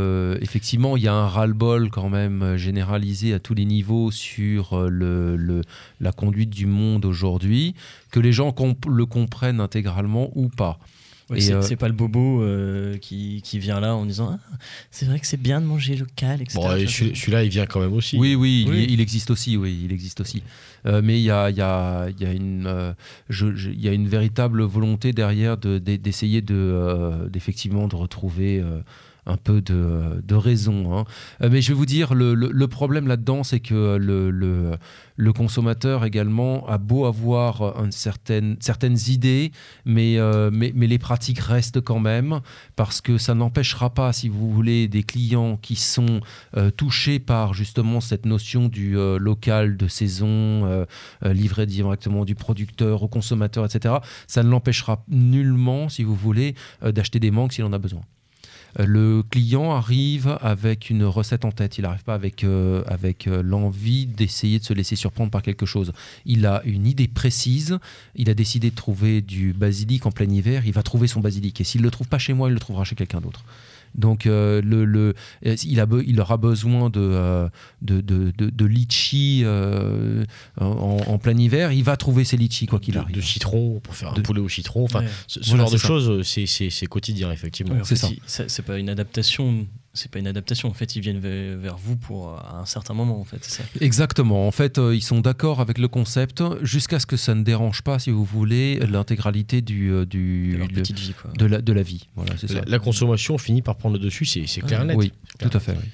effectivement, 0.40 0.96
il 0.96 1.02
y 1.02 1.08
a 1.08 1.14
un 1.14 1.26
ras-le-bol 1.26 1.90
quand 1.90 2.08
même 2.08 2.56
généralisé 2.56 3.34
à 3.34 3.38
tous 3.40 3.54
les 3.54 3.64
niveaux 3.64 4.10
sur 4.10 4.78
la 4.90 6.12
conduite 6.12 6.50
du 6.50 6.66
monde 6.66 7.04
aujourd'hui, 7.04 7.74
que 8.10 8.20
les 8.20 8.32
gens 8.32 8.54
le 8.88 9.06
comprennent 9.06 9.60
intégralement 9.60 10.30
ou 10.34 10.48
pas. 10.48 10.78
Ouais, 11.30 11.40
c'est 11.40 11.52
euh, 11.52 11.62
c'est 11.62 11.76
pas 11.76 11.86
le 11.86 11.94
bobo 11.94 12.42
euh, 12.42 12.98
qui, 12.98 13.40
qui 13.42 13.58
vient 13.58 13.78
là 13.80 13.94
en 13.94 14.04
disant 14.04 14.36
Ah, 14.40 14.56
c'est 14.90 15.06
vrai 15.06 15.20
que 15.20 15.26
c'est 15.26 15.40
bien 15.40 15.60
de 15.60 15.66
manger 15.66 15.94
local, 15.96 16.42
etc. 16.42 16.58
Bon, 16.60 16.68
celui-là, 16.86 17.44
il 17.44 17.50
vient 17.50 17.66
quand 17.66 17.80
même 17.80 17.92
aussi. 17.92 18.18
Oui, 18.18 18.34
oui, 18.34 18.64
il- 18.66 18.70
Oui. 18.70 18.86
Il, 18.90 19.00
existe 19.00 19.30
aussi, 19.30 19.56
oui, 19.56 19.80
il 19.84 19.92
existe 19.92 20.20
aussi. 20.20 20.42
Euh, 20.86 21.00
mais 21.04 21.18
il 21.20 21.22
y 21.22 21.30
a, 21.30 21.50
il 21.50 21.56
y, 21.56 21.60
a, 21.60 22.08
il 22.08 22.20
y, 22.20 22.26
a 22.26 22.32
une, 22.32 22.94
je- 23.28 23.54
je- 23.54 23.70
il 23.70 23.80
y 23.80 23.88
a 23.88 23.92
une 23.92 24.08
véritable 24.08 24.62
volonté 24.62 25.12
derrière 25.12 25.56
de- 25.56 25.78
de- 25.78 25.96
d'essayer 25.96 26.40
de, 26.42 26.54
euh, 26.56 27.28
d'effectivement 27.28 27.86
de 27.86 27.94
retrouver 27.96 28.58
euh, 28.60 28.80
un 29.30 29.36
peu 29.36 29.60
de, 29.60 30.20
de 30.24 30.34
raison. 30.34 30.96
hein. 30.98 31.04
Euh, 31.42 31.48
mais 31.50 31.62
je 31.62 31.68
vais 31.68 31.74
vous 31.74 31.86
dire, 31.86 32.14
le, 32.14 32.34
le- 32.34 32.68
problème 32.68 33.08
là-dedans, 33.08 33.42
c'est 33.42 33.60
que 33.60 33.96
le, 33.96 34.30
le, 34.30 35.32
consommateur 35.32 36.04
également 36.04 36.66
a 36.68 36.78
beau 36.78 37.04
avoir 37.04 37.74
certaines 37.90 38.98
idées, 39.08 39.52
mais, 39.84 40.18
euh, 40.18 40.50
mais, 40.52 40.72
mais 40.74 40.86
les 40.86 40.98
pratiques 40.98 41.38
restent 41.40 41.80
quand 41.80 41.98
même, 42.00 42.40
parce 42.76 43.00
que 43.00 43.18
ça 43.18 43.34
n'empêchera 43.34 43.90
pas, 43.90 44.12
si 44.12 44.28
vous 44.28 44.50
voulez, 44.50 44.88
des 44.88 45.02
clients 45.02 45.56
qui 45.56 45.76
sont 45.76 46.20
euh, 46.56 46.70
touchés 46.70 47.18
par 47.18 47.54
justement 47.54 48.00
cette 48.00 48.24
notion 48.26 48.68
du 48.68 48.94
local, 49.18 49.76
de 49.76 49.88
saison, 49.88 50.86
livré 51.24 51.66
directement 51.66 52.24
du 52.24 52.34
producteur 52.34 53.02
au 53.02 53.08
consommateur, 53.08 53.64
etc. 53.64 53.96
Ça 54.26 54.42
ne 54.42 54.48
l'empêchera 54.50 55.04
nullement, 55.08 55.88
si 55.88 56.02
vous 56.02 56.14
voulez, 56.14 56.54
d'acheter 56.82 57.18
des 57.20 57.30
mangues 57.30 57.52
s'il 57.52 57.64
en 57.64 57.72
a 57.72 57.78
besoin. 57.78 58.02
Euh, 58.78 58.86
Le 58.86 59.22
client 59.22 59.72
arrive 59.72 60.38
avec 60.40 60.90
une 60.90 61.04
recette 61.04 61.44
en 61.44 61.52
tête, 61.52 61.78
il 61.78 61.82
n'arrive 61.82 62.04
pas 62.04 62.14
avec, 62.14 62.44
euh, 62.44 62.82
avec 62.86 63.26
euh, 63.26 63.42
l'envie 63.42 64.06
d'essayer 64.06 64.58
de 64.58 64.64
se 64.64 64.72
laisser 64.72 64.96
surprendre 64.96 65.30
par 65.30 65.42
quelque 65.42 65.66
chose. 65.66 65.92
Il 66.24 66.46
a 66.46 66.62
une 66.64 66.86
idée 66.86 67.08
précise, 67.08 67.78
il 68.14 68.30
a 68.30 68.34
décidé 68.34 68.70
de 68.70 68.74
trouver 68.74 69.20
du 69.20 69.52
basilic 69.52 70.06
en 70.06 70.10
plein 70.10 70.28
hiver, 70.28 70.62
il 70.66 70.72
va 70.72 70.82
trouver 70.82 71.06
son 71.06 71.20
basilic. 71.20 71.60
Et 71.60 71.64
s'il 71.64 71.80
ne 71.80 71.86
le 71.86 71.90
trouve 71.90 72.08
pas 72.08 72.18
chez 72.18 72.32
moi, 72.32 72.48
il 72.48 72.54
le 72.54 72.60
trouvera 72.60 72.84
chez 72.84 72.94
quelqu'un 72.94 73.20
d'autre. 73.20 73.44
Donc 73.94 74.26
euh, 74.26 74.62
le, 74.62 74.84
le- 74.84 75.14
euh, 75.46 75.56
il, 75.64 75.80
a 75.80 75.86
il 76.06 76.20
aura 76.20 76.36
besoin 76.36 76.90
de, 76.90 77.00
euh, 77.00 77.48
de, 77.82 78.00
de, 78.00 78.32
de- 78.36 78.50
de 78.50 78.64
litchi 78.64 79.42
euh, 79.44 80.24
en, 80.60 80.98
en 81.06 81.18
plein 81.18 81.36
hiver, 81.36 81.72
il 81.72 81.82
va 81.84 81.96
trouver 81.96 82.24
ses 82.24 82.36
litchis 82.36 82.66
quoi 82.66 82.78
qu'il 82.78 82.94
de, 82.94 83.00
arrive. 83.00 83.16
de 83.16 83.20
citron 83.20 83.80
pour 83.80 83.94
faire 83.94 84.12
De- 84.12 84.20
un 84.20 84.22
poulet 84.22 84.40
au 84.40 84.48
citron. 84.48 84.84
Enfin, 84.84 85.00
Ouais. 85.00 85.08
ce, 85.26 85.42
ce 85.42 85.48
Voilà, 85.50 85.64
genre 85.64 85.72
de 85.72 85.78
choses, 85.78 86.26
c'est- 86.26 86.46
c'est 86.46 86.70
c'est 86.70 86.86
quotidien, 86.86 87.32
effectivement. 87.32 87.74
C'est 87.84 87.96
ça- 87.96 88.44
c'est 88.48 88.62
pas 88.64 88.78
une 88.78 88.88
adaptation. 88.88 89.66
C'est 89.92 90.10
pas 90.10 90.20
une 90.20 90.28
adaptation. 90.28 90.68
En 90.68 90.72
fait, 90.72 90.94
ils 90.94 91.00
viennent 91.02 91.18
vers, 91.18 91.76
vous 91.76 91.96
pour 91.96 92.28
euh, 92.28 92.36
à 92.36 92.60
un 92.60 92.66
certain 92.66 92.94
moment. 92.94 93.20
En 93.20 93.24
fait, 93.24 93.44
ça. 93.44 93.64
Exactement. 93.80 94.46
En 94.46 94.52
fait, 94.52 94.78
euh, 94.78 94.94
ils 94.94 95.02
sont 95.02 95.20
d'accord 95.20 95.60
avec 95.60 95.78
le 95.78 95.88
concept 95.88 96.42
jusqu'à 96.62 97.00
ce 97.00 97.06
que 97.06 97.16
ça 97.16 97.34
ne 97.34 97.42
dérange 97.42 97.82
pas, 97.82 97.98
si 97.98 98.10
vous 98.10 98.24
voulez, 98.24 98.78
l'intégralité 98.80 99.62
du, 99.62 99.90
euh, 99.90 100.06
du 100.06 100.52
De 100.52 100.58
leur 100.58 100.68
de, 100.68 100.74
petite 100.74 100.98
vie, 100.98 101.14
quoi. 101.20 101.32
de 101.32 101.44
la, 101.44 101.60
de 101.60 101.72
la 101.72 101.82
vie. 101.82 102.06
Voilà, 102.14 102.36
c'est 102.36 102.46
ça. 102.46 102.54
La, 102.54 102.64
la 102.66 102.78
consommation 102.78 103.36
finit 103.36 103.62
par 103.62 103.76
prendre 103.76 103.94
le 103.96 104.00
dessus, 104.00 104.24
c'est 104.26 104.46
c'est 104.46 104.60
clair 104.60 104.82
et 104.82 104.84
net. 104.84 104.96
Oui, 104.96 105.12
clair. 105.38 105.50
tout 105.50 105.56
à 105.56 105.60
fait. 105.60 105.76
oui. 105.76 105.88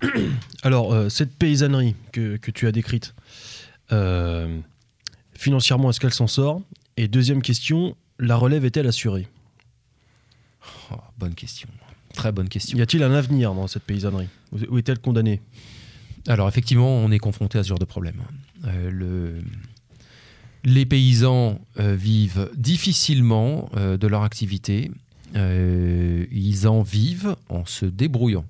Alors, 0.62 0.92
euh, 0.92 1.08
cette 1.08 1.34
paysannerie 1.34 1.94
que, 2.12 2.36
que 2.36 2.50
tu 2.50 2.66
as 2.66 2.72
décrite, 2.72 3.14
euh, 3.92 4.60
financièrement, 5.34 5.90
est-ce 5.90 6.00
qu'elle 6.00 6.12
s'en 6.12 6.26
sort? 6.26 6.62
Et 6.96 7.08
deuxième 7.08 7.42
question, 7.42 7.96
la 8.18 8.36
relève 8.36 8.64
est-elle 8.64 8.86
assurée? 8.86 9.28
Oh, 10.90 10.96
bonne 11.16 11.34
question. 11.34 11.68
Très 12.18 12.32
bonne 12.32 12.48
question. 12.48 12.76
Y 12.76 12.82
a-t-il 12.82 13.02
un 13.04 13.12
avenir 13.14 13.54
dans 13.54 13.68
cette 13.68 13.84
paysannerie? 13.84 14.26
Ou 14.52 14.58
ou 14.70 14.78
est-elle 14.78 14.98
condamnée? 14.98 15.40
Alors 16.26 16.48
effectivement, 16.48 16.90
on 16.96 17.12
est 17.12 17.20
confronté 17.20 17.58
à 17.58 17.62
ce 17.62 17.68
genre 17.68 17.78
de 17.78 17.84
problème. 17.84 18.16
Euh, 18.66 18.90
le- 18.90 19.40
Les 20.64 20.84
paysans 20.84 21.60
euh, 21.78 21.94
vivent 21.94 22.50
difficilement 22.56 23.70
euh, 23.76 23.96
de 23.96 24.06
leur 24.08 24.22
activité. 24.24 24.90
Ils 25.34 26.66
en 26.66 26.82
vivent 26.82 27.36
en 27.48 27.64
se 27.66 27.86
débrouillant. 27.86 28.44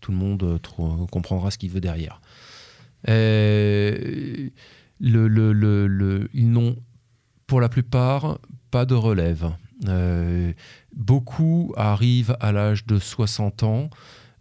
Tout 0.00 0.10
le 0.12 0.18
monde 0.18 0.60
comprendra 1.10 1.50
ce 1.50 1.56
qu'il 1.58 1.70
veut 1.70 1.80
derrière. 1.80 2.20
Le- 3.06 4.50
le- 5.00 6.28
ils 6.34 6.50
n'ont 6.50 6.76
pour 7.46 7.60
la 7.62 7.68
plupart 7.70 8.38
pas 8.70 8.84
de 8.84 8.94
relève. 8.94 9.50
Euh, 9.88 10.52
beaucoup 10.96 11.72
arrivent 11.76 12.36
à 12.40 12.52
l'âge 12.52 12.86
de 12.86 12.98
60 12.98 13.62
ans 13.62 13.90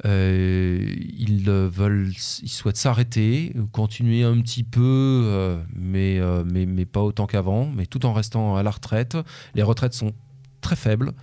euh, 0.04 0.94
ils 1.18 1.50
veulent, 1.50 2.12
ils 2.44 2.50
souhaitent 2.50 2.78
s'arrêter, 2.78 3.54
continuer 3.72 4.24
un 4.24 4.40
petit 4.42 4.64
peu, 4.64 4.82
euh, 5.26 5.58
mais, 5.74 6.20
euh, 6.20 6.44
mais, 6.46 6.66
mais 6.66 6.86
pas 6.86 7.02
autant 7.02 7.28
qu'avant, 7.28 7.72
mais 7.74 7.86
tout 7.86 8.06
en 8.06 8.14
restant 8.14 8.58
à 8.58 8.64
la 8.64 8.72
retraite. 8.72 9.18
Les 9.54 9.64
retraites 9.64 9.94
sont 9.94 10.12
très 10.62 10.76
faibles. 10.76 11.14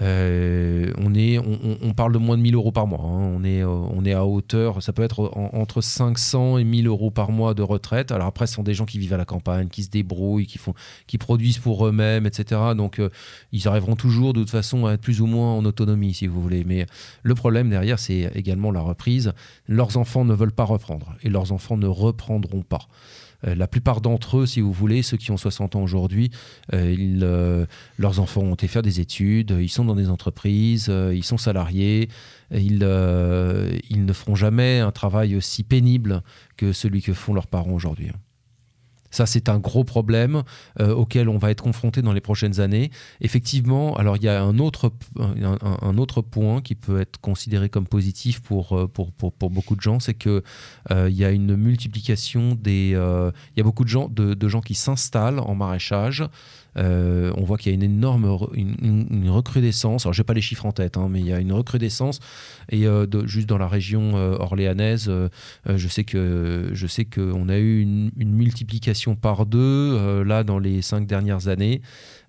Euh, 0.00 0.92
on, 0.98 1.14
est, 1.14 1.38
on, 1.38 1.92
parle 1.94 2.12
de 2.12 2.18
moins 2.18 2.36
de 2.36 2.42
1000 2.42 2.54
euros 2.54 2.72
par 2.72 2.86
mois. 2.86 3.00
hein. 3.02 3.32
On, 3.36 3.44
est, 3.44 3.62
euh, 3.62 3.68
on 3.68 4.04
est 4.04 4.12
à 4.12 4.24
hauteur, 4.24 4.82
ça 4.82 4.92
peut 4.92 5.02
être 5.02 5.30
en- 5.34 5.50
entre 5.52 5.80
500 5.80 6.58
et 6.58 6.64
1000 6.64 6.86
euros 6.86 7.10
par 7.10 7.32
mois 7.32 7.54
de 7.54 7.62
retraite. 7.62 8.12
Alors 8.12 8.26
après, 8.28 8.46
ce 8.46 8.54
sont 8.54 8.62
des 8.62 8.74
gens 8.74 8.86
qui 8.86 8.98
vivent 8.98 9.12
à 9.14 9.18
la 9.18 9.24
campagne, 9.24 9.68
qui 9.68 9.82
se 9.82 9.90
débrouillent, 9.90 10.46
qui, 10.46 10.58
font, 10.58 10.74
qui 11.06 11.18
produisent 11.18 11.58
pour 11.58 11.86
eux-mêmes, 11.86 12.26
etc. 12.26 12.60
Donc 12.76 12.98
euh, 12.98 13.10
ils 13.52 13.66
arriveront 13.68 13.96
toujours 13.96 14.32
de 14.32 14.40
toute 14.40 14.50
façon 14.50 14.86
à 14.86 14.92
être 14.92 15.00
plus 15.00 15.20
ou 15.20 15.26
moins 15.26 15.54
en 15.54 15.64
autonomie, 15.64 16.14
si 16.14 16.26
vous 16.26 16.40
voulez. 16.40 16.64
Mais 16.64 16.86
le 17.22 17.34
problème 17.34 17.68
derrière, 17.68 17.98
c'est 17.98 18.30
également 18.34 18.70
la 18.70 18.80
reprise. 18.80 19.32
Leurs 19.66 19.96
enfants 19.96 20.24
ne 20.24 20.34
veulent 20.34 20.52
pas 20.52 20.64
reprendre 20.64 21.14
et 21.22 21.28
leurs 21.28 21.52
enfants 21.52 21.76
ne 21.76 21.86
reprendront 21.88 22.62
pas. 22.62 22.88
Euh, 23.46 23.54
la 23.54 23.66
plupart 23.66 24.00
d'entre 24.00 24.38
eux, 24.38 24.46
si 24.46 24.60
vous 24.60 24.72
voulez, 24.72 25.02
ceux 25.02 25.16
qui 25.16 25.30
ont 25.30 25.36
60 25.36 25.76
ans 25.76 25.82
aujourd'hui, 25.82 26.30
euh, 26.72 26.96
euh, 27.22 27.66
leurs 27.98 28.20
enfants 28.20 28.42
ont 28.42 28.54
été 28.54 28.68
faire 28.68 28.82
des 28.82 29.00
études, 29.00 29.56
ils 29.60 29.68
sont 29.68 29.84
dans 29.84 29.94
des 29.94 30.10
entreprises, 30.10 30.92
ils 31.12 31.24
sont 31.24 31.38
salariés, 31.38 32.08
ils, 32.50 32.86
ils 33.90 34.04
ne 34.04 34.12
feront 34.12 34.34
jamais 34.34 34.80
un 34.80 34.92
travail 34.92 35.36
aussi 35.36 35.62
pénible 35.62 36.22
que 36.56 36.72
celui 36.72 37.02
que 37.02 37.12
font 37.12 37.34
leurs 37.34 37.46
parents 37.46 37.72
aujourd'hui. 37.72 38.10
Ça, 39.10 39.26
c'est 39.26 39.48
un 39.48 39.58
gros 39.58 39.84
problème 39.84 40.42
euh, 40.80 40.94
auquel 40.94 41.28
on 41.28 41.38
va 41.38 41.50
être 41.50 41.62
confronté 41.62 42.02
dans 42.02 42.12
les 42.12 42.20
prochaines 42.20 42.60
années. 42.60 42.90
Effectivement, 43.20 43.96
alors 43.96 44.16
il 44.16 44.22
y 44.22 44.28
a 44.28 44.42
un 44.42 44.58
autre, 44.58 44.90
point 46.20 46.60
qui 46.60 46.74
peut 46.74 47.00
être 47.00 47.20
considéré 47.20 47.68
comme 47.68 47.86
positif 47.86 48.40
pour, 48.40 48.76
euh, 48.76 48.86
pour, 48.86 49.12
pour, 49.12 49.50
beaucoup 49.50 49.76
de 49.76 49.80
gens, 49.80 50.00
c'est 50.00 50.14
que 50.14 50.42
euh, 50.90 51.08
il 51.10 51.16
y 51.16 51.24
a 51.24 51.30
une 51.30 51.56
multiplication 51.56 52.54
des... 52.54 52.90
y 52.90 53.60
a 53.60 53.64
beaucoup 53.64 53.84
de 53.84 53.88
gens, 53.88 54.08
de 54.08 54.48
gens 54.48 54.60
qui 54.60 54.74
s'installent 54.74 55.40
en 55.40 55.54
maraîchage 55.54 56.24
euh, 56.76 57.32
on 57.36 57.44
voit 57.44 57.58
qu'il 57.58 57.70
y 57.70 57.74
a 57.74 57.76
une 57.76 57.82
énorme 57.82 58.24
une, 58.54 59.30
recrudescence. 59.30 60.06
Alors, 60.06 60.12
je 60.12 60.20
n'ai 60.20 60.24
pas 60.24 60.34
les 60.34 60.40
chiffres 60.40 60.66
en 60.66 60.72
tête, 60.72 60.96
hein, 60.96 61.08
mais 61.10 61.20
il 61.20 61.26
y 61.26 61.32
a 61.32 61.40
une 61.40 61.52
recrudescence. 61.52 62.20
Et 62.70 62.86
euh, 62.86 63.06
juste 63.26 63.48
dans 63.48 63.58
la 63.58 63.68
région 63.68 64.16
euh, 64.16 64.36
orléanaise, 64.38 65.10
je 65.66 65.88
sais 65.88 66.04
je 66.10 66.86
sais 66.86 67.04
qu'on 67.04 67.48
a 67.48 67.58
eu 67.58 67.80
une, 67.80 68.10
multiplication 68.16 69.16
par 69.16 69.46
deux 69.46 70.22
là 70.22 70.44
dans 70.44 70.58
les 70.58 70.82
cinq 70.82 71.06
dernières 71.06 71.48
années. 71.48 71.82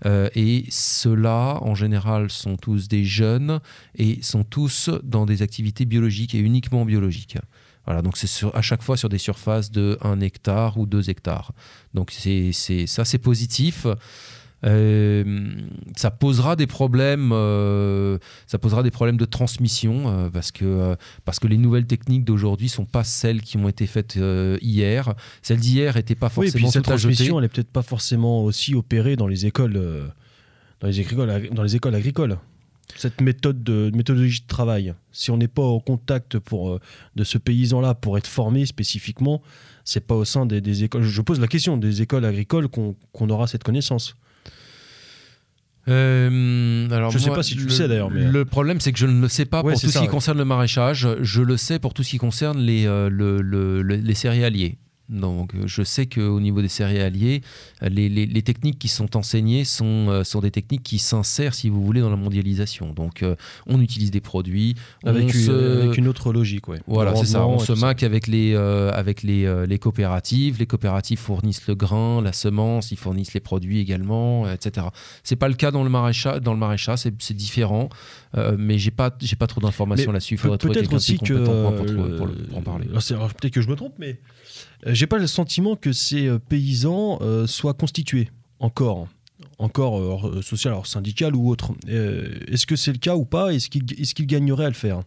Et 0.05 0.65
ceux-là, 0.69 1.59
en 1.61 1.75
général, 1.75 2.29
sont 2.29 2.57
tous 2.57 2.87
des 2.87 3.05
jeunes 3.05 3.59
et 3.95 4.21
sont 4.21 4.43
tous 4.43 4.89
dans 5.03 5.25
des 5.25 5.41
activités 5.41 5.85
biologiques 5.85 6.35
et 6.35 6.39
uniquement 6.39 6.85
biologiques. 6.85 7.37
Voilà, 7.85 8.01
donc 8.01 8.17
c'est 8.17 8.45
à 8.53 8.61
chaque 8.61 8.83
fois 8.83 8.95
sur 8.95 9.09
des 9.09 9.17
surfaces 9.17 9.71
de 9.71 9.97
1 10.01 10.19
hectare 10.21 10.77
ou 10.77 10.85
2 10.85 11.09
hectares. 11.09 11.51
Donc 11.93 12.11
c'est- 12.11 12.51
ça, 12.85 13.05
c'est 13.05 13.17
positif. 13.17 13.87
Euh, 14.63 15.55
ça 15.95 16.11
posera 16.11 16.55
des 16.55 16.67
problèmes, 16.67 17.31
euh, 17.33 18.19
ça 18.45 18.59
posera 18.59 18.83
des 18.83 18.91
problèmes 18.91 19.17
de 19.17 19.25
transmission 19.25 20.03
euh, 20.05 20.29
parce 20.29 20.51
que 20.51 20.95
parce 21.25 21.39
que 21.39 21.47
les 21.47 21.57
nouvelles 21.57 21.87
techniques 21.87 22.25
d'aujourd'hui 22.25 22.69
sont 22.69 22.85
pas 22.85 23.03
celles 23.03 23.41
qui 23.41 23.57
ont 23.57 23.67
été 23.67 23.87
faites 23.87 24.19
hier. 24.61 25.13
Celles 25.41 25.59
d'hier 25.59 25.95
n'étaient 25.95 26.15
pas 26.15 26.31
Oui, 26.37 26.47
et 26.47 26.51
forcément 26.51 26.67
puis 26.67 26.71
cette 26.71 26.83
transmission, 26.83 27.39
elle 27.39 27.45
est 27.45 27.49
peut-être 27.49 27.71
pas 27.71 27.81
forcément 27.81 28.43
aussi 28.43 28.75
opérée 28.75 29.15
dans 29.15 29.27
les 29.27 29.45
écoles, 29.45 29.81
dans 30.79 30.87
les 30.87 30.99
écoles, 30.99 31.49
dans 31.51 31.63
les 31.63 31.75
écoles 31.75 31.95
agricoles. 31.95 32.37
Cette 32.97 33.21
méthode 33.21 33.63
de 33.63 33.91
méthodologie 33.93 34.41
de 34.41 34.47
travail, 34.47 34.93
si 35.11 35.31
on 35.31 35.37
n'est 35.37 35.47
pas 35.47 35.63
au 35.63 35.79
contact 35.79 36.39
pour, 36.39 36.71
euh, 36.71 36.79
de 37.15 37.23
ce 37.23 37.37
paysan-là 37.37 37.95
pour 37.95 38.17
être 38.17 38.27
formé 38.27 38.65
spécifiquement, 38.65 39.41
c'est 39.85 40.05
pas 40.05 40.15
au 40.15 40.25
sein 40.25 40.45
des, 40.45 40.61
des 40.61 40.83
écoles. 40.83 41.03
Je 41.03 41.21
pose 41.21 41.39
la 41.39 41.47
question 41.47 41.77
des 41.77 42.01
écoles 42.01 42.25
agricoles 42.25 42.67
qu'on 42.67 42.95
qu'on 43.11 43.29
aura 43.29 43.47
cette 43.47 43.63
connaissance. 43.63 44.15
Euh, 45.87 46.87
alors 46.91 47.11
Je 47.11 47.17
sais 47.17 47.27
moi, 47.27 47.35
pas 47.37 47.43
si 47.43 47.53
tu 47.53 47.59
le 47.59 47.65
le- 47.65 47.69
sais, 47.71 47.87
d'ailleurs, 47.87 48.11
mais- 48.11 48.25
Le 48.31 48.45
problème, 48.45 48.79
c'est 48.79 48.91
que 48.91 48.99
je 48.99 49.07
ne 49.07 49.19
le 49.21 49.27
sais 49.27 49.45
pas 49.45 49.63
Ouais, 49.63 49.71
pour 49.73 49.81
tout 49.81 49.87
ça, 49.87 49.93
ce 49.93 49.97
qui 49.99 50.05
ouais. 50.05 50.11
concerne 50.11 50.37
le 50.37 50.45
maraîchage. 50.45 51.07
Je 51.21 51.41
le 51.41 51.57
sais 51.57 51.79
pour 51.79 51.93
tout 51.93 52.03
ce 52.03 52.09
qui 52.11 52.17
concerne 52.17 52.59
les, 52.59 52.85
euh, 52.85 53.09
le- 53.09 53.41
le- 53.41 53.81
le- 53.81 53.95
les 53.95 54.13
céréaliers. 54.13 54.77
Donc, 55.11 55.53
euh, 55.55 55.63
je 55.65 55.83
sais 55.83 56.05
qu'au 56.07 56.39
niveau 56.39 56.61
des 56.61 56.67
céréaliers, 56.69 57.41
euh, 57.83 57.89
les, 57.89 58.09
les- 58.09 58.25
les 58.25 58.41
techniques 58.41 58.79
qui 58.79 58.87
sont 58.87 59.15
enseignées 59.17 59.65
sont, 59.65 60.07
euh, 60.09 60.23
sont 60.23 60.39
des 60.39 60.51
techniques 60.51 60.83
qui 60.83 60.99
s'insèrent, 60.99 61.53
si 61.53 61.69
vous 61.69 61.83
voulez, 61.83 62.01
dans 62.01 62.09
la 62.09 62.15
mondialisation. 62.15 62.93
Donc, 62.93 63.23
on 63.67 63.81
utilise 63.81 64.09
des 64.11 64.21
produits, 64.21 64.75
Avec, 65.05 65.23
on 65.23 65.27
une, 65.27 65.33
se- 65.33 65.81
avec 65.83 65.97
une 65.97 66.07
autre 66.07 66.31
logique, 66.33 66.67
ouais. 66.67 66.79
voilà, 66.87 67.15
c'est 67.15 67.25
ça. 67.25 67.45
On 67.45 67.59
se 67.59 67.73
maque 67.73 68.03
avec 68.03 68.27
les 68.27 68.55
avec 68.55 69.21
les, 69.23 69.65
les 69.67 69.79
coopératives. 69.79 70.57
Les 70.59 70.65
coopératives 70.65 71.19
fournissent 71.19 71.67
le 71.67 71.75
grain, 71.75 72.21
la 72.21 72.33
semence, 72.33 72.91
ils 72.91 72.97
fournissent 72.97 73.33
les 73.33 73.39
produits 73.39 73.79
également, 73.79 74.49
etc. 74.51 74.87
C'est 75.23 75.35
pas 75.35 75.47
le 75.49 75.55
cas 75.55 75.71
dans 75.71 75.83
le 75.83 75.89
maraîchage. 75.89 76.41
Dans 76.41 76.53
le 76.53 76.59
maraîchage, 76.59 76.99
c'est 77.19 77.33
différent. 77.35 77.89
Euh, 78.37 78.55
mais 78.57 78.77
j'ai 78.77 78.91
pas 78.91 79.13
j'ai 79.19 79.35
pas 79.35 79.47
trop 79.47 79.59
d'informations 79.59 80.11
là-dessus. 80.11 80.35
Il 80.35 80.37
faudrait 80.37 80.57
trouver 80.57 80.73
Peut-être 80.75 80.83
quelqu'un 80.89 80.95
aussi 80.95 81.17
que. 81.17 81.33
pour, 81.33 81.75
trouver- 81.75 82.17
pour 82.17 82.27
le- 82.27 82.33
pour 82.47 82.57
en 82.57 82.61
parler. 82.61 82.85
Peut-être 82.87 83.49
que 83.53 83.61
je 83.61 83.67
me 83.67 83.75
trompe, 83.75 83.95
mais 83.99 84.19
j'ai 84.87 85.07
pas 85.07 85.17
le 85.17 85.27
sentiment 85.27 85.75
que 85.75 85.93
ces 85.93 86.27
euh, 86.27 86.39
paysans 86.39 87.19
euh, 87.21 87.47
soient 87.47 87.73
constitués 87.73 88.29
encore. 88.59 89.07
Encore 89.59 89.99
euh, 90.27 90.41
social, 90.41 90.75
syndical 90.85 91.35
ou 91.35 91.49
autre. 91.49 91.73
Euh, 91.87 92.39
Est-ce 92.47 92.65
que 92.65 92.75
c'est 92.75 92.91
le 92.91 92.97
cas 92.97 93.15
ou 93.15 93.25
pas? 93.25 93.53
Est-ce 93.53 93.69
qu'ils 93.69 93.83
est 93.83 94.13
qu'ils 94.13 94.27
gagneraient 94.27 94.65
à 94.65 94.69
le 94.69 94.75
faire? 94.75 95.03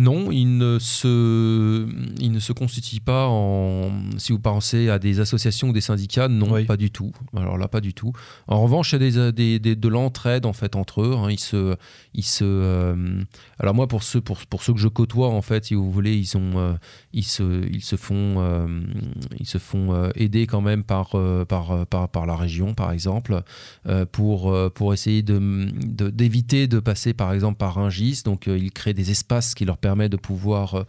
Non, 0.00 0.30
il 0.30 0.58
ne 0.58 0.78
se, 0.78 1.86
il 2.20 2.30
ne 2.30 2.38
se 2.38 2.52
constitue 2.52 3.00
pas 3.00 3.26
en. 3.26 3.90
Si 4.16 4.30
vous 4.30 4.38
pensez 4.38 4.88
à 4.90 5.00
des 5.00 5.18
associations 5.18 5.70
ou 5.70 5.72
des 5.72 5.80
syndicats, 5.80 6.28
non, 6.28 6.52
Oui. 6.52 6.64
pas 6.66 6.76
du 6.76 6.92
tout. 6.92 7.10
Alors 7.36 7.58
là, 7.58 7.66
pas 7.66 7.80
du 7.80 7.94
tout. 7.94 8.12
En 8.46 8.62
revanche, 8.62 8.92
il 8.92 9.02
y 9.02 9.18
a 9.18 9.30
des, 9.30 9.32
des- 9.32 9.58
des- 9.58 9.74
de 9.76 9.88
l'entraide 9.88 10.46
en 10.46 10.52
fait 10.52 10.76
entre 10.76 11.02
eux. 11.02 11.14
hein. 11.16 11.28
Ils 11.30 11.40
se, 11.40 11.74
ils 12.14 12.22
se. 12.24 12.44
euh, 12.44 13.22
alors 13.58 13.74
moi, 13.74 13.88
pour 13.88 14.04
ceux, 14.04 14.20
pour, 14.20 14.38
pour 14.46 14.62
ceux 14.62 14.72
que 14.72 14.78
je 14.78 14.86
côtoie, 14.86 15.30
en 15.30 15.42
fait, 15.42 15.64
si 15.64 15.74
vous 15.74 15.90
voulez, 15.90 16.16
ils 16.16 16.36
ont, 16.36 16.52
euh, 16.58 16.74
ils 17.12 17.24
se, 17.24 17.66
ils 17.68 17.82
se 17.82 17.96
font, 17.96 18.36
euh, 18.38 18.68
ils 19.40 19.46
se 19.46 19.58
font 19.58 19.92
euh, 19.92 20.10
aider 20.14 20.46
quand 20.46 20.60
même 20.60 20.84
par, 20.84 21.16
euh, 21.16 21.44
par, 21.44 21.72
euh, 21.72 21.84
par, 21.84 22.08
par 22.08 22.24
la 22.26 22.36
région, 22.36 22.72
par 22.72 22.92
exemple, 22.92 23.42
euh, 23.88 24.06
pour, 24.06 24.52
euh, 24.52 24.70
pour 24.70 24.94
essayer 24.94 25.22
de, 25.22 25.38
de- 25.84 26.10
d'éviter 26.10 26.68
de 26.68 26.78
passer, 26.78 27.14
par 27.14 27.32
exemple, 27.32 27.58
par 27.58 27.78
un 27.78 27.90
GIS. 27.90 28.22
Donc, 28.24 28.46
euh, 28.46 28.56
ils 28.56 28.70
créent 28.70 28.94
des 28.94 29.10
espaces 29.10 29.56
qui 29.56 29.64
leur 29.64 29.76
permet 29.88 30.08
de 30.08 30.18
pouvoir 30.30 30.84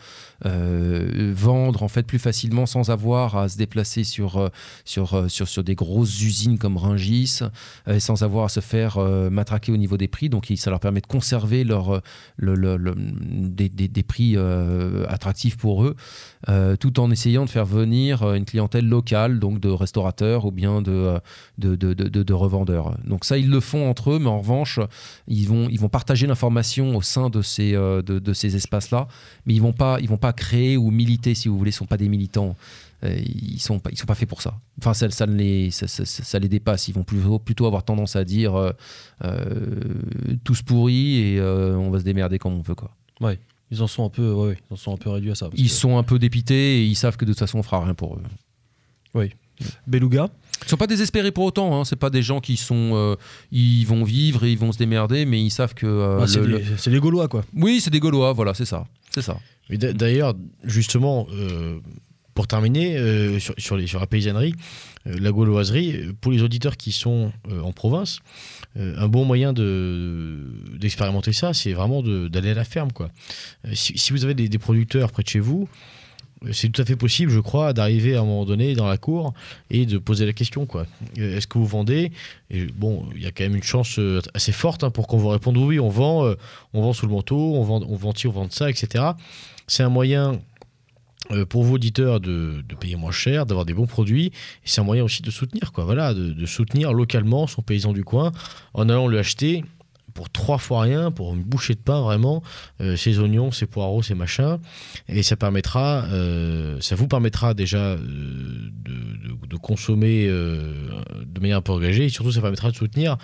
euh, 0.45 1.31
vendre 1.35 1.84
en 1.84 1.88
fait 1.95 2.05
plus 2.11 2.19
facilement 2.19 2.65
sans 2.65 2.89
avoir 2.89 3.35
à 3.38 3.47
se 3.47 3.57
déplacer 3.57 4.03
sur, 4.03 4.38
euh, 4.38 4.49
sur, 4.93 5.13
euh, 5.13 5.27
sur, 5.35 5.47
sur 5.47 5.63
des 5.63 5.76
grosses 5.84 6.21
usines 6.21 6.57
comme 6.57 6.77
Rungis 6.77 7.39
sans 7.99 8.23
avoir 8.23 8.43
à 8.45 8.49
se 8.49 8.59
faire 8.59 8.93
matraquer 9.31 9.71
au 9.71 9.77
niveau 9.77 9.97
des 9.97 10.07
prix. 10.07 10.30
Donc, 10.30 10.43
ça 10.63 10.69
leur 10.69 10.80
permet 10.80 11.01
de 11.01 11.07
conserver 11.07 11.63
leur, 11.63 12.01
le, 12.38 12.77
des, 13.59 13.69
des- 13.69 13.88
des 13.88 14.03
prix 14.03 14.35
attractifs 15.15 15.57
pour 15.57 15.76
eux, 15.85 15.95
tout 16.80 16.99
en 16.99 17.11
essayant 17.11 17.45
de 17.45 17.49
faire 17.49 17.65
venir 17.65 18.11
une 18.34 18.45
clientèle 18.45 18.88
locale, 18.88 19.39
donc 19.39 19.59
de 19.59 19.69
restaurateurs 19.69 20.45
ou 20.45 20.51
bien 20.51 20.81
de, 20.81 21.19
de, 21.57 21.76
de, 21.76 21.93
de- 21.93 22.09
de- 22.15 22.23
de 22.23 22.34
revendeurs. 22.34 22.97
Donc 23.05 23.26
ça, 23.26 23.38
ils 23.38 23.49
le 23.49 23.59
font 23.59 23.89
entre 23.89 24.11
eux, 24.11 24.19
mais 24.19 24.30
en 24.38 24.39
revanche, 24.39 24.80
ils 25.27 25.47
vont, 25.47 25.67
ils 25.69 25.80
vont 25.80 25.89
partager 25.89 26.26
l'information 26.27 26.95
au 26.97 27.01
sein 27.01 27.30
de 27.30 27.41
ces, 27.41 27.73
de, 27.73 28.01
de 28.01 28.34
ces 28.34 28.55
espaces-là, 28.80 29.07
mais 29.45 29.53
ils 29.53 29.61
vont 29.61 29.73
pas, 29.73 29.99
ils 30.01 30.10
vont 30.10 30.18
pas 30.18 30.34
créer 30.34 30.77
ou 30.77 30.89
militer, 30.91 31.35
si 31.35 31.47
vous 31.47 31.57
voulez, 31.57 31.69
ils 31.69 31.73
sont 31.73 31.85
pas 31.85 31.97
des 31.97 32.10
militants. 32.10 32.56
Euh, 33.06 33.18
ils 33.18 33.60
sont 33.61 33.80
pas, 33.80 33.89
ils 33.91 33.97
sont 33.97 34.06
pas 34.06 34.15
faits 34.15 34.27
pour 34.27 34.41
ça. 34.41 34.60
Enfin, 34.80 34.93
ça, 34.93 35.26
les, 35.26 35.72
ça, 35.72 35.88
ça- 35.88 36.03
ça- 36.06 36.23
ça 36.23 36.38
les 36.39 36.49
dépasse. 36.49 36.89
Ils 36.89 36.93
vont 36.93 37.03
plutôt, 37.03 37.39
plutôt 37.39 37.65
avoir 37.65 37.84
tendance 37.84 38.18
à 38.18 38.26
dire 38.26 38.56
euh, 38.56 38.72
euh, 39.23 39.76
tous 40.43 40.61
pourris 40.61 41.15
et 41.18 41.39
euh, 41.39 41.76
on 41.77 41.91
va 41.91 41.99
se 41.99 42.03
démerder 42.03 42.39
comme 42.39 42.53
on 42.56 42.61
peut 42.64 42.76
quoi. 42.76 42.91
Ils 43.72 43.81
en 43.84 43.88
sont 43.88 44.03
un 44.03 44.10
peu, 44.10 44.34
ouais, 44.34 44.47
ouais, 44.49 44.57
ils 44.69 44.73
en 44.73 44.77
sont 44.77 44.93
un 44.93 44.97
peu 44.97 45.10
réduits 45.11 45.31
à 45.31 45.35
ça. 45.35 45.49
Ils 45.56 45.65
que- 45.68 45.69
sont 45.69 45.97
un 45.97 46.03
peu 46.03 46.18
dépités 46.19 46.80
et 46.80 46.85
ils 46.85 46.95
savent 46.95 47.15
que 47.18 47.23
de 47.26 47.31
toute 47.31 47.39
façon 47.39 47.60
on 47.60 47.64
fera 47.64 47.84
rien 47.85 47.93
pour 47.93 48.15
eux. 48.15 48.22
Beluga. 49.88 50.30
Ils 50.65 50.69
sont 50.69 50.77
pas 50.77 50.88
désespérés 50.88 51.31
pour 51.31 51.45
autant. 51.45 51.80
Hein. 51.80 51.86
C'est 51.86 51.95
pas 51.95 52.10
des 52.10 52.22
gens 52.22 52.40
qui 52.41 52.57
sont, 52.57 52.91
euh, 52.94 53.15
ils 53.52 53.86
vont 53.86 54.03
vivre 54.03 54.44
et 54.44 54.52
ils 54.52 54.57
vont 54.57 54.72
se 54.72 54.77
démerder, 54.77 55.26
mais 55.26 55.41
ils 55.41 55.49
savent 55.52 55.73
que. 55.73 55.86
euh, 55.88 56.18
Bah, 56.19 56.27
c'est 56.27 56.41
le- 56.41 56.61
les 56.91 56.99
Gaulois, 56.99 57.27
quoi. 57.27 57.44
Oui, 57.56 57.80
c'est 57.81 57.90
des 57.91 57.99
Gaulois. 57.99 58.34
Voilà, 58.34 58.53
c'est 58.53 58.65
ça, 58.65 58.86
c'est 59.11 59.22
ça. 59.22 59.38
D'ailleurs, 59.69 60.34
justement, 60.64 61.27
euh, 61.31 61.80
pour 62.34 62.48
terminer, 62.48 62.98
euh, 62.98 63.40
sur, 63.40 63.53
sur, 63.57 63.77
les, 63.77 63.86
sur 63.88 63.99
la 63.99 64.07
paysannerie, 64.07 64.53
euh, 65.07 65.18
la 65.19 65.31
gauloiserie, 65.31 66.07
pour 66.22 66.31
les 66.31 66.41
auditeurs 66.41 66.76
qui 66.77 66.91
sont 66.91 67.31
euh, 67.52 67.61
en 67.61 67.72
province, 67.72 68.19
euh, 68.77 68.95
un 68.98 69.07
bon 69.07 69.26
moyen 69.26 69.53
de- 69.53 70.45
d'expérimenter 70.77 71.34
ça, 71.34 71.53
c'est 71.53 71.73
vraiment 71.73 72.02
d'aller 72.02 72.52
à 72.52 72.53
la 72.56 72.64
ferme. 72.64 72.91
Quoi. 72.91 73.10
Si, 73.73 73.98
si 73.98 74.11
vous 74.14 74.23
avez 74.26 74.34
des, 74.34 74.49
des 74.49 74.57
producteurs 74.57 75.11
près 75.11 75.23
de 75.23 75.30
chez 75.30 75.40
vous, 75.40 75.68
c'est 76.52 76.70
tout 76.70 76.82
à 76.82 76.86
fait 76.86 76.95
possible, 76.95 77.32
je 77.32 77.40
crois, 77.40 77.74
d'arriver 77.74 78.16
à 78.16 78.22
un 78.22 78.26
moment 78.26 78.45
donné 78.45 78.74
dans 78.76 78.88
la 78.88 78.98
cour 78.98 79.34
et 79.70 79.86
de 79.86 79.98
poser 79.98 80.26
la 80.26 80.34
question. 80.34 80.66
quoi. 80.66 80.86
Euh, 81.18 81.38
Est-ce 81.38 81.48
que 81.48 81.57
vous 81.57 81.66
vendez? 81.66 82.11
Bon, 82.76 83.06
il 83.16 83.22
y 83.22 83.26
a 83.26 83.32
quand 83.32 83.44
même 83.44 83.56
une 83.56 83.64
chance 83.64 83.99
euh, 83.99 84.22
assez 84.34 84.52
forte 84.52 84.84
hein, 84.84 84.90
pour 84.90 85.07
qu'on 85.07 85.18
vous 85.18 85.28
réponde 85.28 85.57
oui, 85.57 85.80
on 85.80 85.90
vend, 85.90 86.26
euh, 86.26 86.36
on 86.74 86.82
vend 86.82 86.94
sous 86.94 87.06
le 87.06 87.11
manteau, 87.11 87.56
on 87.56 87.64
vend, 87.64 87.82
on 87.88 87.95
vend 87.95 88.14
ci, 88.16 88.28
on 88.28 88.32
vend 88.32 88.48
ça, 88.49 88.70
etc. 88.70 89.03
C'est 89.68 89.84
un 89.84 89.90
moyen 89.90 90.40
pour 91.49 91.64
vos 91.64 91.76
auditeurs 91.76 92.20
de, 92.20 92.64
payer 92.80 92.95
moins 92.95 93.11
cher, 93.11 93.45
d'avoir 93.45 93.64
des 93.64 93.76
bons 93.76 93.86
produits. 93.86 94.28
Et 94.28 94.32
c'est 94.66 94.82
un 94.82 94.84
moyen 94.84 95.03
aussi 95.03 95.22
de 95.22 95.30
soutenir, 95.30 95.72
quoi. 95.72 95.84
Voilà, 95.84 96.16
de 96.16 96.45
soutenir 96.48 96.91
localement 96.91 97.45
son 97.45 97.61
paysan 97.61 97.94
du 97.94 98.03
coin 98.03 98.32
en 98.74 98.90
allant 98.90 99.06
le 99.06 99.20
acheter 99.20 99.64
pour 100.20 100.30
trois 100.30 100.58
fois 100.58 100.82
rien, 100.82 101.12
pour 101.12 101.34
une 101.34 101.44
bouchée 101.44 101.76
de 101.76 101.80
pain 101.80 102.02
vraiment, 102.02 102.44
euh, 102.82 102.98
ses 102.98 103.20
oignons, 103.20 103.54
ses 103.54 103.68
poireaux, 103.68 104.04
ses 104.04 104.16
machins. 104.16 104.58
Et 105.08 105.24
ça 105.24 105.38
permettra, 105.38 106.04
euh, 106.12 106.76
ça 106.82 106.96
vous 106.96 107.08
permettra 107.08 107.54
déjà 107.54 107.78
euh, 107.78 107.98
de, 107.98 109.30
de- 109.30 109.48
de 109.48 109.56
consommer 109.58 110.28
de 110.28 111.40
manière 111.40 111.58
un 111.58 111.62
peu 111.62 111.72
engagée 111.72 112.04
et 112.06 112.10
surtout 112.10 112.34
ça 112.34 112.41
permettra 112.41 112.70
de 112.70 112.76
soutenir 112.76 113.16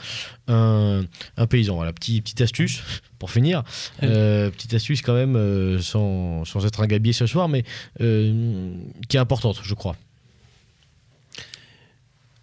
un, 0.48 1.04
un 1.36 1.48
paysan. 1.48 1.76
Voilà, 1.76 1.92
petit, 1.92 2.22
petite 2.22 2.40
astuce 2.40 2.82
pour 3.20 3.30
finir. 3.30 3.64
Euh, 4.04 4.50
petite 4.50 4.74
astuce 4.74 5.02
quand 5.02 5.14
même, 5.16 5.36
euh, 5.36 5.80
sans, 5.80 6.46
sans 6.46 6.66
être 6.66 6.82
un 6.82 6.88
gabier 6.88 7.12
ce 7.12 7.26
soir, 7.28 7.50
mais 7.50 7.64
euh, 8.00 8.74
qui 9.10 9.18
est 9.18 9.20
importante, 9.20 9.60
je 9.62 9.74
crois. 9.74 9.98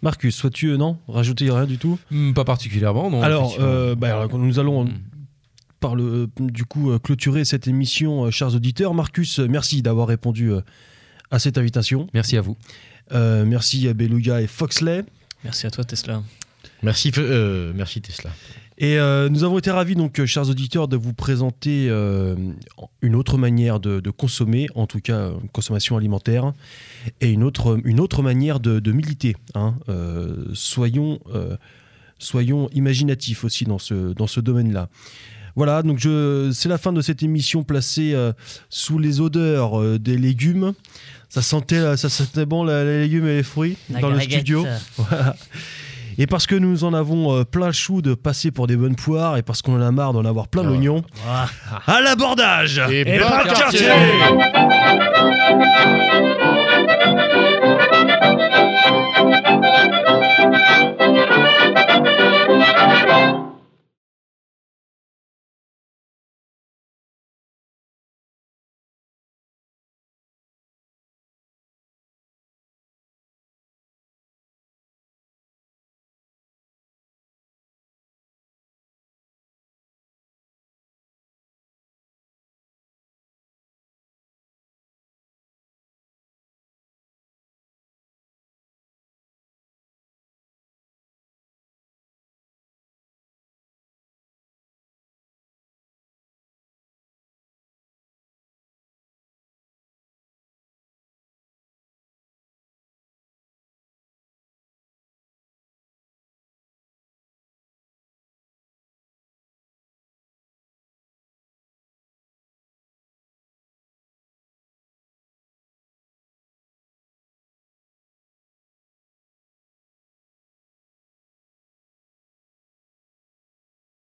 Marcus, 0.03 0.45
euh, 0.65 0.77
non 0.77 0.99
Rajouter 1.07 1.49
rien 1.49 1.65
du 1.65 1.77
tout 1.79 1.97
Hmm, 2.11 2.33
pas 2.33 2.43
particulièrement, 2.43 3.09
non. 3.09 3.21
Alors, 3.23 3.55
euh, 3.59 3.95
bah, 3.95 4.09
alors, 4.19 4.37
nous 4.37 4.59
allons 4.59 4.85
Hmm. 4.85 4.91
par 5.79 5.95
le, 5.95 6.03
euh, 6.03 6.27
du 6.39 6.65
coup 6.65 6.91
euh, 6.91 6.99
clôturer 6.99 7.45
cette 7.45 7.67
émission, 7.67 8.25
euh, 8.25 8.31
chers 8.31 8.53
auditeurs. 8.53 8.93
Marcus, 8.93 9.39
euh, 9.39 9.47
merci 9.49 9.81
d'avoir 9.81 10.07
répondu 10.07 10.51
euh, 10.51 10.61
à 11.31 11.39
cette 11.39 11.57
invitation. 11.57 12.07
Merci 12.13 12.37
à 12.37 12.41
vous. 12.41 12.57
Euh, 13.13 13.45
merci 13.45 13.87
à 13.87 13.93
Beluga 13.93 14.41
et 14.41 14.47
Foxley. 14.47 15.03
Merci 15.43 15.67
à 15.67 15.71
toi, 15.71 15.83
Tesla. 15.83 16.21
Merci, 16.83 17.11
euh, 17.17 17.71
merci 17.75 18.01
Tesla. 18.01 18.29
Et 18.77 18.97
euh, 18.97 19.29
nous 19.29 19.43
avons 19.43 19.59
été 19.59 19.69
ravis, 19.71 19.95
donc, 19.95 20.19
euh, 20.19 20.25
chers 20.25 20.49
auditeurs, 20.49 20.87
de 20.87 20.97
vous 20.97 21.13
présenter 21.13 21.87
euh, 21.89 22.35
une 23.01 23.15
autre 23.15 23.37
manière 23.37 23.79
de, 23.79 23.99
de 23.99 24.09
consommer, 24.09 24.67
en 24.75 24.87
tout 24.87 24.99
cas 24.99 25.29
une 25.41 25.49
consommation 25.49 25.95
alimentaire, 25.95 26.53
et 27.21 27.29
une 27.29 27.43
autre, 27.43 27.79
une 27.85 27.99
autre 27.99 28.23
manière 28.23 28.59
de, 28.59 28.79
de 28.79 28.91
militer. 28.91 29.35
hein. 29.55 29.75
Euh, 29.89 30.45
soyons, 30.53 31.19
soyons 32.19 32.69
imaginatifs 32.73 33.43
aussi 33.43 33.65
dans 33.65 33.79
ce, 33.79 34.13
dans 34.13 34.27
ce 34.27 34.39
domaine-là. 34.39 34.89
Voilà, 35.55 35.83
donc 35.83 35.99
c'est 36.51 36.67
la 36.69 36.79
fin 36.79 36.91
de 36.93 37.01
cette 37.01 37.21
émission 37.21 37.63
placée 37.63 38.13
euh, 38.15 38.33
sous 38.69 38.97
les 38.97 39.21
odeurs 39.21 39.79
euh, 39.79 39.99
des 39.99 40.17
légumes. 40.17 40.73
Ça 41.29 41.43
sentait, 41.43 41.95
ça 41.95 42.09
sentait 42.09 42.45
bon 42.47 42.63
la- 42.63 42.83
les 42.83 43.01
légumes 43.01 43.27
et 43.27 43.35
les 43.37 43.43
fruits 43.43 43.77
La 43.91 43.99
dans 44.01 44.09
le 44.09 44.19
studio. 44.19 44.65
Voilà. 44.97 45.35
Et 46.17 46.27
parce 46.27 46.47
que 46.47 46.55
nous 46.55 46.83
en 46.83 46.93
avons 46.93 47.33
euh, 47.33 47.43
plein 47.43 47.67
le 47.67 47.73
chou 47.73 48.01
de 48.01 48.13
passer 48.13 48.51
pour 48.51 48.67
des 48.67 48.75
bonnes 48.75 48.95
poires 48.95 49.37
et 49.37 49.43
parce 49.43 49.61
qu'on 49.61 49.75
en 49.75 49.81
a 49.81 49.91
marre 49.91 50.13
d'en 50.13 50.25
avoir 50.25 50.47
plein 50.47 50.63
ah 50.63 50.67
l'oignon, 50.67 51.03
ah. 51.27 51.47
à 51.87 52.01
l'abordage. 52.01 52.81
Et, 52.89 53.01
et 53.01 53.19
bon 53.19 53.25